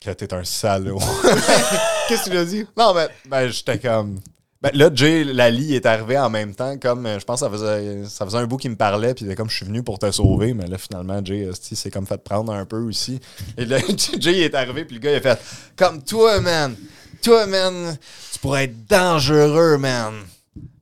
que 0.00 0.10
t'es 0.10 0.32
un 0.34 0.44
salaud. 0.44 0.98
Qu'est-ce 2.08 2.20
que 2.22 2.24
tu 2.24 2.30
lui 2.30 2.38
as 2.38 2.44
dit? 2.44 2.66
Non, 2.76 2.94
mais 2.94 3.08
ben, 3.26 3.48
j'étais 3.48 3.78
comme. 3.78 4.20
Ben, 4.60 4.70
là, 4.74 4.90
Jay 4.92 5.22
Lali 5.22 5.74
est 5.74 5.86
arrivé 5.86 6.18
en 6.18 6.30
même 6.30 6.52
temps, 6.52 6.76
comme 6.78 7.06
euh, 7.06 7.20
je 7.20 7.24
pense 7.24 7.40
que 7.40 7.46
ça 7.46 7.50
faisait, 7.50 8.04
ça 8.06 8.24
faisait 8.24 8.38
un 8.38 8.46
bout 8.46 8.56
qu'il 8.56 8.72
me 8.72 8.76
parlait, 8.76 9.14
puis 9.14 9.32
comme 9.36 9.48
je 9.48 9.54
suis 9.54 9.66
venu 9.66 9.84
pour 9.84 10.00
te 10.00 10.10
sauver, 10.10 10.52
mais 10.52 10.66
là, 10.66 10.78
finalement, 10.78 11.24
Jay 11.24 11.42
esti, 11.48 11.76
s'est 11.76 11.92
comme 11.92 12.06
fait 12.06 12.22
prendre 12.22 12.52
un 12.52 12.64
peu 12.64 12.78
aussi. 12.78 13.20
Et 13.56 13.64
là, 13.64 13.78
Jay 14.18 14.40
est 14.40 14.54
arrivé, 14.56 14.84
puis 14.84 14.96
le 14.96 15.00
gars, 15.00 15.12
il 15.12 15.16
a 15.16 15.20
fait 15.20 15.40
Comme 15.76 16.02
toi, 16.02 16.40
man, 16.40 16.74
toi, 17.22 17.46
man, 17.46 17.96
tu 18.32 18.38
pourrais 18.40 18.64
être 18.64 18.86
dangereux, 18.88 19.78
man. 19.78 20.14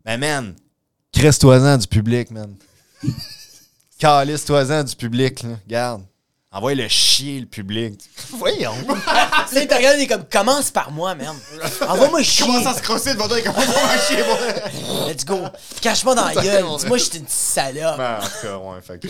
Mais, 0.06 0.16
man, 0.16 0.54
cresse-toi-en 1.12 1.76
du 1.76 1.86
public, 1.86 2.30
man. 2.30 2.54
Calisse-toi-en 3.98 4.84
du 4.84 4.96
public, 4.96 5.42
là. 5.42 5.58
Garde. 5.68 6.02
Envoie 6.52 6.74
le 6.74 6.88
chier, 6.88 7.40
le 7.40 7.46
public. 7.46 8.00
Voyons. 8.30 8.74
Tu 9.48 9.54
sais, 9.54 9.66
t'as 9.66 9.76
regardé, 9.76 9.98
il 9.98 10.02
est 10.04 10.06
comme, 10.06 10.24
commence 10.24 10.70
par 10.70 10.90
moi, 10.90 11.14
merde. 11.14 11.36
Envoie-moi 11.88 12.22
chier. 12.22 12.46
Comment 12.46 12.62
ça 12.62 12.74
se 12.74 12.82
crosser 12.82 13.14
devant 13.14 13.28
toi 13.28 13.38
et 13.38 13.42
comment 13.42 13.60
ça 13.60 13.72
va 13.72 13.98
chier, 13.98 14.24
moi? 14.24 15.06
Let's 15.06 15.24
go. 15.24 15.38
Cache-moi 15.80 16.14
dans 16.14 16.24
la 16.24 16.34
gueule. 16.34 16.64
Dis-moi, 16.78 16.98
je 16.98 17.04
suis 17.04 17.18
une 17.18 17.28
salope. 17.28 17.96
Ben, 17.96 18.18
en 18.20 18.24
tout 18.24 18.30
cas, 18.42 18.56
ouais, 18.56 18.80
fait 18.80 18.98
que. 18.98 19.08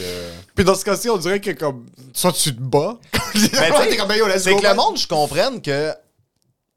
Puis 0.54 0.64
dans 0.64 0.74
ce 0.74 0.84
cas-ci, 0.84 1.08
on 1.08 1.16
dirait 1.16 1.40
que 1.40 1.52
comme. 1.52 1.86
Soit 2.12 2.32
tu 2.32 2.54
te 2.54 2.60
bats. 2.60 2.98
Ben, 3.12 3.20
tu 3.32 3.40
sais, 3.40 3.88
T'es 3.88 3.96
comme, 3.96 4.08
ben, 4.08 4.16
yo, 4.16 4.26
let's 4.26 4.42
c'est 4.42 4.54
que 4.54 4.66
le 4.66 4.74
monde, 4.74 4.98
je 4.98 5.06
comprenne 5.06 5.62
que. 5.62 5.90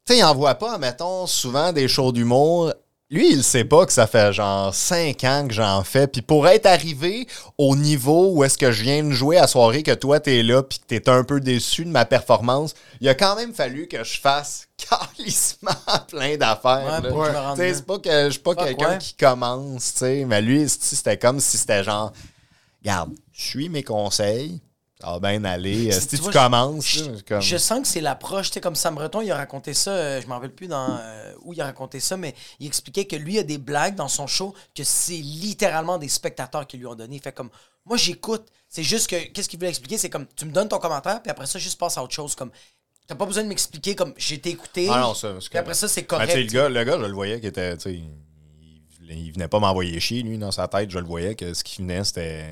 Tu 0.06 0.14
sais, 0.14 0.18
il 0.18 0.24
en 0.24 0.34
voit 0.34 0.54
pas, 0.54 0.78
mettons, 0.78 1.26
souvent 1.26 1.72
des 1.72 1.88
shows 1.88 2.12
d'humour. 2.12 2.72
Lui, 3.12 3.32
il 3.32 3.42
sait 3.42 3.64
pas 3.64 3.86
que 3.86 3.92
ça 3.92 4.06
fait 4.06 4.32
genre 4.32 4.72
5 4.72 5.24
ans 5.24 5.44
que 5.48 5.52
j'en 5.52 5.82
fais. 5.82 6.06
Puis 6.06 6.22
pour 6.22 6.46
être 6.46 6.66
arrivé 6.66 7.26
au 7.58 7.74
niveau 7.74 8.30
où 8.32 8.44
est-ce 8.44 8.56
que 8.56 8.70
je 8.70 8.84
viens 8.84 9.02
de 9.02 9.10
jouer 9.10 9.36
à 9.36 9.48
soirée, 9.48 9.82
que 9.82 9.90
toi, 9.90 10.20
t'es 10.20 10.44
là, 10.44 10.62
puis 10.62 10.78
que 10.78 10.84
t'es 10.84 11.08
un 11.08 11.24
peu 11.24 11.40
déçu 11.40 11.84
de 11.84 11.90
ma 11.90 12.04
performance, 12.04 12.74
il 13.00 13.08
a 13.08 13.14
quand 13.16 13.34
même 13.34 13.52
fallu 13.52 13.88
que 13.88 14.04
je 14.04 14.20
fasse 14.20 14.68
calissement 15.16 15.72
plein 16.08 16.36
d'affaires. 16.36 17.02
Ouais, 17.12 17.30
je 17.56 17.74
c'est 17.74 17.84
pas 17.84 17.98
que 17.98 18.26
je 18.26 18.30
suis 18.30 18.40
pas 18.40 18.54
quelqu'un 18.54 18.90
ouais. 18.90 18.98
qui 18.98 19.14
commence, 19.14 19.92
tu 19.92 19.98
sais. 19.98 20.24
Mais 20.24 20.40
lui, 20.40 20.68
c'était 20.68 21.18
comme 21.18 21.40
si 21.40 21.58
c'était 21.58 21.82
genre, 21.82 22.12
garde, 22.84 23.10
suis 23.32 23.68
mes 23.68 23.82
conseils, 23.82 24.60
ça 25.00 25.18
va 25.18 25.18
bien 25.30 25.44
aller. 25.44 25.90
Si 25.92 26.06
tu 26.08 26.16
vois, 26.16 26.32
commences, 26.32 26.86
je- 26.88 27.04
là, 27.04 27.10
comme- 27.26 27.40
Je 27.40 27.56
sens 27.56 27.80
que 27.80 27.88
c'est 27.88 28.00
l'approche, 28.00 28.48
tu 28.50 28.54
sais, 28.54 28.60
comme 28.60 28.74
Sam 28.76 28.94
Breton, 28.94 29.20
il 29.20 29.30
a 29.30 29.36
raconté 29.36 29.74
ça, 29.74 29.90
euh, 29.92 30.20
je 30.20 30.26
m'en 30.26 30.34
rappelle 30.36 30.52
plus 30.54 30.66
dans 30.68 30.98
euh, 31.00 31.32
où 31.42 31.52
il 31.52 31.60
a 31.60 31.64
raconté 31.64 32.00
ça, 32.00 32.16
mais 32.16 32.34
il 32.58 32.66
expliquait 32.66 33.04
que 33.06 33.16
lui 33.16 33.38
a 33.38 33.42
des 33.42 33.58
blagues 33.58 33.94
dans 33.94 34.08
son 34.08 34.26
show 34.26 34.54
que 34.74 34.84
c'est 34.84 35.12
littéralement 35.16 35.98
des 35.98 36.08
spectateurs 36.08 36.66
qui 36.66 36.76
lui 36.76 36.86
ont 36.86 36.94
donné. 36.94 37.16
Il 37.16 37.22
fait 37.22 37.32
comme, 37.32 37.50
moi 37.86 37.96
j'écoute, 37.96 38.46
c'est 38.68 38.82
juste 38.82 39.08
que, 39.10 39.16
qu'est-ce 39.32 39.48
qu'il 39.48 39.58
voulait 39.58 39.70
expliquer, 39.70 39.98
c'est 39.98 40.10
comme, 40.10 40.26
tu 40.36 40.44
me 40.44 40.52
donnes 40.52 40.68
ton 40.68 40.78
commentaire, 40.78 41.22
puis 41.22 41.30
après 41.30 41.46
ça, 41.46 41.58
juste 41.58 41.78
passe 41.78 41.96
à 41.98 42.02
autre 42.02 42.14
chose, 42.14 42.34
comme, 42.34 42.50
t'as 43.06 43.14
pas 43.16 43.26
besoin 43.26 43.42
de 43.42 43.48
m'expliquer, 43.48 43.94
comme, 43.96 44.14
j'ai 44.16 44.36
été 44.36 44.50
écouté, 44.50 44.88
Ah 44.90 45.00
non, 45.00 45.14
ça, 45.14 45.34
puis 45.48 45.58
après 45.58 45.74
ça, 45.74 45.88
c'est 45.88 46.02
Ben, 46.02 46.06
correct. 46.06 46.30
sais, 46.32 46.42
le, 46.42 46.50
gars, 46.52 46.68
le 46.68 46.84
gars, 46.84 46.98
je 46.98 47.06
le 47.06 47.12
voyais 47.12 47.40
qui 47.40 47.46
était. 47.46 47.74
il- 47.86 48.04
il 49.12 49.32
venait 49.32 49.48
pas 49.48 49.58
m'envoyer 49.58 49.98
chier, 49.98 50.22
lui, 50.22 50.38
dans 50.38 50.52
sa 50.52 50.68
tête. 50.68 50.88
Je 50.90 50.98
le 51.00 51.04
voyais 51.04 51.34
que 51.34 51.52
ce 51.52 51.64
qui 51.64 51.82
venait, 51.82 52.04
c'était. 52.04 52.44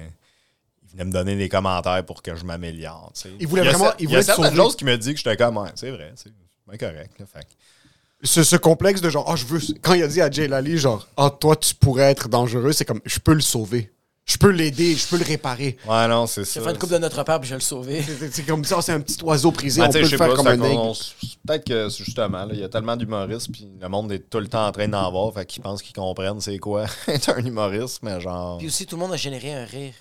Il 0.98 1.04
venait 1.04 1.04
me 1.04 1.12
donner 1.12 1.36
des 1.36 1.48
commentaires 1.48 2.04
pour 2.04 2.22
que 2.22 2.34
je 2.34 2.44
m'améliore. 2.44 3.12
tu 3.14 3.20
sais. 3.22 3.30
Il 3.38 3.46
voulait 3.46 3.62
vraiment- 3.62 3.92
il 3.98 4.02
Il 4.02 4.02
y 4.04 4.06
voulait 4.06 4.18
a 4.18 4.22
certaines 4.22 4.56
choses 4.56 4.74
qui 4.76 4.84
me 4.84 4.96
dit 4.98 5.12
que 5.12 5.18
j'étais 5.18 5.36
comme. 5.36 5.64
C'est 5.76 5.90
vrai, 5.90 6.12
c'est 6.16 6.32
bien 6.68 6.76
correct. 6.78 7.12
Là, 7.20 7.26
fait 7.32 7.44
que- 7.44 8.26
Ce, 8.26 8.42
ce 8.42 8.56
complexe 8.56 9.00
de 9.00 9.08
genre, 9.10 9.24
oh, 9.28 9.36
je 9.36 9.44
veux. 9.46 9.60
Quand 9.80 9.94
il 9.94 10.02
a 10.02 10.08
dit 10.08 10.20
à 10.20 10.28
Jay 10.28 10.48
Lally, 10.48 10.76
genre, 10.76 11.06
oh, 11.16 11.30
toi, 11.30 11.54
tu 11.54 11.72
pourrais 11.76 12.10
être 12.10 12.28
dangereux, 12.28 12.72
c'est 12.72 12.84
comme, 12.84 13.00
je 13.04 13.20
peux 13.20 13.32
le 13.34 13.40
sauver. 13.40 13.92
Je 14.24 14.36
peux 14.36 14.50
l'aider, 14.50 14.94
je 14.96 15.06
peux 15.06 15.16
le 15.16 15.24
réparer. 15.24 15.78
Ouais, 15.88 16.06
non, 16.08 16.26
c'est 16.26 16.44
ça. 16.44 16.58
J'ai 16.60 16.66
fait 16.66 16.72
une 16.72 16.78
coupe 16.78 16.90
de 16.90 16.98
notre 16.98 17.22
père, 17.24 17.40
puis 17.40 17.48
je 17.48 17.54
vais 17.54 17.60
le 17.60 17.64
sauver. 17.64 18.02
C'est- 18.30 18.42
comme 18.42 18.62
ça, 18.64 18.82
c'est 18.82 18.92
un 18.92 19.00
petit 19.00 19.22
oiseau 19.24 19.52
prisé, 19.52 19.80
Ben, 19.80 19.86
on 19.86 19.90
tu 19.90 19.92
sais, 19.94 20.00
peut 20.00 20.06
je 20.06 20.10
le 20.10 20.18
sais 20.18 20.24
faire 20.24 20.34
pas, 20.34 20.36
comme 20.36 20.48
un 20.48 20.64
aigle. 20.68 20.98
Peut-être 21.46 21.64
que 21.64 21.88
c'est 21.88 22.04
justement, 22.04 22.46
il 22.52 22.58
y 22.58 22.64
a 22.64 22.68
tellement 22.68 22.96
d'humoristes, 22.96 23.50
puis 23.52 23.68
le 23.80 23.88
monde 23.88 24.10
est 24.12 24.28
tout 24.28 24.40
le 24.40 24.48
temps 24.48 24.66
en 24.66 24.72
train 24.72 24.88
d'en 24.88 25.10
voir, 25.10 25.32
fait 25.32 25.46
qu'ils 25.46 25.62
pensent 25.62 25.80
qu'ils 25.80 25.94
comprennent 25.94 26.40
c'est 26.42 26.58
quoi 26.58 26.84
être 27.08 27.30
un 27.30 27.38
humoriste, 27.38 28.00
mais 28.02 28.20
genre. 28.20 28.58
Puis 28.58 28.66
aussi, 28.66 28.84
tout 28.84 28.96
le 28.96 29.00
monde 29.02 29.12
a 29.12 29.16
généré 29.16 29.54
un 29.54 29.64
rire. 29.64 29.94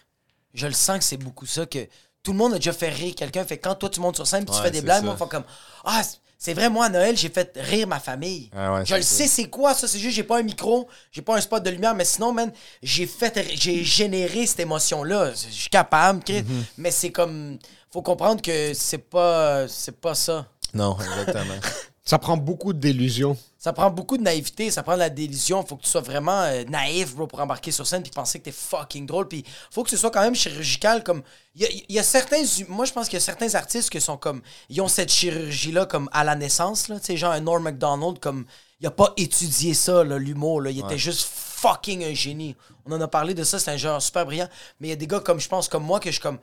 Je 0.57 0.65
le 0.65 0.73
sens 0.73 0.97
que 0.97 1.03
c'est 1.03 1.17
beaucoup 1.17 1.45
ça, 1.45 1.65
que 1.65 1.87
tout 2.23 2.31
le 2.31 2.37
monde 2.37 2.53
a 2.53 2.55
déjà 2.57 2.73
fait 2.73 2.89
rire 2.89 3.13
quelqu'un. 3.15 3.45
Fait 3.45 3.57
que 3.57 3.63
quand 3.63 3.75
toi, 3.75 3.89
tu 3.89 3.99
montes 3.99 4.15
sur 4.15 4.25
scène 4.25 4.43
puis 4.43 4.55
tu 4.55 4.61
fais 4.61 4.71
des 4.71 4.81
blagues, 4.81 5.03
moi, 5.03 5.13
on 5.13 5.17
fait 5.17 5.29
comme 5.29 5.45
Ah, 5.85 6.01
c'est 6.39 6.53
vrai, 6.53 6.69
moi, 6.69 6.85
à 6.85 6.89
Noël, 6.89 7.15
j'ai 7.15 7.29
fait 7.29 7.51
rire 7.55 7.87
ma 7.87 7.99
famille. 7.99 8.49
Ah 8.55 8.73
ouais, 8.73 8.85
je 8.85 8.95
le 8.95 9.01
sais, 9.03 9.27
c'est 9.27 9.49
quoi 9.49 9.73
ça? 9.73 9.87
C'est 9.87 9.99
juste, 9.99 10.15
j'ai 10.15 10.23
pas 10.23 10.39
un 10.39 10.43
micro, 10.43 10.87
j'ai 11.11 11.21
pas 11.21 11.37
un 11.37 11.41
spot 11.41 11.63
de 11.63 11.69
lumière, 11.69 11.95
mais 11.95 12.05
sinon, 12.05 12.33
man, 12.33 12.51
j'ai 12.81 13.05
fait, 13.05 13.47
j'ai 13.55 13.83
généré 13.83 14.45
cette 14.45 14.59
émotion-là. 14.59 15.31
Je 15.31 15.51
suis 15.51 15.69
capable. 15.69 16.19
Mm-hmm. 16.19 16.43
mais 16.77 16.91
c'est 16.91 17.11
comme, 17.11 17.59
faut 17.91 18.01
comprendre 18.01 18.41
que 18.41 18.73
c'est 18.73 18.97
pas, 18.97 19.67
c'est 19.67 19.99
pas 19.99 20.15
ça. 20.15 20.47
Non, 20.73 20.97
exactement. 20.99 21.59
Ça 22.07 22.17
prend 22.17 22.37
beaucoup 22.37 22.71
d'illusions. 22.71 23.37
Ça 23.57 23.73
prend 23.73 23.91
beaucoup 23.91 24.17
de 24.17 24.23
naïveté, 24.23 24.71
ça 24.71 24.81
prend 24.81 24.93
de 24.93 24.99
la 24.99 25.09
délusion. 25.09 25.61
Faut 25.65 25.75
que 25.75 25.83
tu 25.83 25.89
sois 25.89 25.99
vraiment 25.99 26.43
euh, 26.43 26.63
naïf, 26.63 27.13
bro, 27.13 27.27
pour 27.27 27.41
embarquer 27.41 27.69
sur 27.71 27.85
scène 27.85 28.01
puis 28.01 28.11
penser 28.11 28.39
que 28.39 28.45
t'es 28.45 28.53
fucking 28.53 29.05
drôle. 29.05 29.27
Puis 29.27 29.43
faut 29.71 29.83
que 29.83 29.89
ce 29.89 29.97
soit 29.97 30.09
quand 30.09 30.21
même 30.21 30.33
chirurgical. 30.33 31.03
Comme 31.03 31.21
il 31.53 31.63
y 31.63 31.65
a, 31.65 31.69
il 31.89 31.95
y 31.95 31.99
a 31.99 32.03
certains, 32.03 32.43
moi 32.69 32.85
je 32.85 32.93
pense 32.93 33.09
qu'il 33.09 33.17
y 33.17 33.21
a 33.21 33.25
certains 33.25 33.53
artistes 33.55 33.89
qui 33.89 33.99
sont 33.99 34.15
comme, 34.15 34.41
ils 34.69 34.79
ont 34.79 34.87
cette 34.87 35.11
chirurgie 35.11 35.73
là 35.73 35.85
comme 35.85 36.07
à 36.13 36.23
la 36.23 36.35
naissance 36.35 36.87
là. 36.87 36.97
Tu 36.97 37.07
sais 37.07 37.17
genre 37.17 37.33
un 37.33 37.41
Norm 37.41 37.61
Macdonald 37.61 38.19
comme, 38.19 38.45
il 38.79 38.87
a 38.87 38.91
pas 38.91 39.11
étudié 39.17 39.73
ça 39.73 40.05
l'humour 40.05 40.61
là. 40.61 40.71
Il 40.71 40.79
était 40.79 40.97
juste 40.97 41.27
fucking 41.29 42.05
un 42.05 42.13
génie. 42.13 42.55
On 42.85 42.93
en 42.93 43.01
a 43.01 43.07
parlé 43.09 43.33
de 43.33 43.43
ça, 43.43 43.59
c'est 43.59 43.71
un 43.71 43.75
genre 43.75 44.01
super 44.01 44.25
brillant. 44.25 44.47
Mais 44.79 44.87
il 44.87 44.91
y 44.91 44.93
a 44.93 44.97
des 44.97 45.07
gars 45.07 45.19
comme 45.19 45.41
je 45.41 45.49
pense 45.49 45.67
comme 45.67 45.83
moi 45.83 45.99
que 45.99 46.09
je 46.09 46.13
suis 46.13 46.21
comme 46.21 46.39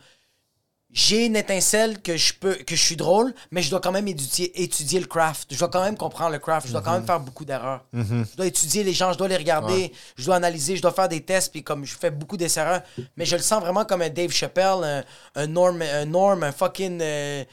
j'ai 0.95 1.27
une 1.27 1.35
étincelle 1.37 2.01
que 2.01 2.17
je 2.17 2.33
peux 2.33 2.55
que 2.55 2.77
je 2.77 2.83
suis 2.83 2.95
drôle, 2.97 3.35
mais 3.51 3.61
je 3.63 3.69
dois 3.69 3.81
quand 3.81 3.91
même 3.93 4.07
étudier, 4.09 4.63
étudier 4.63 5.01
le 5.01 5.07
craft. 5.07 5.49
Je 5.53 5.59
dois 5.59 5.69
quand 5.69 5.83
même 5.83 5.97
comprendre 5.97 6.31
le 6.31 6.39
craft. 6.39 6.69
Je 6.69 6.73
dois 6.73 6.81
quand 6.83 6.93
même 6.93 7.05
faire 7.05 7.19
beaucoup 7.21 7.45
d'erreurs. 7.45 7.85
Je 7.93 8.37
dois 8.37 8.47
étudier 8.47 8.85
les 8.85 8.93
gens, 8.93 9.13
je 9.13 9.19
dois 9.19 9.29
les 9.29 9.37
regarder, 9.37 9.93
je 10.17 10.25
dois 10.25 10.37
analyser, 10.37 10.77
je 10.77 10.83
dois 10.83 10.93
faire 10.93 11.09
des 11.09 11.21
tests, 11.21 11.51
puis 11.51 11.63
comme 11.65 11.85
je 11.85 11.97
fais 11.97 12.11
beaucoup 12.13 12.37
d'erreurs, 12.37 12.83
mais 13.17 13.25
je 13.25 13.35
le 13.37 13.43
sens 13.43 13.61
vraiment 13.61 13.85
comme 13.85 14.03
un 14.03 14.09
Dave 14.09 14.31
Chappelle, 14.31 14.85
un, 14.85 15.05
un 15.35 15.47
Norm, 15.49 15.83
un 15.83 16.05
Norm, 16.05 16.43
un 16.45 16.53
fucking 16.53 17.01
euh, 17.03 17.45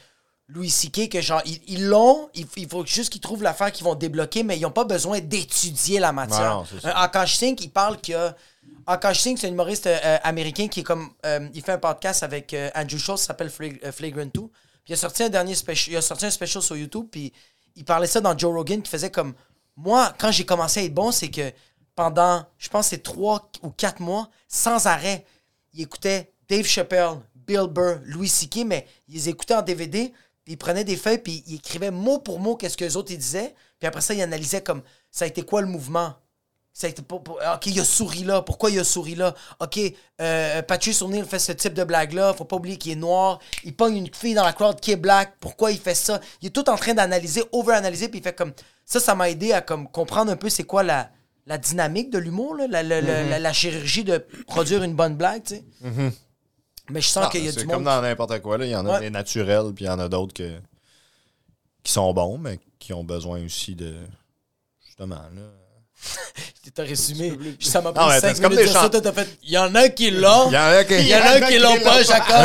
Louis 0.54 0.70
C.K. 0.70 1.08
que 1.08 1.20
genre 1.20 1.40
ils 1.46 1.60
ils 1.66 1.86
l'ont, 1.86 2.28
il, 2.34 2.46
il 2.56 2.68
faut 2.68 2.84
juste 2.84 3.10
qu'ils 3.12 3.20
trouvent 3.20 3.42
l'affaire 3.42 3.72
qu'ils 3.72 3.84
vont 3.84 3.94
débloquer, 3.94 4.42
mais 4.42 4.58
ils 4.58 4.62
n'ont 4.62 4.70
pas 4.70 4.84
besoin 4.84 5.20
d'étudier 5.20 5.98
la 5.98 6.12
matière. 6.12 6.58
Un 6.84 6.90
Akash 6.90 7.36
Singh, 7.36 7.56
il 7.60 7.70
parle 7.70 8.00
que 8.00 8.30
Akash 8.86 9.20
Singh, 9.20 9.36
c'est 9.38 9.46
un 9.46 9.50
humoriste 9.50 9.86
euh, 9.86 10.18
américain 10.22 10.68
qui 10.68 10.80
est 10.80 10.82
comme. 10.82 11.10
euh, 11.24 11.48
il 11.54 11.62
fait 11.62 11.72
un 11.72 11.78
podcast 11.78 12.22
avec 12.22 12.52
euh, 12.54 12.70
Andrew 12.74 12.98
Schultz, 12.98 13.22
s'appelle 13.22 13.50
Flag- 13.50 13.80
euh, 13.84 13.92
Flagrant 13.92 14.26
2. 14.26 14.30
Puis 14.32 14.50
il 14.88 14.92
a 14.94 14.96
sorti 14.96 15.22
un 15.22 15.28
dernier 15.28 15.54
special. 15.54 15.94
Il 15.94 15.96
a 15.96 16.02
sorti 16.02 16.26
un 16.26 16.30
special 16.30 16.62
sur 16.62 16.76
YouTube, 16.76 17.06
puis 17.10 17.32
il 17.76 17.84
parlait 17.84 18.06
ça 18.08 18.20
dans 18.20 18.36
Joe 18.36 18.52
Rogan, 18.54 18.82
qui 18.82 18.90
faisait 18.90 19.10
comme. 19.10 19.34
Moi, 19.76 20.12
quand 20.18 20.30
j'ai 20.30 20.44
commencé 20.44 20.80
à 20.80 20.82
être 20.82 20.92
bon, 20.94 21.12
c'est 21.12 21.30
que 21.30 21.50
pendant, 21.94 22.44
je 22.58 22.68
pense, 22.68 22.88
c'est 22.88 23.02
trois 23.02 23.48
ou 23.62 23.70
quatre 23.70 24.00
mois, 24.00 24.28
sans 24.48 24.86
arrêt, 24.86 25.24
il 25.72 25.82
écoutait 25.82 26.32
Dave 26.48 26.66
Chappelle, 26.66 27.14
Bill 27.34 27.66
Burr, 27.70 28.00
Louis 28.04 28.28
C.K., 28.28 28.64
mais 28.66 28.86
il 29.08 29.14
les 29.14 29.28
écoutait 29.30 29.54
en 29.54 29.62
DVD, 29.62 30.12
puis 30.44 30.54
il 30.54 30.56
prenait 30.56 30.84
des 30.84 30.96
feuilles, 30.96 31.18
puis 31.18 31.42
il 31.46 31.56
écrivait 31.56 31.90
mot 31.90 32.18
pour 32.18 32.40
mot 32.40 32.56
qu'est-ce 32.56 32.76
que 32.76 32.84
les 32.84 32.96
autres 32.96 33.12
ils 33.12 33.18
disaient, 33.18 33.54
puis 33.78 33.86
après 33.86 34.00
ça, 34.00 34.14
il 34.14 34.22
analysait 34.22 34.62
comme 34.62 34.82
ça 35.10 35.24
a 35.24 35.28
été 35.28 35.42
quoi 35.42 35.60
le 35.60 35.66
mouvement? 35.68 36.14
Ça 36.74 36.86
a 36.86 36.90
été 36.90 37.02
pour- 37.02 37.22
pour- 37.22 37.36
ok, 37.36 37.66
il 37.66 37.78
a 37.80 37.84
souri 37.84 38.24
là. 38.24 38.40
Pourquoi 38.40 38.70
il 38.70 38.78
a 38.80 38.84
souri 38.84 39.14
là? 39.14 39.34
Ok, 39.60 39.78
euh, 40.22 40.62
Patrice 40.62 41.02
O'Neill 41.02 41.26
fait 41.26 41.38
ce 41.38 41.52
type 41.52 41.74
de 41.74 41.84
blague-là. 41.84 42.32
Faut 42.32 42.46
pas 42.46 42.56
oublier 42.56 42.78
qu'il 42.78 42.92
est 42.92 42.96
noir. 42.96 43.40
Il 43.62 43.76
pogne 43.76 43.96
une 43.98 44.08
fille 44.14 44.32
dans 44.32 44.42
la 44.44 44.54
crowd 44.54 44.80
qui 44.80 44.92
est 44.92 44.96
black. 44.96 45.34
Pourquoi 45.38 45.70
il 45.70 45.78
fait 45.78 45.94
ça? 45.94 46.18
Il 46.40 46.46
est 46.46 46.50
tout 46.50 46.70
en 46.70 46.76
train 46.76 46.94
d'analyser, 46.94 47.44
over-analyser, 47.52 48.08
puis 48.08 48.20
il 48.20 48.22
fait 48.22 48.34
comme. 48.34 48.52
Ça, 48.86 49.00
ça 49.00 49.14
m'a 49.14 49.28
aidé 49.28 49.52
à 49.52 49.60
comme, 49.60 49.86
comprendre 49.86 50.32
un 50.32 50.36
peu 50.36 50.48
c'est 50.48 50.64
quoi 50.64 50.82
la, 50.82 51.10
la 51.46 51.58
dynamique 51.58 52.08
de 52.08 52.16
l'humour, 52.16 52.54
là, 52.56 52.66
la, 52.82 52.82
chirurgie 53.52 54.04
de 54.04 54.24
produire 54.46 54.82
une 54.82 54.94
bonne 54.94 55.14
blague, 55.16 55.42
tu 55.44 55.56
sais. 55.56 55.64
Mais 56.90 57.00
je 57.00 57.08
sens 57.08 57.24
Ah, 57.26 57.30
qu'il 57.30 57.44
y 57.44 57.48
a 57.48 57.52
c'est 57.52 57.60
du 57.60 57.66
comme 57.66 57.76
monde. 57.76 57.84
dans 57.84 58.02
n'importe 58.02 58.40
quoi. 58.40 58.58
Là. 58.58 58.64
Il 58.66 58.70
y 58.70 58.76
en 58.76 58.86
a 58.86 58.94
Ouais. 58.94 59.00
des 59.00 59.10
naturels, 59.10 59.72
puis 59.74 59.84
il 59.84 59.88
y 59.88 59.90
en 59.90 59.98
a 59.98 60.08
d'autres 60.08 60.34
que... 60.34 60.58
qui 61.84 61.92
sont 61.92 62.12
bons, 62.12 62.38
mais 62.38 62.58
qui 62.78 62.92
ont 62.92 63.04
besoin 63.04 63.44
aussi 63.44 63.74
de. 63.74 63.94
Justement, 64.84 65.16
là. 65.16 65.42
T'as 66.74 66.82
résumé. 66.84 67.32
Ça 67.60 67.80
m'a 67.80 67.92
pris 67.92 68.04
mais 68.08 68.20
5 68.20 68.34
c'est 68.36 68.42
comme 68.42 68.52
minutes 68.52 68.64
des 68.66 68.70
de 68.70 68.74
ça. 68.74 68.82
chants. 68.82 68.88
Toi, 68.90 69.00
t'as 69.02 69.12
fait. 69.12 69.28
Il 69.42 69.50
y 69.50 69.58
en 69.58 69.74
a 69.74 69.88
qui 69.90 70.10
l'ont. 70.10 70.48
Il 70.48 70.54
y 70.54 70.58
en 70.58 70.62
a 70.62 70.84
qui. 70.84 70.94
Il 70.94 71.06
y 71.06 71.14
en 71.14 71.20
a 71.20 71.40
qui 71.42 71.58
l'ont 71.58 71.80
pas, 71.80 72.02
Jacob. 72.02 72.36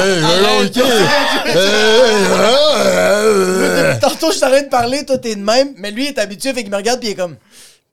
Tantôt, 4.01 4.31
je 4.31 4.39
t'arrête 4.39 4.65
de 4.65 4.69
parler, 4.69 5.05
toi, 5.05 5.17
t'es 5.17 5.35
de 5.35 5.41
même. 5.41 5.73
Mais 5.77 5.91
lui, 5.91 6.05
il 6.05 6.09
est 6.09 6.19
habitué, 6.19 6.53
fait 6.53 6.61
qu'il 6.63 6.71
me 6.71 6.77
regarde, 6.77 6.99
puis 6.99 7.09
il 7.09 7.11
est 7.13 7.15
comme. 7.15 7.37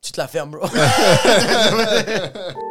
Tu 0.03 0.13
te 0.13 0.21
la 0.21 0.29
fermes, 0.29 0.51
bro. 0.51 0.69